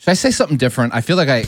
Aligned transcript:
Should 0.00 0.12
I 0.12 0.14
say 0.14 0.30
something 0.30 0.56
different? 0.56 0.94
I 0.94 1.02
feel 1.02 1.18
like 1.18 1.28
I, 1.28 1.44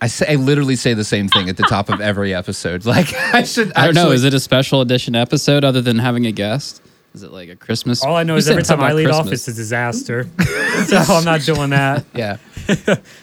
I 0.00 0.06
say 0.06 0.32
I 0.32 0.36
literally 0.36 0.76
say 0.76 0.94
the 0.94 1.02
same 1.02 1.26
thing 1.26 1.48
at 1.48 1.56
the 1.56 1.64
top 1.64 1.88
of 1.88 2.00
every 2.00 2.32
episode. 2.32 2.84
Like 2.90 3.12
I 3.14 3.42
should. 3.42 3.72
I 3.74 3.86
don't 3.86 3.96
know. 3.96 4.12
Is 4.12 4.22
it 4.22 4.32
a 4.32 4.38
special 4.38 4.80
edition 4.80 5.16
episode 5.16 5.64
other 5.64 5.80
than 5.80 5.98
having 5.98 6.24
a 6.24 6.30
guest? 6.30 6.82
Is 7.14 7.24
it 7.24 7.32
like 7.32 7.48
a 7.48 7.56
Christmas? 7.56 8.04
All 8.04 8.14
I 8.14 8.22
know 8.22 8.34
You 8.34 8.38
is 8.38 8.48
every 8.48 8.62
time 8.62 8.80
I 8.80 8.86
about 8.86 8.96
lead 8.96 9.08
off, 9.08 9.32
it's 9.32 9.48
a 9.48 9.52
disaster. 9.52 10.28
so 10.86 10.98
I'm 11.08 11.24
not 11.24 11.40
doing 11.40 11.70
that. 11.70 12.04
Yeah, 12.14 12.36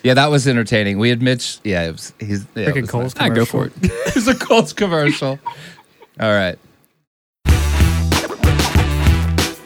yeah, 0.04 0.16
that 0.16 0.30
was 0.30 0.46
entertaining. 0.50 1.00
We 1.00 1.08
had 1.08 1.22
Mitch. 1.22 1.60
Yeah, 1.64 1.88
it 1.88 1.94
was. 1.94 2.14
He's 2.20 2.46
yeah, 2.54 2.64
it 2.64 2.76
Freaking 2.76 2.82
was 2.82 2.92
Cole's 2.92 3.14
Ah, 3.18 3.30
go 3.30 3.46
for 3.46 3.68
it. 3.68 3.74
It 3.82 4.16
was 4.16 4.28
a 4.28 4.36
Colts 4.36 4.74
commercial. 4.74 5.40
All 6.20 6.34
right. 6.34 6.60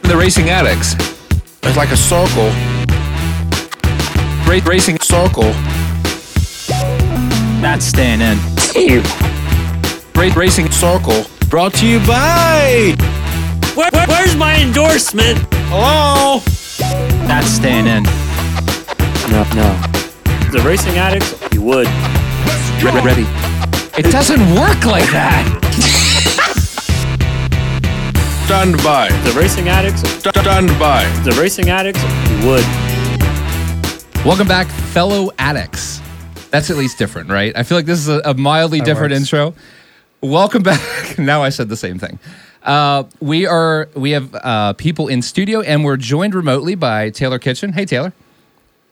The 0.02 0.16
racing 0.16 0.48
addicts. 0.48 0.94
It's 1.64 1.76
like 1.76 1.90
a 1.90 1.96
circle. 1.96 2.52
Ra- 4.52 4.60
racing 4.66 4.98
circle. 5.00 5.50
That's 7.62 7.86
staying 7.86 8.20
in. 8.20 8.36
Ra- 10.14 10.30
racing 10.36 10.70
circle. 10.70 11.24
Brought 11.48 11.72
to 11.76 11.86
you 11.86 11.98
by. 12.00 12.94
Where, 13.74 13.88
where- 13.92 14.06
where's 14.08 14.36
my 14.36 14.60
endorsement? 14.60 15.38
Hello. 15.70 16.40
That's 17.26 17.46
staying 17.48 17.86
in. 17.86 18.02
No, 19.32 19.42
no. 19.56 19.68
The 20.52 20.60
racing 20.66 20.98
addicts, 20.98 21.32
you 21.54 21.62
would. 21.62 21.86
Re- 22.82 23.00
ready. 23.00 23.26
It 23.96 24.10
doesn't 24.12 24.40
work 24.54 24.84
like 24.84 25.08
that. 25.12 25.44
Stand 28.44 28.76
by. 28.84 29.08
The 29.24 29.32
racing 29.32 29.70
addicts, 29.70 30.02
Stand 30.18 30.68
by. 30.78 31.04
the 31.24 31.32
racing 31.40 31.70
addicts, 31.70 32.02
you 32.28 32.46
would. 32.48 32.81
Welcome 34.24 34.46
back, 34.46 34.68
fellow 34.68 35.32
addicts. 35.36 36.00
That's 36.50 36.70
at 36.70 36.76
least 36.76 36.96
different, 36.96 37.28
right? 37.28 37.52
I 37.56 37.64
feel 37.64 37.76
like 37.76 37.86
this 37.86 37.98
is 37.98 38.08
a, 38.08 38.20
a 38.24 38.34
mildly 38.34 38.78
That 38.78 38.84
different 38.86 39.10
works. 39.10 39.22
intro. 39.22 39.54
Welcome 40.20 40.62
back. 40.62 41.18
now 41.18 41.42
I 41.42 41.48
said 41.48 41.68
the 41.68 41.76
same 41.76 41.98
thing. 41.98 42.20
Uh, 42.62 43.02
we 43.20 43.46
are 43.46 43.88
we 43.94 44.12
have 44.12 44.32
uh, 44.36 44.74
people 44.74 45.08
in 45.08 45.22
studio, 45.22 45.60
and 45.60 45.84
we're 45.84 45.96
joined 45.96 46.36
remotely 46.36 46.76
by 46.76 47.10
Taylor 47.10 47.40
Kitchen. 47.40 47.72
Hey, 47.72 47.84
Taylor. 47.84 48.12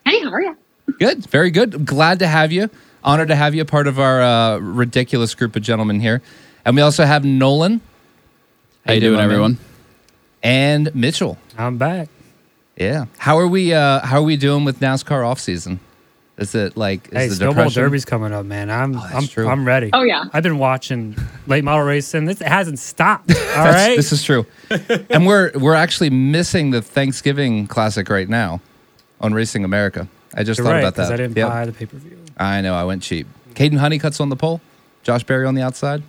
Hey, 0.04 0.20
how 0.20 0.30
are 0.32 0.40
you? 0.42 0.56
Good, 0.98 1.24
very 1.26 1.52
good. 1.52 1.86
Glad 1.86 2.18
to 2.18 2.26
have 2.26 2.50
you. 2.50 2.68
Honored 3.04 3.28
to 3.28 3.36
have 3.36 3.54
you 3.54 3.62
a 3.62 3.66
part 3.66 3.86
of 3.86 4.00
our 4.00 4.20
uh, 4.20 4.58
ridiculous 4.58 5.36
group 5.36 5.54
of 5.54 5.62
gentlemen 5.62 6.00
here. 6.00 6.22
And 6.64 6.74
we 6.74 6.82
also 6.82 7.04
have 7.04 7.24
Nolan 7.24 7.80
How 8.84 8.94
you 8.94 9.00
doing, 9.00 9.12
my 9.14 9.18
man? 9.20 9.30
everyone? 9.30 9.58
and 10.42 10.92
Mitchell. 10.94 11.38
I'm 11.56 11.78
back. 11.78 12.08
Yeah. 12.76 13.06
How 13.18 13.38
are 13.38 13.46
we? 13.48 13.72
Uh, 13.74 14.00
how 14.04 14.18
are 14.18 14.22
we 14.24 14.36
doing 14.36 14.64
with 14.64 14.80
NASCAR 14.80 15.26
off 15.26 15.38
season? 15.40 15.80
Is 16.38 16.54
it 16.54 16.74
like 16.76 17.08
is 17.08 17.12
Hey, 17.12 17.28
the 17.28 17.34
Snowball 17.34 17.54
depression? 17.64 17.82
Derby's 17.82 18.04
coming 18.06 18.32
up, 18.32 18.46
man. 18.46 18.70
I'm 18.70 18.92
that's 18.94 19.14
I'm 19.14 19.26
true. 19.28 19.46
I'm 19.48 19.66
ready. 19.66 19.90
Oh, 19.92 20.02
yeah. 20.02 20.24
I've 20.32 20.42
been 20.42 20.56
watching 20.58 21.14
late 21.46 21.64
model 21.64 21.84
racing. 21.84 22.24
This 22.24 22.40
it 22.40 22.46
hasn't 22.48 22.78
stopped. 22.78 23.30
All 23.56 23.64
right, 23.66 23.94
This 23.96 24.10
is 24.12 24.22
true. 24.24 24.46
and 25.10 25.26
we're 25.26 25.50
we're 25.56 25.74
actually 25.74 26.08
missing 26.08 26.70
the 26.70 26.80
Thanksgiving 26.80 27.66
Classic 27.66 28.08
right 28.08 28.28
now 28.28 28.62
on 29.20 29.34
Racing 29.34 29.64
America. 29.64 30.08
I 30.34 30.44
just 30.44 30.58
You're 30.58 30.64
thought 30.66 30.72
right, 30.72 30.78
about 30.80 30.94
'cause 30.94 31.08
that. 31.08 31.14
I 31.14 31.16
didn't 31.18 31.36
Yep. 31.36 31.48
buy 31.48 31.66
the 31.66 31.72
pay 31.72 31.84
per 31.86 31.98
view. 31.98 32.16
I 32.38 32.62
know. 32.62 32.74
I 32.74 32.84
went 32.84 33.02
cheap. 33.02 33.26
Kaden 33.54 33.76
Honeycutt's 33.76 34.20
on 34.20 34.30
the 34.30 34.36
pole. 34.36 34.62
Josh 35.02 35.24
Berry 35.24 35.44
on 35.44 35.54
the 35.54 35.62
outside. 35.62 36.02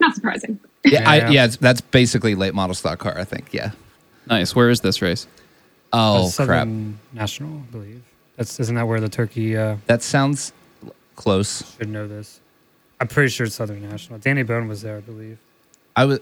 Not 0.00 0.14
surprising. 0.14 0.58
Yeah, 0.84 1.08
I, 1.08 1.16
Yeah. 1.18 1.30
yeah. 1.30 1.46
That's 1.60 1.80
basically 1.82 2.34
late 2.34 2.54
model 2.54 2.74
stock 2.74 2.98
car. 2.98 3.18
I 3.18 3.24
think. 3.24 3.52
Yeah. 3.52 3.72
Nice. 4.26 4.54
Where 4.54 4.70
is 4.70 4.80
this 4.80 5.02
race? 5.02 5.26
Oh 5.96 6.30
crap. 6.36 6.48
Southern 6.48 6.98
National, 7.12 7.58
I 7.58 7.70
believe. 7.72 8.02
That's 8.36 8.58
isn't 8.60 8.74
that 8.74 8.86
where 8.88 9.00
the 9.00 9.08
turkey 9.08 9.56
uh, 9.56 9.76
That 9.86 10.02
sounds 10.02 10.52
close. 11.16 11.76
should 11.78 11.88
know 11.88 12.08
this? 12.08 12.40
I'm 13.00 13.08
pretty 13.08 13.28
sure 13.30 13.46
it's 13.46 13.54
Southern 13.54 13.88
National. 13.88 14.18
Danny 14.18 14.42
Bohn 14.42 14.66
was 14.68 14.82
there, 14.82 14.96
I 14.96 15.00
believe. 15.00 15.38
I 15.96 16.04
was. 16.06 16.20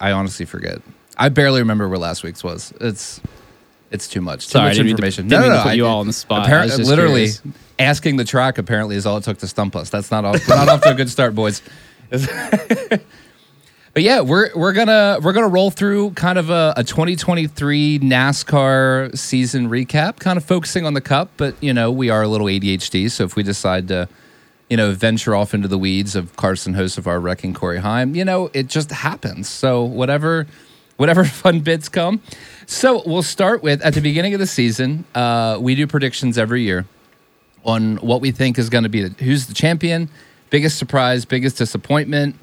I 0.00 0.12
honestly 0.12 0.44
forget. 0.46 0.78
I 1.16 1.28
barely 1.30 1.60
remember 1.60 1.88
where 1.88 1.98
last 1.98 2.22
week's 2.22 2.44
was. 2.44 2.72
It's. 2.80 3.20
It's 3.90 4.08
too 4.08 4.20
much. 4.20 4.46
Too 4.46 4.52
Sorry, 4.52 4.64
much 4.70 4.72
didn't 4.76 4.86
to- 4.86 4.90
information. 4.90 5.28
didn't 5.28 5.42
mean 5.42 5.50
to 5.52 5.56
no, 5.58 5.62
put 5.62 5.68
I 5.70 5.72
you 5.74 5.82
did- 5.84 5.88
all 5.88 6.00
on 6.00 6.06
the 6.08 6.12
spot. 6.12 6.48
I 6.50 6.64
was 6.64 6.76
just 6.76 6.90
literally, 6.90 7.26
curious. 7.30 7.42
asking 7.78 8.16
the 8.16 8.24
track 8.24 8.58
apparently 8.58 8.96
is 8.96 9.06
all 9.06 9.16
it 9.18 9.24
took 9.24 9.38
to 9.38 9.46
stump 9.46 9.76
us. 9.76 9.88
That's 9.88 10.10
not 10.10 10.24
off. 10.24 10.46
We're 10.48 10.56
not 10.56 10.68
off 10.68 10.80
to 10.82 10.90
a 10.90 10.94
good 10.94 11.08
start, 11.08 11.34
boys. 11.34 11.62
But 13.94 14.02
yeah, 14.02 14.22
we're 14.22 14.50
we're 14.56 14.72
gonna 14.72 15.18
we're 15.22 15.32
gonna 15.32 15.46
roll 15.46 15.70
through 15.70 16.10
kind 16.10 16.36
of 16.36 16.50
a, 16.50 16.74
a 16.76 16.82
2023 16.82 18.00
NASCAR 18.00 19.16
season 19.16 19.70
recap, 19.70 20.18
kind 20.18 20.36
of 20.36 20.44
focusing 20.44 20.84
on 20.84 20.94
the 20.94 21.00
Cup. 21.00 21.30
But 21.36 21.54
you 21.62 21.72
know, 21.72 21.92
we 21.92 22.10
are 22.10 22.22
a 22.22 22.26
little 22.26 22.48
ADHD, 22.48 23.08
so 23.08 23.22
if 23.22 23.36
we 23.36 23.44
decide 23.44 23.86
to, 23.88 24.08
you 24.68 24.76
know, 24.76 24.90
venture 24.90 25.36
off 25.36 25.54
into 25.54 25.68
the 25.68 25.78
weeds 25.78 26.16
of 26.16 26.34
Carson 26.34 26.74
Hocevar 26.74 27.22
wrecking 27.22 27.54
Corey 27.54 27.78
Heim, 27.78 28.16
you 28.16 28.24
know, 28.24 28.50
it 28.52 28.66
just 28.66 28.90
happens. 28.90 29.48
So 29.48 29.84
whatever, 29.84 30.48
whatever 30.96 31.24
fun 31.24 31.60
bits 31.60 31.88
come. 31.88 32.20
So 32.66 33.00
we'll 33.06 33.22
start 33.22 33.62
with 33.62 33.80
at 33.82 33.94
the 33.94 34.00
beginning 34.00 34.34
of 34.34 34.40
the 34.40 34.48
season. 34.48 35.04
Uh, 35.14 35.56
we 35.60 35.76
do 35.76 35.86
predictions 35.86 36.36
every 36.36 36.62
year 36.62 36.84
on 37.64 37.98
what 37.98 38.20
we 38.20 38.32
think 38.32 38.58
is 38.58 38.70
going 38.70 38.84
to 38.84 38.90
be 38.90 39.02
the, 39.08 39.24
who's 39.24 39.46
the 39.46 39.54
champion, 39.54 40.08
biggest 40.50 40.78
surprise, 40.78 41.24
biggest 41.24 41.58
disappointment, 41.58 42.34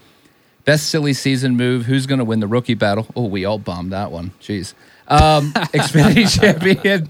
best 0.65 0.89
silly 0.89 1.13
season 1.13 1.55
move, 1.55 1.85
who's 1.85 2.05
going 2.05 2.19
to 2.19 2.25
win 2.25 2.39
the 2.39 2.47
rookie 2.47 2.73
battle. 2.73 3.07
Oh, 3.15 3.25
we 3.25 3.45
all 3.45 3.59
bombed 3.59 3.91
that 3.91 4.11
one. 4.11 4.31
Jeez. 4.41 4.73
Um, 5.07 5.51
Xfinity 5.73 6.39
champion 6.39 7.07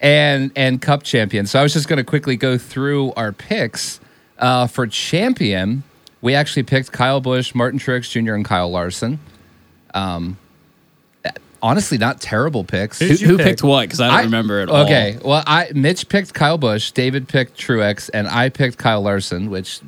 and 0.00 0.50
and 0.56 0.80
Cup 0.82 1.02
champion. 1.02 1.46
So 1.46 1.60
I 1.60 1.62
was 1.62 1.72
just 1.72 1.88
going 1.88 1.98
to 1.98 2.04
quickly 2.04 2.36
go 2.36 2.58
through 2.58 3.12
our 3.12 3.32
picks 3.32 4.00
uh, 4.38 4.66
for 4.66 4.86
champion. 4.86 5.82
We 6.20 6.34
actually 6.34 6.62
picked 6.64 6.90
Kyle 6.90 7.20
Busch, 7.20 7.54
Martin 7.54 7.78
Truex 7.78 8.10
Jr., 8.10 8.34
and 8.34 8.44
Kyle 8.44 8.70
Larson. 8.70 9.18
Um, 9.92 10.38
honestly, 11.62 11.98
not 11.98 12.20
terrible 12.20 12.64
picks. 12.64 12.98
Who 12.98 13.06
Who, 13.06 13.12
did 13.12 13.20
you 13.20 13.28
who 13.28 13.36
pick? 13.36 13.46
picked 13.46 13.62
what? 13.62 13.82
Because 13.82 14.00
I 14.00 14.08
don't 14.10 14.24
remember 14.26 14.60
it 14.60 14.68
all. 14.70 14.84
Okay, 14.84 15.18
well, 15.24 15.42
I 15.46 15.70
Mitch 15.74 16.08
picked 16.08 16.34
Kyle 16.34 16.58
Busch, 16.58 16.90
David 16.92 17.28
picked 17.28 17.58
Truex, 17.58 18.10
and 18.12 18.26
I 18.26 18.48
picked 18.48 18.78
Kyle 18.78 19.02
Larson. 19.02 19.50
Which 19.50 19.80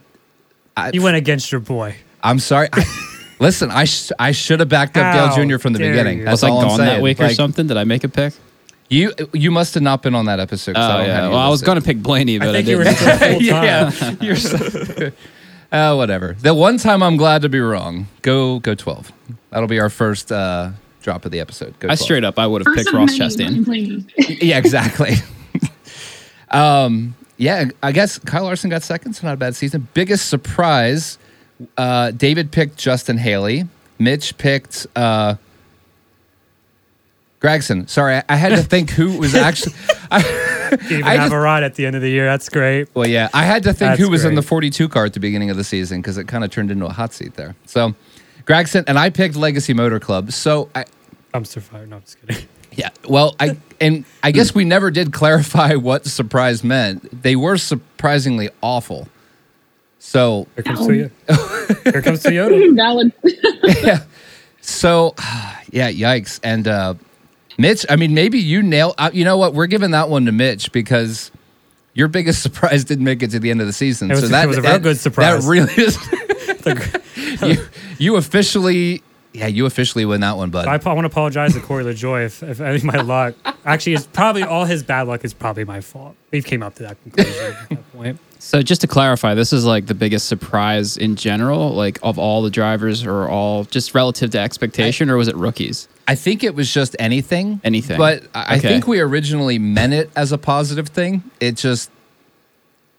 I, 0.76 0.90
You 0.92 1.02
went 1.02 1.16
against 1.16 1.50
your 1.50 1.60
boy. 1.60 1.96
I'm 2.26 2.38
sorry. 2.38 2.68
I, 2.72 2.84
listen, 3.40 3.70
I 3.70 3.84
sh- 3.84 4.12
I 4.18 4.32
should 4.32 4.60
have 4.60 4.68
backed 4.68 4.96
up 4.96 5.04
How 5.14 5.34
Dale 5.34 5.46
Jr. 5.48 5.58
from 5.58 5.72
the 5.72 5.78
dare 5.78 5.92
beginning. 5.92 6.18
you. 6.18 6.24
That's 6.24 6.42
was 6.42 6.44
I 6.44 6.48
all 6.50 6.60
I'm 6.60 6.68
gone 6.68 6.78
that 6.78 6.86
saying. 6.86 7.02
week 7.02 7.20
or 7.20 7.24
Like, 7.24 7.36
something? 7.36 7.66
Did 7.66 7.76
I 7.76 7.84
make 7.84 8.04
a 8.04 8.08
pick? 8.08 8.34
You 8.88 9.12
you 9.32 9.50
must 9.50 9.74
have 9.74 9.82
not 9.82 10.02
been 10.02 10.14
on 10.14 10.26
that 10.26 10.38
episode. 10.40 10.74
'cause 10.76 10.84
I 10.84 10.94
Oh 10.94 10.98
don't 10.98 11.06
have 11.08 11.16
yeah. 11.16 11.24
you 11.26 11.30
Well, 11.30 11.38
I 11.40 11.48
was 11.48 11.60
listed. 11.60 11.66
gonna 11.66 11.80
pick 11.80 11.98
Blaney, 12.02 12.38
but 12.38 12.48
I 12.48 12.50
I, 12.50 12.52
think 12.62 12.68
you 12.68 12.78
were 12.78 12.84
didn't. 12.84 12.96
still 12.98 13.18
full 13.18 13.28
time. 13.28 13.40
yeah, 13.42 14.14
you're 14.20 14.36
so, 14.36 15.12
uh, 15.72 15.94
whatever. 15.96 16.36
The 16.40 16.54
one 16.54 16.78
time 16.78 17.02
I'm 17.02 17.16
glad 17.16 17.42
to 17.42 17.48
be 17.48 17.58
wrong. 17.60 18.06
Go 18.22 18.58
go 18.60 18.74
12. 18.74 19.10
That'll 19.50 19.68
be 19.68 19.80
our 19.80 19.90
first 19.90 20.30
uh, 20.30 20.70
drop 21.02 21.24
of 21.24 21.32
the 21.32 21.40
episode. 21.40 21.78
Go 21.80 21.86
I 21.86 21.96
12. 21.96 21.98
straight 22.00 22.24
up, 22.24 22.38
I 22.38 22.46
would 22.46 22.60
have 22.62 22.66
First 22.74 22.78
picked 22.86 22.88
of 22.90 22.94
Ross 22.94 23.18
Chastain. 23.18 24.04
yeah, 24.42 24.58
exactly. 24.58 25.14
um, 26.50 27.14
yeah, 27.38 27.64
I 27.82 27.92
guess 27.92 28.18
Kyle 28.18 28.44
Larson 28.44 28.70
got 28.70 28.82
second, 28.82 29.14
so 29.14 29.26
not 29.26 29.34
a 29.34 29.36
bad 29.36 29.54
season. 29.56 29.88
Biggest 29.94 30.28
surprise, 30.28 31.18
uh, 31.76 32.10
David 32.12 32.52
picked 32.52 32.76
Justin 32.76 33.18
Haley. 33.18 33.64
Mitch 33.98 34.36
picked 34.38 34.86
uh, 34.94 35.36
Gragson. 37.40 37.88
Sorry, 37.88 38.16
I, 38.16 38.24
I 38.28 38.36
had 38.36 38.50
to 38.50 38.62
think 38.62 38.90
who 38.90 39.18
was 39.18 39.34
actually. 39.34 39.74
You 40.12 40.18
even 40.98 41.04
I 41.04 41.10
have 41.14 41.20
just- 41.24 41.32
a 41.32 41.38
ride 41.38 41.62
at 41.62 41.74
the 41.74 41.86
end 41.86 41.96
of 41.96 42.02
the 42.02 42.10
year. 42.10 42.26
That's 42.26 42.48
great. 42.48 42.88
well, 42.94 43.08
yeah, 43.08 43.28
I 43.32 43.44
had 43.44 43.62
to 43.64 43.70
think 43.72 43.90
That's 43.90 44.00
who 44.00 44.10
was 44.10 44.24
in 44.24 44.34
the 44.34 44.42
42 44.42 44.88
car 44.88 45.04
at 45.04 45.12
the 45.14 45.20
beginning 45.20 45.50
of 45.50 45.56
the 45.56 45.64
season 45.64 46.00
because 46.00 46.18
it 46.18 46.26
kind 46.26 46.44
of 46.44 46.50
turned 46.50 46.70
into 46.70 46.86
a 46.86 46.92
hot 46.92 47.12
seat 47.12 47.34
there. 47.34 47.54
So, 47.66 47.94
Gragson 48.44 48.84
and 48.86 48.98
I 48.98 49.10
picked 49.10 49.36
Legacy 49.36 49.74
Motor 49.74 50.00
Club. 50.00 50.32
So 50.32 50.68
I, 50.74 50.84
Dumpster 51.32 51.62
fire. 51.62 51.86
No, 51.86 51.96
I'm 51.96 52.02
just 52.02 52.20
kidding. 52.20 52.46
Yeah. 52.72 52.90
Well, 53.08 53.34
I 53.40 53.56
and 53.80 54.04
I 54.22 54.32
guess 54.32 54.54
we 54.54 54.66
never 54.66 54.90
did 54.90 55.10
clarify 55.10 55.74
what 55.76 56.04
surprise 56.04 56.62
meant. 56.62 57.22
They 57.22 57.34
were 57.34 57.56
surprisingly 57.56 58.50
awful. 58.60 59.08
So, 60.06 60.46
Here 60.54 60.62
comes 60.62 60.78
Toyota. 60.78 61.92
Here 61.92 62.00
comes 62.00 62.22
Toyota. 62.22 62.76
Valid. 62.76 63.12
yeah. 63.82 64.04
So, 64.60 65.16
yeah, 65.72 65.90
yikes. 65.90 66.38
And 66.44 66.68
uh 66.68 66.94
Mitch, 67.58 67.84
I 67.90 67.96
mean, 67.96 68.14
maybe 68.14 68.38
you 68.38 68.62
nail 68.62 68.94
uh, 68.98 69.10
you 69.12 69.24
know 69.24 69.36
what? 69.36 69.52
We're 69.52 69.66
giving 69.66 69.90
that 69.90 70.08
one 70.08 70.26
to 70.26 70.32
Mitch 70.32 70.70
because 70.70 71.32
your 71.94 72.06
biggest 72.06 72.40
surprise 72.44 72.84
didn't 72.84 73.04
make 73.04 73.20
it 73.24 73.32
to 73.32 73.40
the 73.40 73.50
end 73.50 73.60
of 73.60 73.66
the 73.66 73.72
season. 73.72 74.08
Was- 74.08 74.20
so 74.20 74.28
that 74.28 74.46
was 74.46 74.58
a 74.58 74.62
real 74.62 74.72
that- 74.74 74.82
good 74.82 74.96
surprise. 74.96 75.44
That 75.44 75.50
really 75.50 75.74
is 75.74 75.98
you, 77.42 77.66
you 77.98 78.16
officially 78.16 79.02
yeah, 79.32 79.48
you 79.48 79.66
officially 79.66 80.04
win 80.04 80.20
that 80.20 80.36
one, 80.36 80.50
bud. 80.50 80.68
I, 80.68 80.74
I 80.74 80.94
want 80.94 81.00
to 81.04 81.06
apologize 81.06 81.52
to 81.54 81.60
Corey 81.60 81.82
LaJoie 81.84 82.26
if, 82.26 82.42
if 82.44 82.60
any 82.60 82.76
of 82.76 82.84
my 82.84 83.00
luck. 83.02 83.34
Actually, 83.64 83.94
it's 83.94 84.06
probably 84.06 84.44
all 84.44 84.64
his 84.64 84.84
bad 84.84 85.08
luck 85.08 85.24
is 85.24 85.34
probably 85.34 85.64
my 85.64 85.80
fault. 85.80 86.14
We've 86.30 86.44
came 86.44 86.62
up 86.62 86.76
to 86.76 86.84
that 86.84 87.02
conclusion 87.02 87.34
at 87.44 87.68
that 87.68 87.92
point. 87.92 88.20
So 88.46 88.62
just 88.62 88.80
to 88.82 88.86
clarify, 88.86 89.34
this 89.34 89.52
is 89.52 89.64
like 89.64 89.86
the 89.86 89.94
biggest 89.94 90.28
surprise 90.28 90.96
in 90.96 91.16
general, 91.16 91.70
like 91.74 91.98
of 92.04 92.16
all 92.16 92.42
the 92.42 92.50
drivers, 92.50 93.04
or 93.04 93.28
all 93.28 93.64
just 93.64 93.92
relative 93.92 94.30
to 94.30 94.38
expectation, 94.38 95.10
or 95.10 95.16
was 95.16 95.26
it 95.26 95.34
rookies? 95.34 95.88
I 96.06 96.14
think 96.14 96.44
it 96.44 96.54
was 96.54 96.72
just 96.72 96.94
anything. 97.00 97.60
Anything. 97.64 97.98
But 97.98 98.22
I 98.34 98.54
I 98.54 98.58
think 98.60 98.86
we 98.86 99.00
originally 99.00 99.58
meant 99.58 99.94
it 99.94 100.10
as 100.14 100.30
a 100.30 100.38
positive 100.38 100.86
thing. 100.86 101.24
It 101.40 101.56
just 101.56 101.90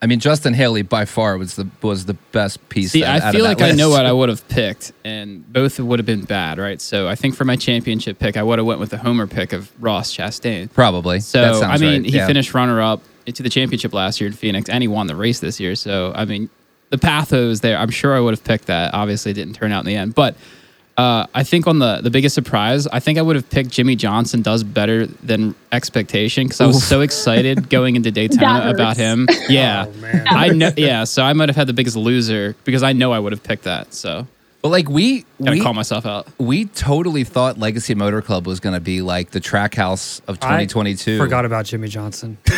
I 0.02 0.06
mean, 0.06 0.20
Justin 0.20 0.52
Haley 0.52 0.82
by 0.82 1.06
far 1.06 1.38
was 1.38 1.56
the 1.56 1.66
was 1.80 2.04
the 2.04 2.14
best 2.32 2.68
piece. 2.68 2.92
See, 2.92 3.02
out 3.02 3.22
I 3.22 3.32
feel 3.32 3.44
that 3.44 3.58
like 3.58 3.62
I 3.62 3.72
know 3.74 3.88
what 3.88 4.04
I 4.04 4.12
would 4.12 4.28
have 4.28 4.46
picked, 4.48 4.92
and 5.02 5.50
both 5.50 5.80
would 5.80 5.98
have 5.98 6.04
been 6.04 6.24
bad, 6.24 6.58
right? 6.58 6.78
So 6.78 7.08
I 7.08 7.14
think 7.14 7.34
for 7.34 7.46
my 7.46 7.56
championship 7.56 8.18
pick, 8.18 8.36
I 8.36 8.42
would 8.42 8.58
have 8.58 8.66
went 8.66 8.80
with 8.80 8.90
the 8.90 8.98
homer 8.98 9.26
pick 9.26 9.54
of 9.54 9.72
Ross 9.82 10.14
Chastain. 10.14 10.70
Probably. 10.74 11.20
So 11.20 11.40
That 11.58 11.64
I 11.64 11.78
mean, 11.78 12.02
right. 12.02 12.10
he 12.10 12.16
Yeah. 12.18 12.26
finished 12.26 12.52
runner 12.52 12.82
up 12.82 13.00
into 13.28 13.42
the 13.44 13.50
championship 13.50 13.92
last 13.94 14.20
year 14.20 14.26
in 14.28 14.34
Phoenix, 14.34 14.68
and 14.68 14.82
he 14.82 14.88
won 14.88 15.06
the 15.06 15.14
race 15.16 15.38
this 15.40 15.60
year. 15.60 15.74
So 15.76 16.12
I 16.16 16.24
mean, 16.24 16.50
the 16.90 16.98
path 16.98 17.30
was 17.32 17.60
there. 17.60 17.78
I'm 17.78 17.90
sure 17.90 18.16
I 18.16 18.20
would 18.20 18.32
have 18.32 18.42
picked 18.42 18.66
that. 18.66 18.94
Obviously, 18.94 19.30
it 19.30 19.34
didn't 19.34 19.54
turn 19.54 19.70
out 19.72 19.80
in 19.80 19.86
the 19.86 19.94
end, 19.96 20.14
but. 20.14 20.34
Uh, 20.96 21.24
I 21.32 21.44
think 21.44 21.68
on 21.68 21.78
the 21.78 22.00
the 22.02 22.10
biggest 22.10 22.34
surprise, 22.34 22.88
I 22.88 22.98
think 22.98 23.18
I 23.20 23.22
would 23.22 23.36
have 23.36 23.48
picked 23.48 23.70
Jimmie 23.70 23.94
Johnson 23.94 24.42
does 24.42 24.64
better 24.64 25.06
than 25.06 25.54
expectation 25.70 26.48
because 26.48 26.60
I 26.60 26.66
was 26.66 26.78
Oof. 26.78 26.82
so 26.82 27.02
excited 27.02 27.70
going 27.70 27.94
into 27.94 28.10
Daytona 28.20 28.68
about 28.68 28.96
him. 28.96 29.28
Yeah, 29.48 29.84
Oh, 29.86 29.92
man. 30.00 30.26
I 30.28 30.48
know. 30.48 30.72
Yeah, 30.76 31.04
so 31.04 31.22
I 31.22 31.34
might 31.34 31.48
have 31.50 31.54
had 31.54 31.68
the 31.68 31.72
biggest 31.72 31.94
loser 31.94 32.56
because 32.64 32.82
I 32.82 32.94
know 32.94 33.12
I 33.12 33.20
would 33.20 33.30
have 33.30 33.44
picked 33.44 33.62
that. 33.62 33.94
So 33.94 34.26
But 34.60 34.70
like 34.70 34.88
we 34.88 35.24
gotta 35.40 35.52
we, 35.52 35.60
call 35.60 35.72
myself 35.72 36.04
out. 36.04 36.26
we 36.38 36.64
totally 36.64 37.22
thought 37.22 37.58
Legacy 37.58 37.94
Motor 37.94 38.20
Club 38.22 38.44
was 38.46 38.58
going 38.58 38.74
to 38.74 38.80
be 38.80 39.02
like 39.02 39.30
the 39.30 39.40
Trackhouse 39.40 40.20
of 40.26 40.40
2022. 40.40 41.14
I 41.14 41.18
forgot 41.18 41.44
about 41.44 41.64
Jimmie 41.64 41.86
Johnson. 41.86 42.38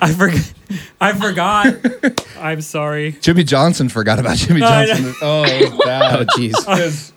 I 0.00 0.14
forgot. 0.16 0.52
I 1.00 1.12
forgot. 1.12 2.26
I'm 2.38 2.60
sorry. 2.60 3.12
Jimmie 3.20 3.44
Johnson 3.44 3.88
forgot 3.88 4.18
about 4.18 4.36
Jimmie 4.36 4.62
I. 4.64 4.86
Johnson. 4.86 5.14
oh, 5.22 5.42
it 5.46 5.72
Oh 5.72 5.78
bad. 5.84 6.28
jeez. 6.28 7.12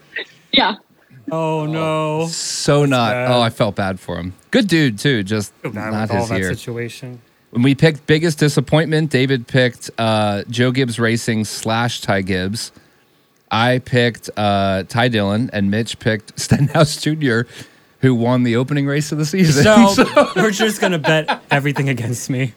Yeah. 0.51 0.75
Oh 1.31 1.65
no. 1.65 2.27
so 2.27 2.85
not. 2.85 3.11
bad. 3.11 3.31
Oh, 3.31 3.41
I 3.41 3.49
felt 3.49 3.75
bad 3.75 3.99
for 3.99 4.17
him. 4.17 4.33
Good 4.51 4.67
dude 4.67 4.99
too. 4.99 5.23
Just 5.23 5.53
Feel 5.55 5.73
not 5.73 6.01
with 6.01 6.11
all 6.11 6.17
his 6.21 6.29
that 6.29 6.39
year. 6.39 6.49
situation. 6.53 7.21
When 7.53 7.61
we 7.61 7.75
picked 7.75 8.07
biggest 8.07 8.39
disappointment, 8.39 9.11
David 9.11 9.47
picked 9.47 9.91
uh, 9.99 10.43
Joe 10.49 10.71
Gibbs 10.71 10.99
Racing 10.99 11.45
slash 11.45 12.01
Ty 12.01 12.23
Gibbs. 12.23 12.71
I 13.51 13.77
picked 13.77 14.31
uh, 14.35 14.83
Ty 14.89 15.09
Dillon, 15.09 15.51
and 15.53 15.69
Mitch 15.69 15.99
picked 15.99 16.39
Stenhouse 16.39 16.99
Jr., 16.99 17.41
who 17.99 18.15
won 18.15 18.41
the 18.41 18.55
opening 18.55 18.87
race 18.87 19.11
of 19.11 19.19
the 19.19 19.25
season. 19.25 19.63
So 19.89 20.31
we're 20.35 20.49
just 20.49 20.81
gonna 20.81 20.97
bet 20.97 21.43
everything 21.51 21.89
against 21.89 22.27
me. 22.27 22.53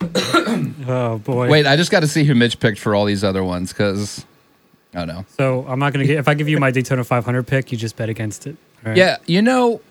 oh 0.00 1.20
boy. 1.22 1.50
Wait, 1.50 1.66
I 1.66 1.76
just 1.76 1.90
got 1.90 2.00
to 2.00 2.08
see 2.08 2.24
who 2.24 2.34
Mitch 2.34 2.58
picked 2.58 2.78
for 2.78 2.94
all 2.94 3.04
these 3.04 3.22
other 3.22 3.44
ones 3.44 3.70
because, 3.70 4.24
oh 4.94 5.04
no. 5.04 5.26
So 5.36 5.66
I'm 5.68 5.78
not 5.78 5.92
gonna 5.92 6.06
get. 6.06 6.18
If 6.18 6.26
I 6.26 6.32
give 6.32 6.48
you 6.48 6.58
my 6.58 6.70
Daytona 6.70 7.04
500 7.04 7.46
pick, 7.46 7.70
you 7.70 7.76
just 7.76 7.96
bet 7.96 8.08
against 8.08 8.46
it. 8.46 8.56
Right? 8.82 8.96
Yeah, 8.96 9.18
you 9.26 9.42
know, 9.42 9.82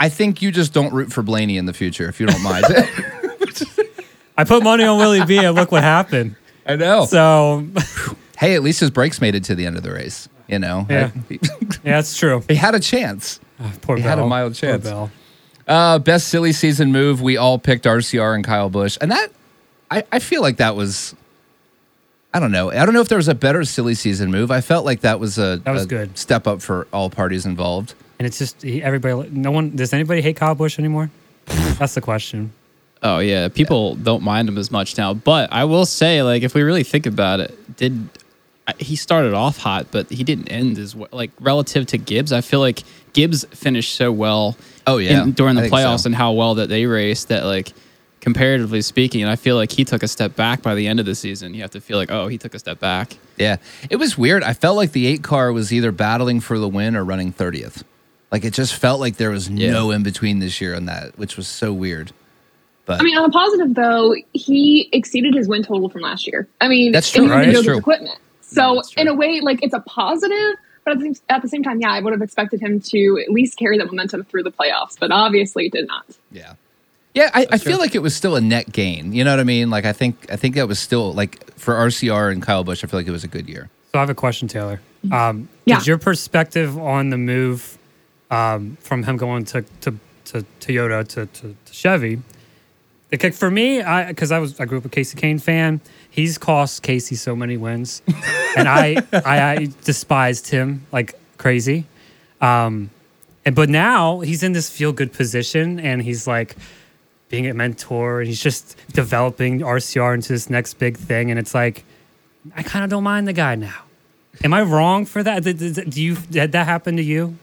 I 0.00 0.08
think 0.08 0.40
you 0.40 0.50
just 0.50 0.72
don't 0.72 0.94
root 0.94 1.12
for 1.12 1.22
Blaney 1.22 1.58
in 1.58 1.66
the 1.66 1.74
future 1.74 2.08
if 2.08 2.20
you 2.20 2.26
don't 2.26 2.42
mind. 2.42 2.64
I 4.42 4.44
put 4.48 4.62
money 4.62 4.84
on 4.84 4.98
Willie 4.98 5.24
B, 5.24 5.38
and 5.38 5.54
look 5.54 5.72
what 5.72 5.82
happened. 5.82 6.36
I 6.66 6.76
know. 6.76 7.06
So 7.06 7.66
hey, 8.38 8.54
at 8.54 8.62
least 8.62 8.80
his 8.80 8.90
brakes 8.90 9.20
made 9.20 9.34
it 9.34 9.44
to 9.44 9.54
the 9.54 9.66
end 9.66 9.76
of 9.76 9.82
the 9.82 9.92
race. 9.92 10.28
You 10.48 10.58
know, 10.58 10.86
Yeah. 10.90 11.10
he, 11.28 11.38
yeah, 11.84 11.98
it's 12.00 12.16
true. 12.16 12.42
he 12.48 12.54
had 12.56 12.74
a 12.74 12.80
chance. 12.80 13.40
Poor 13.82 13.96
He 13.96 14.02
Bell. 14.02 14.10
had 14.10 14.18
a 14.18 14.26
mild 14.26 14.54
chance. 14.54 14.82
Poor 14.84 14.92
chance. 14.92 15.10
Bell. 15.66 15.74
Uh, 15.94 15.98
best 15.98 16.28
silly 16.28 16.52
season 16.52 16.90
move. 16.92 17.22
We 17.22 17.36
all 17.36 17.58
picked 17.58 17.84
RCR 17.84 18.34
and 18.34 18.44
Kyle 18.44 18.68
Busch, 18.68 18.98
and 19.00 19.10
that 19.12 19.30
I, 19.90 20.04
I 20.12 20.18
feel 20.18 20.42
like 20.42 20.56
that 20.58 20.74
was. 20.76 21.14
I 22.34 22.40
don't 22.40 22.50
know. 22.50 22.70
I 22.70 22.84
don't 22.84 22.94
know 22.94 23.00
if 23.02 23.08
there 23.08 23.18
was 23.18 23.28
a 23.28 23.34
better 23.34 23.62
silly 23.64 23.94
season 23.94 24.30
move. 24.30 24.50
I 24.50 24.62
felt 24.62 24.84
like 24.86 25.00
that 25.02 25.20
was 25.20 25.38
a, 25.38 25.60
That 25.64 25.72
was 25.72 25.84
a 25.84 25.86
good. 25.86 26.16
step 26.16 26.46
up 26.46 26.62
for 26.62 26.86
all 26.92 27.10
parties 27.10 27.44
involved. 27.44 27.94
And 28.18 28.26
it's 28.26 28.38
just 28.38 28.64
everybody. 28.64 29.28
No 29.30 29.50
one. 29.50 29.76
Does 29.76 29.92
anybody 29.92 30.22
hate 30.22 30.36
Kyle 30.36 30.54
Busch 30.54 30.78
anymore? 30.78 31.10
That's 31.46 31.94
the 31.94 32.00
question. 32.00 32.52
Oh 33.02 33.18
yeah, 33.18 33.48
people 33.48 33.96
don't 33.96 34.22
mind 34.22 34.48
him 34.48 34.56
as 34.58 34.70
much 34.70 34.96
now. 34.96 35.12
But 35.14 35.52
I 35.52 35.64
will 35.64 35.86
say, 35.86 36.22
like, 36.22 36.42
if 36.42 36.54
we 36.54 36.62
really 36.62 36.84
think 36.84 37.06
about 37.06 37.40
it, 37.40 37.76
did 37.76 38.08
he 38.78 38.94
started 38.96 39.34
off 39.34 39.58
hot, 39.58 39.88
but 39.90 40.08
he 40.08 40.22
didn't 40.22 40.48
end 40.48 40.78
as 40.78 40.94
well. 40.94 41.08
Like 41.12 41.30
relative 41.40 41.86
to 41.86 41.98
Gibbs, 41.98 42.32
I 42.32 42.40
feel 42.42 42.60
like 42.60 42.82
Gibbs 43.12 43.44
finished 43.46 43.94
so 43.96 44.12
well. 44.12 44.56
Oh, 44.86 44.98
yeah. 44.98 45.22
in- 45.24 45.32
during 45.32 45.56
the 45.56 45.62
playoffs 45.62 46.00
so. 46.00 46.08
and 46.08 46.14
how 46.14 46.32
well 46.32 46.54
that 46.56 46.68
they 46.68 46.86
raced. 46.86 47.28
That 47.28 47.44
like 47.44 47.72
comparatively 48.20 48.82
speaking, 48.82 49.22
and 49.22 49.30
I 49.30 49.34
feel 49.36 49.56
like 49.56 49.72
he 49.72 49.84
took 49.84 50.04
a 50.04 50.08
step 50.08 50.36
back 50.36 50.62
by 50.62 50.76
the 50.76 50.86
end 50.86 51.00
of 51.00 51.06
the 51.06 51.16
season. 51.16 51.54
You 51.54 51.62
have 51.62 51.72
to 51.72 51.80
feel 51.80 51.98
like, 51.98 52.12
oh, 52.12 52.28
he 52.28 52.38
took 52.38 52.54
a 52.54 52.58
step 52.60 52.78
back. 52.78 53.16
Yeah, 53.36 53.56
it 53.90 53.96
was 53.96 54.16
weird. 54.16 54.44
I 54.44 54.52
felt 54.52 54.76
like 54.76 54.92
the 54.92 55.08
eight 55.08 55.24
car 55.24 55.52
was 55.52 55.72
either 55.72 55.90
battling 55.90 56.38
for 56.38 56.56
the 56.58 56.68
win 56.68 56.94
or 56.94 57.04
running 57.04 57.32
thirtieth. 57.32 57.82
Like 58.30 58.44
it 58.44 58.54
just 58.54 58.74
felt 58.76 59.00
like 59.00 59.16
there 59.16 59.30
was 59.30 59.48
Yeah. 59.50 59.72
no 59.72 59.90
in 59.90 60.04
between 60.04 60.38
this 60.38 60.60
year 60.60 60.76
on 60.76 60.86
that, 60.86 61.18
which 61.18 61.36
was 61.36 61.48
so 61.48 61.72
weird. 61.72 62.12
But 62.86 63.00
I 63.00 63.04
mean, 63.04 63.16
on 63.16 63.24
a 63.24 63.32
positive 63.32 63.74
though, 63.74 64.14
he 64.32 64.88
exceeded 64.92 65.34
his 65.34 65.46
win 65.48 65.62
total 65.62 65.88
from 65.88 66.00
last 66.02 66.26
year. 66.26 66.48
I 66.60 66.68
mean, 66.68 66.92
That's 66.92 67.10
true, 67.10 67.28
right? 67.30 67.52
That's 67.52 67.64
true. 67.64 67.76
equipment. 67.78 68.18
So 68.40 68.74
that's 68.76 68.90
true. 68.90 69.00
in 69.02 69.08
a 69.08 69.14
way, 69.14 69.40
like 69.40 69.62
it's 69.62 69.72
a 69.74 69.80
positive, 69.80 70.56
but 70.84 70.92
at 70.94 70.98
the, 70.98 71.04
same- 71.14 71.24
at 71.28 71.42
the 71.42 71.48
same 71.48 71.62
time, 71.62 71.80
yeah, 71.80 71.92
I 71.92 72.00
would 72.00 72.12
have 72.12 72.22
expected 72.22 72.60
him 72.60 72.80
to 72.80 73.22
at 73.26 73.32
least 73.32 73.56
carry 73.56 73.78
the 73.78 73.86
momentum 73.86 74.24
through 74.24 74.42
the 74.42 74.50
playoffs, 74.52 74.98
but 74.98 75.10
obviously 75.12 75.68
did 75.68 75.86
not. 75.86 76.04
yeah, 76.32 76.54
yeah, 77.14 77.30
I, 77.34 77.46
I 77.52 77.58
feel 77.58 77.78
like 77.78 77.94
it 77.94 78.00
was 78.00 78.16
still 78.16 78.36
a 78.36 78.40
net 78.40 78.72
gain. 78.72 79.12
You 79.12 79.22
know 79.22 79.30
what 79.32 79.40
I 79.40 79.44
mean? 79.44 79.70
Like 79.70 79.84
I 79.84 79.92
think 79.92 80.26
I 80.30 80.36
think 80.36 80.54
that 80.56 80.66
was 80.66 80.78
still 80.78 81.12
like 81.12 81.52
for 81.58 81.74
RCR 81.74 82.32
and 82.32 82.42
Kyle 82.42 82.64
Busch. 82.64 82.82
I 82.82 82.86
feel 82.88 82.98
like 82.98 83.06
it 83.06 83.10
was 83.12 83.22
a 83.24 83.28
good 83.28 83.48
year. 83.48 83.68
So 83.92 83.98
I 83.98 84.00
have 84.00 84.10
a 84.10 84.14
question, 84.14 84.48
Taylor. 84.48 84.80
Um, 85.12 85.48
Yeah. 85.66 85.78
Did 85.78 85.86
your 85.86 85.98
perspective 85.98 86.78
on 86.78 87.10
the 87.10 87.18
move 87.18 87.76
um, 88.30 88.76
from 88.80 89.02
him 89.02 89.16
going 89.18 89.44
to 89.46 89.62
to, 89.82 89.94
to 90.26 90.44
Toyota 90.60 91.06
to, 91.08 91.26
to, 91.26 91.54
to 91.66 91.72
Chevy? 91.72 92.22
For 93.20 93.50
me, 93.50 93.82
I 93.82 94.06
because 94.06 94.32
I 94.32 94.38
was 94.38 94.58
I 94.58 94.64
grew 94.64 94.78
up 94.78 94.84
a 94.84 94.88
Kasey 94.88 95.16
Kahne 95.16 95.40
fan. 95.40 95.80
He's 96.08 96.38
cost 96.38 96.82
Kasey 96.82 97.16
so 97.16 97.36
many 97.36 97.58
wins, 97.58 98.00
and 98.56 98.68
I, 98.68 98.96
I 99.12 99.42
I 99.52 99.68
despised 99.84 100.48
him 100.48 100.86
like 100.92 101.14
crazy. 101.36 101.86
Um, 102.40 102.90
and 103.44 103.54
but 103.54 103.68
now 103.68 104.20
he's 104.20 104.42
in 104.42 104.52
this 104.52 104.70
feel 104.70 104.92
good 104.92 105.12
position, 105.12 105.78
and 105.78 106.00
he's 106.02 106.26
like 106.26 106.56
being 107.28 107.46
a 107.46 107.54
mentor, 107.54 108.20
and 108.20 108.28
he's 108.28 108.42
just 108.42 108.76
developing 108.92 109.60
RCR 109.60 110.14
into 110.14 110.32
this 110.32 110.48
next 110.48 110.74
big 110.74 110.96
thing. 110.96 111.30
And 111.30 111.38
it's 111.38 111.54
like 111.54 111.84
I 112.56 112.62
kind 112.62 112.82
of 112.82 112.90
don't 112.90 113.04
mind 113.04 113.28
the 113.28 113.32
guy 113.34 113.56
now. 113.56 113.82
Am 114.42 114.54
I 114.54 114.62
wrong 114.62 115.04
for 115.04 115.22
that? 115.22 115.42
Do 115.44 116.02
you 116.02 116.16
did 116.16 116.52
that 116.52 116.66
happen 116.66 116.96
to 116.96 117.02
you? 117.02 117.36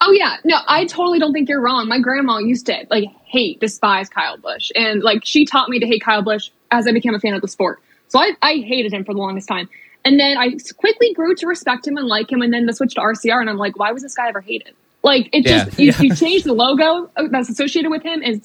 Oh 0.00 0.12
yeah, 0.12 0.36
no, 0.44 0.58
I 0.68 0.84
totally 0.84 1.18
don't 1.18 1.32
think 1.32 1.48
you're 1.48 1.60
wrong. 1.60 1.88
My 1.88 1.98
grandma 1.98 2.38
used 2.38 2.66
to 2.66 2.86
like 2.90 3.04
hate, 3.24 3.60
despise 3.60 4.08
Kyle 4.08 4.36
Busch, 4.36 4.70
and 4.74 5.02
like 5.02 5.24
she 5.24 5.44
taught 5.44 5.68
me 5.68 5.80
to 5.80 5.86
hate 5.86 6.02
Kyle 6.02 6.22
Busch 6.22 6.50
as 6.70 6.86
I 6.86 6.92
became 6.92 7.14
a 7.14 7.20
fan 7.20 7.34
of 7.34 7.40
the 7.40 7.48
sport. 7.48 7.80
So 8.08 8.18
I, 8.18 8.32
I 8.40 8.54
hated 8.56 8.92
him 8.92 9.04
for 9.04 9.12
the 9.12 9.20
longest 9.20 9.48
time, 9.48 9.68
and 10.04 10.18
then 10.18 10.38
I 10.38 10.56
quickly 10.76 11.12
grew 11.14 11.34
to 11.34 11.46
respect 11.46 11.86
him 11.86 11.96
and 11.96 12.06
like 12.06 12.30
him, 12.30 12.42
and 12.42 12.52
then 12.52 12.66
the 12.66 12.72
switch 12.72 12.94
to 12.94 13.00
RCR, 13.00 13.40
and 13.40 13.50
I'm 13.50 13.56
like, 13.56 13.78
why 13.78 13.90
was 13.92 14.02
this 14.02 14.14
guy 14.14 14.28
ever 14.28 14.40
hated? 14.40 14.74
Like 15.02 15.28
it 15.32 15.44
Yeah. 15.44 15.64
just 15.64 15.78
you, 15.78 15.92
you 16.00 16.14
change 16.14 16.44
the 16.44 16.52
logo 16.52 17.10
uh, 17.16 17.24
that's 17.30 17.48
associated 17.48 17.90
with 17.90 18.02
him, 18.02 18.22
and 18.24 18.42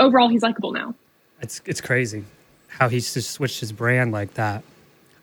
overall 0.00 0.28
he's 0.28 0.42
likable 0.42 0.72
now. 0.72 0.94
It's 1.40 1.60
it's 1.66 1.80
crazy 1.80 2.24
how 2.68 2.88
he's 2.88 3.12
just 3.12 3.30
switched 3.30 3.60
his 3.60 3.72
brand 3.72 4.10
like 4.12 4.34
that. 4.34 4.64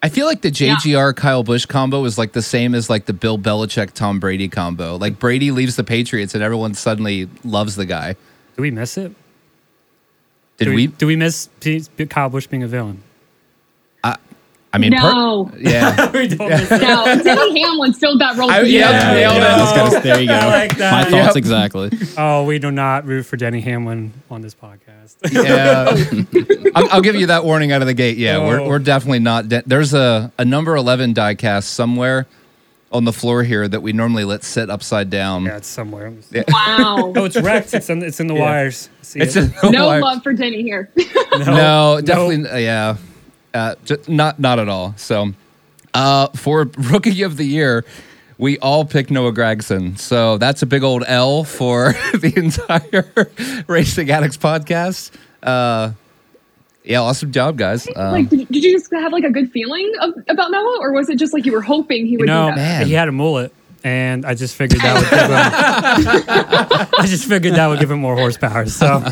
I 0.03 0.09
feel 0.09 0.25
like 0.25 0.41
the 0.41 0.49
JGR 0.49 1.15
Kyle 1.15 1.43
Busch 1.43 1.65
combo 1.65 2.05
is 2.05 2.17
like 2.17 2.31
the 2.31 2.41
same 2.41 2.73
as 2.73 2.89
like 2.89 3.05
the 3.05 3.13
Bill 3.13 3.37
Belichick 3.37 3.91
Tom 3.91 4.19
Brady 4.19 4.49
combo. 4.49 4.95
Like 4.95 5.19
Brady 5.19 5.51
leaves 5.51 5.75
the 5.75 5.83
Patriots 5.83 6.33
and 6.33 6.43
everyone 6.43 6.73
suddenly 6.73 7.29
loves 7.43 7.75
the 7.75 7.85
guy. 7.85 8.15
Do 8.55 8.63
we 8.63 8.71
miss 8.71 8.97
it? 8.97 9.13
Did 10.57 10.65
do 10.65 10.73
we? 10.73 10.87
Do 10.87 11.07
we 11.07 11.15
miss 11.15 11.49
Kyle 12.09 12.29
Busch 12.29 12.47
being 12.47 12.63
a 12.63 12.67
villain? 12.67 13.03
I 14.73 14.77
mean, 14.77 14.93
per- 14.93 14.99
No. 15.01 15.51
yeah. 15.59 16.09
we 16.13 16.27
don't 16.29 16.47
miss 16.49 16.71
it. 16.71 16.79
Denny 17.23 17.61
Hamlin 17.61 17.91
filled 17.93 18.21
that 18.21 18.37
role. 18.37 18.49
I- 18.49 18.61
for 18.61 18.65
yeah, 18.65 18.91
years. 18.91 19.03
nailed 19.19 19.37
it. 19.37 19.43
I 19.43 19.83
was 19.83 19.91
gonna- 19.93 20.03
there 20.03 20.21
you 20.21 20.27
go. 20.27 20.33
Like 20.33 20.77
that. 20.77 20.91
My 20.91 20.99
Yep. 21.01 21.25
thoughts 21.25 21.35
exactly. 21.35 21.91
Oh, 22.17 22.43
we 22.45 22.57
do 22.59 22.71
not 22.71 23.05
root 23.05 23.23
for 23.25 23.35
Denny 23.37 23.59
Hamlin 23.61 24.13
on 24.29 24.41
this 24.41 24.55
podcast. 24.55 25.15
Yeah, 25.31 26.71
I'll, 26.75 26.89
I'll 26.93 27.01
give 27.01 27.15
you 27.15 27.27
that 27.27 27.43
warning 27.43 27.71
out 27.71 27.81
of 27.81 27.87
the 27.87 27.93
gate. 27.93 28.17
Yeah, 28.17 28.37
we're 28.39 28.61
Oh. 28.61 28.67
we're 28.69 28.79
definitely 28.79 29.19
not. 29.19 29.49
De- 29.49 29.63
There's 29.65 29.93
a 29.93 30.31
a 30.37 30.45
number 30.45 30.75
eleven 30.75 31.13
diecast 31.13 31.63
somewhere 31.63 32.27
on 32.93 33.03
the 33.05 33.13
floor 33.13 33.43
here 33.43 33.67
that 33.67 33.81
we 33.81 33.93
normally 33.93 34.23
let 34.25 34.43
sit 34.43 34.69
upside 34.69 35.09
down. 35.09 35.43
yeah, 35.45 35.57
it's 35.57 35.67
somewhere. 35.67 36.11
Wow. 36.49 37.13
Oh, 37.15 37.25
it's 37.25 37.39
wrecked. 37.39 37.73
It's 37.73 37.89
in, 37.89 38.01
it's 38.03 38.19
in 38.19 38.27
the 38.27 38.33
Yeah. 38.35 38.41
wires. 38.41 38.89
See 39.01 39.19
It's 39.19 39.35
it? 39.35 39.51
a, 39.63 39.69
No 39.69 39.87
love 39.99 40.23
for 40.23 40.33
Denny 40.33 40.61
here. 40.63 40.89
no, 41.37 42.01
definitely, 42.03 42.49
uh, 42.49 42.57
yeah, 42.57 42.97
uh, 43.53 43.75
ju- 43.85 43.97
not 44.07 44.39
not 44.39 44.59
at 44.59 44.69
all. 44.69 44.93
So, 44.97 45.33
uh, 45.93 46.27
for 46.29 46.69
rookie 46.77 47.21
of 47.23 47.37
the 47.37 47.43
year, 47.45 47.83
we 48.37 48.57
all 48.59 48.85
picked 48.85 49.11
Noah 49.11 49.33
Gragson. 49.33 49.97
So 49.99 50.37
that's 50.37 50.61
a 50.61 50.65
big 50.65 50.83
old 50.83 51.03
L 51.07 51.43
for 51.43 51.91
the 52.13 52.33
entire 52.35 53.63
Racing 53.67 54.09
Addicts 54.09 54.37
podcast. 54.37 55.11
Uh, 55.43 55.91
yeah, 56.83 57.01
awesome 57.01 57.31
job, 57.31 57.57
guys. 57.57 57.87
Um, 57.95 58.11
like, 58.11 58.29
did, 58.29 58.47
did 58.47 58.63
you 58.63 58.71
just 58.71 58.91
have 58.91 59.11
like 59.11 59.23
a 59.23 59.29
good 59.29 59.51
feeling 59.51 59.91
of, 60.01 60.13
about 60.29 60.49
Noah, 60.49 60.79
or 60.81 60.91
was 60.93 61.09
it 61.09 61.19
just 61.19 61.31
like 61.33 61.45
you 61.45 61.51
were 61.51 61.61
hoping 61.61 62.07
he 62.07 62.17
would 62.17 62.25
No, 62.25 62.49
do? 62.49 62.55
Man. 62.55 62.87
he 62.87 62.93
had 62.93 63.07
a 63.07 63.11
mullet. 63.11 63.53
And 63.83 64.25
I 64.25 64.35
just 64.35 64.55
figured 64.55 64.81
that 64.81 64.93
would 64.95 65.09
give 65.09 65.19
him. 65.29 66.87
I 66.99 67.05
just 67.07 67.25
figured 67.27 67.55
that 67.55 67.67
would 67.67 67.79
give 67.79 67.89
him 67.89 67.99
more 67.99 68.15
horsepower. 68.15 68.67
So, 68.67 69.03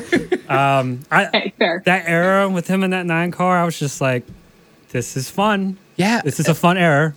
um, 0.48 1.00
I 1.12 1.30
Hey, 1.34 1.54
fair. 1.58 1.82
that 1.86 2.04
era 2.08 2.48
with 2.48 2.68
him 2.68 2.84
in 2.84 2.92
that 2.92 3.06
nine 3.08 3.32
car, 3.32 3.58
I 3.58 3.66
was 3.66 3.80
just 3.80 4.00
like, 4.00 4.26
"This 4.92 5.18
is 5.18 5.30
fun. 5.30 5.78
Yeah. 5.96 6.22
This 6.24 6.40
is 6.40 6.48
a 6.48 6.54
fun 6.56 6.78
era." 6.78 7.16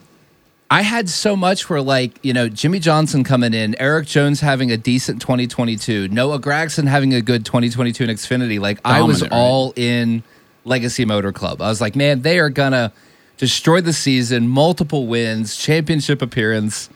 I 0.70 0.80
had 0.80 1.10
so 1.10 1.36
much 1.36 1.68
where 1.68 1.82
like, 1.82 2.12
you 2.22 2.32
know, 2.32 2.48
Jimmie 2.48 2.78
Johnson 2.78 3.22
coming 3.24 3.52
in, 3.52 3.78
Erik 3.78 4.06
Jones 4.06 4.40
having 4.40 4.70
a 4.72 4.78
decent 4.78 5.20
2022, 5.20 6.08
Noah 6.08 6.40
Gragson 6.40 6.86
having 6.88 7.12
a 7.12 7.20
good 7.20 7.44
2022 7.44 8.04
in 8.04 8.08
Xfinity. 8.10 8.58
Like 8.58 8.80
I 8.82 9.02
was 9.02 9.18
Dominant, 9.18 9.32
right? 9.32 9.38
all 9.38 9.72
in 9.76 10.22
Legacy 10.64 11.04
Motor 11.04 11.32
Club. 11.32 11.60
I 11.60 11.68
was 11.68 11.82
like, 11.82 11.94
man, 11.94 12.22
they 12.22 12.38
are 12.38 12.48
gonna 12.48 12.90
destroy 13.36 13.82
the 13.82 13.92
season, 13.92 14.48
multiple 14.48 15.06
wins, 15.06 15.56
championship 15.58 16.22
appearance. 16.22 16.88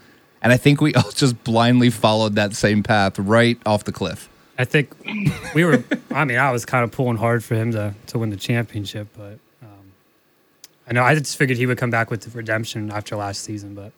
And 0.47 0.53
I 0.53 0.59
think 0.59 0.81
we 0.81 0.95
all 0.95 1.11
just 1.11 1.43
blindly 1.43 1.91
followed 1.91 2.37
that 2.37 2.55
same 2.55 2.85
path 2.85 3.19
right 3.19 3.59
off 3.67 3.83
the 3.83 3.91
cliff. 3.91 4.29
I 4.57 4.65
think 4.65 4.93
we 5.57 5.65
were. 5.65 5.83
I 6.13 6.25
mean, 6.25 6.39
I 6.39 6.53
was 6.53 6.65
kind 6.65 6.85
of 6.85 6.93
pulling 6.93 7.17
hard 7.17 7.43
for 7.43 7.57
him 7.57 7.73
to 7.73 7.95
to 8.07 8.19
win 8.21 8.31
the 8.31 8.37
championship, 8.37 9.09
but 9.19 9.41
um, 9.61 9.93
I 10.89 10.93
know 10.93 11.03
I 11.03 11.17
just 11.17 11.37
figured 11.37 11.59
he 11.59 11.67
would 11.67 11.79
come 11.79 11.91
back 11.91 12.13
with 12.13 12.21
the 12.21 12.31
redemption 12.31 12.93
after 12.93 13.17
last 13.17 13.43
season, 13.43 13.75
but 13.75 13.91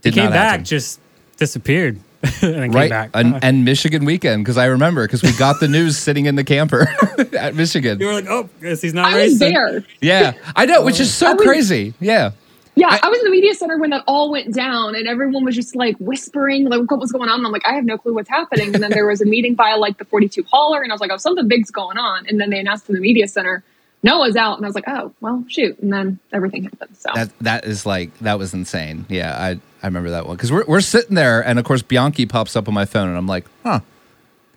Did 0.00 0.14
he 0.14 0.20
came 0.22 0.30
back, 0.30 0.50
happen. 0.52 0.64
just 0.64 1.00
disappeared, 1.36 2.00
and 2.42 2.74
right 2.74 2.84
came 2.84 2.88
back. 2.88 3.10
and, 3.12 3.44
and 3.44 3.64
Michigan 3.66 4.06
weekend 4.06 4.44
because 4.44 4.56
I 4.56 4.64
remember 4.66 5.06
because 5.06 5.22
we 5.22 5.32
got 5.36 5.60
the 5.60 5.68
news 5.76 5.98
sitting 5.98 6.24
in 6.24 6.34
the 6.34 6.44
camper 6.44 6.88
at 7.38 7.54
Michigan. 7.54 8.00
you 8.00 8.06
were 8.06 8.14
like, 8.14 8.26
"Oh, 8.26 8.48
guess 8.62 8.80
he's 8.80 8.94
not 8.94 9.12
I 9.12 9.22
was 9.24 9.38
there. 9.38 9.84
Yeah, 10.00 10.32
I 10.56 10.64
know, 10.64 10.82
which 10.82 10.98
is 10.98 11.08
I 11.22 11.26
so 11.28 11.34
was- 11.34 11.44
crazy. 11.46 11.92
Yeah, 12.00 12.30
Yeah, 12.78 12.88
I- 12.90 13.00
I, 13.02 13.08
was 13.08 13.18
in 13.18 13.24
the 13.24 13.30
media 13.30 13.54
center 13.54 13.76
when 13.78 13.90
that 13.90 14.04
all 14.06 14.30
went 14.30 14.54
down, 14.54 14.94
and 14.94 15.08
everyone 15.08 15.44
was 15.44 15.56
just 15.56 15.74
like 15.74 15.96
whispering, 15.98 16.68
like 16.68 16.88
what 16.90 17.00
was 17.00 17.10
going 17.10 17.28
on. 17.28 17.38
And 17.38 17.46
I'm 17.46 17.52
like, 17.52 17.66
I 17.66 17.74
have 17.74 17.84
no 17.84 17.98
clue 17.98 18.14
what's 18.14 18.28
happening. 18.28 18.72
And 18.74 18.82
then 18.82 18.90
there 18.90 19.06
was 19.06 19.20
a 19.20 19.24
meeting 19.24 19.54
by 19.54 19.74
like 19.74 19.98
the 19.98 20.04
42 20.04 20.44
hauler, 20.44 20.82
and 20.82 20.92
I 20.92 20.94
was 20.94 21.00
like, 21.00 21.10
oh, 21.10 21.16
something 21.16 21.48
big's 21.48 21.70
going 21.70 21.98
on. 21.98 22.26
And 22.28 22.40
then 22.40 22.50
they 22.50 22.60
announced 22.60 22.88
in 22.88 22.94
the 22.94 23.00
media 23.00 23.26
center, 23.26 23.64
Noah's 24.04 24.36
out, 24.36 24.58
and 24.58 24.64
I 24.64 24.68
was 24.68 24.76
like, 24.76 24.84
oh, 24.86 25.12
well, 25.20 25.44
shoot. 25.48 25.76
And 25.80 25.92
then 25.92 26.20
everything 26.32 26.62
happened. 26.64 26.96
So 26.96 27.10
that 27.14 27.36
that 27.40 27.64
is 27.64 27.84
like 27.84 28.16
that 28.20 28.38
was 28.38 28.54
insane. 28.54 29.06
Yeah, 29.08 29.34
I 29.36 29.58
I 29.82 29.86
remember 29.88 30.10
that 30.10 30.26
one 30.26 30.36
because 30.36 30.52
we're 30.52 30.64
we're 30.66 30.80
sitting 30.80 31.16
there 31.16 31.40
and 31.44 31.58
of 31.58 31.64
course 31.64 31.82
Bianchi 31.82 32.26
pops 32.26 32.54
up 32.54 32.68
on 32.68 32.74
my 32.74 32.84
phone 32.84 33.08
and 33.08 33.18
I'm 33.18 33.26
like, 33.26 33.46
huh, 33.64 33.80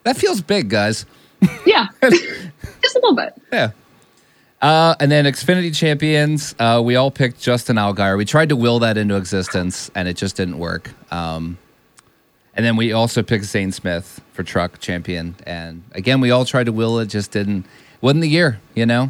that 0.04 0.16
feels 0.16 0.42
big, 0.42 0.70
guys. 0.70 1.08
yeah, 1.66 1.88
just 2.04 2.96
a 2.96 3.00
little 3.01 3.16
bit. 3.16 3.34
Yeah. 3.51 3.72
Uh, 4.62 4.94
and 5.00 5.12
then 5.12 5.25
Xfinity 5.25 5.75
champions, 5.75 6.53
uh, 6.60 6.82
we 6.84 6.96
all 6.96 7.10
picked 7.10 7.41
Justin 7.41 7.77
Allgaier. 7.77 8.15
We 8.18 8.25
tried 8.25 8.50
to 8.50 8.56
will 8.56 8.80
that 8.80 8.96
into 8.98 9.15
existence, 9.18 9.89
and 9.96 10.08
it 10.08 10.15
just 10.15 10.36
didn't 10.36 10.60
work. 10.60 10.91
Um, 11.12 11.58
and 12.53 12.63
then 12.65 12.75
we 12.75 12.91
also 12.94 13.24
picked 13.24 13.46
Zane 13.46 13.72
Smith 13.72 14.22
for 14.34 14.44
truck 14.44 14.77
champion, 14.80 15.36
and 15.48 15.84
again, 15.94 16.22
we 16.22 16.30
all 16.32 16.46
tried 16.46 16.65
to 16.65 16.72
will 16.72 17.00
it, 17.00 17.08
just 17.08 17.32
didn't. 17.32 17.65
Wasn't 18.01 18.22
the 18.22 18.30
year, 18.30 18.60
you 18.75 18.86
know. 18.86 19.10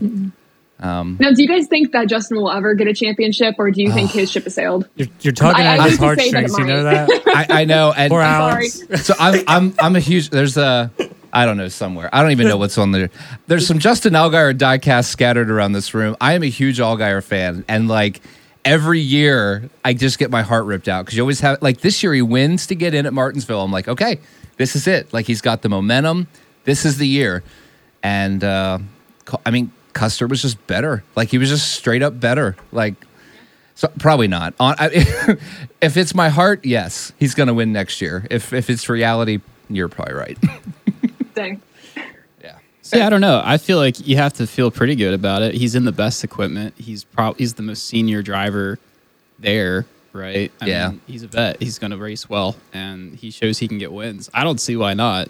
Now, 0.84 1.04
do 1.32 1.42
you 1.44 1.48
guys 1.48 1.68
think 1.68 1.92
that 1.92 2.08
Justin 2.08 2.38
will 2.38 2.50
ever 2.52 2.74
get 2.74 2.88
a 2.88 2.94
championship, 2.94 3.56
or 3.60 3.70
do 3.72 3.82
you 3.84 3.92
think 3.92 4.10
his 4.12 4.32
ship 4.32 4.46
has 4.46 4.56
sailed? 4.56 4.88
You're, 4.96 5.08
you're 5.22 5.34
tugging 5.34 5.66
I- 5.66 5.74
at 5.76 5.80
I 5.80 5.90
his 5.90 6.00
hate 6.00 6.16
to 6.16 6.22
say 6.22 6.32
that 6.32 6.38
heartstrings. 6.50 6.58
You 6.58 6.66
know 6.66 6.84
that? 6.84 7.10
I, 7.52 7.62
I 7.62 7.66
know, 7.66 7.94
and 7.96 8.10
Poor 8.10 8.22
I'm 8.22 8.52
sorry. 8.52 8.68
so 8.98 9.14
I'm 9.20 9.44
I'm 9.48 9.74
I'm 9.80 9.96
a 9.96 10.00
huge. 10.00 10.30
There's 10.30 10.58
a 10.58 10.90
I 11.34 11.46
don't 11.46 11.58
know 11.58 11.70
somewhere. 11.70 12.10
I 12.14 12.22
don't 12.22 12.32
even 12.32 12.48
know 12.48 12.58
what's 12.58 12.78
on 12.78 12.92
there. 12.92 13.10
There's 13.48 13.66
some 13.66 13.80
Justin 13.80 14.14
Allgaier 14.14 14.58
diecast 14.58 15.06
scattered 15.06 15.50
around 15.50 15.74
this 15.74 15.94
room. 15.94 16.16
I 16.20 16.34
am 16.34 16.44
a 16.44 16.50
huge 16.50 16.80
Allgaier 16.80 17.24
fan, 17.24 17.64
and 17.68 17.88
like 17.88 18.22
every 18.66 19.00
year, 19.00 19.70
I 19.84 19.94
just 19.94 20.20
get 20.20 20.30
my 20.30 20.42
heart 20.42 20.66
ripped 20.66 20.88
out 20.88 21.06
because 21.06 21.18
you 21.18 21.24
always 21.24 21.40
have 21.40 21.62
like 21.62 21.82
this 21.82 22.04
year 22.04 22.14
he 22.14 22.22
wins 22.22 22.68
to 22.68 22.76
get 22.76 22.94
in 22.94 23.06
at 23.06 23.14
Martinsville. 23.14 23.62
I'm 23.62 23.72
like, 23.72 23.88
okay, 23.88 24.20
this 24.58 24.76
is 24.76 24.88
it. 24.88 25.12
Like 25.14 25.26
he's 25.26 25.42
got 25.42 25.62
the 25.62 25.70
momentum. 25.70 26.28
This 26.66 26.86
is 26.86 26.98
the 26.98 27.08
year, 27.08 27.44
and 28.04 28.44
uh, 28.44 28.80
I 29.46 29.52
mean 29.52 29.72
Custer 29.94 30.28
was 30.28 30.42
just 30.42 30.66
better. 30.68 31.04
Like 31.16 31.30
he 31.30 31.38
was 31.38 31.50
just 31.50 31.74
straight 31.74 32.04
up 32.04 32.20
better. 32.20 32.56
Like. 32.72 32.96
So 33.74 33.88
probably 33.98 34.28
not. 34.28 34.54
On, 34.60 34.76
I, 34.78 34.90
if 35.82 35.98
it's 35.98 36.14
my 36.14 36.30
heart, 36.30 36.66
yes, 36.66 37.14
he's 37.18 37.34
going 37.34 37.48
to 37.48 37.54
win 37.54 37.72
next 37.72 38.00
year. 38.00 38.28
If 38.30 38.54
if 38.54 38.70
it's 38.70 38.88
reality, 38.90 39.40
you're 39.70 39.88
probably 39.88 40.14
right. 40.14 40.38
Dang. 41.34 41.62
yeah. 42.44 42.58
See, 42.82 43.00
I 43.02 43.10
don't 43.10 43.22
know. 43.22 43.42
I 43.44 43.58
feel 43.58 43.78
like 43.78 44.06
you 44.08 44.18
have 44.18 44.34
to 44.34 44.48
feel 44.48 44.72
pretty 44.72 44.96
good 44.96 45.14
about 45.14 45.42
it. 45.42 45.54
He's 45.56 45.76
in 45.76 45.86
the 45.86 45.92
best 45.92 46.24
equipment. 46.24 46.74
He's 46.78 47.04
probably 47.04 47.40
he's 47.40 47.54
the 47.56 47.64
most 47.64 47.86
senior 47.86 48.22
driver 48.22 48.80
there, 49.40 49.86
right? 50.14 50.52
I 50.62 50.66
Yeah. 50.66 50.90
mean, 50.90 51.02
he's 51.08 51.24
a 51.24 51.28
vet. 51.28 51.62
He's 51.62 51.80
going 51.80 51.92
to 51.92 51.98
race 51.98 52.30
well, 52.30 52.56
and 52.74 53.16
he 53.16 53.32
shows 53.32 53.58
he 53.60 53.68
can 53.68 53.78
get 53.78 53.92
wins. 53.92 54.30
I 54.34 54.44
don't 54.44 54.60
see 54.60 54.76
why 54.76 54.94
not. 54.94 55.30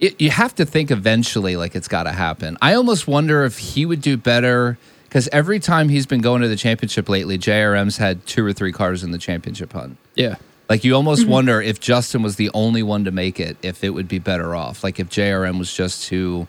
It, 0.00 0.20
you 0.20 0.30
have 0.30 0.54
to 0.56 0.64
think 0.64 0.90
eventually, 0.90 1.56
like 1.56 1.74
it's 1.76 1.88
got 1.88 2.04
to 2.04 2.12
happen. 2.12 2.58
I 2.60 2.74
almost 2.74 3.06
wonder 3.06 3.44
if 3.44 3.58
he 3.58 3.86
would 3.86 4.00
do 4.00 4.16
better 4.16 4.76
because 5.04 5.28
every 5.28 5.60
time 5.60 5.88
he's 5.90 6.06
been 6.06 6.20
going 6.22 6.42
to 6.42 6.48
the 6.48 6.56
championship 6.56 7.08
lately, 7.08 7.38
JRM's 7.38 7.98
had 7.98 8.26
two 8.26 8.44
or 8.44 8.52
three 8.52 8.72
cars 8.72 9.04
in 9.04 9.10
the 9.12 9.18
championship 9.18 9.72
hunt. 9.72 9.96
Yeah. 10.16 10.36
Like 10.68 10.84
you 10.84 10.94
almost 10.94 11.22
Mm-hmm. 11.22 11.30
wonder 11.30 11.60
if 11.60 11.80
Justin 11.80 12.22
was 12.22 12.36
the 12.36 12.50
only 12.54 12.82
one 12.82 13.04
to 13.04 13.10
make 13.10 13.38
it, 13.40 13.56
if 13.62 13.84
it 13.84 13.90
would 13.90 14.08
be 14.08 14.18
better 14.18 14.54
off. 14.54 14.82
Like 14.82 14.98
if 15.00 15.08
JRM 15.08 15.58
was 15.58 15.72
just 15.72 16.04
too. 16.04 16.48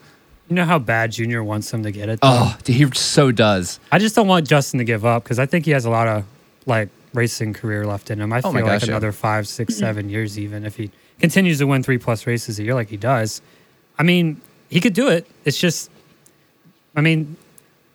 You 0.50 0.56
know 0.56 0.66
how 0.66 0.80
bad 0.80 1.12
Junior 1.12 1.44
wants 1.44 1.74
him 1.74 1.84
to 1.84 1.92
get 1.92 2.10
it. 2.10 2.20
Though? 2.22 2.30
Oh, 2.30 2.58
he 2.66 2.86
so 2.94 3.32
does. 3.32 3.80
I 3.92 4.00
just 4.00 4.16
don't 4.16 4.28
want 4.28 4.48
Justin 4.48 4.78
to 4.80 4.84
give 4.84 5.06
up 5.06 5.24
because 5.24 5.40
I 5.40 5.46
think 5.46 5.66
he 5.66 5.72
has 5.72 5.86
a 5.86 5.90
lot 5.90 6.08
of 6.08 6.26
like 6.66 6.90
racing 7.14 7.54
career 7.54 7.86
left 7.86 8.10
in 8.12 8.20
him. 8.22 8.32
I 8.34 8.40
Oh 8.40 8.42
feel 8.44 8.54
my 8.54 8.62
like 8.62 8.72
gosh, 8.80 8.84
yeah. 8.84 8.90
another 8.94 9.12
five, 9.12 9.48
six, 9.48 9.76
seven 9.76 10.10
years, 10.10 10.38
even 10.40 10.66
if 10.66 10.76
he 10.76 10.92
continues 11.20 11.60
to 11.60 11.68
win 11.68 11.84
three 11.84 11.98
plus 11.98 12.26
races 12.28 12.60
a 12.60 12.64
year 12.64 12.74
like 12.74 12.90
he 12.90 12.98
does. 12.98 13.42
I 14.00 14.04
mean, 14.04 14.42
he 14.70 14.80
could 14.80 14.94
do 14.94 15.10
it. 15.10 15.28
It's 15.46 15.58
just, 15.60 15.90
I 16.96 17.02
mean, 17.02 17.36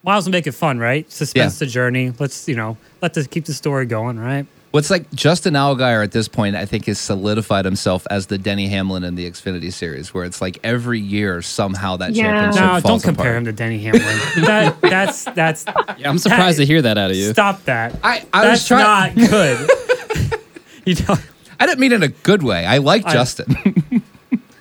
Miles 0.04 0.24
will 0.26 0.32
make 0.32 0.46
it 0.46 0.52
fun, 0.52 0.78
right? 0.78 1.10
Suspense 1.10 1.60
Yeah. 1.60 1.66
the 1.66 1.70
journey. 1.70 2.12
Let's 2.18 2.48
you 2.48 2.56
know 2.56 2.76
let 3.02 3.14
this 3.14 3.26
keep 3.26 3.44
the 3.46 3.54
story 3.54 3.86
going, 3.86 4.18
right? 4.18 4.46
What's 4.70 4.90
like 4.90 5.10
Justin 5.14 5.54
Allgaier 5.54 6.04
at 6.04 6.12
this 6.12 6.28
point, 6.28 6.54
I 6.54 6.66
think, 6.66 6.84
has 6.86 6.98
solidified 6.98 7.64
himself 7.64 8.06
as 8.10 8.26
the 8.26 8.36
Denny 8.36 8.68
Hamlin 8.68 9.02
in 9.02 9.14
the 9.14 9.28
Xfinity 9.28 9.72
series, 9.72 10.12
where 10.12 10.24
it's 10.24 10.42
like 10.42 10.58
every 10.62 11.00
year 11.00 11.40
somehow 11.40 11.96
that 11.96 12.12
Yeah. 12.12 12.24
championship 12.24 12.60
No, 12.62 12.68
falls 12.68 12.82
don't 12.82 13.02
compare 13.02 13.26
apart. 13.30 13.36
him 13.38 13.44
to 13.46 13.52
Denny 13.52 13.78
Hamlin. 13.78 14.02
that 14.44 14.78
that's 14.82 15.24
that's 15.24 15.64
Yeah, 15.96 16.10
I'm 16.10 16.18
surprised 16.18 16.58
to 16.58 16.66
hear 16.66 16.82
that 16.82 16.98
out 16.98 17.10
of 17.10 17.16
you. 17.16 17.32
stop 17.32 17.64
that. 17.64 17.98
I, 18.04 18.26
I 18.32 18.48
was 18.50 18.58
that's 18.58 18.68
trying. 18.68 19.16
not 19.16 19.30
good. 19.30 19.70
you 20.84 20.94
don't. 20.96 21.20
I 21.58 21.64
didn't 21.66 21.80
mean 21.80 21.92
it 21.92 21.96
in 21.96 22.02
a 22.02 22.08
good 22.08 22.42
way. 22.42 22.66
I 22.66 22.76
like 22.78 23.06
I- 23.06 23.12
Justin. 23.14 23.56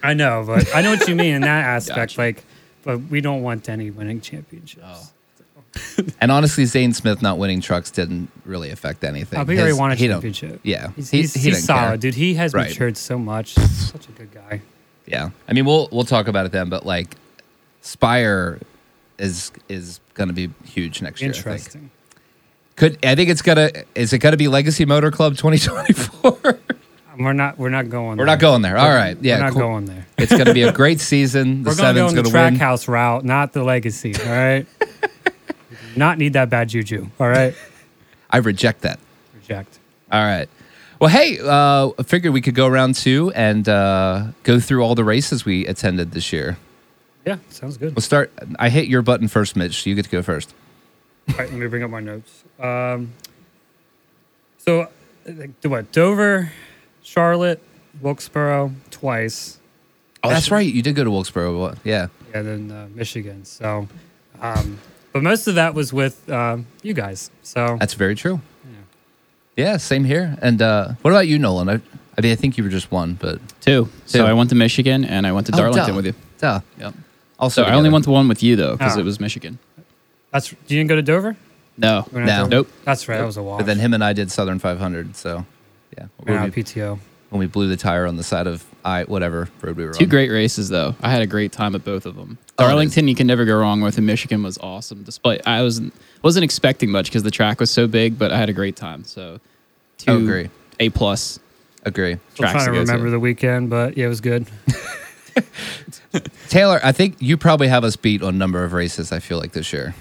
I 0.02 0.14
know, 0.14 0.44
but 0.48 0.74
I 0.74 0.82
know 0.84 0.92
what 0.92 1.06
you 1.10 1.16
mean 1.16 1.34
in 1.36 1.42
that 1.42 1.66
aspect. 1.66 1.98
Gotcha. 1.98 2.20
Like, 2.22 2.44
but 2.84 3.00
we 3.10 3.20
don't 3.20 3.42
want 3.44 3.64
Denny 3.64 3.92
winning 3.92 4.22
championships. 4.22 4.86
Oh. 4.86 5.10
and 6.22 6.32
honestly, 6.32 6.66
Zane 6.66 6.94
Smith 6.94 7.22
not 7.22 7.38
winning 7.38 7.62
trucks 7.62 7.92
didn't 7.92 8.30
really 8.46 8.70
affect 8.72 9.04
anything. 9.04 9.40
He 9.40 9.46
already 9.56 9.70
His- 9.70 9.78
won 9.78 9.92
a 9.92 9.96
he 9.96 10.08
championship. 10.08 10.60
Yeah, 10.64 10.92
He's, 10.96 11.10
he's, 11.12 11.34
he 11.34 11.40
he's 11.50 11.64
solid, 11.64 11.88
care. 11.88 11.98
dude. 11.98 12.16
He 12.16 12.34
has 12.36 12.54
Right. 12.54 12.70
matured 12.70 12.98
so 12.98 13.18
much. 13.18 13.54
Such 13.56 14.08
a 14.10 14.12
good 14.12 14.32
guy. 14.34 14.62
Yeah, 15.06 15.30
I 15.48 15.54
mean, 15.54 15.66
we'll 15.66 15.88
we'll 15.92 16.04
talk 16.06 16.28
about 16.28 16.46
it 16.46 16.52
then, 16.52 16.70
but 16.70 16.86
like, 16.86 17.16
Spire 17.82 18.60
is 19.18 19.52
is 19.70 20.00
going 20.14 20.28
to 20.30 20.34
be 20.34 20.50
huge 20.66 21.02
next 21.02 21.22
year. 21.22 21.30
I 21.32 21.34
think. 21.34 21.46
Interesting. 21.48 21.92
Could 22.76 23.00
I 23.06 23.16
think 23.16 23.30
it's 23.30 23.42
gonna 23.42 23.72
is 23.96 24.14
it 24.14 24.20
gonna 24.20 24.38
be 24.38 24.48
Legacy 24.48 24.86
Motor 24.86 25.10
Club 25.12 25.36
2024? 25.38 26.60
Um, 27.14 27.24
we're 27.24 27.34
not. 27.34 27.58
We're 27.58 27.70
not 27.70 27.90
going. 27.90 28.10
We're 28.10 28.16
there. 28.18 28.26
not 28.36 28.40
going 28.40 28.62
there. 28.62 28.78
All 28.78 28.90
right, 28.90 29.18
yeah, 29.22 29.38
we're 29.38 29.44
not 29.46 29.52
cool. 29.54 29.62
going 29.62 29.86
there. 29.86 30.06
It's 30.20 30.32
gonna 30.32 30.54
be 30.54 30.62
a 30.64 30.72
great 30.72 31.00
season. 31.00 31.64
The 31.64 31.70
We're 31.72 31.76
going 31.78 31.96
to 32.10 32.16
go 32.16 32.22
the 32.22 32.30
track 32.30 32.52
win. 32.52 32.60
house 32.60 32.88
route, 32.88 33.26
not 33.26 33.54
the 33.54 33.64
legacy. 33.64 34.14
All 34.16 34.26
right. 34.32 34.66
not 35.98 36.18
need 36.18 36.34
that 36.34 36.50
bad 36.50 36.70
juju. 36.70 37.08
All 37.20 37.28
right. 37.28 37.54
I 38.30 38.38
reject 38.38 38.82
that. 38.82 39.00
Reject. 39.36 39.80
All 40.12 40.24
right. 40.24 40.50
Well, 41.00 41.10
hey, 41.10 41.40
uh, 41.40 41.92
I 41.98 42.04
figured 42.04 42.34
we 42.34 42.42
could 42.42 42.56
go 42.56 42.66
around 42.68 42.96
two 42.96 43.32
and 43.36 43.68
uh, 43.70 44.28
go 44.44 44.60
through 44.60 44.82
all 44.84 44.96
the 44.96 45.04
races 45.04 45.46
we 45.46 45.66
attended 45.68 46.12
this 46.12 46.34
year. 46.34 46.58
Yeah, 47.26 47.38
sounds 47.50 47.78
good. 47.78 47.96
We'll 47.96 48.02
start. 48.02 48.32
I 48.58 48.70
hit 48.70 48.88
your 48.88 49.02
button 49.02 49.28
first, 49.28 49.56
Mitch. 49.56 49.84
So 49.84 49.90
you 49.90 49.96
get 49.96 50.06
to 50.06 50.12
go 50.12 50.22
first. 50.24 50.54
All 51.30 51.36
right, 51.36 51.50
let 51.50 51.60
me 51.60 51.68
bring 51.68 51.84
up 51.84 51.92
my 51.92 52.00
notes. 52.00 52.44
Um, 52.60 53.14
so, 54.58 54.88
what? 55.64 55.92
Dover, 55.92 56.52
Charlotte, 57.04 57.62
Wilkesboro 58.02 58.72
twice. 58.92 59.60
Oh, 60.24 60.30
that's 60.30 60.50
right. 60.52 60.66
You 60.74 60.82
did 60.82 60.96
go 60.96 61.04
to 61.04 61.12
Wilkesboro. 61.12 61.76
Yeah. 61.84 62.08
Yeah. 62.32 62.38
and 62.40 62.48
then 62.48 62.72
uh, 62.72 62.88
Michigan. 62.96 63.46
So, 63.46 63.88
um, 64.42 64.80
but 65.14 65.24
most 65.24 65.48
of 65.48 65.56
that 65.56 65.74
was 65.74 65.92
with 65.94 66.30
um, 66.30 66.68
you 66.84 66.94
guys. 66.94 67.30
So 67.44 67.78
That's 67.80 67.94
very 67.96 68.16
true. 68.16 68.42
Yeah, 69.56 69.78
same 69.78 70.04
here. 70.04 70.38
And 70.42 70.62
uh, 70.62 70.90
what 71.02 71.12
about 71.12 71.28
you, 71.28 71.40
Nolan? 71.40 71.68
I, 71.68 71.74
I 72.18 72.22
mean, 72.22 72.32
I 72.32 72.36
think 72.36 72.58
you 72.58 72.64
were 72.64 72.70
just 72.70 72.92
one, 72.92 73.16
but 73.16 73.40
Two. 73.62 73.90
So 74.06 74.26
I 74.26 74.34
went 74.34 74.50
to 74.52 74.56
Michigan 74.56 75.04
and 75.04 75.26
I 75.26 75.32
went 75.32 75.48
to 75.48 75.54
Oh, 75.54 75.58
Darlington 75.58 75.90
duh. 75.94 75.96
with 75.96 76.06
you. 76.06 76.14
Duh. 76.38 76.60
Yep. 76.80 76.94
Also, 77.40 77.64
So 77.64 77.68
I 77.68 77.74
only 77.74 77.90
went 77.90 78.04
to 78.06 78.12
one 78.12 78.28
with 78.28 78.44
you 78.44 78.56
though 78.56 78.74
because 78.78 78.98
Oh. 78.98 79.00
it 79.00 79.04
was 79.04 79.20
Michigan. 79.20 79.58
that's 80.32 80.52
you 80.52 80.58
didn't 80.68 80.88
go 80.90 80.96
to 80.96 81.02
Dover. 81.02 81.36
No. 81.78 82.06
No. 82.12 82.26
Dover? 82.26 82.50
Nope. 82.50 82.70
That's 82.84 83.08
right. 83.08 83.18
That 83.18 83.26
was 83.26 83.38
a 83.38 83.44
walk. 83.44 83.60
But 83.60 83.66
then 83.66 83.80
him 83.80 83.94
and 83.96 84.04
I 84.04 84.14
did 84.14 84.32
Southern 84.32 84.60
500. 84.60 85.16
So 85.16 85.46
Yeah, 85.98 86.06
Ran 86.24 86.36
when 86.36 86.38
out 86.50 86.56
we, 86.56 86.64
PTO. 86.64 87.00
when 87.30 87.40
we 87.40 87.48
blew 87.48 87.68
the 87.68 87.78
tire 87.78 88.06
on 88.06 88.18
the 88.18 88.24
side 88.24 88.46
of 88.48 88.64
I 88.88 89.04
whatever 89.04 89.50
road 89.62 89.76
we 89.76 89.86
were 89.86 89.92
Two 89.94 90.06
on. 90.06 90.10
great 90.10 90.32
races 90.32 90.70
though. 90.70 90.96
I 91.02 91.12
had 91.12 91.22
a 91.22 91.28
great 91.28 91.52
time 91.52 91.76
at 91.76 91.84
both 91.84 92.06
of 92.06 92.16
them. 92.16 92.38
Oh, 92.58 92.64
Darlington, 92.68 93.08
you 93.08 93.16
can 93.16 93.28
never 93.28 93.44
go 93.46 93.58
wrong 93.60 93.82
with, 93.82 93.98
and 93.98 94.08
Michigan 94.08 94.44
was 94.44 94.58
awesome. 94.60 95.04
Despite 95.04 95.42
I 95.46 95.62
was 95.62 95.82
wasn't 96.22 96.44
expecting 96.46 96.90
much 96.90 97.08
because 97.08 97.24
the 97.24 97.32
track 97.32 97.60
was 97.60 97.70
so 97.70 97.86
big, 97.88 98.18
but 98.18 98.32
I 98.32 98.38
had 98.38 98.50
a 98.50 98.54
great 98.54 98.76
time. 98.78 99.04
So 99.04 99.40
two 99.98 100.12
Oh, 100.12 100.26
great. 100.26 100.50
A 100.80 100.90
plus 100.90 101.40
Agree. 101.84 102.18
Still 102.34 102.44
tracks 102.44 102.64
trying 102.64 102.66
to 102.66 102.72
to 102.72 102.72
go 102.80 102.86
to. 102.86 102.92
remember 102.92 103.10
the 103.12 103.20
weekend, 103.20 103.70
but 103.70 103.98
yeah, 103.98 104.06
it 104.06 104.10
was 104.10 104.22
good. 104.22 104.48
Taylor, 106.50 106.80
I 106.84 106.92
think 106.92 107.16
you 107.20 107.38
probably 107.38 107.68
have 107.68 107.84
us 107.84 107.96
beat 107.96 108.22
on 108.24 108.38
number 108.38 108.64
of 108.64 108.74
races. 108.74 109.12
I 109.12 109.20
feel 109.20 109.38
like 109.38 109.52
this 109.52 109.72
year. 109.72 109.94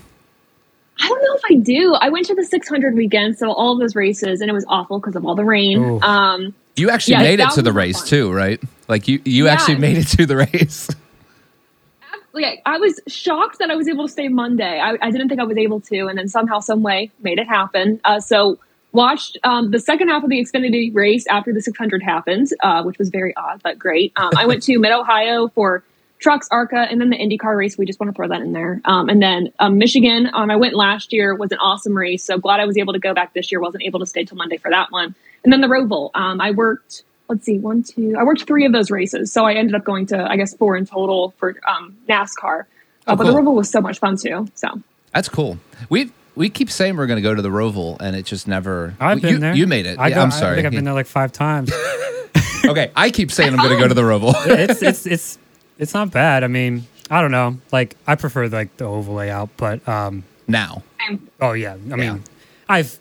I 1.00 1.08
don't 1.08 1.20
know 1.22 1.34
if 1.34 1.42
I 1.50 1.54
do. 1.62 1.94
I 1.94 2.08
went 2.08 2.26
to 2.26 2.34
the 2.34 2.44
600 2.44 2.94
weekend, 2.94 3.36
so 3.36 3.52
all 3.52 3.74
of 3.74 3.80
those 3.80 3.94
races, 3.94 4.40
and 4.40 4.48
it 4.48 4.54
was 4.54 4.64
awful 4.68 4.98
because 4.98 5.14
of 5.16 5.26
all 5.26 5.34
the 5.34 5.44
rain. 5.44 5.78
Ooh. 5.78 6.00
Um, 6.00 6.54
You 6.76 6.90
actually 6.90 7.12
Yeah, 7.14 7.22
made 7.22 7.40
it 7.40 7.50
to 7.50 7.62
the 7.62 7.72
race 7.72 7.98
fun. 8.00 8.08
too, 8.08 8.32
right? 8.32 8.60
Like 8.88 9.08
you, 9.08 9.20
you 9.24 9.46
Yeah. 9.46 9.52
actually 9.52 9.76
made 9.78 9.96
it 9.98 10.06
to 10.08 10.26
the 10.26 10.36
race. 10.52 10.88
like 12.32 12.60
I 12.66 12.78
was 12.78 13.00
shocked 13.06 13.58
that 13.60 13.70
I 13.70 13.76
was 13.76 13.88
able 13.88 14.06
to 14.06 14.12
stay 14.12 14.28
Monday. 14.28 14.78
I, 14.78 14.96
I 15.00 15.10
didn't 15.10 15.28
think 15.28 15.40
I 15.40 15.44
was 15.44 15.56
able 15.56 15.80
to, 15.80 16.06
and 16.06 16.18
then 16.18 16.28
somehow, 16.28 16.60
some 16.60 16.82
way, 16.82 17.10
made 17.20 17.38
it 17.38 17.48
happen. 17.48 17.98
Uh, 18.04 18.20
so 18.20 18.58
watched 18.92 19.38
um, 19.44 19.70
the 19.70 19.80
second 19.80 20.08
half 20.08 20.22
of 20.22 20.28
the 20.30 20.36
Xfinity 20.38 20.94
race 20.94 21.26
after 21.28 21.52
the 21.52 21.62
600 21.62 22.02
happened, 22.02 22.48
uh, 22.62 22.82
which 22.82 22.98
was 22.98 23.08
very 23.08 23.34
odd 23.36 23.62
but 23.62 23.78
great. 23.78 24.12
Um, 24.16 24.30
I 24.36 24.46
went 24.46 24.62
to 24.64 24.78
Mid 24.78 24.92
Ohio 24.92 25.48
for 25.48 25.82
trucks, 26.18 26.46
ARCA, 26.50 26.86
and 26.90 27.00
then 27.00 27.10
the 27.10 27.16
IndyCar 27.16 27.56
race. 27.56 27.76
We 27.78 27.84
just 27.86 28.00
want 28.00 28.10
to 28.12 28.16
throw 28.16 28.28
that 28.28 28.40
in 28.42 28.52
there. 28.52 28.80
Um, 28.86 29.08
and 29.08 29.22
then 29.22 29.52
um, 29.58 29.78
Michigan, 29.78 30.28
um, 30.34 30.50
I 30.50 30.56
went 30.56 30.74
last 30.74 31.12
year 31.12 31.34
was 31.34 31.52
an 31.52 31.58
awesome 31.58 31.96
race. 31.96 32.22
So 32.24 32.38
glad 32.38 32.60
I 32.60 32.64
was 32.66 32.76
able 32.78 32.92
to 32.94 32.98
go 32.98 33.12
back 33.14 33.32
this 33.34 33.50
year. 33.52 33.60
Wasn't 33.60 33.82
able 33.82 34.00
to 34.00 34.06
stay 34.06 34.24
till 34.24 34.36
Monday 34.36 34.56
for 34.58 34.70
that 34.70 34.90
one. 34.90 35.14
And 35.46 35.52
then 35.52 35.60
the 35.60 35.68
Roval. 35.68 36.10
Um, 36.14 36.40
I 36.40 36.50
worked. 36.50 37.04
Let's 37.28 37.44
see, 37.46 37.58
one, 37.60 37.84
two. 37.84 38.16
I 38.18 38.24
worked 38.24 38.46
three 38.48 38.66
of 38.66 38.72
those 38.72 38.90
races, 38.90 39.30
so 39.32 39.44
I 39.44 39.54
ended 39.54 39.74
up 39.76 39.84
going 39.84 40.06
to 40.06 40.18
I 40.28 40.36
guess 40.36 40.54
four 40.54 40.76
in 40.76 40.86
total 40.86 41.34
for 41.38 41.54
um, 41.68 41.96
NASCAR. 42.08 42.64
Oh, 43.06 43.12
Uh, 43.12 43.14
but 43.16 43.24
the 43.26 43.32
cool. 43.32 43.42
Roval 43.42 43.54
was 43.54 43.70
so 43.70 43.80
much 43.80 44.00
fun 44.00 44.16
too. 44.16 44.48
So 44.56 44.82
That's 45.12 45.28
cool. 45.28 45.58
We 45.88 46.10
we 46.34 46.50
keep 46.50 46.68
saying 46.68 46.96
we're 46.96 47.06
going 47.06 47.16
to 47.18 47.22
go 47.22 47.32
to 47.34 47.42
the 47.42 47.48
Roval, 47.48 47.96
and 48.00 48.16
it 48.16 48.26
just 48.26 48.48
never. 48.48 48.94
I've 48.98 49.20
been 49.22 49.34
you, 49.34 49.38
there. 49.38 49.54
You 49.54 49.68
made 49.68 49.86
it. 49.86 49.98
I 50.00 50.08
Yeah, 50.08 50.16
go- 50.16 50.22
I'm 50.22 50.32
I 50.32 50.38
sorry. 50.38 50.54
think 50.56 50.66
I've 50.66 50.72
been 50.72 50.84
there 50.84 50.94
like 50.94 51.06
five 51.06 51.30
times. 51.32 51.72
okay, 52.64 52.90
I 52.96 53.10
keep 53.10 53.30
saying 53.30 53.50
I'm 53.52 53.56
going 53.58 53.70
to 53.70 53.78
go 53.78 53.86
to 53.88 53.94
the 53.94 54.02
Roval. 54.02 54.34
it's 54.46 54.82
it's 54.82 55.06
it's 55.06 55.38
it's 55.78 55.94
not 55.94 56.10
bad. 56.10 56.42
I 56.44 56.48
mean, 56.48 56.86
I 57.10 57.20
don't 57.20 57.30
know. 57.30 57.58
Like 57.72 57.96
I 58.06 58.16
prefer 58.16 58.48
like 58.48 58.76
the 58.78 58.84
oval 58.86 59.14
layout, 59.14 59.50
but 59.56 59.86
um, 59.88 60.24
now. 60.48 60.82
Oh 61.40 61.52
yeah. 61.52 61.72
I 61.74 61.76
mean, 61.76 62.00
Yeah. 62.00 62.18
I've 62.68 62.98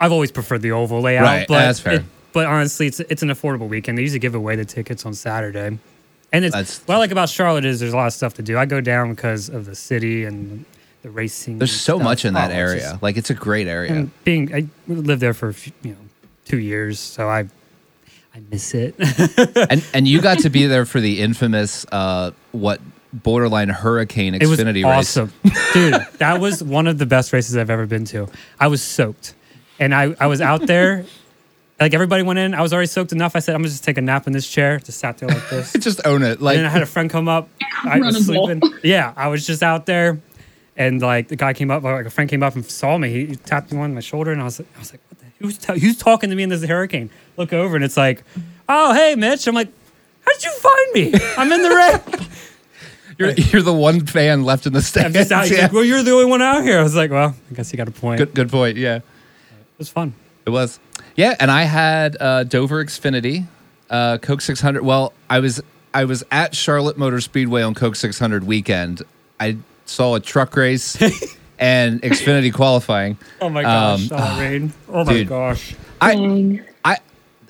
I've 0.00 0.12
always 0.12 0.30
preferred 0.30 0.62
the 0.62 0.72
oval 0.72 1.00
layout. 1.00 1.24
Right, 1.24 1.48
but 1.48 1.58
that's 1.58 1.80
fair. 1.80 1.94
it- 1.94 2.04
but 2.32 2.46
honestly, 2.46 2.86
it's 2.86 3.00
it's 3.00 3.22
an 3.22 3.30
affordable 3.30 3.68
weekend. 3.68 3.96
They 3.96 4.02
usually 4.02 4.18
give 4.18 4.34
away 4.34 4.56
the 4.56 4.64
tickets 4.66 5.06
on 5.06 5.14
Saturday, 5.14 5.78
and 6.32 6.44
it's 6.44 6.52
That's- 6.54 6.80
what 6.84 6.96
I 6.96 6.98
like 6.98 7.10
about 7.10 7.30
Charlotte 7.30 7.64
is 7.64 7.80
there's 7.80 7.94
a 7.94 7.96
lot 7.96 8.06
of 8.08 8.12
stuff 8.12 8.34
to 8.34 8.42
do. 8.42 8.58
I 8.58 8.66
go 8.66 8.80
down 8.82 9.10
because 9.14 9.48
of 9.48 9.64
the 9.64 9.74
city 9.74 10.24
and 10.24 10.66
the 11.02 11.08
racing. 11.10 11.58
There's 11.58 11.72
so 11.72 11.96
stuff. 11.96 12.02
much 12.04 12.24
in 12.26 12.34
that 12.34 12.50
Oh, 12.50 12.54
area. 12.54 12.80
just- 12.90 13.02
like 13.02 13.16
it's 13.16 13.30
a 13.30 13.34
great 13.34 13.66
area. 13.68 13.92
and 13.92 14.10
being 14.24 14.54
I 14.54 14.66
lived 14.86 15.22
there 15.22 15.32
for 15.32 15.54
you 15.82 15.92
know 15.92 15.96
two 16.44 16.58
years, 16.58 16.98
so 17.00 17.26
I 17.28 17.46
I 18.34 18.40
miss 18.50 18.74
it. 18.74 18.94
and 19.70 19.82
and 19.94 20.06
you 20.06 20.20
got 20.20 20.40
to 20.40 20.50
be 20.50 20.66
there 20.66 20.84
for 20.84 21.00
the 21.00 21.20
infamous 21.22 21.86
uh 21.90 22.32
what 22.52 22.82
borderline 23.14 23.70
hurricane 23.70 24.34
It 24.34 24.46
was 24.46 24.58
Xfinity 24.60 24.84
race. 24.84 25.16
awesome, 25.16 25.32
dude. 25.72 26.06
That 26.18 26.38
was 26.38 26.62
one 26.62 26.86
of 26.86 26.98
the 26.98 27.06
best 27.06 27.32
races 27.32 27.56
I've 27.56 27.70
ever 27.70 27.86
been 27.86 28.04
to. 28.06 28.28
I 28.60 28.66
was 28.66 28.82
soaked, 28.82 29.32
and 29.78 29.94
I 29.94 30.14
I 30.18 30.26
was 30.26 30.40
out 30.40 30.66
there. 30.66 31.04
Like 31.78 31.92
everybody 31.92 32.22
went 32.22 32.38
in, 32.38 32.54
I 32.54 32.62
was 32.62 32.72
already 32.72 32.86
soaked 32.86 33.12
enough. 33.12 33.36
I 33.36 33.40
said, 33.40 33.54
"I'm 33.54 33.60
gonna 33.60 33.68
just 33.68 33.84
take 33.84 33.98
a 33.98 34.00
nap 34.00 34.26
in 34.26 34.32
this 34.32 34.48
chair." 34.48 34.78
Just 34.78 34.98
sat 34.98 35.18
there 35.18 35.28
like 35.28 35.46
this. 35.50 35.74
Just 35.74 36.00
own 36.06 36.22
it. 36.22 36.40
Like 36.40 36.56
and 36.56 36.64
then 36.64 36.70
I 36.70 36.72
had 36.72 36.80
a 36.80 36.86
friend 36.86 37.10
come 37.10 37.28
up. 37.28 37.50
I 37.84 37.98
was 38.00 38.24
sleeping. 38.24 38.62
Yeah, 38.82 39.12
I 39.14 39.28
was 39.28 39.46
just 39.46 39.62
out 39.62 39.84
there, 39.84 40.18
and 40.78 41.02
like 41.02 41.28
the 41.28 41.36
guy 41.36 41.52
came 41.52 41.70
up, 41.70 41.82
like 41.82 42.06
a 42.06 42.08
friend 42.08 42.30
came 42.30 42.42
up 42.42 42.54
and 42.54 42.64
saw 42.64 42.96
me. 42.96 43.10
He, 43.10 43.26
he 43.26 43.36
tapped 43.36 43.72
me 43.72 43.78
on 43.78 43.92
my 43.92 44.00
shoulder, 44.00 44.32
and 44.32 44.40
I 44.40 44.44
was, 44.44 44.58
I 44.58 44.64
was 44.78 44.90
like, 44.90 45.02
"What 45.10 45.18
the? 45.18 45.26
Who's, 45.38 45.58
ta- 45.58 45.74
who's 45.74 45.98
talking 45.98 46.30
to 46.30 46.36
me 46.36 46.44
in 46.44 46.48
this 46.48 46.64
hurricane?" 46.64 47.10
Look 47.36 47.52
over, 47.52 47.76
and 47.76 47.84
it's 47.84 47.98
like, 47.98 48.24
"Oh, 48.70 48.94
hey, 48.94 49.14
Mitch." 49.14 49.46
I'm 49.46 49.54
like, 49.54 49.68
"How 50.22 50.32
did 50.32 50.44
you 50.44 50.52
find 50.52 50.92
me? 50.94 51.20
I'm 51.36 51.52
in 51.52 51.60
the 51.60 51.68
rain." 51.76 52.28
you're 53.18 53.32
you're 53.32 53.60
the 53.60 53.74
one 53.74 54.06
fan 54.06 54.44
left 54.44 54.64
in 54.66 54.72
the 54.72 54.78
I'm 54.78 54.82
stands. 54.82 55.14
just 55.14 55.30
out. 55.30 55.50
Yeah. 55.50 55.64
like, 55.64 55.72
well, 55.74 55.84
you're 55.84 56.02
the 56.02 56.12
only 56.12 56.24
one 56.24 56.40
out 56.40 56.62
here. 56.62 56.78
I 56.78 56.82
was 56.82 56.96
like, 56.96 57.10
well, 57.10 57.34
I 57.50 57.54
guess 57.54 57.70
you 57.70 57.76
got 57.76 57.88
a 57.88 57.90
point. 57.90 58.16
Good 58.16 58.32
good 58.34 58.48
point. 58.50 58.78
Yeah. 58.78 59.00
It 59.76 59.80
was 59.80 59.88
fun. 59.88 60.14
It 60.46 60.50
was. 60.50 60.78
Yeah, 61.16 61.34
and 61.38 61.50
I 61.50 61.62
had 61.64 62.16
uh, 62.20 62.44
Dover 62.44 62.84
Xfinity, 62.84 63.46
uh, 63.90 64.18
Coke 64.18 64.40
600. 64.40 64.82
Well, 64.82 65.12
I 65.28 65.40
was 65.40 65.62
I 65.92 66.04
was 66.04 66.24
at 66.30 66.54
Charlotte 66.54 66.96
Motor 66.98 67.20
Speedway 67.20 67.62
on 67.62 67.74
Coke 67.74 67.96
600 67.96 68.44
weekend. 68.44 69.02
I 69.40 69.58
saw 69.86 70.14
a 70.14 70.20
truck 70.20 70.54
race 70.56 70.96
and 71.58 72.00
Xfinity 72.02 72.52
qualifying. 72.52 73.18
Oh 73.40 73.48
my 73.48 73.62
gosh, 73.62 74.10
Um, 74.12 74.18
oh, 74.20 74.40
rain. 74.40 74.72
Oh 74.88 75.04
my 75.04 75.12
dude. 75.12 75.28
gosh. 75.28 75.74
I. 76.00 76.60
I 76.84 76.98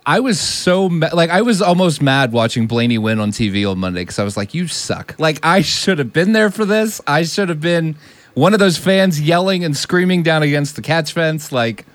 I 0.09 0.21
was 0.21 0.39
so 0.41 0.89
ma- 0.89 1.11
like 1.13 1.31
I 1.31 1.43
was 1.43 1.61
almost 1.61 2.01
mad 2.01 2.31
watching 2.33 2.69
Blaney 2.69 2.97
win 2.99 3.19
on 3.19 3.33
TV 3.33 3.69
on 3.69 3.79
Monday 3.79 4.03
because 4.03 4.21
I 4.21 4.25
was 4.25 4.37
like, 4.37 4.55
"You 4.55 4.69
suck!" 4.69 5.17
Like 5.19 5.41
I 5.45 5.63
should 5.63 5.99
have 5.99 6.13
been 6.13 6.31
there 6.33 6.49
for 6.51 6.65
this. 6.65 7.01
I 7.09 7.25
should 7.25 7.49
have 7.49 7.61
been 7.61 7.97
one 8.35 8.53
of 8.55 8.61
those 8.61 8.79
fans 8.79 9.21
yelling 9.21 9.65
and 9.65 9.77
screaming 9.77 10.23
down 10.23 10.45
against 10.45 10.77
the 10.77 10.83
catch 10.83 11.13
fence. 11.13 11.51
Like, 11.51 11.87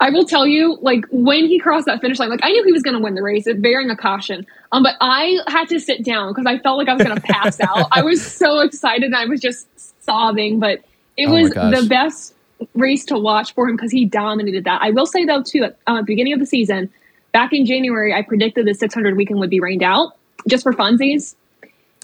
I 0.00 0.10
will 0.10 0.24
tell 0.24 0.46
you, 0.46 0.78
like 0.80 1.04
when 1.10 1.46
he 1.46 1.58
crossed 1.58 1.86
that 1.86 2.00
finish 2.00 2.18
line, 2.20 2.30
like 2.30 2.40
I 2.42 2.50
knew 2.50 2.62
he 2.64 2.72
was 2.72 2.82
going 2.82 2.96
to 2.96 3.02
win 3.02 3.14
the 3.14 3.22
race, 3.22 3.48
bearing 3.56 3.90
a 3.90 3.96
caution. 3.96 4.46
Um, 4.70 4.82
but 4.84 4.94
I 5.00 5.38
had 5.48 5.68
to 5.70 5.80
sit 5.80 6.04
down 6.04 6.32
because 6.32 6.46
I 6.46 6.58
felt 6.58 6.78
like 6.78 6.88
I 6.88 6.94
was 6.94 7.02
going 7.02 7.16
to 7.16 7.22
pass 7.22 7.58
out. 7.66 7.88
I 7.90 8.02
was 8.02 8.24
so 8.24 8.60
excited, 8.60 9.04
and 9.04 9.16
I 9.16 9.24
was 9.24 9.40
just 9.40 9.66
sobbing. 10.04 10.60
But 10.60 10.84
it 11.16 11.26
Oh 11.28 11.32
was 11.32 11.50
the 11.50 11.86
best 11.88 12.34
race 12.74 13.04
to 13.06 13.18
watch 13.18 13.54
for 13.54 13.68
him 13.68 13.76
because 13.76 13.90
he 13.90 14.04
dominated 14.04 14.64
that. 14.64 14.82
I 14.82 14.90
will 14.90 15.06
say 15.06 15.24
though, 15.24 15.42
too, 15.42 15.64
at 15.64 15.76
uh, 15.86 15.96
the 15.96 16.02
beginning 16.04 16.32
of 16.32 16.38
the 16.38 16.46
season, 16.46 16.90
back 17.32 17.52
in 17.52 17.66
January, 17.66 18.14
I 18.14 18.22
predicted 18.22 18.66
the 18.66 18.74
600 18.74 19.16
weekend 19.16 19.40
would 19.40 19.50
be 19.50 19.60
rained 19.60 19.82
out 19.82 20.16
just 20.46 20.62
for 20.62 20.72
funsies, 20.72 21.34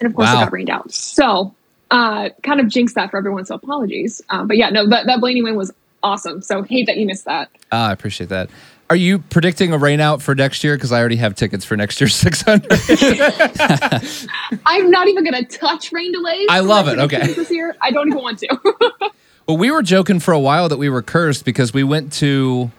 and 0.00 0.08
of 0.08 0.16
course 0.16 0.26
Wow. 0.32 0.40
it 0.42 0.44
got 0.46 0.52
rained 0.52 0.70
out. 0.70 0.92
So. 0.92 1.54
Uh, 1.90 2.30
kind 2.42 2.58
of 2.58 2.66
jinxed 2.66 2.96
that 2.96 3.08
for 3.10 3.18
everyone, 3.18 3.44
so 3.44 3.54
apologies. 3.54 4.20
Um, 4.30 4.48
but 4.48 4.56
yeah, 4.56 4.70
no, 4.70 4.88
that, 4.88 5.06
that 5.06 5.20
Blaney 5.20 5.42
win 5.42 5.54
was 5.54 5.72
awesome. 6.04 6.40
So 6.42 6.62
hate 6.62 6.86
that 6.86 6.96
you 6.96 7.06
missed 7.06 7.24
that. 7.24 7.50
ah, 7.72 7.88
I 7.88 7.92
appreciate 7.92 8.28
that. 8.28 8.50
Are 8.90 8.96
you 8.96 9.18
predicting 9.18 9.72
a 9.72 9.78
rain 9.78 9.98
out 9.98 10.20
for 10.20 10.34
next 10.34 10.62
year? 10.62 10.76
Because 10.76 10.92
I 10.92 11.00
already 11.00 11.16
have 11.16 11.34
tickets 11.34 11.64
for 11.64 11.74
next 11.76 12.00
year's 12.00 12.14
600. 12.16 12.66
I'm 14.66 14.90
not 14.90 15.08
even 15.08 15.24
going 15.24 15.44
to 15.44 15.58
touch 15.58 15.90
rain 15.90 16.12
delays. 16.12 16.46
I 16.50 16.60
love 16.60 16.88
it. 16.88 16.98
Okay. 16.98 17.32
This 17.32 17.50
year, 17.50 17.74
I 17.80 17.90
don't 17.90 18.08
even 18.08 18.22
want 18.22 18.40
to. 18.40 19.10
well, 19.46 19.56
we 19.56 19.70
were 19.70 19.82
joking 19.82 20.20
for 20.20 20.32
a 20.32 20.38
while 20.38 20.68
that 20.68 20.76
we 20.76 20.90
were 20.90 21.02
cursed 21.02 21.44
because 21.46 21.72
we 21.72 21.82
went 21.82 22.12
to 22.14 22.70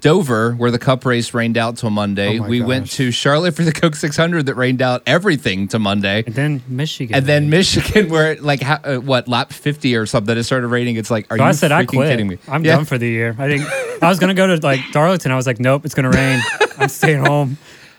Dover 0.00 0.52
where 0.52 0.70
the 0.70 0.78
Cup 0.78 1.04
race 1.04 1.34
rained 1.34 1.56
out 1.58 1.76
till 1.76 1.90
Monday. 1.90 2.38
Oh 2.38 2.42
we 2.48 2.60
went 2.60 2.90
to 2.92 3.10
Charlotte 3.10 3.54
for 3.54 3.62
the 3.64 3.72
Coke 3.72 3.96
600 3.96 4.46
that 4.46 4.54
rained 4.54 4.80
out 4.82 5.02
everything 5.06 5.68
to 5.68 5.78
Monday. 5.78 6.22
And 6.26 6.34
then 6.34 6.62
Michigan. 6.68 7.16
And 7.16 7.26
then 7.26 7.50
Michigan, 7.50 8.08
where 8.10 8.32
it, 8.32 8.42
like 8.42 8.62
ha- 8.62 8.80
uh, 8.84 8.96
what 8.96 9.28
lap 9.28 9.52
fifty 9.52 9.96
or 9.96 10.06
something, 10.06 10.26
that 10.26 10.38
it 10.38 10.44
started 10.44 10.68
raining. 10.68 10.96
It's 10.96 11.10
like, 11.10 11.26
are 11.32 11.36
So 11.38 11.42
you 11.44 11.48
I 11.48 11.52
said 11.52 11.72
I 11.72 11.84
quit. 11.84 12.08
kidding 12.08 12.28
me? 12.28 12.38
I'm 12.48 12.64
Yeah. 12.64 12.76
done 12.76 12.84
for 12.84 12.98
the 12.98 13.08
year. 13.08 13.34
I 13.38 13.48
think 13.48 14.02
I 14.02 14.08
was 14.08 14.18
gonna 14.18 14.34
go 14.34 14.46
to 14.46 14.64
like 14.64 14.80
Darlington. 14.92 15.32
I 15.32 15.36
was 15.36 15.46
like, 15.46 15.58
nope, 15.60 15.84
it's 15.84 15.94
gonna 15.94 16.10
rain. 16.10 16.40
I'm 16.78 16.88
staying 16.88 17.24
home. 17.24 17.56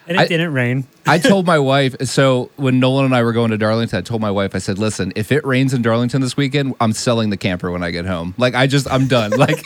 And 0.09 0.17
it 0.17 0.21
I- 0.21 0.27
didn't 0.27 0.51
rain. 0.53 0.85
I 1.05 1.19
told 1.19 1.45
my 1.45 1.59
wife. 1.73 1.95
So 2.01 2.49
when 2.57 2.79
Nolan 2.79 3.05
and 3.05 3.15
I 3.15 3.23
were 3.23 3.31
going 3.31 3.51
to 3.51 3.57
Darlington, 3.57 3.97
I 3.99 4.01
told 4.01 4.19
my 4.21 4.31
wife. 4.31 4.55
I 4.55 4.57
said, 4.57 4.77
"Listen, 4.79 5.13
if 5.15 5.31
it 5.31 5.45
rains 5.45 5.73
in 5.73 5.81
Darlington 5.81 6.19
this 6.21 6.35
weekend, 6.35 6.75
I'm 6.81 6.91
selling 6.93 7.29
the 7.29 7.37
camper 7.37 7.71
when 7.71 7.83
I 7.83 7.91
get 7.91 8.05
home. 8.05 8.33
Like 8.37 8.55
I 8.55 8.67
just, 8.67 8.91
I'm 8.91 9.07
done. 9.07 9.31
Like, 9.39 9.63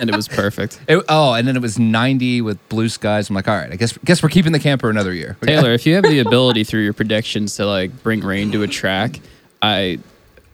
and 0.00 0.08
it 0.08 0.16
was 0.16 0.28
perfect. 0.28 0.80
it, 0.88 1.02
oh, 1.08 1.34
and 1.34 1.46
then 1.46 1.56
it 1.56 1.60
was 1.62 1.78
90 1.78 2.40
with 2.42 2.68
blue 2.70 2.88
skies. 2.88 3.28
I'm 3.28 3.34
like, 3.34 3.48
all 3.48 3.56
right, 3.56 3.70
I 3.70 3.76
guess, 3.76 3.98
guess 4.04 4.22
we're 4.22 4.28
keeping 4.30 4.52
the 4.52 4.58
camper 4.60 4.88
another 4.88 5.12
year. 5.12 5.36
Taylor, 5.42 5.72
if 5.72 5.84
you 5.84 5.94
have 5.96 6.04
the 6.04 6.20
ability 6.20 6.62
through 6.64 6.82
your 6.84 6.92
predictions 6.94 7.56
to 7.56 7.66
like 7.66 8.02
bring 8.04 8.20
rain 8.20 8.50
to 8.52 8.62
a 8.62 8.68
track, 8.68 9.20
I 9.60 9.98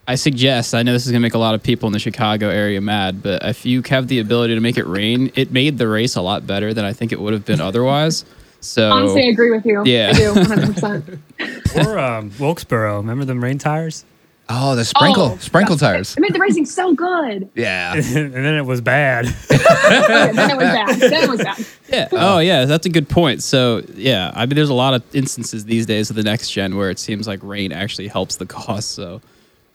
I 0.07 0.15
suggest, 0.15 0.73
I 0.73 0.83
know 0.83 0.91
this 0.93 1.05
is 1.05 1.11
gonna 1.11 1.19
make 1.21 1.33
a 1.35 1.37
lot 1.37 1.53
of 1.53 1.61
people 1.61 1.87
in 1.87 1.93
the 1.93 1.99
Chicago 1.99 2.49
area 2.49 2.81
mad, 2.81 3.21
but 3.21 3.43
if 3.45 3.65
you 3.65 3.83
have 3.89 4.07
the 4.07 4.19
ability 4.19 4.55
to 4.55 4.61
make 4.61 4.77
it 4.77 4.87
rain, 4.87 5.31
it 5.35 5.51
made 5.51 5.77
the 5.77 5.87
race 5.87 6.15
a 6.15 6.21
lot 6.21 6.47
better 6.47 6.73
than 6.73 6.83
I 6.85 6.93
think 6.93 7.11
it 7.11 7.19
would 7.21 7.33
have 7.33 7.45
been 7.45 7.61
otherwise. 7.61 8.25
So 8.59 8.89
Honestly, 8.91 9.23
I 9.23 9.27
agree 9.29 9.51
with 9.51 9.65
you. 9.65 9.83
Yeah. 9.85 10.11
I 10.13 10.17
do, 10.17 10.33
100%. 10.33 11.85
Or 11.85 11.99
um, 11.99 12.31
Wilkesboro. 12.39 12.97
Remember 12.97 13.25
them 13.25 13.43
rain 13.43 13.57
tires? 13.57 14.03
Oh, 14.49 14.75
the 14.77 14.85
sprinkle, 14.85 15.31
Oh, 15.33 15.37
sprinkle 15.39 15.75
tires. 15.75 16.15
It 16.15 16.21
made 16.21 16.33
the 16.33 16.39
racing 16.39 16.65
so 16.65 16.93
good. 16.93 17.49
Yeah. 17.55 17.93
and 17.95 18.33
then 18.33 18.55
it 18.55 18.65
was 18.65 18.79
bad. 18.79 19.25
Yeah, 19.49 20.31
then 20.31 20.51
it 20.51 20.57
was 20.57 20.65
bad. 20.65 20.99
Then 20.99 21.23
it 21.23 21.29
was 21.29 21.43
bad. 21.43 21.65
Yeah. 21.89 22.07
Oh, 22.13 22.39
yeah. 22.39 22.65
That's 22.65 22.85
a 22.85 22.89
good 22.89 23.09
point. 23.09 23.43
So, 23.43 23.81
yeah, 23.95 24.31
I 24.33 24.45
mean, 24.45 24.55
there's 24.55 24.69
a 24.69 24.73
lot 24.73 24.93
of 24.93 25.03
instances 25.13 25.65
these 25.65 25.85
days 25.85 26.09
of 26.09 26.15
the 26.15 26.23
next 26.23 26.49
gen 26.51 26.77
where 26.77 26.89
it 26.89 26.97
seems 26.99 27.27
like 27.27 27.41
rain 27.43 27.71
actually 27.73 28.07
helps 28.07 28.37
the 28.37 28.45
cause. 28.45 28.85
So, 28.85 29.21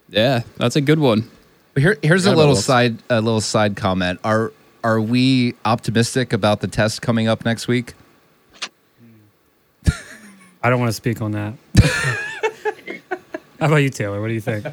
yeah, 0.08 0.40
that's 0.56 0.76
a 0.76 0.80
good 0.80 0.98
one. 0.98 1.30
Here, 1.76 1.98
here's 2.02 2.24
a 2.26 2.34
little 2.34 2.56
side, 2.56 2.98
a 3.10 3.20
little 3.20 3.40
side 3.40 3.76
comment. 3.76 4.20
Are 4.24 4.52
are 4.84 5.00
we 5.00 5.54
optimistic 5.64 6.32
about 6.32 6.60
the 6.60 6.66
test 6.68 7.00
coming 7.02 7.28
up 7.28 7.44
next 7.44 7.68
week? 7.68 7.94
I 10.62 10.70
don't 10.70 10.78
want 10.78 10.90
to 10.90 10.94
speak 10.94 11.20
on 11.20 11.32
that. 11.32 11.54
How 13.60 13.66
about 13.66 13.76
you, 13.76 13.90
Taylor? 13.90 14.20
What 14.20 14.28
do 14.28 14.34
you 14.34 14.40
think? 14.40 14.66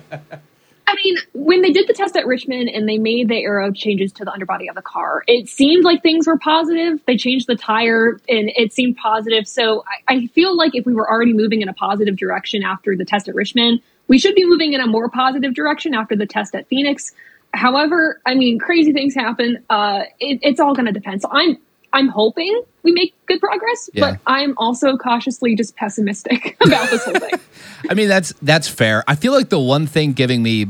I 0.89 0.95
mean, 0.95 1.17
when 1.33 1.61
they 1.61 1.71
did 1.71 1.87
the 1.87 1.93
test 1.93 2.15
at 2.15 2.25
Richmond 2.25 2.69
and 2.69 2.89
they 2.89 2.97
made 2.97 3.29
the 3.29 3.37
aero 3.37 3.71
changes 3.71 4.11
to 4.13 4.25
the 4.25 4.31
underbody 4.31 4.67
of 4.67 4.75
the 4.75 4.81
car, 4.81 5.23
it 5.27 5.47
seemed 5.47 5.83
like 5.83 6.01
things 6.01 6.25
were 6.25 6.39
positive. 6.39 6.99
They 7.05 7.15
changed 7.15 7.45
the 7.45 7.55
tire 7.55 8.19
and 8.27 8.51
it 8.55 8.73
seemed 8.73 8.97
positive. 8.97 9.47
So 9.47 9.83
I, 10.07 10.15
I 10.15 10.27
feel 10.27 10.57
like 10.57 10.73
if 10.73 10.87
we 10.87 10.93
were 10.95 11.07
already 11.07 11.33
moving 11.33 11.61
in 11.61 11.69
a 11.69 11.73
positive 11.73 12.17
direction 12.17 12.63
after 12.63 12.95
the 12.95 13.05
test 13.05 13.27
at 13.27 13.35
Richmond, 13.35 13.81
we 14.07 14.17
should 14.17 14.33
be 14.33 14.45
moving 14.45 14.73
in 14.73 14.81
a 14.81 14.87
more 14.87 15.09
positive 15.09 15.53
direction 15.53 15.93
after 15.93 16.15
the 16.15 16.25
test 16.25 16.55
at 16.55 16.67
Phoenix. 16.67 17.13
However, 17.53 18.19
I 18.25 18.33
mean, 18.33 18.57
crazy 18.57 18.91
things 18.91 19.13
happen. 19.13 19.63
Uh, 19.69 20.03
it, 20.19 20.39
it's 20.41 20.59
all 20.59 20.73
going 20.73 20.87
to 20.87 20.91
depend. 20.91 21.21
So 21.21 21.29
I'm 21.31 21.57
I'm 21.93 22.07
hoping 22.07 22.61
we 22.83 22.91
make 22.91 23.13
good 23.25 23.39
progress, 23.39 23.89
Yeah. 23.93 24.11
but 24.11 24.19
I'm 24.27 24.53
also 24.57 24.95
cautiously 24.97 25.55
just 25.55 25.75
pessimistic 25.75 26.55
about 26.65 26.89
this 26.89 27.03
whole 27.03 27.13
thing. 27.15 27.39
I 27.89 27.93
mean, 27.93 28.07
that's 28.09 28.33
that's 28.41 28.67
fair. 28.67 29.03
I 29.07 29.15
feel 29.15 29.33
like 29.33 29.49
the 29.49 29.59
one 29.59 29.87
thing 29.87 30.13
giving 30.13 30.43
me 30.43 30.67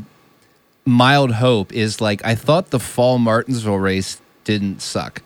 mild 0.85 1.31
hope 1.33 1.71
is 1.73 2.01
like 2.01 2.23
I 2.25 2.35
thought 2.35 2.69
the 2.71 2.79
fall 2.79 3.17
Martinsville 3.19 3.77
race 3.79 4.21
didn't 4.43 4.81
suck. 4.81 5.21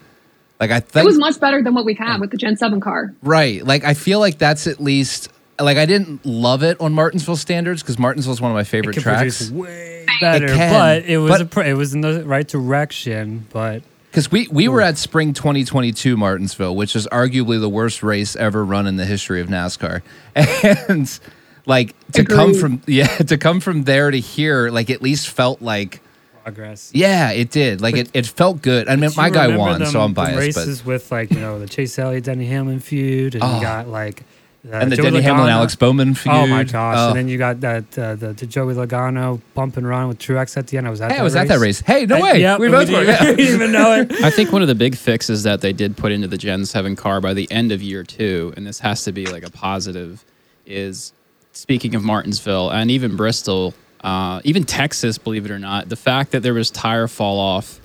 Like 0.59 0.71
I 0.71 0.79
think 0.79 1.03
It 1.03 1.07
was 1.07 1.17
much 1.17 1.39
better 1.39 1.61
than 1.61 1.73
what 1.73 1.85
we've 1.85 1.97
had 1.97 2.19
with 2.19 2.31
the 2.31 2.37
Gen 2.37 2.57
7 2.57 2.79
car. 2.79 3.13
right. 3.21 3.65
Like 3.65 3.83
I 3.83 3.93
feel 3.93 4.19
like 4.19 4.37
that's 4.37 4.67
at 4.67 4.79
least 4.81 5.29
like 5.59 5.77
I 5.77 5.85
didn't 5.85 6.25
love 6.25 6.63
it 6.63 6.79
on 6.81 6.93
Martinsville 6.93 7.35
standards 7.35 7.81
because 7.83 7.99
Martinsville 7.99 8.33
is 8.33 8.41
one 8.41 8.51
of 8.51 8.55
my 8.55 8.63
favorite 8.63 8.93
Could 8.95 9.03
tracks. 9.03 9.19
produce 9.49 9.51
way 9.51 10.05
better, 10.19 10.47
can, 10.47 10.71
but 10.73 11.05
it 11.09 11.17
was 11.19 11.31
but- 11.31 11.41
a 11.41 11.45
pr- 11.45 11.61
it 11.61 11.73
was 11.77 11.93
in 11.93 12.01
the 12.01 12.23
right 12.25 12.47
direction. 12.47 13.45
But 13.51 13.83
Because 14.13 14.31
we, 14.31 14.47
we 14.51 14.67
were 14.67 14.79
at 14.79 14.99
Spring 14.99 15.33
2022 15.33 16.15
Martinsville, 16.15 16.75
which 16.75 16.95
is 16.95 17.07
arguably 17.07 17.59
the 17.59 17.67
worst 17.67 18.03
race 18.03 18.35
ever 18.35 18.63
run 18.63 18.85
in 18.85 18.95
the 18.95 19.05
history 19.05 19.41
of 19.41 19.47
NASCAR. 19.47 20.03
And 20.87 21.19
like 21.65 21.95
to 22.11 22.23
come 22.23 22.53
from 22.53 22.83
yeah, 22.87 23.07
to 23.07 23.39
come 23.39 23.59
from 23.59 23.85
there 23.85 24.11
to 24.11 24.19
here, 24.19 24.69
like 24.69 24.91
at 24.91 25.01
least 25.01 25.29
felt 25.29 25.63
like 25.63 25.99
progress. 26.43 26.91
yeah, 26.93 27.31
it 27.31 27.49
did. 27.49 27.81
Like 27.81 27.95
it, 27.95 28.11
it 28.13 28.27
felt 28.27 28.61
good. 28.61 28.87
I 28.87 28.97
mean, 28.97 29.09
my 29.17 29.31
guy 29.31 29.55
won, 29.57 29.79
them- 29.79 29.89
so 29.89 30.01
I'm 30.01 30.13
them 30.13 30.25
biased. 30.25 30.35
But 30.57 30.61
Races 30.61 30.85
with 30.85 31.11
like 31.11 31.31
you 31.31 31.39
know 31.39 31.57
the 31.57 31.67
Chase 31.67 31.97
Elliott 31.97 32.25
Denny 32.25 32.45
Hamlin 32.45 32.81
feud, 32.81 33.33
and 33.33 33.43
Oh. 33.43 33.55
you 33.55 33.61
got 33.63 33.87
like 33.87 34.21
uh, 34.65 34.75
and 34.77 34.91
the 34.91 34.95
Joey 34.95 35.05
Denny 35.11 35.21
Hamlin 35.21 35.47
Logano- 35.47 35.51
Alex 35.51 35.75
Bowman 35.75 36.13
feud. 36.15 36.33
Oh 36.33 36.47
my 36.47 36.63
gosh! 36.63 36.95
Oh. 36.97 37.07
And 37.09 37.17
then 37.17 37.27
you 37.27 37.37
got 37.37 37.59
that 37.61 37.97
uh, 37.99 38.15
the, 38.15 38.33
the 38.33 38.45
Joey 38.45 38.73
Logano 38.73 39.41
bump 39.53 39.75
and 39.77 39.85
run 39.87 40.07
with 40.07 40.19
Truex 40.19 40.55
at 40.55 40.67
the 40.67 40.77
end. 40.77 40.87
I 40.87 40.89
was 40.89 41.01
at 41.01 41.11
hey, 41.11 41.17
that 41.17 41.21
I 41.21 41.23
was 41.23 41.33
race. 41.35 41.41
at 41.41 41.47
that 41.49 41.59
race. 41.59 41.79
Hey, 41.81 42.05
no 42.05 42.15
I- 42.17 42.21
way. 42.21 42.39
Yep, 42.41 42.59
we 42.59 42.65
and 42.67 42.73
both 42.73 42.89
were. 42.89 43.03
yeah. 43.03 43.21
we 43.31 43.35
didn't 43.35 43.55
even 43.55 43.71
know 43.73 43.93
it. 43.93 44.11
I 44.23 44.29
think 44.29 44.51
one 44.53 44.61
of 44.61 44.67
the 44.69 44.75
big 44.75 44.95
fixes 44.95 45.43
that 45.43 45.61
they 45.61 45.73
did 45.73 45.97
put 45.97 46.11
into 46.13 46.27
the 46.27 46.37
Gen 46.37 46.65
7 46.65 46.95
car 46.95 47.19
by 47.19 47.33
the 47.33 47.51
end 47.51 47.71
of 47.73 47.81
year 47.81 48.03
two, 48.03 48.53
and 48.55 48.65
this 48.65 48.79
has 48.79 49.03
to 49.03 49.11
be 49.11 49.25
like 49.25 49.43
a 49.43 49.51
positive, 49.51 50.23
is 50.65 51.11
speaking 51.51 51.93
of 51.95 52.03
Martinsville 52.03 52.69
and 52.71 52.89
even 52.89 53.17
Bristol, 53.17 53.73
uh, 54.01 54.39
even 54.45 54.63
Texas, 54.63 55.17
believe 55.17 55.43
it 55.45 55.51
or 55.51 55.59
not, 55.59 55.89
the 55.89 55.95
fact 55.97 56.31
that 56.31 56.39
there 56.41 56.53
was 56.53 56.71
tire 56.71 57.07
fall 57.09 57.37
off, 57.39 57.79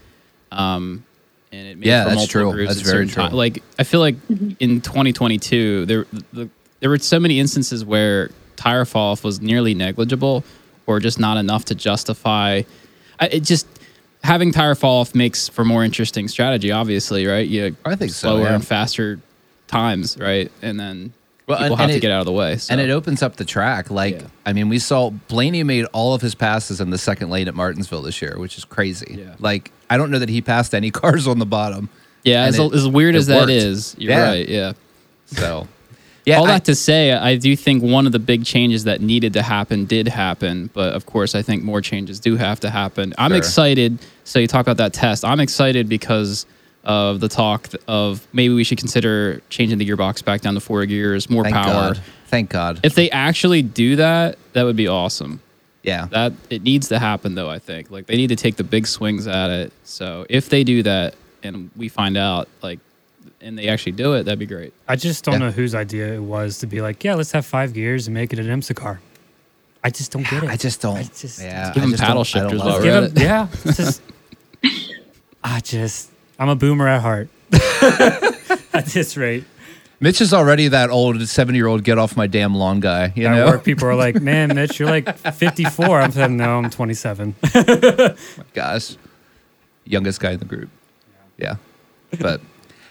um, 0.52 1.04
and 1.52 1.66
it 1.68 1.78
made 1.78 1.86
Yeah, 1.86 2.04
for 2.04 2.08
that's 2.10 2.16
multiple 2.18 2.42
true. 2.42 2.52
grooves 2.52 2.76
That's 2.76 2.88
at 2.88 2.92
very 2.92 3.08
certain 3.08 3.24
ti- 3.24 3.30
true. 3.30 3.36
Like 3.38 3.62
I 3.78 3.84
feel 3.84 4.00
like 4.00 4.16
in 4.60 4.80
2022, 4.80 5.86
there 5.86 6.06
the, 6.32 6.48
there 6.80 6.90
were 6.90 6.98
so 6.98 7.18
many 7.20 7.38
instances 7.40 7.84
where 7.84 8.30
tire 8.56 8.84
fall 8.84 9.12
off 9.12 9.24
was 9.24 9.40
nearly 9.40 9.74
negligible, 9.74 10.44
or 10.86 11.00
just 11.00 11.18
not 11.18 11.36
enough 11.36 11.64
to 11.66 11.74
justify. 11.74 12.62
It 13.20 13.40
just 13.40 13.66
having 14.24 14.52
tire 14.52 14.74
fall 14.74 15.00
off 15.00 15.14
makes 15.14 15.48
for 15.48 15.64
more 15.64 15.84
interesting 15.84 16.28
strategy. 16.28 16.70
Obviously, 16.72 17.26
right? 17.26 17.46
You 17.46 17.76
I 17.84 17.94
think 17.96 18.12
so, 18.12 18.28
slower 18.36 18.44
yeah. 18.48 18.54
and 18.54 18.66
faster 18.66 19.20
times, 19.66 20.16
right? 20.18 20.50
And 20.62 20.78
then 20.80 21.12
Well, 21.46 21.58
people 21.58 21.72
and- 21.74 21.80
have 21.80 21.84
and 21.84 21.92
to 21.92 21.96
it- 21.98 22.00
get 22.00 22.10
out 22.10 22.20
of 22.20 22.26
the 22.26 22.32
way. 22.32 22.56
So. 22.56 22.72
And 22.72 22.80
it 22.80 22.90
opens 22.90 23.22
up 23.22 23.36
the 23.36 23.44
track. 23.44 23.90
Like, 23.90 24.20
Yeah. 24.20 24.26
I 24.46 24.52
mean, 24.52 24.68
we 24.68 24.78
saw 24.78 25.10
Blaney 25.10 25.62
made 25.62 25.84
all 25.92 26.14
of 26.14 26.22
his 26.22 26.34
passes 26.34 26.80
in 26.80 26.90
the 26.90 26.98
second 26.98 27.30
lane 27.30 27.48
at 27.48 27.54
Martinsville 27.54 28.02
this 28.02 28.20
year, 28.22 28.36
which 28.38 28.56
is 28.58 28.64
crazy. 28.64 29.16
Yeah. 29.18 29.34
Like, 29.40 29.70
I 29.90 29.96
don't 29.96 30.10
know 30.10 30.18
that 30.18 30.28
he 30.28 30.40
passed 30.40 30.74
any 30.74 30.90
cars 31.02 31.26
on 31.26 31.38
the 31.38 31.46
bottom. 31.46 31.88
yeah, 32.24 32.44
as, 32.44 32.58
it- 32.58 32.72
as 32.74 32.88
weird 32.88 33.14
as 33.14 33.26
that 33.26 33.40
worked. 33.42 33.50
is, 33.50 33.94
you're 33.98 34.12
Yeah. 34.12 34.28
right. 34.28 34.48
Yeah. 34.48 34.72
So, 35.26 35.68
yeah, 36.28 36.38
All 36.38 36.46
I- 36.46 36.52
that 36.52 36.64
to 36.66 36.74
say, 36.74 37.12
I 37.12 37.36
do 37.36 37.54
think 37.56 37.82
one 37.82 38.06
of 38.06 38.12
the 38.12 38.18
big 38.18 38.44
changes 38.44 38.84
that 38.84 39.00
needed 39.00 39.32
to 39.34 39.42
happen 39.42 39.84
did 39.86 40.08
happen, 40.08 40.70
but 40.72 40.92
of 40.94 41.06
course, 41.06 41.34
I 41.34 41.42
think 41.42 41.62
more 41.62 41.80
changes 41.80 42.20
do 42.20 42.36
have 42.36 42.60
to 42.60 42.70
happen. 42.70 43.14
I'm 43.18 43.30
Sure. 43.30 43.38
excited. 43.38 43.98
So 44.24 44.38
you 44.38 44.46
talk 44.46 44.62
about 44.66 44.76
that 44.78 44.92
test. 44.92 45.24
I'm 45.24 45.40
excited 45.40 45.88
because 45.88 46.46
of 46.84 47.20
the 47.20 47.28
talk 47.28 47.68
of 47.86 48.26
maybe 48.32 48.54
we 48.54 48.64
should 48.64 48.78
consider 48.78 49.42
changing 49.50 49.78
the 49.78 49.86
gearbox 49.88 50.24
back 50.24 50.40
down 50.40 50.54
to 50.54 50.60
four 50.60 50.84
gears, 50.86 51.28
more 51.28 51.42
thank 51.44 51.54
power. 51.54 51.94
God. 51.94 52.00
Thank 52.28 52.50
God. 52.50 52.80
If 52.82 52.94
they 52.94 53.10
actually 53.10 53.62
do 53.62 53.96
that, 53.96 54.38
that 54.52 54.64
would 54.64 54.76
be 54.76 54.88
awesome. 54.88 55.40
yeah. 55.82 56.06
That 56.10 56.32
it 56.50 56.62
needs 56.62 56.88
to 56.88 56.98
happen 56.98 57.34
though. 57.34 57.48
I 57.48 57.58
think 57.58 57.90
like 57.90 58.06
they 58.06 58.16
need 58.16 58.28
to 58.28 58.36
take 58.36 58.56
the 58.56 58.64
big 58.64 58.86
swings 58.86 59.26
at 59.26 59.48
it. 59.50 59.72
So 59.84 60.26
if 60.28 60.48
they 60.50 60.62
do 60.64 60.82
that 60.82 61.14
and 61.42 61.70
we 61.76 61.88
find 61.88 62.16
out 62.18 62.48
like, 62.62 62.78
and 63.40 63.58
they 63.58 63.68
actually 63.68 63.92
do 63.92 64.14
it, 64.14 64.24
that'd 64.24 64.38
be 64.38 64.46
great. 64.46 64.72
I 64.88 64.96
just 64.96 65.24
don't 65.24 65.34
Yeah. 65.34 65.38
know 65.46 65.50
whose 65.50 65.74
idea 65.74 66.14
it 66.14 66.20
was 66.22 66.58
to 66.58 66.66
be 66.66 66.80
like, 66.80 67.04
yeah, 67.04 67.14
let's 67.14 67.32
have 67.32 67.46
five 67.46 67.72
gears 67.72 68.06
and 68.06 68.14
make 68.14 68.32
it 68.32 68.38
an 68.38 68.46
IMSA 68.46 68.74
car. 68.76 69.00
I 69.84 69.90
just 69.90 70.10
don't 70.10 70.26
get 70.28 70.42
it. 70.42 70.50
I 70.50 70.56
just 70.56 70.80
don't. 70.80 70.96
I 70.96 71.02
just- 71.04 71.40
yeah, 71.40 71.72
Give 71.72 71.82
I 71.82 71.86
them 71.86 71.90
just 71.92 72.02
paddle 72.02 72.24
don't- 72.24 72.36
I 72.36 72.40
don't 72.40 72.50
shifters 72.50 72.58
love 72.58 72.66
while 72.66 72.76
it. 72.76 72.78
we're 72.78 72.84
Give 72.84 73.04
at 73.04 73.10
him, 73.10 73.16
it. 73.16 73.22
yeah. 73.22 73.72
Just, 73.74 74.02
I 75.44 75.60
just, 75.60 76.10
I'm 76.38 76.48
a 76.48 76.56
boomer 76.56 76.88
at 76.88 77.00
heart. 77.00 77.28
at 78.72 78.86
this 78.86 79.16
rate, 79.16 79.44
Mitch 80.00 80.20
is 80.20 80.34
already 80.34 80.68
that 80.68 80.90
old 80.90 81.26
seventy-year-old 81.26 81.82
get 81.82 81.96
off 81.98 82.16
my 82.16 82.26
damn 82.26 82.54
lawn 82.54 82.80
guy. 82.80 83.12
You 83.16 83.26
at 83.28 83.34
know, 83.34 83.46
work, 83.46 83.64
people 83.64 83.86
are 83.88 83.94
like, 83.94 84.20
man, 84.20 84.54
Mitch, 84.54 84.78
you're 84.78 84.88
like 84.88 85.16
54. 85.16 86.00
I'm 86.00 86.10
saying, 86.12 86.36
no, 86.36 86.58
I'm 86.58 86.70
27. 86.70 87.34
gosh, 88.54 88.96
youngest 89.84 90.20
guy 90.20 90.32
in 90.32 90.38
the 90.38 90.44
group. 90.44 90.68
Yeah, 91.38 91.56
but 92.20 92.40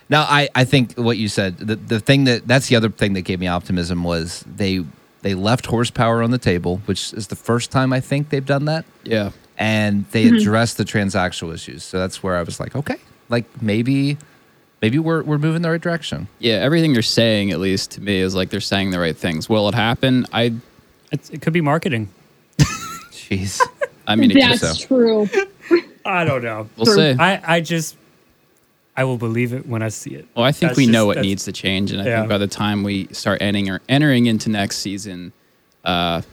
now 0.09 0.21
I 0.23 0.49
I 0.55 0.63
think 0.65 0.93
what 0.93 1.17
you 1.17 1.27
said 1.27 1.57
the 1.57 1.75
the 1.75 1.99
thing 1.99 2.25
that 2.25 2.47
that's 2.47 2.67
the 2.67 2.75
other 2.75 2.89
thing 2.89 3.13
that 3.13 3.21
gave 3.21 3.39
me 3.39 3.47
optimism 3.47 4.03
was 4.03 4.43
they 4.47 4.83
they 5.21 5.33
left 5.33 5.65
horsepower 5.65 6.21
on 6.23 6.31
the 6.31 6.37
table, 6.37 6.81
which 6.85 7.13
is 7.13 7.27
the 7.27 7.35
first 7.35 7.71
time 7.71 7.91
I 7.91 7.99
think 7.99 8.29
they've 8.29 8.45
done 8.45 8.65
that, 8.65 8.85
Yeah. 9.03 9.31
and 9.57 10.05
they 10.11 10.25
mm-hmm. 10.25 10.35
addressed 10.37 10.77
the 10.77 10.85
transactional 10.85 11.53
issues. 11.53 11.83
So 11.83 11.97
that's 11.97 12.21
where 12.21 12.37
I 12.37 12.43
was 12.43 12.59
like, 12.59 12.75
okay, 12.75 12.97
like 13.29 13.45
maybe 13.61 14.17
maybe 14.81 14.99
we're 14.99 15.23
we're 15.23 15.39
moving 15.39 15.61
the 15.63 15.71
right 15.71 15.81
direction. 15.81 16.27
Yeah, 16.39 16.55
everything 16.55 16.93
they're 16.93 17.01
saying, 17.01 17.51
at 17.51 17.59
least 17.59 17.91
to 17.91 18.01
me, 18.01 18.19
is 18.19 18.35
like 18.35 18.49
they're 18.51 18.59
saying 18.61 18.91
the 18.91 18.99
right 18.99 19.17
things. 19.17 19.49
Will 19.49 19.67
it 19.69 19.75
happen? 19.75 20.25
I, 20.31 20.53
It's, 21.11 21.29
it 21.29 21.41
could 21.41 21.53
be 21.53 21.61
marketing. 21.61 22.09
Jeez. 22.57 23.59
I 24.05 24.15
mean, 24.15 24.31
it 24.31 24.35
could, 24.35 24.43
That's 24.59 24.81
so. 24.81 24.87
true. 24.87 25.29
I 26.05 26.23
don't 26.23 26.43
know. 26.43 26.69
we'll 26.77 26.85
see. 26.85 27.15
I, 27.19 27.55
I 27.57 27.59
just, 27.61 27.97
I 28.97 29.03
will 29.03 29.17
believe 29.17 29.53
it 29.53 29.67
when 29.67 29.83
I 29.83 29.89
see 29.89 30.15
it. 30.15 30.25
well, 30.35 30.43
I 30.43 30.51
think 30.51 30.71
That's 30.71 30.77
we 30.77 30.87
know 30.87 31.05
what 31.05 31.19
needs 31.21 31.45
to 31.45 31.51
change, 31.51 31.91
and 31.91 32.01
I 32.01 32.05
Yeah. 32.05 32.17
think 32.17 32.29
by 32.29 32.39
the 32.39 32.47
time 32.47 32.83
we 32.83 33.07
start 33.11 33.41
entering 33.41 33.69
or 33.69 33.79
entering 33.87 34.25
into 34.25 34.49
next 34.49 34.77
season, 34.79 35.31
uh, 35.85 36.23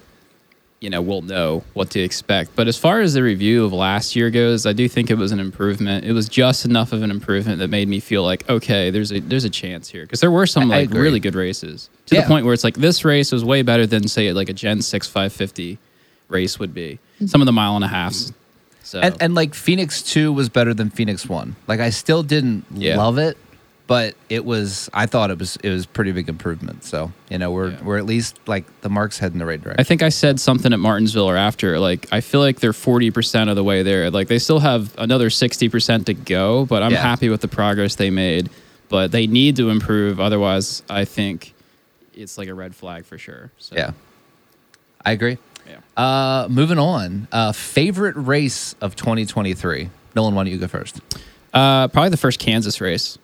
you 0.81 0.89
know, 0.91 1.01
we'll 1.03 1.23
know 1.23 1.63
what 1.75 1.91
to 1.91 2.01
expect. 2.01 2.57
But 2.57 2.67
as 2.69 2.77
far 2.79 3.01
as 3.01 3.13
the 3.15 3.23
review 3.23 3.65
of 3.65 3.73
last 3.73 4.17
year 4.17 4.31
goes, 4.31 4.65
I 4.67 4.73
do 4.73 4.89
think 4.89 5.11
it 5.11 5.17
was 5.19 5.31
an 5.33 5.41
improvement. 5.41 6.05
It 6.07 6.13
was 6.13 6.29
just 6.29 6.65
enough 6.65 6.93
of 6.93 7.03
an 7.03 7.11
improvement 7.11 7.59
that 7.59 7.69
made 7.69 7.89
me 7.89 8.01
feel 8.01 8.23
like, 8.23 8.49
okay, 8.51 8.91
there's 8.91 9.13
a 9.13 9.21
there's 9.21 9.45
a 9.45 9.51
chance 9.51 9.89
here 9.91 10.03
because 10.03 10.21
there 10.21 10.31
were 10.31 10.47
some 10.47 10.71
I- 10.71 10.75
I 10.75 10.79
like 10.81 10.91
agree. 10.91 11.01
really 11.03 11.21
good 11.21 11.35
races 11.35 11.89
to 12.07 12.15
Yeah. 12.15 12.23
the 12.23 12.27
point 12.29 12.45
where 12.47 12.53
it's 12.55 12.65
like 12.65 12.77
this 12.77 13.05
race 13.05 13.31
was 13.33 13.45
way 13.45 13.61
better 13.63 13.87
than 13.87 14.09
say 14.09 14.33
like 14.33 14.49
a 14.49 14.53
Gen 14.55 14.81
Six 14.83 15.07
550 15.07 15.79
race 16.29 16.59
would 16.59 16.75
be. 16.75 16.99
Some 17.27 17.41
of 17.43 17.47
the 17.47 17.53
mile 17.53 17.77
and 17.77 17.85
a 17.85 17.89
halves. 17.89 18.33
So 18.85 19.01
and 19.01 19.17
and 19.21 19.35
like 19.35 19.55
Phoenix 19.55 20.03
two 20.03 20.33
was 20.33 20.49
better 20.49 20.73
than 20.75 20.91
Phoenix 20.91 21.27
one. 21.29 21.57
Like 21.67 21.81
I 21.81 21.91
still 21.91 22.23
didn't 22.23 22.65
Yeah. 22.73 22.97
love 22.99 23.19
it, 23.19 23.37
but 23.87 24.15
it 24.29 24.45
was 24.45 24.89
I 24.95 25.07
thought 25.07 25.31
it 25.31 25.39
was 25.39 25.57
it 25.63 25.71
was 25.71 25.87
pretty 25.87 26.13
big 26.13 26.29
improvement. 26.29 26.85
So 26.85 27.11
you 27.31 27.39
know 27.39 27.51
we're 27.51 27.71
Yeah. 27.71 27.83
we're 27.83 27.97
at 27.99 28.05
least 28.07 28.39
like 28.47 28.65
the 28.83 28.89
marks 28.91 29.19
head 29.19 29.33
in 29.33 29.39
the 29.39 29.47
right 29.47 29.61
direction. 29.61 29.81
I 29.81 29.85
think 29.85 30.03
I 30.03 30.11
said 30.11 30.39
something 30.39 30.73
at 30.73 30.79
Martinsville 30.79 31.29
or 31.29 31.37
after. 31.37 31.79
Like, 31.81 32.07
I 32.13 32.21
feel 32.21 32.41
like 32.41 32.61
they're 32.61 32.73
40% 32.73 33.49
of 33.49 33.57
the 33.57 33.65
way 33.65 33.83
there. 33.83 34.11
Like, 34.11 34.29
they 34.29 34.39
still 34.39 34.59
have 34.61 34.95
another 34.99 35.31
60% 35.31 36.05
to 36.07 36.15
go, 36.15 36.67
but 36.67 36.83
I'm 36.83 36.93
Yeah. 36.93 37.01
happy 37.01 37.31
with 37.31 37.41
the 37.41 37.49
progress 37.49 37.95
they 37.95 38.11
made. 38.11 38.51
But 38.91 39.11
they 39.13 39.27
need 39.27 39.57
to 39.57 39.71
improve. 39.71 40.21
Otherwise, 40.21 40.83
I 40.91 41.07
think 41.07 41.55
it's 42.15 42.37
like 42.37 42.49
a 42.49 42.55
red 42.55 42.75
flag 42.77 43.07
for 43.07 43.17
sure. 43.17 43.51
So, 43.59 43.75
yeah, 43.77 43.93
I 45.05 45.13
agree. 45.13 45.39
Yeah. 45.69 45.79
Uh, 45.97 46.49
moving 46.49 46.79
on. 46.79 47.29
Uh, 47.33 47.53
favorite 47.53 48.17
race 48.17 48.75
of 48.81 48.97
2023. 48.97 49.91
Nolan, 50.15 50.35
why 50.35 50.45
don't 50.45 50.53
you 50.53 50.59
go 50.59 50.69
first? 50.69 51.01
Uh, 51.53 51.89
probably 51.89 52.11
the 52.11 52.17
first 52.17 52.39
Kansas 52.39 52.81
race. 52.81 53.19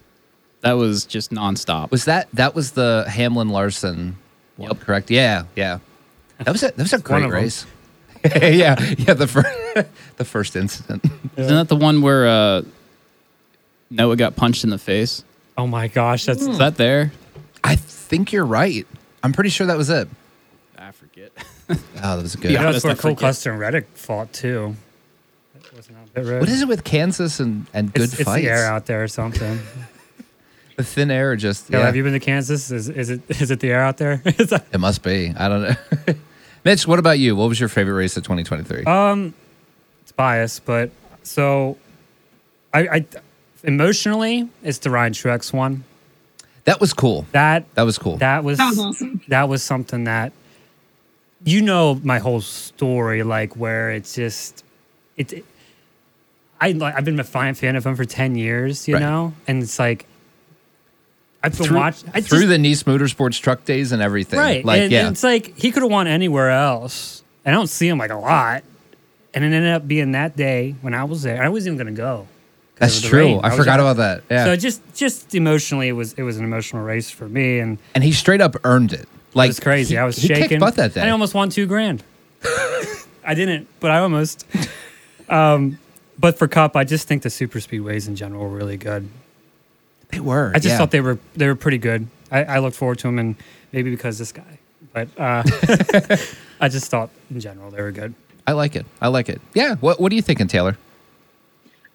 That 0.60 0.72
was 0.72 1.06
just 1.06 1.30
nonstop. 1.30 1.90
Was 1.90 2.04
that 2.04 2.28
that 2.34 2.54
was 2.54 2.72
the 2.72 3.06
Hamlin 3.08 3.48
Larson? 3.48 4.18
Yep. 4.58 4.80
correct. 4.80 5.10
Yeah, 5.10 5.44
yeah. 5.56 5.78
That 6.38 6.52
was 6.52 6.62
a 6.62 6.66
that 6.68 6.78
was 6.78 6.92
a 6.92 6.98
great 6.98 7.30
race. 7.30 7.66
yeah, 8.24 8.78
yeah. 8.98 9.14
The 9.14 9.26
first 9.26 9.88
the 10.16 10.24
first 10.24 10.56
incident. 10.56 11.04
Isn't 11.36 11.54
that 11.54 11.68
the 11.68 11.76
one 11.76 12.02
where 12.02 12.28
uh, 12.28 12.62
Noah 13.90 14.16
got 14.16 14.36
punched 14.36 14.64
in 14.64 14.70
the 14.70 14.78
face? 14.78 15.24
Oh 15.56 15.66
my 15.66 15.88
gosh, 15.88 16.26
that's 16.26 16.42
Is 16.42 16.58
that 16.58 16.76
there? 16.76 17.12
I 17.64 17.76
think 17.76 18.32
you're 18.32 18.46
right. 18.46 18.86
I'm 19.22 19.32
pretty 19.32 19.50
sure 19.50 19.66
that 19.66 19.76
was 19.76 19.90
it. 19.90 20.08
I 20.78 20.92
forget. 20.92 21.32
Oh, 22.02 22.16
that 22.16 22.22
was 22.22 22.34
a 22.34 22.38
good. 22.38 22.50
Yeah. 22.52 22.62
That's 22.62 22.84
honest, 22.84 22.84
where 22.84 22.92
I 22.92 22.96
Cole. 22.96 23.16
Custer 23.16 23.50
and 23.52 23.60
Reddick 23.60 23.86
fought 23.94 24.32
too. 24.32 24.74
That 25.54 25.74
wasn't 25.74 25.98
out 25.98 26.14
there. 26.14 26.40
What 26.40 26.48
is 26.48 26.62
it 26.62 26.68
with 26.68 26.82
Kansas 26.84 27.40
and, 27.40 27.66
and 27.74 27.92
good 27.92 28.04
it's, 28.04 28.14
it's 28.14 28.22
fights? 28.24 28.42
the 28.44 28.50
air 28.50 28.66
out 28.66 28.86
there 28.86 29.02
or 29.02 29.08
something. 29.08 29.58
The 30.76 30.84
thin 30.84 31.10
air, 31.10 31.36
just 31.36 31.68
Yeah. 31.68 31.80
yeah. 31.80 31.84
Have 31.86 31.96
you 31.96 32.02
been 32.02 32.14
to 32.14 32.20
Kansas? 32.20 32.70
Is, 32.70 32.88
is 32.88 33.10
it 33.10 33.20
is 33.28 33.50
it 33.50 33.60
the 33.60 33.70
air 33.70 33.82
out 33.82 33.98
there? 33.98 34.16
that- 34.24 34.64
it 34.72 34.78
must 34.80 35.02
be. 35.02 35.30
I 35.36 35.48
don't 35.48 35.62
know. 35.62 36.14
Mitch, 36.64 36.86
what 36.86 36.98
about 36.98 37.18
you? 37.18 37.36
What 37.36 37.50
was 37.50 37.60
your 37.60 37.68
favorite 37.68 37.94
race 37.94 38.16
of 38.16 38.22
2023? 38.22 38.84
um, 38.84 39.34
it's 40.00 40.12
biased, 40.12 40.64
but 40.64 40.90
so 41.22 41.76
I, 42.72 42.80
I 42.88 43.06
emotionally, 43.62 44.48
it's 44.62 44.78
the 44.78 44.88
Ryan 44.90 45.12
Truex 45.12 45.52
one. 45.52 45.84
that 46.64 46.80
was 46.80 46.94
cool. 46.94 47.26
That 47.32 47.66
That 47.74 47.82
was 47.82 47.98
cool. 47.98 48.16
that 48.16 48.42
was 48.42 48.56
That 48.58 48.68
was 48.70 48.78
awesome. 48.78 49.20
that 49.28 49.48
was 49.50 49.62
something 49.62 50.04
that 50.04 50.32
you 51.44 51.62
know 51.62 52.00
my 52.04 52.18
whole 52.18 52.40
story 52.40 53.22
like 53.22 53.56
where 53.56 53.90
it's 53.90 54.14
just 54.14 54.64
it, 55.16 55.32
it- 55.32 55.44
I 56.60 56.72
like 56.72 56.94
I've 56.94 57.04
been 57.06 57.18
a 57.18 57.24
fan 57.24 57.54
fan 57.54 57.76
of 57.76 57.86
him 57.86 57.96
for 57.96 58.04
10 58.04 58.34
years 58.36 58.86
you 58.86 58.94
Right. 58.94 59.00
know 59.00 59.32
and 59.48 59.62
it's 59.62 59.78
like 59.78 60.06
I've 61.42 61.56
been 61.56 61.66
through 61.68 61.76
watching 61.78 62.10
I 62.12 62.20
through 62.20 62.40
just- 62.40 62.48
the 62.50 62.58
Niece 62.58 62.82
Motorsports 62.82 63.40
truck 63.40 63.64
days 63.64 63.92
and 63.92 64.02
everything. 64.02 64.38
right 64.38 64.64
Like, 64.64 64.82
and, 64.82 64.92
yeah. 64.92 65.00
and 65.06 65.12
it's 65.14 65.22
like 65.22 65.56
he 65.58 65.70
could 65.72 65.82
have 65.82 65.90
won 65.90 66.06
anywhere 66.06 66.50
else 66.50 67.22
and 67.44 67.54
I 67.54 67.58
don't 67.58 67.68
see 67.68 67.88
him 67.88 67.96
like 67.98 68.10
a 68.10 68.16
lot 68.18 68.62
and 69.32 69.42
it 69.44 69.52
ended 69.52 69.72
up 69.72 69.88
being 69.88 70.12
that 70.12 70.36
day 70.36 70.74
when 70.82 70.92
I 70.92 71.04
was 71.04 71.22
there 71.22 71.42
I 71.42 71.48
wasn't 71.48 71.74
even 71.76 71.86
gonna 71.86 71.96
go. 71.96 72.26
That's 72.76 73.00
true. 73.00 73.18
rain. 73.18 73.40
I 73.42 73.48
was 73.48 73.58
forgot 73.58 73.78
out. 73.80 73.90
about 73.92 73.96
that. 73.98 74.24
Yeah. 74.30 74.44
so 74.46 74.56
just 74.56 74.82
just 74.94 75.34
emotionally 75.34 75.88
it 75.88 75.92
was 75.92 76.12
it 76.14 76.22
was 76.22 76.36
an 76.36 76.44
emotional 76.44 76.82
race 76.82 77.10
for 77.10 77.26
me 77.28 77.58
and 77.60 77.78
and 77.94 78.04
he 78.04 78.12
straight 78.12 78.42
up 78.42 78.56
earned 78.64 78.92
it. 78.92 79.08
Like 79.34 79.46
it 79.46 79.50
was 79.50 79.60
crazy. 79.60 79.94
he- 79.94 79.98
I 79.98 80.04
was 80.04 80.16
he 80.16 80.28
shaking. 80.28 80.48
kicked 80.48 80.60
butt 80.60 80.76
that 80.76 80.94
day. 80.94 81.02
I 81.02 81.10
almost 81.10 81.34
won 81.34 81.50
two 81.50 81.66
grand. 81.66 82.02
I 83.24 83.34
didn't, 83.34 83.68
but 83.80 83.90
I 83.90 83.98
almost. 83.98 84.46
Um, 85.28 85.78
but 86.18 86.36
for 86.38 86.48
Cup, 86.48 86.76
I 86.76 86.84
just 86.84 87.06
think 87.06 87.22
the 87.22 87.30
super 87.30 87.58
speedways 87.60 88.08
in 88.08 88.16
general 88.16 88.42
were 88.42 88.56
really 88.56 88.76
good. 88.76 89.08
they 90.10 90.20
were. 90.20 90.50
I 90.54 90.58
just 90.58 90.68
yeah. 90.68 90.78
thought 90.78 90.90
they 90.90 91.00
were 91.00 91.18
they 91.36 91.46
were 91.46 91.54
pretty 91.54 91.78
good. 91.78 92.08
I, 92.30 92.44
I 92.44 92.58
look 92.58 92.74
forward 92.74 92.98
to 93.00 93.08
them, 93.08 93.18
and 93.18 93.36
maybe 93.72 93.90
because 93.90 94.18
this 94.18 94.32
guy, 94.32 94.58
but 94.92 95.08
uh, 95.18 95.42
I 96.60 96.68
just 96.68 96.90
thought 96.90 97.10
in 97.30 97.40
general 97.40 97.70
they 97.70 97.80
were 97.82 97.92
good. 97.92 98.14
I 98.46 98.52
like 98.52 98.74
it. 98.74 98.86
I 99.00 99.08
like 99.08 99.28
it. 99.28 99.40
Yeah. 99.54 99.76
What 99.76 100.00
What 100.00 100.10
are 100.12 100.14
you 100.14 100.22
thinking, 100.22 100.48
Taylor? 100.48 100.76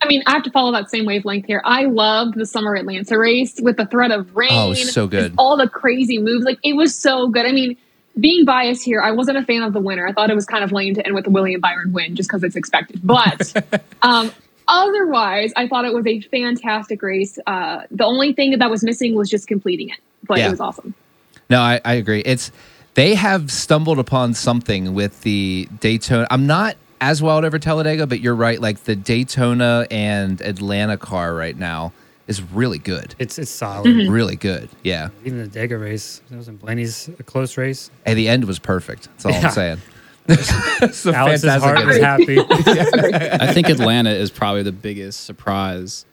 I 0.06 0.08
mean, 0.08 0.24
I 0.26 0.32
have 0.34 0.44
to 0.44 0.52
follow 0.52 0.72
that 0.74 0.90
same 0.90 1.06
wavelength 1.06 1.46
here. 1.46 1.62
I 1.66 1.86
loved 1.86 2.36
the 2.36 2.46
summer 2.46 2.76
Atlanta 2.76 3.18
race 3.18 3.60
with 3.60 3.78
the 3.78 3.86
threat 3.86 4.12
of 4.12 4.36
rain. 4.36 4.50
Oh, 4.52 4.74
so 4.74 5.08
good. 5.08 5.34
All 5.38 5.58
the 5.58 5.68
crazy 5.68 6.20
moves. 6.20 6.46
Like, 6.46 6.60
it 6.64 6.74
was 6.74 6.96
so 6.96 7.28
good. 7.30 7.46
I 7.46 7.52
mean, 7.52 7.76
being 8.20 8.46
biased 8.46 8.84
here, 8.86 9.02
I 9.02 9.12
wasn't 9.12 9.38
a 9.38 9.44
fan 9.44 9.64
of 9.64 9.74
the 9.74 9.80
winner. 9.80 10.08
I 10.08 10.14
thought 10.14 10.30
it 10.30 10.36
was 10.36 10.46
kind 10.46 10.64
of 10.64 10.72
lame 10.72 10.94
to 10.96 11.06
end 11.06 11.16
with 11.16 11.26
the 11.26 11.32
William 11.32 11.60
Byron 11.60 11.92
win 11.92 12.16
just 12.16 12.30
because 12.30 12.44
it's 12.44 12.56
expected. 12.56 13.02
But 13.04 13.54
um, 14.04 14.32
otherwise, 14.68 15.52
I 15.56 15.68
thought 15.68 15.86
it 15.86 15.94
was 15.94 16.06
a 16.08 16.22
fantastic 16.22 17.02
race. 17.02 17.38
Uh, 17.46 17.82
the 17.92 18.06
only 18.06 18.34
thing 18.34 18.58
that 18.58 18.70
was 18.70 18.84
missing 18.84 19.16
was 19.16 19.30
just 19.30 19.48
completing 19.48 19.90
it, 19.90 19.98
but 20.24 20.38
Yeah. 20.38 20.48
it 20.48 20.52
was 20.52 20.60
awesome. 20.60 20.94
No, 21.50 21.60
I, 21.60 21.82
I 21.84 21.96
agree. 21.96 22.22
It's 22.26 22.52
they 22.94 23.16
have 23.16 23.52
stumbled 23.52 24.00
upon 24.00 24.34
something 24.34 24.94
with 24.94 25.22
the 25.22 25.68
Daytona. 25.80 26.28
I'm 26.32 26.48
not 26.48 26.78
as 27.02 27.22
wild 27.22 27.46
over 27.46 27.60
Talladega, 27.60 28.08
but 28.08 28.20
you're 28.20 28.36
right. 28.36 28.60
Like 28.60 28.84
the 28.84 28.96
Daytona 28.96 29.86
and 29.92 30.42
Atlanta 30.42 30.98
car 30.98 31.34
right 31.36 31.58
now 31.58 31.94
is 32.28 32.42
really 32.42 32.80
good. 32.80 33.14
It's 33.20 33.38
it's 33.38 33.52
solid. 33.52 33.86
Mm-hmm. 33.88 34.12
Really 34.12 34.36
good. 34.36 34.70
Yeah. 34.84 35.10
Even 35.24 35.40
the 35.44 35.48
Dega 35.60 35.80
race, 35.80 36.22
that 36.30 36.38
was 36.38 36.48
in 36.48 36.58
Blaney's 36.58 37.08
a 37.20 37.24
close 37.24 37.58
race. 37.58 37.92
And 38.06 38.18
the 38.18 38.28
end 38.28 38.46
was 38.46 38.58
perfect. 38.60 39.10
That's 39.10 39.26
all 39.26 39.32
Yeah. 39.32 39.48
I'm 39.48 39.52
saying. 39.52 39.82
It's 40.28 41.06
a 41.06 41.14
Alex's 41.14 41.44
fantastic 41.44 41.62
heart 41.62 41.86
was 41.86 41.98
happy. 41.98 42.40
I 43.46 43.54
think 43.54 43.70
Atlanta 43.70 44.10
is 44.10 44.32
probably 44.32 44.64
the 44.64 44.72
biggest 44.72 45.24
surprise 45.24 46.04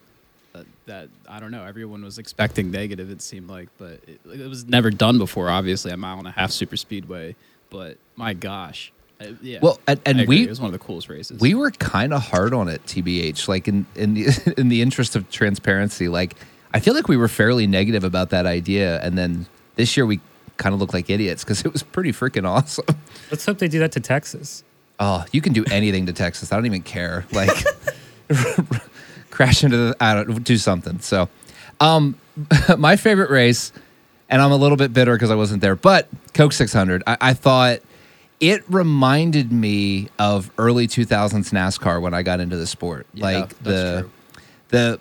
that, 0.53 0.67
that 0.85 1.09
I 1.27 1.39
don't 1.39 1.49
know. 1.49 1.63
Everyone 1.63 2.03
was 2.03 2.19
expecting 2.19 2.69
negative. 2.69 3.09
It 3.09 3.23
seemed 3.23 3.49
like, 3.49 3.69
but 3.79 4.01
it, 4.07 4.21
it 4.25 4.47
was 4.47 4.65
never 4.65 4.91
done 4.91 5.17
before. 5.17 5.49
Obviously, 5.49 5.91
a 5.91 5.97
mile 5.97 6.19
and 6.19 6.27
a 6.27 6.31
half 6.31 6.51
super 6.51 6.77
speedway. 6.77 7.35
But 7.71 7.97
my 8.15 8.33
gosh, 8.35 8.93
I- 9.23 9.33
yeah. 9.41 9.59
Well, 9.61 9.79
and- 9.87 9.99
and 10.05 10.27
we- 10.27 10.43
it 10.43 10.49
was 10.49 10.59
one 10.61 10.67
of 10.67 10.73
the 10.73 10.85
coolest 10.85 11.09
races. 11.09 11.39
We 11.39 11.53
were 11.55 11.71
kind 11.71 12.13
of 12.13 12.21
hard 12.21 12.53
on 12.53 12.67
it, 12.67 12.85
TBH. 12.85 13.47
Like 13.47 13.67
in 13.67 13.85
in 13.95 14.13
the 14.13 14.53
in 14.57 14.69
the 14.69 14.81
interest 14.81 15.15
of 15.15 15.29
transparency, 15.29 16.07
like 16.07 16.35
I 16.73 16.79
feel 16.79 16.93
like 16.93 17.07
we 17.07 17.17
were 17.17 17.27
fairly 17.27 17.67
negative 17.67 18.03
about 18.03 18.29
that 18.31 18.45
idea, 18.45 18.99
and 19.01 19.17
then 19.17 19.45
this 19.75 19.95
year 19.97 20.05
we 20.05 20.19
kind 20.57 20.73
of 20.73 20.79
looked 20.79 20.93
like 20.93 21.09
idiots 21.09 21.43
because 21.43 21.61
it 21.65 21.71
was 21.73 21.83
pretty 21.83 22.11
freaking 22.11 22.47
awesome. 22.47 22.85
Let's 23.31 23.45
hope 23.45 23.57
they 23.59 23.67
do 23.67 23.79
that 23.79 23.91
to 23.93 23.99
Texas. 23.99 24.63
Oh, 24.99 25.25
you 25.31 25.41
can 25.41 25.53
do 25.53 25.65
anything 25.71 26.05
to 26.05 26.13
Texas. 26.13 26.51
I 26.53 26.55
don't 26.55 26.65
even 26.67 26.83
care. 26.83 27.25
Like 27.31 27.49
crash 29.31 29.63
into 29.63 29.77
the 29.77 29.95
I 29.99 30.13
don't 30.23 30.43
do 30.43 30.57
something. 30.57 30.99
So, 30.99 31.29
um, 31.79 32.15
my 32.77 32.95
favorite 32.95 33.29
race, 33.29 33.71
and 34.29 34.41
I'm 34.41 34.51
a 34.51 34.55
little 34.55 34.77
bit 34.77 34.93
bitter 34.93 35.13
because 35.13 35.31
I 35.31 35.35
wasn't 35.35 35.61
there, 35.61 35.75
but 35.75 36.07
Coke 36.33 36.53
600. 36.53 37.03
I, 37.07 37.17
I 37.21 37.33
thought 37.33 37.79
it 38.43 38.61
reminded 38.69 39.53
me 39.53 40.09
of 40.19 40.51
early 40.57 40.85
2000s 40.85 41.53
NASCAR 41.53 42.01
when 42.01 42.13
I 42.13 42.23
got 42.23 42.41
into 42.41 42.57
the 42.57 42.67
sport. 42.67 43.07
Yeah, 43.13 43.23
like 43.23 43.49
that's 43.49 43.63
the 43.63 44.01
true. 44.01 44.11
the 44.67 44.99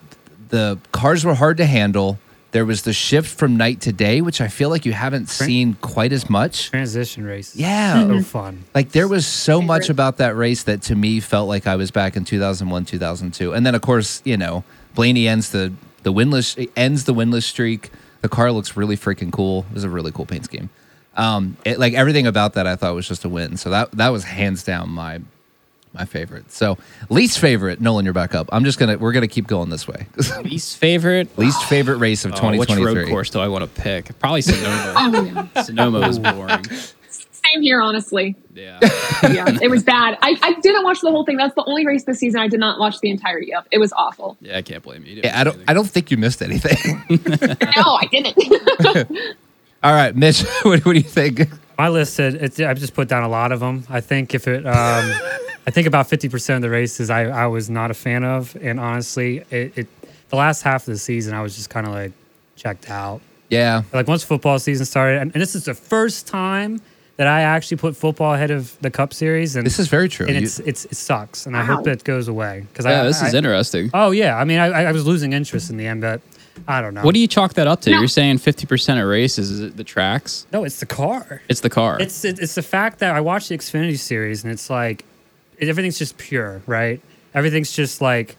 the 0.48 0.78
cars 0.92 1.24
were 1.24 1.34
hard 1.34 1.56
to 1.56 1.66
handle. 1.66 2.20
There 2.52 2.64
was 2.64 2.82
the 2.82 2.92
shift 2.92 3.36
from 3.36 3.56
night 3.56 3.80
to 3.80 3.92
day, 3.92 4.20
which 4.20 4.40
I 4.40 4.46
feel 4.46 4.68
like 4.68 4.86
you 4.86 4.92
haven't 4.92 5.28
seen 5.28 5.74
quite 5.80 6.12
as 6.12 6.30
much. 6.30 6.70
Transition 6.70 7.24
races. 7.24 7.56
Yeah, 7.56 7.94
So 7.94 8.08
mm-hmm. 8.08 8.20
fun. 8.20 8.64
like 8.74 8.92
there 8.92 9.08
was 9.08 9.26
so 9.26 9.60
much 9.60 9.88
about 9.88 10.18
that 10.18 10.36
race 10.36 10.62
that 10.64 10.82
to 10.82 10.94
me 10.94 11.18
felt 11.18 11.48
like 11.48 11.66
I 11.66 11.74
was 11.74 11.90
back 11.90 12.14
in 12.14 12.24
2001, 12.24 12.84
2002. 12.84 13.54
And 13.54 13.66
then 13.66 13.74
of 13.74 13.80
course, 13.80 14.22
you 14.24 14.36
know, 14.36 14.62
Blaney 14.94 15.26
ends 15.26 15.50
the 15.50 15.72
the 16.04 16.12
winless 16.12 16.70
ends 16.76 17.04
the 17.04 17.14
winless 17.14 17.42
streak. 17.42 17.90
The 18.20 18.28
car 18.28 18.52
looks 18.52 18.76
really 18.76 18.96
freaking 18.96 19.32
cool. 19.32 19.66
It 19.70 19.74
was 19.74 19.84
a 19.84 19.88
really 19.88 20.12
cool 20.12 20.26
paint 20.26 20.44
scheme. 20.44 20.70
Um, 21.16 21.56
it, 21.64 21.78
like 21.78 21.94
everything 21.94 22.26
about 22.26 22.54
that 22.54 22.66
I 22.66 22.76
thought 22.76 22.94
was 22.94 23.06
just 23.06 23.24
a 23.24 23.28
win. 23.28 23.56
So 23.56 23.70
that 23.70 23.92
that 23.92 24.08
was 24.08 24.24
hands 24.24 24.64
down 24.64 24.90
my 24.90 25.20
my 25.92 26.04
favorite. 26.06 26.50
So 26.50 26.78
least 27.10 27.38
favorite, 27.38 27.80
Nolan, 27.80 28.04
you're 28.06 28.14
back 28.14 28.34
up. 28.34 28.48
I'm 28.52 28.64
just 28.64 28.78
gonna 28.78 28.96
we're 28.96 29.12
gonna 29.12 29.28
keep 29.28 29.46
going 29.46 29.68
this 29.68 29.86
way. 29.86 30.06
least 30.42 30.78
favorite. 30.78 31.36
least 31.38 31.62
favorite 31.64 31.98
race 31.98 32.24
of 32.24 32.30
Oh, 32.32 32.48
which 32.50 32.68
2023. 32.68 33.02
road 33.02 33.08
course 33.10 33.30
do 33.30 33.40
I 33.40 33.48
want 33.48 33.62
to 33.64 33.80
pick? 33.82 34.18
Probably 34.18 34.40
Sonoma. 34.42 34.94
Oh, 34.96 35.48
yeah. 35.54 35.62
Sonoma 35.62 36.00
was 36.00 36.18
boring. 36.18 36.64
Same 37.10 37.60
here, 37.60 37.82
honestly. 37.82 38.36
Yeah. 38.54 38.78
Yeah, 39.30 39.44
it 39.62 39.70
was 39.70 39.84
bad. 39.84 40.18
I, 40.20 40.36
I 40.42 40.54
didn't 40.60 40.82
watch 40.82 41.00
the 41.00 41.10
whole 41.10 41.24
thing. 41.24 41.36
That's 41.36 41.54
the 41.54 41.62
only 41.64 41.86
race 41.86 42.02
this 42.04 42.18
season 42.18 42.40
I 42.40 42.48
did 42.48 42.58
not 42.58 42.80
watch 42.80 42.98
the 42.98 43.08
entirety 43.08 43.54
of. 43.54 43.64
It 43.70 43.78
was 43.78 43.92
awful. 43.92 44.36
Yeah, 44.40 44.56
I 44.56 44.62
can't 44.62 44.82
blame 44.82 45.04
you. 45.06 45.14
You 45.14 45.20
Yeah, 45.22 45.40
I 45.40 45.44
don't 45.44 45.58
do 45.58 45.64
I 45.68 45.74
don't 45.74 45.88
think 45.88 46.10
you 46.10 46.16
missed 46.16 46.42
anything. 46.42 46.76
No, 47.08 47.82
I 47.86 48.08
didn't. 48.10 49.36
All 49.82 49.92
right, 49.92 50.14
Mitch, 50.14 50.42
what, 50.62 50.84
what 50.84 50.92
do 50.92 50.98
you 50.98 51.02
think? 51.02 51.40
My 51.78 51.88
list 51.88 52.14
said 52.14 52.34
it's, 52.34 52.60
I've 52.60 52.78
just 52.78 52.94
put 52.94 53.08
down 53.08 53.22
a 53.24 53.28
lot 53.28 53.50
of 53.50 53.60
them. 53.60 53.84
I 53.90 54.00
think 54.00 54.34
if 54.34 54.46
it, 54.46 54.64
um, 54.66 54.72
I 55.66 55.70
think 55.70 55.86
about 55.86 56.08
fifty 56.08 56.28
percent 56.28 56.56
of 56.56 56.62
the 56.62 56.70
races 56.70 57.10
I, 57.10 57.24
I 57.24 57.46
was 57.46 57.68
not 57.70 57.90
a 57.90 57.94
fan 57.94 58.24
of, 58.24 58.56
and 58.60 58.78
honestly, 58.78 59.38
it, 59.50 59.76
it 59.78 59.86
the 60.28 60.36
last 60.36 60.62
half 60.62 60.82
of 60.82 60.92
the 60.92 60.98
season 60.98 61.34
I 61.34 61.42
was 61.42 61.56
just 61.56 61.70
kind 61.70 61.86
of 61.86 61.92
like 61.92 62.12
checked 62.56 62.88
out. 62.90 63.20
Yeah. 63.48 63.82
Like 63.92 64.06
once 64.08 64.22
football 64.24 64.58
season 64.58 64.86
started, 64.86 65.20
and, 65.20 65.32
and 65.34 65.42
this 65.42 65.54
is 65.54 65.64
the 65.64 65.74
first 65.74 66.26
time 66.26 66.80
that 67.16 67.26
I 67.26 67.42
actually 67.42 67.76
put 67.76 67.94
football 67.96 68.32
ahead 68.34 68.50
of 68.50 68.76
the 68.80 68.90
Cup 68.90 69.12
Series, 69.12 69.54
and 69.56 69.66
This 69.66 69.78
is 69.78 69.88
very 69.88 70.08
true. 70.08 70.26
and 70.26 70.36
You- 70.36 70.42
it's 70.42 70.58
it's 70.60 70.84
it 70.86 70.96
sucks, 70.96 71.46
and 71.46 71.56
I 71.56 71.60
Wow. 71.60 71.76
hope 71.76 71.86
it 71.88 72.04
goes 72.04 72.28
away 72.28 72.64
because 72.68 72.84
Yeah, 72.86 73.02
I, 73.02 73.04
this 73.04 73.20
is 73.22 73.34
I- 73.34 73.38
interesting. 73.38 73.90
Oh 73.92 74.10
yeah, 74.12 74.36
I 74.36 74.44
mean 74.44 74.58
I, 74.58 74.84
I 74.84 74.92
was 74.92 75.06
losing 75.06 75.32
interest 75.32 75.70
in 75.70 75.76
the 75.76 75.86
end, 75.86 76.00
but 76.00 76.20
I 76.68 76.80
don't 76.80 76.94
know. 76.94 77.02
What 77.02 77.14
do 77.14 77.20
you 77.20 77.26
chalk 77.26 77.54
that 77.54 77.66
up 77.66 77.80
to? 77.82 77.90
No. 77.90 77.98
You're 77.98 78.08
saying 78.08 78.38
50% 78.38 79.00
of 79.00 79.08
races 79.08 79.50
is 79.50 79.60
it 79.60 79.76
the 79.76 79.84
tracks? 79.84 80.46
No, 80.52 80.64
it's 80.64 80.80
the 80.80 80.86
car. 80.86 81.42
It's 81.48 81.60
the 81.60 81.70
car. 81.70 82.00
It's 82.00 82.24
it, 82.24 82.38
it's 82.38 82.54
the 82.54 82.62
fact 82.62 82.98
that 83.00 83.14
I 83.14 83.20
watched 83.20 83.48
the 83.48 83.56
Xfinity 83.56 83.98
series 83.98 84.44
and 84.44 84.52
it's 84.52 84.70
like 84.70 85.04
it, 85.58 85.68
everything's 85.68 85.98
just 85.98 86.18
pure, 86.18 86.62
right? 86.66 87.00
Everything's 87.34 87.72
just 87.72 88.00
like 88.00 88.36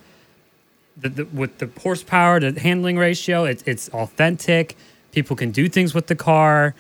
the, 0.98 1.10
the, 1.10 1.26
with 1.26 1.58
the 1.58 1.70
horsepower 1.82 2.40
the 2.40 2.60
handling 2.60 2.98
ratio. 2.98 3.46
It's 3.46 3.64
it's 3.64 3.90
authentic. 3.90 4.76
People 5.12 5.36
can 5.36 5.52
do 5.52 5.70
things 5.70 5.94
with 5.94 6.08
the 6.08 6.16
car. 6.16 6.76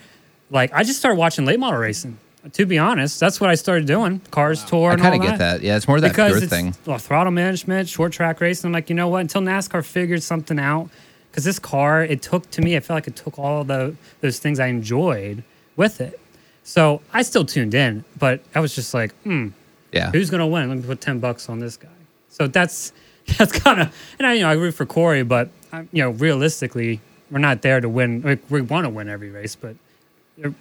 Like 0.49 0.71
I 0.73 0.83
just 0.83 0.99
started 0.99 1.17
watching 1.17 1.45
late 1.45 1.59
model 1.59 1.79
racing. 1.79 2.19
To 2.51 2.65
be 2.65 2.77
honest, 2.77 3.21
that's 3.21 3.39
what 3.39 3.49
I 3.49 3.55
started 3.55 3.87
doing. 3.87 4.19
Cars 4.29 4.65
tour. 4.65 4.89
I 4.89 4.93
and 4.93 5.01
kind 5.01 5.15
of 5.15 5.21
get 5.21 5.37
that. 5.37 5.61
Yeah, 5.61 5.77
it's 5.77 5.87
more 5.87 6.01
that 6.01 6.09
because 6.09 6.33
pure 6.33 6.43
it's 6.43 6.51
thing. 6.51 6.75
well, 6.85 6.97
throttle 6.97 7.31
management, 7.31 7.87
short 7.87 8.11
track 8.11 8.41
racing. 8.41 8.67
I'm 8.67 8.73
like, 8.73 8.89
you 8.89 8.95
know 8.95 9.07
what? 9.07 9.21
Until 9.21 9.41
NASCAR 9.41 9.85
figured 9.85 10.21
something 10.21 10.59
out, 10.59 10.89
because 11.33 11.43
this 11.45 11.57
car, 11.59 12.03
it 12.03 12.21
took 12.21 12.49
to 12.51 12.61
me, 12.61 12.75
I 12.77 12.79
felt 12.79 12.95
like 12.97 13.07
it 13.07 13.15
took 13.15 13.39
all 13.39 13.63
the 13.63 13.95
those 14.21 14.37
things 14.39 14.59
I 14.59 14.67
enjoyed 14.67 15.43
with 15.75 15.99
it. 15.99 16.19
So 16.63 17.01
I 17.11 17.23
still 17.23 17.43
tuned 17.43 17.73
in, 17.73 18.05
but 18.19 18.41
I 18.55 18.59
was 18.59 18.73
just 18.75 18.93
like, 18.93 19.13
hmm, 19.23 19.47
Yeah. 19.91 20.11
who's 20.11 20.29
gonna 20.29 20.47
win? 20.47 20.69
Let 20.69 20.77
me 20.77 20.83
put 20.85 21.01
ten 21.01 21.19
bucks 21.19 21.49
on 21.49 21.59
this 21.59 21.75
guy. 21.77 21.89
So 22.29 22.47
that's 22.47 22.93
that's 23.37 23.51
kind 23.57 23.81
of, 23.81 23.95
and 24.19 24.27
I 24.27 24.33
you 24.33 24.41
know 24.41 24.49
I 24.49 24.53
root 24.53 24.73
for 24.75 24.85
Corey, 24.85 25.23
but 25.23 25.49
I, 25.71 25.81
you 25.91 26.03
know 26.03 26.11
realistically, 26.11 27.01
we're 27.31 27.39
not 27.39 27.61
there 27.63 27.81
to 27.81 27.89
win. 27.89 28.21
Like, 28.21 28.39
we 28.49 28.61
want 28.61 28.85
to 28.85 28.89
win 28.89 29.09
every 29.09 29.29
race, 29.31 29.55
but 29.55 29.75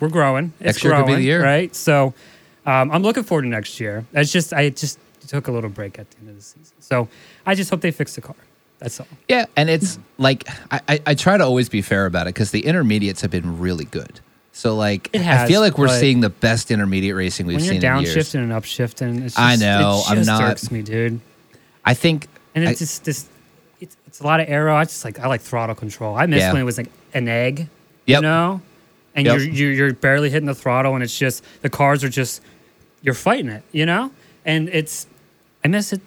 we're 0.01 0.09
growing. 0.09 0.53
It's 0.61 0.65
Next 0.67 0.85
year 0.85 0.93
could 0.93 1.05
growing, 1.05 1.17
be 1.17 1.23
the 1.23 1.27
year. 1.27 1.43
right? 1.43 1.75
So 1.75 2.15
um, 2.67 2.91
I'm 2.91 3.03
looking 3.03 3.23
forward 3.25 3.43
to 3.43 3.49
next 3.49 3.79
year. 3.81 4.05
It's 4.13 4.31
just 4.33 4.53
I 4.53 4.71
just 4.71 4.99
took 5.29 5.49
a 5.49 5.53
little 5.53 5.71
break 5.71 5.99
at 5.99 6.11
the 6.11 6.17
end 6.21 6.31
of 6.31 6.37
the 6.37 6.43
season, 6.43 6.75
so 6.81 7.09
I 7.47 7.55
just 7.55 7.71
hope 7.71 7.81
they 7.81 7.91
fix 7.91 8.15
the 8.15 8.21
car. 8.23 8.37
That's 8.83 8.99
all. 9.01 9.07
Yeah, 9.29 9.47
and 9.57 9.71
it's 9.71 9.99
like 10.19 10.47
I, 10.71 10.81
I, 10.89 11.01
I 11.07 11.15
try 11.15 11.37
to 11.37 11.45
always 11.45 11.69
be 11.69 11.83
fair 11.83 12.05
about 12.07 12.27
it 12.27 12.35
because 12.35 12.51
the 12.51 12.67
intermediates 12.67 13.21
have 13.23 13.31
been 13.31 13.59
really 13.61 13.85
good. 13.85 14.21
So 14.53 14.75
like 14.77 15.09
It 15.13 15.21
I 15.21 15.25
has, 15.25 15.49
feel 15.49 15.61
like 15.61 15.79
we're 15.79 15.87
but 15.87 15.99
seeing 16.01 16.21
the 16.21 16.29
best 16.29 16.71
intermediate 16.71 17.15
racing 17.17 17.47
we've 17.47 17.57
when 17.57 17.65
you're 17.65 17.81
seen 17.81 17.85
in 17.85 18.01
years. 18.03 18.15
downshifting 18.15 18.43
and 18.43 18.53
upshifting, 18.53 19.25
it's 19.25 19.35
just, 19.35 19.39
I 19.39 19.57
know, 19.57 20.03
It 20.05 20.11
I'm 20.11 20.17
just 20.19 20.27
not- 20.27 20.43
irks 20.43 20.71
me, 20.71 20.83
dude. 20.83 21.21
I 21.85 21.95
think 21.95 22.27
And 22.55 22.67
I- 22.69 22.73
it's 22.73 22.81
just 22.81 23.05
this. 23.05 23.27
It's, 23.81 23.97
it's 24.07 24.21
a 24.21 24.25
lot 24.25 24.41
of 24.41 24.49
aero. 24.49 24.75
I 24.77 24.85
just 24.85 25.05
like 25.05 25.19
I 25.21 25.27
like 25.29 25.41
throttle 25.41 25.75
control. 25.75 26.15
I 26.17 26.27
miss 26.27 26.41
Yeah. 26.41 26.53
when 26.53 26.61
it 26.61 26.65
was 26.65 26.77
like 26.77 26.91
an 27.15 27.29
egg. 27.29 27.61
You 28.07 28.15
Yep. 28.15 28.23
know, 28.23 28.61
and 29.15 29.27
Yep. 29.27 29.39
you're, 29.39 29.49
you're 29.49 29.73
you're 29.73 29.93
barely 29.95 30.29
hitting 30.29 30.47
the 30.47 30.55
throttle, 30.55 30.95
and 30.95 31.03
it's 31.05 31.17
just 31.19 31.45
the 31.63 31.71
cars 31.71 32.03
are 32.05 32.09
just 32.09 32.43
you're 33.01 33.15
fighting 33.15 33.49
it. 33.49 33.63
You 33.73 33.87
know, 33.87 34.11
and 34.45 34.69
it's 34.69 35.07
I 35.65 35.69
miss 35.69 35.93
it. 35.93 36.01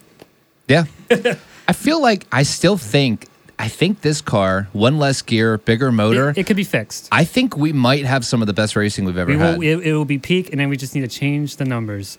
Yeah. 0.68 0.84
I 1.68 1.72
feel 1.72 2.00
like 2.00 2.26
I 2.32 2.42
still 2.44 2.76
think 2.76 3.28
I 3.58 3.68
think 3.68 4.02
this 4.02 4.20
car, 4.20 4.68
one 4.72 4.98
less 4.98 5.22
gear, 5.22 5.56
bigger 5.58 5.90
motor. 5.90 6.30
It, 6.30 6.38
it 6.38 6.46
could 6.46 6.56
be 6.56 6.64
fixed. 6.64 7.08
I 7.10 7.24
think 7.24 7.56
we 7.56 7.72
might 7.72 8.04
have 8.04 8.24
some 8.24 8.42
of 8.42 8.46
the 8.46 8.52
best 8.52 8.76
racing 8.76 9.04
we've 9.06 9.16
ever 9.16 9.30
We 9.32 9.38
had. 9.38 9.56
will, 9.58 9.62
it, 9.62 9.86
it 9.86 9.92
will 9.94 10.04
be 10.04 10.18
peak, 10.18 10.50
and 10.50 10.60
then 10.60 10.68
we 10.68 10.76
just 10.76 10.94
need 10.94 11.00
to 11.02 11.08
change 11.08 11.56
the 11.56 11.64
numbers. 11.64 12.18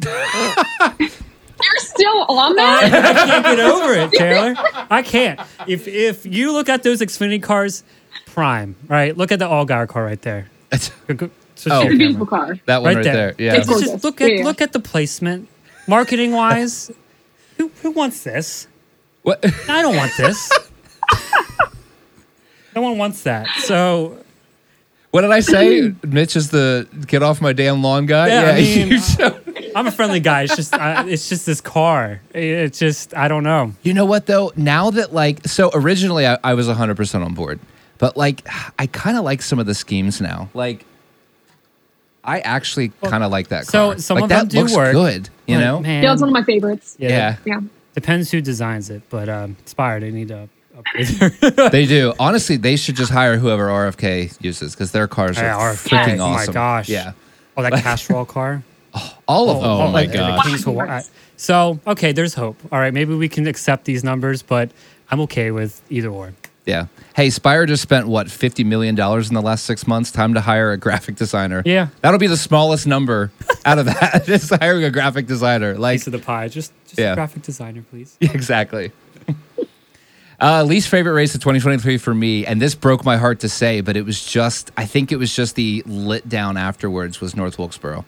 You're 0.04 1.78
still 1.78 2.24
on 2.28 2.56
that? 2.56 2.84
I 2.84 3.12
can't 3.24 3.44
get 3.44 3.60
over 3.60 3.94
it, 3.94 4.12
Taylor. 4.18 4.54
I 4.90 5.02
can't. 5.02 5.40
If 5.66 5.86
if 5.88 6.26
you 6.26 6.52
look 6.52 6.68
at 6.68 6.82
those 6.82 7.00
Xfinity 7.00 7.42
cars, 7.42 7.82
prime, 8.26 8.76
right? 8.88 9.16
Look 9.16 9.32
at 9.32 9.38
the 9.38 9.46
Allgaier 9.46 9.88
car 9.88 10.04
right 10.04 10.20
there. 10.20 10.50
Go- 11.06 11.14
go- 11.14 11.30
switch 11.54 11.72
Oh. 11.72 11.82
It's 11.82 11.94
a 11.94 11.96
beautiful 11.96 12.26
car. 12.26 12.58
that 12.66 12.82
one 12.82 12.88
Right 12.88 12.96
right, 12.96 13.04
there. 13.04 13.32
there. 13.32 13.34
Yeah. 13.38 13.54
It's 13.54 13.68
Just 13.68 14.04
look 14.04 14.20
at 14.20 14.28
Yeah, 14.28 14.34
yeah. 14.38 14.44
look 14.44 14.60
at 14.60 14.72
the 14.72 14.80
placement, 14.80 15.48
marketing 15.86 16.32
wise. 16.32 16.90
who 17.56 17.70
who 17.82 17.92
wants 17.92 18.24
this? 18.24 18.66
What? 19.24 19.44
I 19.68 19.82
don't 19.82 19.96
want 19.96 20.12
this. 20.16 20.50
no 22.74 22.82
one 22.82 22.98
wants 22.98 23.22
that. 23.24 23.48
So 23.64 24.18
What 25.10 25.22
did 25.22 25.30
I 25.32 25.40
say? 25.40 25.92
Mitch 26.06 26.36
is 26.36 26.50
the 26.50 26.86
get 27.06 27.22
off 27.22 27.40
my 27.40 27.52
damn 27.52 27.82
lawn 27.82 28.06
guy. 28.06 28.28
Yeah, 28.28 28.50
I 28.52 28.54
mean, 28.60 28.88
you, 28.88 28.98
so- 28.98 29.40
I'm 29.76 29.86
a 29.88 29.90
friendly 29.92 30.20
guy. 30.20 30.42
It's 30.42 30.54
just 30.54 30.72
I, 30.74 31.04
it's 31.08 31.28
just 31.28 31.46
this 31.46 31.60
car. 31.60 32.20
It's 32.32 32.78
just 32.78 33.16
I 33.16 33.26
don't 33.28 33.42
know. 33.42 33.72
you 33.82 33.92
know 33.94 34.04
what 34.04 34.26
though? 34.26 34.52
Now 34.56 34.90
that 34.90 35.12
like 35.12 35.46
so 35.48 35.70
originally 35.74 36.26
I, 36.26 36.38
I 36.44 36.54
was 36.54 36.68
100 36.68 36.96
percent 36.96 37.24
on 37.24 37.34
board, 37.34 37.58
but 37.98 38.16
like 38.16 38.46
I 38.78 38.86
kind 38.86 39.16
of 39.16 39.24
like 39.24 39.42
some 39.42 39.58
of 39.58 39.66
the 39.66 39.74
schemes 39.74 40.20
now. 40.20 40.48
Like 40.54 40.84
I 42.22 42.40
actually 42.40 42.90
kind 43.02 43.22
of 43.24 43.30
like 43.32 43.48
that 43.48 43.66
so 43.66 43.96
some 43.96 44.14
like 44.16 44.22
of 44.24 44.28
that 44.30 44.38
them 44.40 44.48
do 44.48 44.60
looks 44.60 44.74
work, 44.76 44.92
good. 44.92 45.28
You 45.46 45.56
But, 45.56 45.60
know? 45.60 45.80
man, 45.80 46.02
Yeah, 46.04 46.12
it's 46.12 46.22
one 46.22 46.28
of 46.30 46.32
my 46.34 46.42
favorites. 46.44 46.96
Yeah. 46.98 47.36
Yeah. 47.44 47.60
Depends 47.94 48.30
who 48.30 48.40
designs 48.40 48.90
it, 48.90 49.02
but 49.08 49.28
um, 49.28 49.56
Spire 49.66 50.00
they 50.00 50.10
need 50.10 50.28
to 50.28 50.48
upgrade 50.76 51.06
they 51.72 51.86
do. 51.86 52.12
Honestly, 52.18 52.56
they 52.56 52.76
should 52.76 52.96
just 52.96 53.12
hire 53.12 53.36
whoever 53.38 53.68
RFK 53.68 54.36
uses 54.42 54.74
because 54.74 54.90
their 54.92 55.06
cars 55.06 55.38
are 55.38 55.44
Yeah, 55.44 55.56
RFK. 55.58 55.88
freaking 55.88 56.18
Oh 56.20 56.30
my 56.30 56.46
gosh. 56.46 56.88
Yeah. 56.88 57.12
oh 57.56 57.62
that 57.62 57.72
Castrol 57.82 58.24
car. 58.24 58.62
All 59.26 59.50
of 59.50 59.60
them. 59.60 59.70
Oh, 59.70 59.78
my 59.88 59.92
Like, 59.92 60.12
gosh. 60.12 60.44
King's 60.46 60.64
Hawaii. 60.64 61.02
So 61.36 61.78
okay, 61.86 62.12
there's 62.12 62.34
hope. 62.34 62.56
All 62.72 62.78
right, 62.78 62.92
maybe 62.94 63.14
we 63.14 63.28
can 63.28 63.46
accept 63.46 63.84
these 63.84 64.02
numbers, 64.04 64.42
but 64.42 64.70
I'm 65.10 65.20
okay 65.22 65.50
with 65.50 65.80
either 65.90 66.08
or. 66.08 66.32
Yeah. 66.66 66.86
Hey, 67.14 67.28
Spire 67.30 67.66
just 67.66 67.82
spent 67.82 68.08
what 68.08 68.30
fifty 68.30 68.64
million 68.64 68.94
dollars 68.94 69.28
in 69.28 69.34
the 69.34 69.42
last 69.42 69.64
six 69.64 69.86
months. 69.86 70.10
Time 70.10 70.34
to 70.34 70.40
hire 70.40 70.72
a 70.72 70.76
graphic 70.78 71.16
designer. 71.16 71.62
Yeah. 71.66 71.88
that'll 72.00 72.18
be 72.18 72.26
the 72.26 72.36
smallest 72.38 72.86
number 72.86 73.30
out 73.66 73.78
of 73.78 73.84
that. 73.86 74.22
just 74.26 74.50
hiring 74.54 74.84
a 74.84 74.90
graphic 74.90 75.26
designer. 75.26 75.74
Like 75.76 75.96
Piece 76.00 76.06
of 76.06 76.12
the 76.14 76.18
pie. 76.20 76.48
Just 76.48 76.72
just 76.86 76.98
Yeah. 76.98 77.12
a 77.12 77.14
graphic 77.16 77.42
designer, 77.42 77.84
please. 77.90 78.16
exactly. 78.20 78.92
uh, 80.40 80.62
least 80.64 80.88
favorite 80.88 81.12
race 81.12 81.34
of 81.34 81.40
2023 81.40 81.98
for 81.98 82.14
me, 82.14 82.44
and 82.46 82.60
this 82.60 82.74
broke 82.74 83.04
my 83.04 83.16
heart 83.16 83.40
to 83.40 83.48
say, 83.48 83.80
but 83.80 83.96
it 83.96 84.04
was 84.04 84.24
just 84.24 84.70
I 84.76 84.86
think 84.86 85.12
it 85.12 85.16
was 85.16 85.34
just 85.34 85.56
the 85.56 85.82
lit 85.86 86.28
down 86.28 86.56
afterwards 86.56 87.20
was 87.20 87.36
North 87.36 87.58
Wilkesboro. 87.58 88.04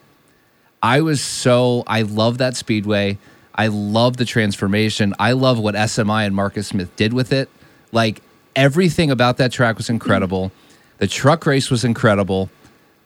I 0.83 1.01
was 1.03 1.21
so 1.21 1.85
I 1.87 2.03
love 2.03 2.39
that 2.39 2.57
speedway. 2.57 3.19
I 3.55 3.69
love 3.69 4.17
the 4.19 4.25
transformation. 4.27 5.15
I 5.19 5.33
love 5.33 5.59
what 5.59 5.75
SMI 5.75 6.27
and 6.27 6.35
Marcus 6.35 6.69
Smith 6.69 6.95
did 6.97 7.13
with 7.13 7.33
it. 7.33 7.49
Like 7.93 8.21
everything 8.57 9.11
about 9.11 9.37
that 9.37 9.53
track 9.53 9.77
was 9.77 9.89
incredible. 9.89 10.51
The 10.99 11.07
truck 11.07 11.47
race 11.47 11.71
was 11.71 11.85
incredible. 11.85 12.51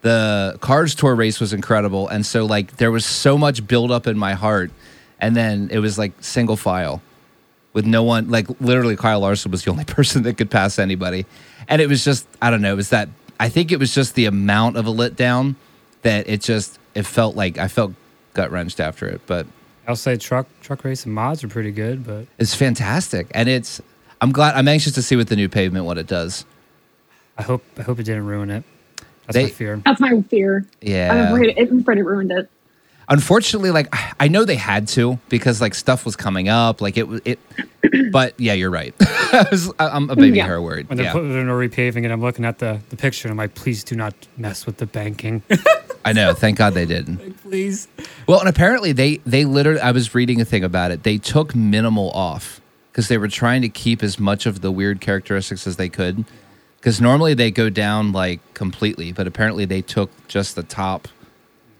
The 0.02 0.56
Cars 0.60 0.94
Tour 0.94 1.14
race 1.14 1.40
was 1.40 1.52
incredible. 1.52 2.08
And 2.08 2.24
so 2.24 2.46
like 2.46 2.76
there 2.76 2.90
was 2.90 3.04
so 3.04 3.36
much 3.36 3.66
build 3.66 3.90
up 3.90 4.06
in 4.06 4.16
my 4.16 4.32
heart. 4.32 4.70
And 5.20 5.36
then 5.36 5.68
it 5.70 5.80
was 5.80 5.98
like 5.98 6.12
single 6.20 6.56
file 6.56 7.02
with 7.72 7.84
no 7.84 8.02
one 8.02 8.30
like 8.30 8.48
literally 8.60 8.96
Kyle 8.96 9.20
Larson 9.20 9.50
was 9.50 9.64
the 9.64 9.70
only 9.70 9.84
person 9.96 10.22
that 10.22 10.38
could 10.38 10.50
pass 10.50 10.78
anybody. 10.78 11.26
And 11.68 11.82
it 11.82 11.88
was 11.88 12.04
just 12.04 12.26
I 12.40 12.50
don't 12.50 12.62
know, 12.62 12.72
it 12.72 12.76
was 12.76 12.90
that 12.90 13.08
I 13.38 13.48
think 13.48 13.72
it 13.72 13.78
was 13.78 13.94
just 13.94 14.14
the 14.14 14.26
amount 14.26 14.76
of 14.76 14.86
a 14.86 14.90
lit 14.90 15.16
down 15.16 15.56
that 16.02 16.28
it 16.28 16.40
just 16.40 16.78
it 16.94 17.04
felt 17.04 17.36
like 17.36 17.58
I 17.58 17.68
felt 17.68 17.92
gut 18.32 18.50
wrenched 18.50 18.80
after 18.80 19.06
it. 19.06 19.20
But 19.26 19.46
I'll 19.86 19.96
say 19.96 20.16
truck 20.16 20.46
truck 20.62 20.84
race 20.84 21.04
and 21.04 21.14
mods 21.14 21.42
are 21.42 21.48
pretty 21.48 21.72
good, 21.72 22.06
but 22.06 22.26
it's 22.38 22.54
fantastic. 22.54 23.26
And 23.34 23.48
it's 23.48 23.82
I'm 24.20 24.32
glad 24.32 24.54
I'm 24.54 24.68
anxious 24.68 24.92
to 24.94 25.02
see 25.02 25.16
what 25.16 25.28
the 25.28 25.36
new 25.36 25.48
pavement 25.48 25.84
what 25.84 25.98
it 25.98 26.06
does. 26.06 26.44
I 27.38 27.42
hope 27.42 27.64
I 27.78 27.82
hope 27.82 27.98
it 27.98 28.04
didn't 28.04 28.26
ruin 28.26 28.50
it. 28.50 28.64
That's 29.26 29.34
They- 29.34 29.42
my 29.44 29.50
fear. 29.50 29.82
That's 29.84 30.00
my 30.00 30.20
fear. 30.22 30.66
Yeah. 30.80 31.12
I'm 31.12 31.34
afraid, 31.34 31.56
it, 31.56 31.70
I'm 31.70 31.80
afraid 31.80 31.98
it 31.98 32.02
ruined 32.04 32.32
it. 32.32 32.50
Unfortunately, 33.08 33.70
like 33.72 33.92
I 34.20 34.28
know 34.28 34.44
they 34.44 34.54
had 34.56 34.86
to 34.88 35.18
because 35.28 35.60
like 35.60 35.74
stuff 35.74 36.04
was 36.04 36.14
coming 36.14 36.48
up, 36.48 36.80
like 36.80 36.96
it 36.96 37.08
was 37.08 37.20
it. 37.24 37.38
But 38.12 38.38
yeah, 38.38 38.52
you're 38.52 38.70
right. 38.70 38.94
I 39.00 39.46
was, 39.50 39.72
I'm 39.78 40.10
a 40.10 40.16
baby 40.16 40.36
Yeah. 40.36 40.44
hair 40.46 40.60
worried. 40.62 40.88
When 40.88 40.96
they're 40.96 41.06
Yeah, 41.06 41.12
putting 41.12 41.32
in 41.32 41.48
a 41.48 41.52
repaving 41.52 42.04
it, 42.04 42.10
I'm 42.10 42.20
looking 42.20 42.44
at 42.44 42.58
the, 42.58 42.80
the 42.90 42.96
picture 42.96 43.26
and 43.26 43.32
I'm 43.32 43.38
like, 43.38 43.54
please 43.54 43.82
do 43.84 43.96
not 43.96 44.14
mess 44.36 44.64
with 44.66 44.76
the 44.76 44.86
banking. 44.86 45.42
I 46.04 46.12
know. 46.12 46.32
Thank 46.34 46.58
God 46.58 46.74
they 46.74 46.86
didn't. 46.86 47.18
please. 47.42 47.88
Well, 48.28 48.38
and 48.40 48.48
apparently 48.48 48.92
they 48.92 49.16
they 49.26 49.44
literally 49.44 49.80
I 49.80 49.90
was 49.92 50.14
reading 50.14 50.40
a 50.40 50.44
thing 50.44 50.62
about 50.62 50.90
it. 50.92 51.02
They 51.04 51.18
took 51.18 51.54
minimal 51.54 52.10
off 52.10 52.59
because 52.92 53.08
they 53.08 53.18
were 53.18 53.28
trying 53.28 53.62
to 53.62 53.68
keep 53.68 54.02
as 54.02 54.18
much 54.18 54.46
of 54.46 54.60
the 54.60 54.70
weird 54.70 55.00
characteristics 55.00 55.66
as 55.66 55.76
they 55.76 55.88
could. 55.88 56.24
Because 56.78 57.00
normally 57.00 57.34
they 57.34 57.50
go 57.50 57.68
down 57.70 58.12
like 58.12 58.40
completely, 58.54 59.12
but 59.12 59.26
apparently 59.26 59.64
they 59.66 59.82
took 59.82 60.10
just 60.28 60.56
the 60.56 60.62
top, 60.62 61.08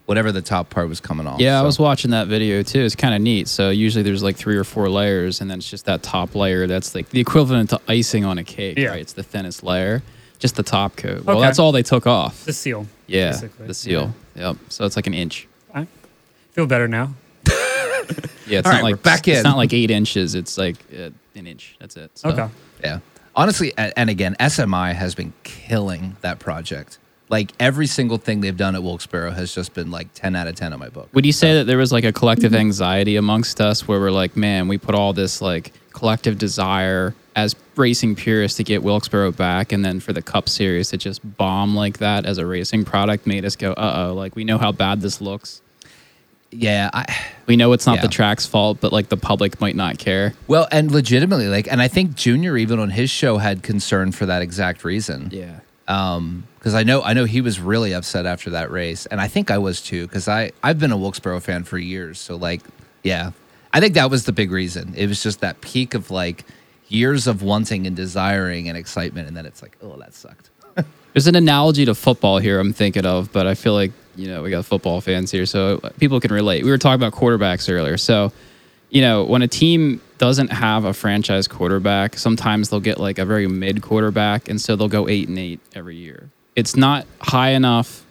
whatever 0.06 0.30
the 0.30 0.42
top 0.42 0.68
part 0.68 0.88
was 0.90 1.00
coming 1.00 1.26
off. 1.26 1.40
Yeah, 1.40 1.58
I 1.58 1.62
was 1.62 1.78
watching 1.78 2.10
that 2.10 2.26
video 2.28 2.62
too. 2.62 2.80
It's 2.80 2.94
kind 2.96 3.14
of 3.14 3.22
neat. 3.22 3.48
So 3.48 3.70
usually 3.70 4.02
there's 4.02 4.22
like 4.22 4.36
three 4.36 4.56
or 4.56 4.64
four 4.64 4.90
layers, 4.90 5.40
and 5.40 5.50
then 5.50 5.58
it's 5.58 5.70
just 5.70 5.86
that 5.86 6.02
top 6.02 6.34
layer 6.34 6.66
that's 6.66 6.94
like 6.94 7.08
the 7.08 7.18
equivalent 7.20 7.70
to 7.70 7.80
icing 7.88 8.24
on 8.26 8.36
a 8.36 8.44
cake. 8.44 8.76
Yeah. 8.78 8.88
Right? 8.90 9.00
It's 9.00 9.14
the 9.14 9.22
thinnest 9.22 9.62
layer, 9.62 10.02
just 10.38 10.56
the 10.56 10.62
top 10.62 10.96
coat. 10.96 11.24
Well, 11.24 11.38
Okay. 11.38 11.46
that's 11.46 11.58
all 11.58 11.72
they 11.72 11.82
took 11.82 12.06
off. 12.06 12.44
The 12.44 12.52
seal. 12.52 12.86
yeah, 13.06 13.30
basically. 13.30 13.66
the 13.68 13.74
seal. 13.74 14.14
Yep. 14.36 14.56
So 14.68 14.84
it's 14.84 14.96
like 14.96 15.06
an 15.06 15.14
inch. 15.14 15.48
I 15.74 15.86
feel 16.52 16.66
better 16.66 16.88
now. 16.88 17.14
Yeah, 18.50 18.58
it's 18.58 18.66
All 18.66 18.72
not 18.72 18.82
right, 18.82 18.92
like 18.92 19.02
back 19.02 19.28
It's 19.28 19.44
not 19.44 19.56
like 19.56 19.72
eight 19.72 19.90
inches. 19.90 20.34
It's 20.34 20.58
like 20.58 20.76
uh, 20.92 21.10
an 21.34 21.46
inch. 21.46 21.76
That's 21.78 21.96
it. 21.96 22.10
So. 22.18 22.30
Okay. 22.30 22.48
Yeah. 22.82 23.00
Honestly, 23.36 23.72
and 23.78 24.10
again, 24.10 24.34
SMI 24.40 24.92
has 24.94 25.14
been 25.14 25.32
killing 25.44 26.16
that 26.20 26.40
project. 26.40 26.98
Like 27.28 27.52
every 27.60 27.86
single 27.86 28.18
thing 28.18 28.40
they've 28.40 28.56
done 28.56 28.74
at 28.74 28.82
Wilkesboro 28.82 29.30
has 29.30 29.54
just 29.54 29.72
been 29.72 29.92
like 29.92 30.12
10 30.14 30.34
out 30.34 30.48
of 30.48 30.56
10 30.56 30.72
on 30.72 30.80
my 30.80 30.88
book. 30.88 31.08
Would 31.12 31.24
you 31.24 31.32
say 31.32 31.54
that 31.54 31.64
there 31.68 31.78
was 31.78 31.92
like 31.92 32.02
a 32.02 32.12
collective 32.12 32.54
anxiety 32.54 33.14
amongst 33.14 33.60
us 33.60 33.86
where 33.86 34.00
we're 34.00 34.10
like, 34.10 34.36
man, 34.36 34.66
we 34.66 34.78
put 34.78 34.96
all 34.96 35.12
this 35.12 35.40
like 35.40 35.72
collective 35.92 36.38
desire 36.38 37.14
as 37.36 37.54
racing 37.76 38.16
purists 38.16 38.56
to 38.56 38.64
get 38.64 38.82
Wilkesboro 38.82 39.32
back, 39.32 39.70
and 39.72 39.84
then 39.84 40.00
for 40.00 40.12
the 40.12 40.22
Cup 40.22 40.48
Series 40.48 40.90
to 40.90 40.96
just 40.96 41.20
bomb 41.36 41.76
like 41.76 41.98
that 41.98 42.26
as 42.26 42.38
a 42.38 42.46
racing 42.46 42.84
product 42.84 43.26
made 43.26 43.44
us 43.44 43.54
go, 43.54 43.72
uh 43.72 44.08
oh, 44.08 44.14
like 44.14 44.34
we 44.34 44.42
know 44.42 44.58
how 44.58 44.72
bad 44.72 45.00
this 45.00 45.20
looks. 45.20 45.62
Yeah. 46.50 46.90
I, 46.92 47.04
We 47.50 47.56
know 47.56 47.72
it's 47.72 47.84
not 47.84 47.96
Yeah. 47.96 48.02
the 48.02 48.08
track's 48.08 48.46
fault, 48.46 48.78
but 48.80 48.92
like 48.92 49.08
the 49.08 49.16
public 49.16 49.60
might 49.60 49.74
not 49.74 49.98
care. 49.98 50.34
well, 50.46 50.68
and 50.70 50.88
legitimately, 50.92 51.48
like, 51.48 51.66
and 51.68 51.82
I 51.82 51.88
think 51.88 52.14
Junior 52.14 52.56
even 52.56 52.78
on 52.78 52.90
his 52.90 53.10
show 53.10 53.38
had 53.38 53.64
concern 53.64 54.12
for 54.12 54.24
that 54.26 54.40
exact 54.40 54.84
reason. 54.84 55.30
Yeah. 55.32 55.58
Um, 55.88 56.44
because 56.58 56.74
I 56.74 56.84
know 56.84 57.02
I 57.02 57.12
know 57.14 57.24
he 57.24 57.40
was 57.40 57.58
really 57.58 57.92
upset 57.92 58.24
after 58.24 58.50
that 58.50 58.70
race, 58.70 59.06
and 59.06 59.20
I 59.20 59.26
think 59.26 59.50
I 59.50 59.58
was 59.58 59.80
too. 59.82 60.06
Because 60.06 60.28
I 60.28 60.52
I've 60.62 60.78
been 60.78 60.92
a 60.92 60.96
Wilkesboro 60.96 61.40
fan 61.40 61.64
for 61.64 61.76
years, 61.76 62.20
so 62.20 62.36
like, 62.36 62.60
yeah, 63.02 63.32
I 63.72 63.80
think 63.80 63.94
that 63.94 64.10
was 64.10 64.24
the 64.26 64.32
big 64.32 64.52
reason. 64.52 64.94
It 64.96 65.08
was 65.08 65.20
just 65.20 65.40
that 65.40 65.60
peak 65.62 65.94
of 65.94 66.12
like 66.12 66.44
years 66.86 67.26
of 67.26 67.42
wanting 67.42 67.84
and 67.88 67.96
desiring 67.96 68.68
and 68.68 68.78
excitement, 68.78 69.26
and 69.26 69.36
then 69.36 69.44
it's 69.46 69.60
like, 69.60 69.76
oh, 69.82 69.96
that 69.98 70.14
sucked. 70.14 70.50
There's 71.14 71.26
an 71.26 71.34
analogy 71.34 71.84
to 71.86 71.96
football 71.96 72.38
here 72.38 72.60
I'm 72.60 72.72
thinking 72.72 73.06
of, 73.06 73.32
but 73.32 73.48
I 73.48 73.54
feel 73.54 73.72
like, 73.72 73.90
you 74.16 74.28
know, 74.28 74.42
we 74.42 74.50
got 74.50 74.64
football 74.64 75.00
fans 75.00 75.30
here, 75.30 75.46
so 75.46 75.78
people 75.98 76.20
can 76.20 76.32
relate. 76.32 76.64
We 76.64 76.70
were 76.70 76.78
talking 76.78 77.02
about 77.02 77.12
quarterbacks 77.18 77.72
earlier. 77.72 77.96
So, 77.96 78.32
you 78.90 79.00
know, 79.00 79.24
when 79.24 79.42
a 79.42 79.48
team 79.48 80.00
doesn't 80.18 80.48
have 80.52 80.84
a 80.84 80.92
franchise 80.92 81.46
quarterback, 81.48 82.16
sometimes 82.18 82.68
they'll 82.70 82.80
get 82.80 82.98
like 82.98 83.18
a 83.18 83.24
very 83.24 83.46
mid 83.46 83.82
quarterback, 83.82 84.48
and 84.48 84.60
so 84.60 84.76
they'll 84.76 84.88
go 84.88 85.08
eight 85.08 85.28
and 85.28 85.38
eight 85.38 85.60
every 85.74 85.96
year. 85.96 86.28
it's 86.56 86.76
not 86.76 87.06
high 87.20 87.50
enough 87.50 88.04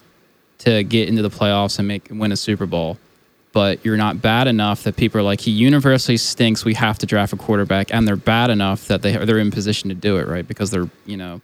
to 0.59 0.83
get 0.83 1.07
into 1.07 1.21
the 1.21 1.29
playoffs 1.29 1.79
and 1.79 1.87
make 1.87 2.07
win 2.09 2.31
a 2.31 2.35
Super 2.37 2.65
Bowl, 2.65 2.97
but 3.53 3.83
you're 3.85 3.97
not 3.97 4.21
bad 4.21 4.47
enough 4.47 4.83
that 4.83 4.95
people 4.95 5.19
are 5.19 5.23
like 5.23 5.41
he 5.41 5.51
universally 5.51 6.17
stinks. 6.17 6.65
We 6.65 6.73
have 6.75 6.97
to 6.99 7.05
draft 7.05 7.33
a 7.33 7.37
quarterback, 7.37 7.93
and 7.93 8.07
they're 8.07 8.15
bad 8.15 8.49
enough 8.49 8.87
that 8.87 9.01
they 9.01 9.15
they're 9.25 9.37
in 9.39 9.51
position 9.51 9.89
to 9.89 9.95
do 9.95 10.17
it 10.17 10.27
right 10.27 10.47
because 10.47 10.71
they're 10.71 10.89
you 11.05 11.17
know 11.17 11.41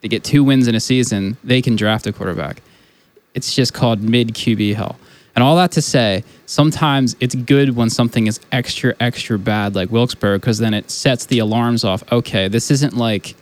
they 0.00 0.08
get 0.08 0.24
two 0.24 0.44
wins 0.44 0.68
in 0.68 0.74
a 0.74 0.80
season, 0.80 1.36
they 1.42 1.60
can 1.62 1.74
draft 1.76 2.06
a 2.06 2.12
quarterback. 2.12 2.62
It's 3.36 3.54
just 3.54 3.72
called 3.72 4.00
mid 4.02 4.28
QB 4.34 4.74
hell. 4.74 4.96
And 5.36 5.42
all 5.44 5.54
that 5.56 5.70
to 5.72 5.82
say, 5.82 6.24
sometimes 6.46 7.14
it's 7.20 7.34
good 7.34 7.76
when 7.76 7.90
something 7.90 8.26
is 8.26 8.40
extra, 8.50 8.94
extra 8.98 9.38
bad, 9.38 9.74
like 9.74 9.90
Wilkesboro, 9.90 10.38
because 10.38 10.58
then 10.58 10.72
it 10.72 10.90
sets 10.90 11.26
the 11.26 11.38
alarms 11.40 11.84
off. 11.84 12.02
Okay, 12.10 12.48
this 12.48 12.70
isn't 12.70 12.96
like 12.96 13.34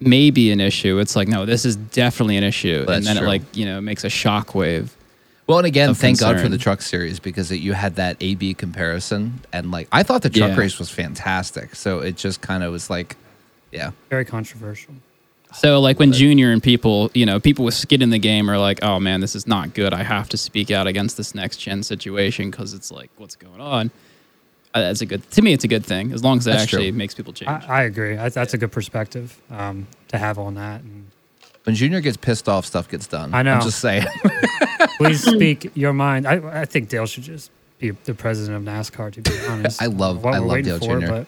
maybe 0.00 0.50
an 0.50 0.60
issue. 0.60 0.98
It's 0.98 1.14
like, 1.14 1.28
no, 1.28 1.46
this 1.46 1.64
is 1.64 1.76
definitely 1.76 2.36
an 2.36 2.42
issue. 2.42 2.84
That's 2.84 2.98
and 2.98 3.06
then 3.06 3.16
true. 3.18 3.26
it 3.26 3.28
like, 3.28 3.42
you 3.56 3.64
know, 3.64 3.80
makes 3.80 4.02
a 4.02 4.08
shockwave. 4.08 4.88
Well, 5.46 5.58
and 5.58 5.66
again, 5.66 5.90
of 5.90 5.98
thank 5.98 6.18
God 6.18 6.40
for 6.40 6.48
the 6.48 6.58
truck 6.58 6.82
series 6.82 7.20
because 7.20 7.52
it, 7.52 7.60
you 7.60 7.72
had 7.72 7.96
that 7.96 8.16
A 8.20 8.34
B 8.34 8.52
comparison, 8.54 9.40
and 9.52 9.70
like 9.70 9.86
I 9.92 10.02
thought 10.02 10.22
the 10.22 10.30
truck 10.30 10.50
Yeah. 10.50 10.56
race 10.56 10.78
was 10.80 10.90
fantastic. 10.90 11.74
So 11.76 12.00
it 12.00 12.16
just 12.16 12.40
kind 12.40 12.62
of 12.64 12.72
was 12.72 12.90
like, 12.90 13.16
yeah, 13.70 13.92
Very 14.10 14.24
controversial. 14.24 14.94
So 15.54 15.80
like 15.80 15.98
when 15.98 16.12
Junior 16.12 16.50
and 16.52 16.62
people, 16.62 17.10
you 17.14 17.26
know, 17.26 17.38
people 17.40 17.64
with 17.64 17.74
skin 17.74 18.02
in 18.02 18.10
the 18.10 18.18
game 18.18 18.50
are 18.50 18.58
like, 18.58 18.82
oh 18.82 18.98
man, 18.98 19.20
this 19.20 19.34
is 19.34 19.46
not 19.46 19.74
good. 19.74 19.92
I 19.92 20.02
have 20.02 20.28
to 20.30 20.36
speak 20.36 20.70
out 20.70 20.86
against 20.86 21.16
this 21.16 21.34
next 21.34 21.58
gen 21.58 21.82
situation 21.82 22.50
because 22.50 22.72
it's 22.74 22.90
like, 22.90 23.10
what's 23.16 23.36
going 23.36 23.60
on? 23.60 23.90
Uh, 24.74 24.80
that's 24.80 25.02
a 25.02 25.06
good 25.06 25.28
to 25.32 25.42
me. 25.42 25.52
It's 25.52 25.64
a 25.64 25.68
good 25.68 25.84
thing 25.84 26.12
as 26.12 26.24
long 26.24 26.38
as 26.38 26.46
it 26.46 26.50
That's 26.50 26.62
actually 26.62 26.90
true. 26.90 26.98
makes 26.98 27.14
people 27.14 27.34
change. 27.34 27.50
I, 27.50 27.80
I 27.80 27.82
agree. 27.82 28.16
I, 28.16 28.30
that's 28.30 28.54
a 28.54 28.58
good 28.58 28.72
perspective 28.72 29.38
um, 29.50 29.86
to 30.08 30.16
have 30.16 30.38
on 30.38 30.54
that. 30.54 30.80
And 30.80 31.06
when 31.64 31.76
Junior 31.76 32.00
gets 32.00 32.16
pissed 32.16 32.48
off, 32.48 32.64
stuff 32.64 32.88
gets 32.88 33.06
done. 33.06 33.34
I 33.34 33.42
know. 33.42 33.54
I'm 33.54 33.62
just 33.62 33.80
saying. 33.80 34.06
please 34.96 35.22
speak 35.34 35.70
your 35.74 35.92
mind. 35.92 36.26
I, 36.26 36.62
I 36.62 36.64
think 36.64 36.88
Dale 36.88 37.04
should 37.06 37.24
just 37.24 37.50
be 37.78 37.90
the 37.90 38.14
president 38.14 38.56
of 38.66 38.74
NASCAR. 38.74 39.12
To 39.12 39.20
be 39.20 39.46
honest, 39.48 39.82
I 39.82 39.86
love- 39.86 40.24
What 40.24 40.34
I 40.34 40.38
love 40.38 40.48
waiting 40.48 40.78
Dale 40.78 41.00
Jr.. 41.00 41.06
but 41.06 41.26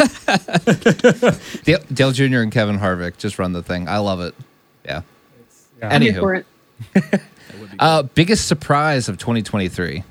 Dale, 1.64 1.80
Dale 1.92 2.12
Jr. 2.12 2.38
and 2.38 2.52
Kevin 2.52 2.78
Harvick 2.78 3.18
just 3.18 3.38
run 3.38 3.52
the 3.52 3.62
thing. 3.62 3.88
I 3.88 3.98
love 3.98 4.20
it. 4.20 4.34
Yeah. 4.84 5.02
yeah. 5.78 5.98
Anywho. 5.98 6.20
for 6.20 6.34
it. 6.34 6.46
Uh, 7.78 8.02
biggest 8.02 8.46
surprise 8.46 9.08
of 9.08 9.16
2023. 9.16 10.04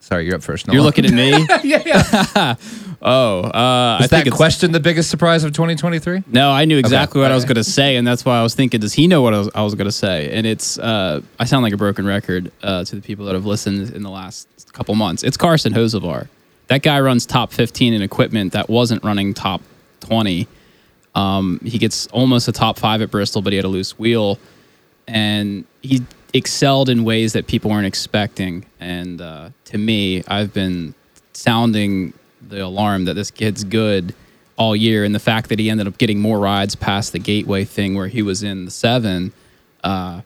Sorry, 0.00 0.26
you're 0.26 0.36
up 0.36 0.42
first. 0.42 0.66
You're 0.68 0.82
looking 0.82 1.04
at 1.04 1.12
me. 1.12 1.30
yeah, 1.64 1.82
yeah. 1.84 2.54
oh, 3.02 3.42
uh, 3.42 3.98
I 4.00 4.04
Is 4.04 4.08
think 4.08 4.24
that 4.24 4.26
it's 4.28 4.36
question 4.36 4.72
the 4.72 4.80
biggest 4.80 5.10
surprise 5.10 5.44
of 5.44 5.52
2023? 5.52 6.24
No, 6.26 6.50
I 6.50 6.64
knew 6.64 6.78
exactly 6.78 7.20
what 7.20 7.30
I 7.30 7.34
was 7.34 7.44
going 7.44 7.56
to 7.56 7.64
say, 7.64 7.96
and 7.96 8.06
that's 8.06 8.24
why 8.24 8.38
I 8.38 8.42
was 8.42 8.54
thinking, 8.54 8.80
does 8.80 8.92
he 8.94 9.06
know 9.06 9.22
what 9.22 9.34
I 9.34 9.38
was, 9.38 9.50
I 9.54 9.62
was 9.62 9.74
going 9.74 9.86
to 9.86 9.92
say? 9.92 10.30
And 10.30 10.46
it's, 10.46 10.78
uh, 10.78 11.20
I 11.38 11.44
sound 11.44 11.62
like 11.62 11.72
a 11.74 11.76
broken 11.76 12.06
record 12.06 12.52
uh, 12.62 12.84
to 12.84 12.96
the 12.96 13.02
people 13.02 13.26
that 13.26 13.34
have 13.34 13.46
listened 13.46 13.90
in 13.94 14.02
the 14.02 14.10
last 14.10 14.48
couple 14.72 14.94
months. 14.94 15.22
It's 15.22 15.36
Carson 15.36 15.72
Hocevar. 15.72 16.28
That 16.68 16.82
guy 16.82 17.00
runs 17.00 17.26
top 17.26 17.52
15 17.52 17.94
in 17.94 18.02
equipment 18.02 18.52
that 18.52 18.68
wasn't 18.68 19.02
running 19.02 19.34
top 19.34 19.62
20. 20.00 20.46
Um, 21.14 21.60
he 21.64 21.78
gets 21.78 22.06
almost 22.08 22.46
a 22.46 22.52
top 22.52 22.78
five 22.78 23.02
at 23.02 23.10
Bristol, 23.10 23.42
but 23.42 23.52
he 23.52 23.56
had 23.56 23.64
a 23.64 23.68
loose 23.68 23.98
wheel, 23.98 24.38
and 25.06 25.64
he 25.82 26.02
excelled 26.32 26.88
in 26.88 27.04
ways 27.04 27.32
that 27.32 27.46
people 27.46 27.70
weren't 27.70 27.86
expecting. 27.86 28.66
And 28.78 29.20
uh, 29.20 29.50
to 29.66 29.78
me, 29.78 30.22
I've 30.28 30.52
been 30.52 30.94
sounding 31.32 32.12
the 32.46 32.64
alarm 32.64 33.06
that 33.06 33.14
this 33.14 33.30
kid's 33.30 33.64
good 33.64 34.14
all 34.56 34.76
year, 34.76 35.04
and 35.04 35.14
the 35.14 35.20
fact 35.20 35.48
that 35.48 35.58
he 35.58 35.70
ended 35.70 35.86
up 35.86 35.98
getting 35.98 36.20
more 36.20 36.38
rides 36.38 36.74
past 36.74 37.12
the 37.12 37.18
gateway 37.18 37.64
thing 37.64 37.94
where 37.94 38.08
he 38.08 38.22
was 38.22 38.42
in 38.42 38.64
the 38.64 38.70
seven. 38.70 39.32
Uh, 39.82 40.20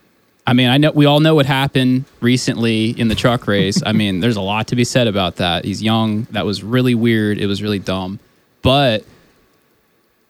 I 0.46 0.54
mean, 0.54 0.68
I 0.68 0.76
know 0.78 0.90
we 0.90 1.06
all 1.06 1.20
know 1.20 1.34
what 1.34 1.46
happened 1.46 2.04
recently 2.20 2.90
in 2.90 3.08
the 3.08 3.14
truck 3.14 3.46
race. 3.46 3.80
I 3.84 3.92
mean, 3.92 4.20
there's 4.20 4.36
a 4.36 4.40
lot 4.40 4.68
to 4.68 4.76
be 4.76 4.84
said 4.84 5.06
about 5.06 5.36
that. 5.36 5.64
He's 5.64 5.82
young. 5.82 6.24
That 6.32 6.44
was 6.44 6.64
really 6.64 6.94
weird. 6.94 7.38
It 7.38 7.46
was 7.46 7.62
really 7.62 7.78
dumb. 7.78 8.18
But 8.60 9.04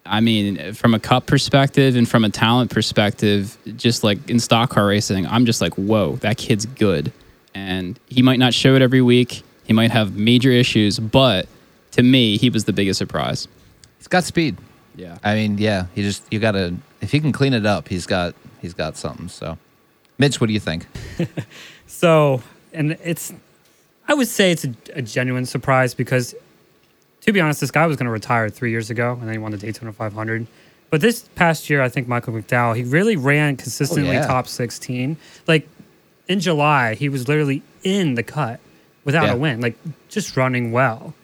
I 0.05 0.21
mean, 0.21 0.75
from 0.75 0.95
a 0.95 1.01
cup 1.01 1.27
perspective 1.27 1.97
and 1.97 2.09
from 2.09 2.25
a 2.25 2.31
talent 2.31 2.71
perspective, 2.71 3.57
just 3.77 4.05
like 4.05 4.29
in 4.29 4.41
stock 4.41 4.71
car 4.71 4.87
racing, 4.87 5.27
I'm 5.27 5.47
just 5.47 5.61
like, 5.61 5.75
whoa, 5.75 6.17
that 6.17 6.37
kid's 6.37 6.67
good. 6.67 7.13
And 7.55 7.99
he 8.09 8.23
might 8.23 8.39
not 8.39 8.53
show 8.55 8.75
it 8.75 8.83
every 8.83 9.03
week. 9.03 9.43
He 9.65 9.73
might 9.73 9.93
have 9.93 10.17
major 10.17 10.51
issues, 10.51 10.99
but 10.99 11.47
to 11.93 12.03
me, 12.03 12.37
he 12.37 12.51
was 12.51 12.65
the 12.65 12.73
biggest 12.73 12.99
surprise. 12.99 13.47
He's 13.99 14.09
got 14.09 14.25
speed. 14.25 14.57
Yeah. 14.97 15.19
I 15.23 15.35
mean, 15.35 15.59
yeah, 15.59 15.87
he 15.95 16.03
just 16.03 16.31
you 16.33 16.41
got 16.41 16.53
to 16.53 16.75
if 17.01 17.13
he 17.13 17.21
can 17.21 17.33
clean 17.33 17.55
it 17.55 17.65
up, 17.65 17.89
he's 17.89 18.07
got 18.07 18.35
he's 18.61 18.75
got 18.75 18.97
something. 18.97 19.29
So, 19.29 19.57
Mitch, 20.19 20.41
what 20.41 20.47
do 20.49 20.53
you 20.53 20.61
think? 20.61 20.87
So, 21.87 22.43
and 22.73 22.93
it's, 23.05 23.33
I 24.09 24.15
would 24.15 24.27
say 24.27 24.51
it's 24.51 24.65
a, 24.65 24.75
a 24.95 25.03
genuine 25.03 25.45
surprise 25.45 25.95
because, 25.95 26.35
to 27.21 27.33
be 27.33 27.41
honest, 27.41 27.61
this 27.61 27.71
guy 27.71 27.87
was 27.87 27.97
going 27.97 28.07
to 28.07 28.11
retire 28.11 28.49
three 28.49 28.71
years 28.71 28.89
ago 28.89 29.13
and 29.13 29.23
then 29.23 29.33
he 29.33 29.39
won 29.39 29.53
the 29.53 29.59
Daytona 29.59 29.93
500. 29.93 30.47
But 30.91 31.01
this 31.03 31.29
past 31.35 31.69
year, 31.69 31.83
I 31.83 31.89
think 31.91 32.09
Michael 32.09 32.33
McDowell, 32.33 32.75
he 32.75 32.83
really 32.83 33.15
ran 33.15 33.57
consistently 33.57 34.09
oh, 34.11 34.21
yeah. 34.21 34.27
top 34.27 34.49
16. 34.49 35.17
Like 35.47 35.69
in 36.29 36.41
July, 36.41 36.95
he 36.95 37.09
was 37.11 37.29
literally 37.29 37.63
in 37.85 38.15
the 38.15 38.23
cut 38.23 38.59
without 39.05 39.25
Yeah. 39.27 39.35
a 39.35 39.37
win, 39.37 39.61
like 39.61 39.77
just 40.09 40.37
running 40.37 40.73
well, 40.73 41.15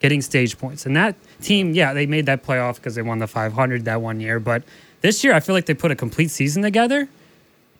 getting 0.00 0.20
stage 0.20 0.58
points. 0.58 0.86
And 0.86 0.96
that 0.96 1.14
team, 1.40 1.72
yeah, 1.72 1.94
they 1.94 2.04
made 2.06 2.26
that 2.26 2.44
playoff 2.44 2.76
because 2.76 2.96
they 2.96 3.02
won 3.02 3.20
the 3.20 3.28
500 3.28 3.84
that 3.84 4.02
one 4.02 4.20
year. 4.20 4.40
But 4.40 4.64
this 5.02 5.22
year, 5.22 5.34
I 5.34 5.40
feel 5.40 5.54
like 5.54 5.66
they 5.66 5.74
put 5.74 5.92
a 5.92 5.96
complete 5.96 6.30
season 6.32 6.62
together. 6.62 7.08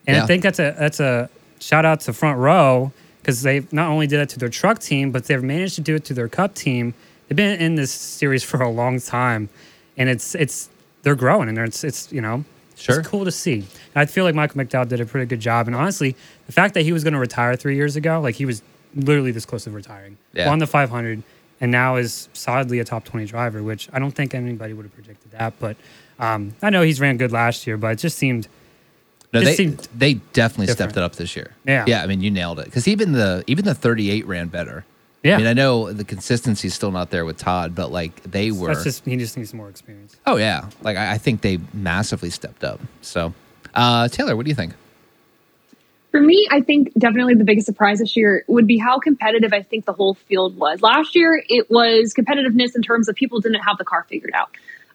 And 0.06 0.16
Yeah. 0.16 0.24
I 0.24 0.26
think 0.26 0.42
that's 0.42 0.58
a 0.58 0.74
that's 0.78 1.00
a 1.00 1.28
shout 1.60 1.84
out 1.84 2.00
to 2.00 2.12
front 2.12 2.38
row 2.38 2.92
because 3.22 3.42
they 3.42 3.66
not 3.72 3.88
only 3.90 4.06
did 4.06 4.20
it 4.20 4.28
to 4.30 4.38
their 4.38 4.48
truck 4.48 4.78
team, 4.78 5.10
but 5.10 5.24
they've 5.24 5.42
managed 5.42 5.74
to 5.76 5.80
do 5.80 5.94
it 5.94 6.04
to 6.06 6.14
their 6.14 6.28
cup 6.28 6.54
team. 6.54 6.94
They've 7.28 7.36
been 7.36 7.58
in 7.60 7.74
this 7.74 7.90
series 7.90 8.44
for 8.44 8.60
a 8.62 8.68
long 8.70 9.00
time, 9.00 9.48
and 9.96 10.08
it's 10.08 10.34
it's 10.34 10.68
they're 11.02 11.16
growing 11.16 11.48
and 11.48 11.58
it's 11.58 11.82
it's 11.84 12.12
you 12.12 12.20
know 12.20 12.44
Sure. 12.78 12.98
it's 13.00 13.08
cool 13.08 13.24
to 13.24 13.32
see. 13.32 13.54
And 13.60 13.66
I 13.96 14.04
feel 14.04 14.24
like 14.24 14.34
Michael 14.34 14.60
McDowell 14.62 14.86
did 14.86 15.00
a 15.00 15.06
pretty 15.06 15.26
good 15.26 15.40
job, 15.40 15.66
and 15.66 15.74
honestly, 15.74 16.14
the 16.46 16.52
fact 16.52 16.74
that 16.74 16.82
he 16.82 16.92
was 16.92 17.02
going 17.04 17.14
to 17.14 17.18
retire 17.18 17.56
three 17.56 17.74
years 17.74 17.96
ago, 17.96 18.20
like 18.20 18.34
he 18.34 18.44
was 18.44 18.62
literally 18.94 19.30
this 19.32 19.46
close 19.46 19.64
to 19.64 19.70
retiring, 19.70 20.18
Yeah. 20.34 20.46
won 20.48 20.58
the 20.58 20.66
500, 20.66 21.22
and 21.60 21.72
now 21.72 21.96
is 21.96 22.28
solidly 22.34 22.78
a 22.78 22.84
top 22.84 23.04
20 23.06 23.24
driver, 23.26 23.62
which 23.62 23.88
I 23.94 23.98
don't 23.98 24.10
think 24.12 24.34
anybody 24.34 24.74
would 24.74 24.84
have 24.84 24.94
predicted 24.94 25.32
that. 25.32 25.54
But 25.58 25.76
um, 26.20 26.54
I 26.62 26.68
know 26.68 26.82
he's 26.82 27.00
ran 27.00 27.16
good 27.16 27.32
last 27.32 27.66
year, 27.66 27.78
but 27.78 27.92
it 27.92 27.96
just 27.96 28.18
seemed 28.18 28.46
No, 29.40 29.44
they 29.44 29.54
seemed 29.54 29.88
they 29.96 30.14
definitely 30.32 30.66
different. 30.66 30.92
stepped 30.92 30.96
it 30.96 31.02
up 31.02 31.16
this 31.16 31.36
year. 31.36 31.52
Yeah. 31.64 31.84
yeah. 31.86 32.02
I 32.02 32.06
mean, 32.06 32.20
you 32.20 32.30
nailed 32.30 32.58
it 32.58 32.66
because 32.66 32.88
even 32.88 33.12
the 33.12 33.44
even 33.46 33.64
the 33.64 33.74
38 33.74 34.26
ran 34.26 34.48
better. 34.48 34.84
yeah. 35.22 35.34
I 35.34 35.38
mean, 35.38 35.46
I 35.46 35.52
know 35.52 35.92
the 35.92 36.04
consistency's 36.04 36.74
still 36.74 36.90
not 36.90 37.10
there 37.10 37.24
with 37.24 37.36
Todd, 37.36 37.74
but 37.74 37.90
like 37.90 38.22
they 38.22 38.50
were. 38.50 38.68
That's 38.68 38.84
just 38.84 39.04
he 39.04 39.16
just 39.16 39.36
needs 39.36 39.52
more 39.54 39.68
experience. 39.68 40.16
oh 40.26 40.36
yeah, 40.36 40.68
like 40.82 40.96
I, 40.96 41.12
I 41.12 41.18
think 41.18 41.40
they 41.40 41.58
massively 41.72 42.30
stepped 42.30 42.64
up. 42.64 42.80
So, 43.02 43.34
uh, 43.74 44.08
Taylor, 44.08 44.36
what 44.36 44.44
do 44.44 44.50
you 44.50 44.54
think? 44.54 44.74
For 46.12 46.20
me, 46.22 46.46
I 46.50 46.62
think 46.62 46.94
definitely 46.96 47.34
the 47.34 47.44
biggest 47.44 47.66
surprise 47.66 47.98
this 47.98 48.16
year 48.16 48.42
would 48.46 48.66
be 48.66 48.78
how 48.78 48.98
competitive 48.98 49.52
I 49.52 49.60
think 49.62 49.84
the 49.84 49.92
whole 49.92 50.14
field 50.14 50.56
was. 50.56 50.80
Last 50.80 51.14
year, 51.14 51.42
it 51.46 51.70
was 51.70 52.14
competitiveness 52.14 52.74
in 52.74 52.80
terms 52.80 53.08
of 53.08 53.16
people 53.16 53.40
didn't 53.40 53.60
have 53.60 53.76
the 53.76 53.84
car 53.84 54.06
figured 54.08 54.32
out. 54.34 54.48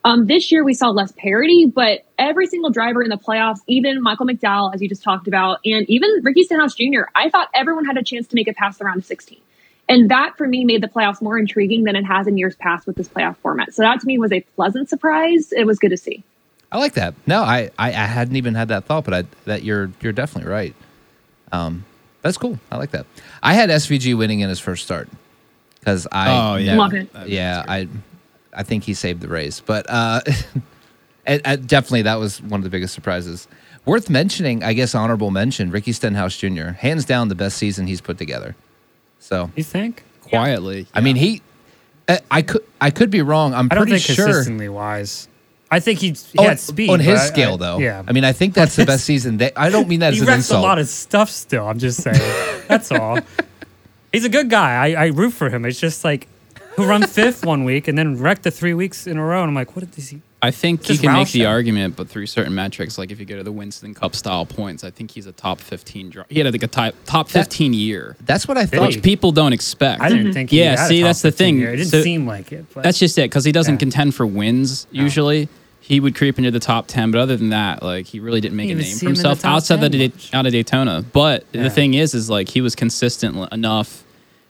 Um, 0.03 0.25
this 0.25 0.51
year, 0.51 0.63
we 0.63 0.73
saw 0.73 0.89
less 0.89 1.11
parity, 1.11 1.65
but 1.67 2.05
every 2.17 2.47
single 2.47 2.71
driver 2.71 3.03
in 3.03 3.09
the 3.09 3.17
playoffs, 3.17 3.59
even 3.67 4.01
Michael 4.01 4.25
McDowell, 4.25 4.73
as 4.73 4.81
you 4.81 4.89
just 4.89 5.03
talked 5.03 5.27
about, 5.27 5.59
and 5.63 5.87
even 5.89 6.09
Ricky 6.23 6.43
Stenhouse 6.43 6.73
Jr., 6.73 7.01
I 7.13 7.29
thought 7.29 7.49
everyone 7.53 7.85
had 7.85 7.97
a 7.97 8.03
chance 8.03 8.27
to 8.29 8.35
make 8.35 8.47
it 8.47 8.55
past 8.55 8.79
the 8.79 8.85
round 8.85 8.99
of 8.99 9.05
16. 9.05 9.39
And 9.87 10.09
that 10.09 10.37
for 10.37 10.47
me 10.47 10.63
made 10.65 10.81
the 10.81 10.87
playoffs 10.87 11.21
more 11.21 11.37
intriguing 11.37 11.83
than 11.83 11.95
it 11.95 12.03
has 12.05 12.25
in 12.25 12.37
years 12.37 12.55
past 12.55 12.87
with 12.87 12.95
this 12.95 13.07
playoff 13.09 13.35
format. 13.37 13.73
So 13.73 13.83
that 13.83 13.99
to 13.99 14.07
me 14.07 14.17
was 14.17 14.31
a 14.31 14.39
pleasant 14.55 14.89
surprise. 14.89 15.51
It 15.51 15.65
was 15.65 15.77
good 15.79 15.89
to 15.91 15.97
see. 15.97 16.23
I 16.71 16.77
like 16.77 16.93
that. 16.93 17.13
No, 17.27 17.41
I, 17.43 17.69
I, 17.77 17.89
I 17.89 17.91
hadn't 17.91 18.37
even 18.37 18.55
had 18.55 18.69
that 18.69 18.85
thought, 18.85 19.03
but 19.03 19.13
I, 19.13 19.23
that 19.45 19.63
you're 19.63 19.91
you're 19.99 20.13
definitely 20.13 20.49
right. 20.49 20.73
Um, 21.51 21.83
that's 22.21 22.37
cool. 22.37 22.57
I 22.71 22.77
like 22.77 22.91
that. 22.91 23.05
I 23.43 23.53
had 23.53 23.69
SVG 23.69 24.17
winning 24.17 24.39
in 24.39 24.47
his 24.47 24.59
first 24.61 24.85
start 24.85 25.09
because 25.79 26.07
I 26.11 26.53
Oh, 26.53 26.55
yeah. 26.55 26.75
Love 26.77 26.93
it. 26.93 27.09
yeah 27.27 27.65
I 27.67 27.89
I 28.53 28.63
think 28.63 28.83
he 28.83 28.93
saved 28.93 29.21
the 29.21 29.27
race, 29.27 29.59
but 29.59 29.85
uh, 29.89 30.21
and, 31.25 31.41
and 31.45 31.67
definitely 31.67 32.01
that 32.03 32.15
was 32.19 32.41
one 32.41 32.59
of 32.59 32.63
the 32.63 32.69
biggest 32.69 32.93
surprises. 32.93 33.47
Worth 33.85 34.09
mentioning, 34.09 34.63
I 34.63 34.73
guess, 34.73 34.93
honorable 34.93 35.31
mention: 35.31 35.71
Ricky 35.71 35.91
Stenhouse 35.91 36.37
Jr. 36.37 36.69
Hands 36.69 37.03
down, 37.05 37.29
the 37.29 37.35
best 37.35 37.57
season 37.57 37.87
he's 37.87 38.01
put 38.01 38.17
together. 38.17 38.55
So 39.19 39.51
You 39.55 39.63
think? 39.63 40.03
Quietly. 40.21 40.87
I 40.93 41.01
mean, 41.01 41.15
he. 41.15 41.41
I- 42.07 42.19
I 42.29 42.41
could 42.41 42.63
I 42.79 42.89
could 42.91 43.09
be 43.09 43.21
wrong. 43.21 43.53
I'm 43.53 43.67
I 43.71 43.75
don't 43.75 43.85
pretty 43.87 43.99
think 44.03 44.15
sure. 44.17 44.25
consistently 44.25 44.69
wise. 44.69 45.27
I 45.73 45.79
think 45.79 45.99
he, 45.99 46.09
he 46.11 46.37
Oh, 46.37 46.43
had 46.43 46.59
speed 46.59 46.89
on 46.89 46.99
his 46.99 47.21
scale, 47.21 47.53
I- 47.53 47.57
though. 47.57 47.77
Yeah, 47.79 48.03
I 48.05 48.11
mean, 48.11 48.25
I 48.25 48.33
think 48.33 48.53
that's 48.53 48.75
the 48.75 48.85
best 48.93 49.05
season. 49.05 49.37
That 49.37 49.53
I 49.55 49.69
don't 49.69 49.87
mean 49.87 50.01
that 50.01 50.13
as 50.13 50.19
an 50.21 50.27
wrecks 50.27 50.51
a 50.51 50.59
lot 50.59 50.77
of 50.79 50.87
stuff. 50.89 51.29
Still, 51.29 51.65
I'm 51.67 51.79
just 51.79 52.01
saying. 52.01 52.19
That's 52.67 52.91
all. 52.91 53.19
He's 54.11 54.25
a 54.25 54.29
good 54.29 54.49
guy. 54.49 54.73
I, 54.91 55.03
I 55.03 55.07
root 55.07 55.31
for 55.31 55.49
him. 55.49 55.63
It's 55.65 55.79
just 55.79 56.03
like, 56.03 56.27
He'll 56.77 56.87
run 56.87 57.03
fifth 57.03 57.45
one 57.45 57.63
week 57.63 57.87
and 57.87 57.97
then 57.97 58.17
wreck 58.17 58.41
the 58.43 58.51
three 58.51 58.73
weeks 58.73 59.07
in 59.07 59.17
a 59.17 59.23
row. 59.25 59.41
And 59.41 59.49
I'm 59.49 59.55
like, 59.55 59.75
what 59.75 59.89
did 59.91 60.03
he? 60.03 60.21
I 60.43 60.49
think 60.49 60.89
you 60.89 60.97
can 60.97 61.13
make 61.13 61.27
Roush 61.27 61.33
the 61.33 61.45
argument, 61.45 61.95
but 61.95 62.09
through 62.09 62.25
certain 62.25 62.55
metrics, 62.55 62.97
like 62.97 63.11
if 63.11 63.19
you 63.19 63.27
go 63.27 63.37
to 63.37 63.43
the 63.43 63.51
Winston 63.51 63.93
Cup 63.93 64.15
style 64.15 64.43
points, 64.45 64.83
I 64.83 64.89
think 64.89 65.11
he's 65.11 65.27
a 65.27 65.31
top 65.31 65.59
15 65.59 66.09
draw. 66.09 66.23
He 66.29 66.39
had 66.39 66.51
like 66.51 66.63
a 66.63 66.67
top, 66.67 66.95
top 67.05 67.29
15 67.29 67.73
year, 67.73 68.15
That's 68.21 68.47
what 68.47 68.57
I 68.57 68.61
Did 68.61 68.71
thought. 68.71 68.87
which 68.87 69.03
people 69.03 69.31
don't 69.31 69.53
expect. 69.53 70.01
I 70.01 70.09
didn't 70.09 70.33
think. 70.33 70.49
He 70.49 70.59
Yeah, 70.59 70.71
had 70.71 70.79
a 70.79 70.87
see, 70.87 71.01
top 71.01 71.07
that's 71.09 71.21
the 71.21 71.31
thing. 71.31 71.57
Here. 71.57 71.69
It 71.73 71.75
didn't 71.77 71.89
So- 71.91 72.01
seem 72.01 72.25
like 72.25 72.51
it. 72.51 72.65
But 72.73 72.83
That's 72.83 72.97
just 72.97 73.17
it 73.19 73.23
because 73.29 73.45
he 73.45 73.51
doesn't 73.51 73.75
Yeah. 73.75 73.79
contend 73.79 74.15
for 74.15 74.25
wins 74.25 74.87
oh. 74.89 74.95
usually. 74.99 75.47
He 75.79 75.99
would 75.99 76.15
creep 76.15 76.37
into 76.39 76.49
the 76.51 76.59
top 76.59 76.87
10, 76.87 77.11
but 77.11 77.19
other 77.21 77.35
than 77.37 77.49
that, 77.49 77.83
like 77.83 78.07
he 78.07 78.19
really 78.19 78.41
didn't 78.41 78.55
make 78.57 78.69
a 78.71 78.75
name 78.75 78.83
for 78.83 78.89
him 78.89 78.97
the 78.99 79.05
himself 79.07 79.41
top 79.41 79.57
outside 79.57 79.81
the 79.81 79.89
Da- 79.89 80.13
out 80.33 80.45
of 80.47 80.51
Daytona. 80.53 81.03
But 81.13 81.45
Yeah. 81.53 81.63
the 81.63 81.69
thing 81.69 81.93
is, 81.93 82.15
is 82.15 82.29
like 82.31 82.49
he 82.49 82.61
was 82.61 82.75
consistent 82.75 83.35
l- 83.35 83.47
enough 83.51 84.03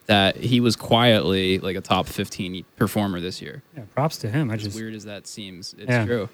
that 0.08 0.36
he 0.36 0.60
was 0.60 0.76
quietly 0.76 1.60
like 1.60 1.76
a 1.76 1.82
top 1.82 2.08
15 2.08 2.66
performer 2.76 3.20
this 3.20 3.42
year. 3.42 3.62
yeah, 3.76 3.84
props 3.96 4.18
to 4.18 4.30
him. 4.30 4.52
I 4.52 4.56
As 4.56 4.64
just 4.64 4.76
weird 4.76 4.94
as 4.94 5.06
that 5.06 5.28
seems, 5.28 5.74
it's 5.78 5.90
Yeah. 5.90 6.06
true. 6.06 6.30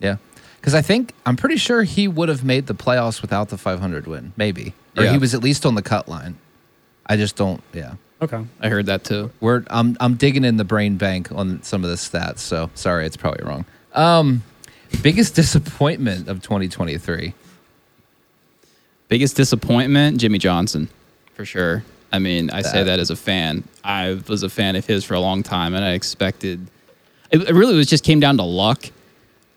Yeah. 0.00 0.16
Because 0.60 0.74
I 0.74 0.82
think, 0.82 1.14
I'm 1.24 1.36
pretty 1.36 1.56
sure 1.56 1.84
he 1.84 2.08
would 2.08 2.28
have 2.28 2.44
made 2.44 2.66
the 2.66 2.74
playoffs 2.74 3.22
without 3.22 3.48
the 3.48 3.56
500 3.56 4.06
win. 4.06 4.32
Maybe. 4.36 4.74
Or 4.96 5.04
Yeah. 5.04 5.12
he 5.12 5.18
was 5.18 5.34
at 5.34 5.42
least 5.42 5.64
on 5.64 5.76
the 5.76 5.82
cut 5.82 6.08
line. 6.08 6.36
I 7.06 7.16
just 7.16 7.36
don't, 7.36 7.62
yeah. 7.72 7.94
okay. 8.20 8.44
I 8.60 8.68
heard 8.68 8.86
that 8.86 9.04
too. 9.04 9.30
We're, 9.40 9.62
I'm, 9.70 9.96
I'm 10.00 10.14
digging 10.16 10.44
in 10.44 10.56
the 10.56 10.64
brain 10.64 10.96
bank 10.96 11.30
on 11.32 11.62
some 11.62 11.84
of 11.84 11.90
the 11.90 11.96
stats. 11.96 12.40
So 12.40 12.70
sorry, 12.74 13.06
it's 13.06 13.16
probably 13.16 13.44
wrong. 13.46 13.64
Um, 13.94 14.42
biggest 15.02 15.34
disappointment 15.42 16.28
of 16.28 16.42
2023. 16.42 17.34
Biggest 19.08 19.36
disappointment, 19.36 20.18
Jimmie 20.20 20.38
Johnson, 20.38 20.88
for 21.34 21.44
sure. 21.46 21.82
I 22.12 22.18
mean, 22.18 22.50
I 22.50 22.62
say 22.62 22.78
That- 22.78 22.84
that 22.84 22.98
as 23.00 23.10
a 23.10 23.16
fan. 23.16 23.64
I 23.84 24.18
was 24.28 24.42
a 24.42 24.48
fan 24.48 24.76
of 24.76 24.86
his 24.86 25.04
for 25.04 25.14
a 25.14 25.20
long 25.20 25.42
time, 25.42 25.74
and 25.74 25.84
I 25.84 25.92
expected. 25.92 26.66
It, 27.30 27.42
it 27.48 27.54
really 27.54 27.74
was 27.76 27.86
just 27.86 28.04
came 28.04 28.20
down 28.20 28.36
to 28.38 28.42
luck, 28.44 28.86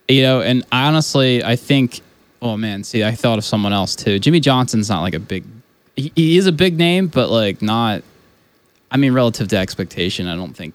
you 0.10 0.22
know. 0.24 0.41
And 0.41 0.64
honestly, 0.72 1.43
I 1.43 1.56
think. 1.56 2.02
Oh 2.41 2.58
man, 2.58 2.84
see, 2.84 3.04
I 3.04 3.12
thought 3.14 3.38
of 3.38 3.45
someone 3.45 3.72
else 3.72 3.95
too. 3.95 4.18
Jimmie 4.20 4.39
Johnson's 4.39 4.89
not 4.89 5.02
like 5.02 5.14
a 5.14 5.20
big. 5.20 5.43
He, 5.95 6.12
he 6.16 6.38
is 6.38 6.47
a 6.47 6.52
big 6.52 6.78
name, 6.78 7.08
but 7.08 7.30
like 7.30 7.62
not. 7.62 8.04
I 8.89 8.97
mean, 8.97 9.14
relative 9.14 9.47
to 9.49 9.58
expectation, 9.58 10.28
I 10.28 10.36
don't 10.36 10.54
think. 10.54 10.74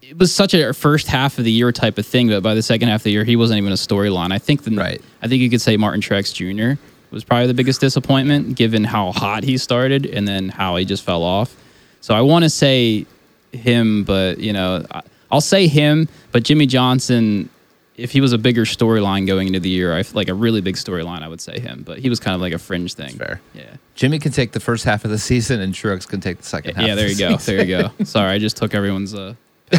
It 0.00 0.18
was 0.18 0.34
such 0.34 0.52
a 0.54 0.72
first 0.72 1.06
half 1.06 1.38
of 1.38 1.44
the 1.44 1.52
year 1.52 1.72
type 1.72 1.96
of 1.98 2.06
thing, 2.06 2.28
but 2.28 2.42
by 2.42 2.54
the 2.54 2.62
second 2.62 2.88
half 2.88 3.00
of 3.00 3.04
the 3.04 3.12
year, 3.12 3.24
he 3.24 3.36
wasn't 3.36 3.58
even 3.58 3.72
a 3.72 3.76
storyline. 3.76 4.32
I 4.32 4.38
think 4.38 4.62
the 4.64 4.70
Right. 4.72 5.00
I 5.22 5.28
think 5.28 5.40
you 5.42 5.48
could 5.50 5.60
say 5.60 5.76
Martin 5.76 6.00
Truex 6.00 6.32
Jr. 6.34 6.80
was 7.12 7.24
probably 7.24 7.46
the 7.46 7.54
biggest 7.54 7.80
disappointment, 7.80 8.56
given 8.56 8.84
how 8.84 9.12
hot 9.12 9.44
he 9.44 9.58
started 9.58 10.06
and 10.06 10.26
then 10.26 10.48
how 10.48 10.76
he 10.76 10.84
just 10.84 11.04
fell 11.04 11.22
off. 11.22 11.54
So 12.00 12.14
I 12.14 12.20
want 12.22 12.44
to 12.44 12.50
say 12.50 13.06
him, 13.52 14.04
but 14.04 14.38
you 14.38 14.52
know, 14.52 14.84
I- 14.90 15.02
I'll 15.30 15.40
say 15.40 15.66
him. 15.66 16.08
But 16.32 16.42
Jimmie 16.42 16.66
Johnson, 16.66 17.48
if 17.96 18.10
he 18.10 18.20
was 18.20 18.32
a 18.32 18.38
bigger 18.38 18.64
storyline 18.64 19.26
going 19.26 19.46
into 19.46 19.60
the 19.60 19.68
year, 19.70 19.94
I 19.94 20.00
f- 20.00 20.14
like 20.14 20.28
a 20.28 20.34
really 20.34 20.60
big 20.60 20.76
storyline, 20.76 21.22
I 21.22 21.28
would 21.28 21.40
say 21.40 21.58
him. 21.60 21.82
But 21.86 21.98
he 22.00 22.08
was 22.10 22.18
kind 22.20 22.34
of 22.34 22.40
like 22.40 22.52
a 22.52 22.58
fringe 22.58 22.94
thing. 22.94 23.10
fair. 23.16 23.40
Yeah. 23.54 23.64
Jimmie 23.94 24.18
can 24.18 24.32
take 24.32 24.52
the 24.52 24.60
first 24.60 24.84
half 24.84 25.04
of 25.04 25.10
the 25.10 25.18
season 25.18 25.60
and 25.60 25.72
Truex 25.74 26.06
can 26.08 26.20
take 26.20 26.38
the 26.38 26.44
second 26.44 26.74
half. 26.76 26.84
Yeah. 26.86 26.92
of 26.92 26.98
There 26.98 27.06
the 27.08 27.12
you 27.14 27.18
go. 27.18 27.36
season. 27.38 27.56
There 27.56 27.66
you 27.66 27.82
go. 27.98 28.04
Sorry, 28.04 28.30
I 28.32 28.38
just 28.38 28.56
took 28.56 28.74
everyone's. 28.74 29.14
Uh, 29.14 29.34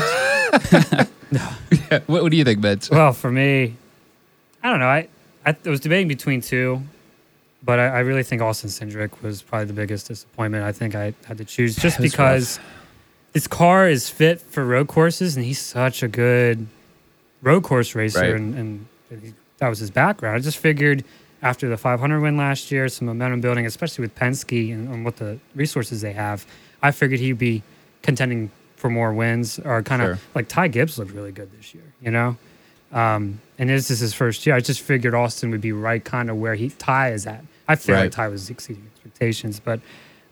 what, 2.05 2.23
what 2.23 2.31
do 2.31 2.37
you 2.37 2.43
think, 2.43 2.59
Mitch? 2.59 2.89
Well, 2.89 3.13
for 3.13 3.31
me, 3.31 3.75
I 4.63 4.69
don't 4.69 4.79
know. 4.79 4.87
I 4.87 5.07
I 5.45 5.55
was 5.65 5.79
debating 5.79 6.07
between 6.07 6.41
two, 6.41 6.81
but 7.63 7.79
I, 7.79 7.87
I 7.87 7.99
really 7.99 8.23
think 8.23 8.41
Austin 8.41 8.69
Cindric 8.69 9.21
was 9.21 9.41
probably 9.41 9.65
the 9.67 9.73
biggest 9.73 10.07
disappointment. 10.07 10.63
I 10.63 10.71
think 10.71 10.95
I 10.95 11.13
had 11.25 11.37
to 11.37 11.45
choose 11.45 11.75
just 11.75 11.99
because 11.99 12.59
this 13.31 13.47
car 13.47 13.87
is 13.89 14.09
fit 14.09 14.41
for 14.41 14.65
road 14.65 14.87
courses, 14.87 15.35
and 15.35 15.45
he's 15.45 15.59
such 15.59 16.03
a 16.03 16.07
good 16.07 16.67
road 17.41 17.63
course 17.63 17.95
racer, 17.95 18.19
Right. 18.19 18.33
and, 18.35 18.55
and 18.55 18.85
that 19.57 19.69
was 19.69 19.79
his 19.79 19.91
background. 19.91 20.35
I 20.35 20.39
just 20.39 20.57
figured 20.57 21.03
after 21.41 21.67
the 21.67 21.77
500 21.77 22.19
win 22.21 22.37
last 22.37 22.71
year, 22.71 22.87
some 22.89 23.07
momentum 23.07 23.41
building, 23.41 23.65
especially 23.65 24.03
with 24.03 24.15
Penske 24.15 24.73
and, 24.73 24.87
and 24.87 25.03
what 25.05 25.17
the 25.17 25.39
resources 25.55 26.01
they 26.01 26.13
have, 26.13 26.45
I 26.81 26.91
figured 26.91 27.19
he'd 27.19 27.37
be 27.37 27.63
contending 28.01 28.49
for 28.77 28.89
more 28.89 29.13
wins 29.13 29.59
or 29.59 29.81
kind 29.83 30.01
of 30.01 30.07
Sure. 30.07 30.19
like 30.35 30.47
Ty 30.47 30.67
Gibbs 30.69 30.97
looked 30.97 31.11
really 31.11 31.31
good 31.31 31.49
this 31.57 31.73
year, 31.73 31.83
you 32.01 32.11
know? 32.11 32.37
Um, 32.91 33.41
and 33.57 33.69
this 33.69 33.89
is 33.89 33.99
his 33.99 34.13
first 34.13 34.45
year. 34.45 34.55
I 34.55 34.59
just 34.59 34.81
figured 34.81 35.13
Austin 35.13 35.49
would 35.51 35.61
be 35.61 35.71
right 35.71 36.03
kind 36.03 36.29
of 36.29 36.37
where 36.37 36.55
he 36.55 36.69
Ty 36.69 37.11
is 37.11 37.25
at. 37.25 37.43
I 37.67 37.75
feel 37.75 37.95
Right. 37.95 38.03
like 38.03 38.11
Ty 38.11 38.27
was 38.29 38.49
exceeding 38.49 38.83
expectations, 38.93 39.59
but 39.59 39.79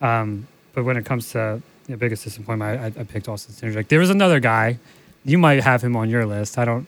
um, 0.01 0.47
but 0.73 0.83
when 0.83 0.97
it 0.97 1.05
comes 1.05 1.29
to 1.31 1.61
the 1.87 1.97
biggest 1.97 2.23
disappointment, 2.23 2.79
I, 2.79 2.85
I, 2.85 2.87
I 3.01 3.03
picked 3.05 3.27
Austin 3.29 3.53
Cindric. 3.53 3.87
There 3.87 3.99
was 3.99 4.09
another 4.09 4.39
guy. 4.39 4.79
You 5.23 5.37
might 5.37 5.61
have 5.63 5.81
him 5.83 5.95
on 5.95 6.09
your 6.09 6.25
list. 6.25 6.57
I 6.57 6.65
don't. 6.65 6.87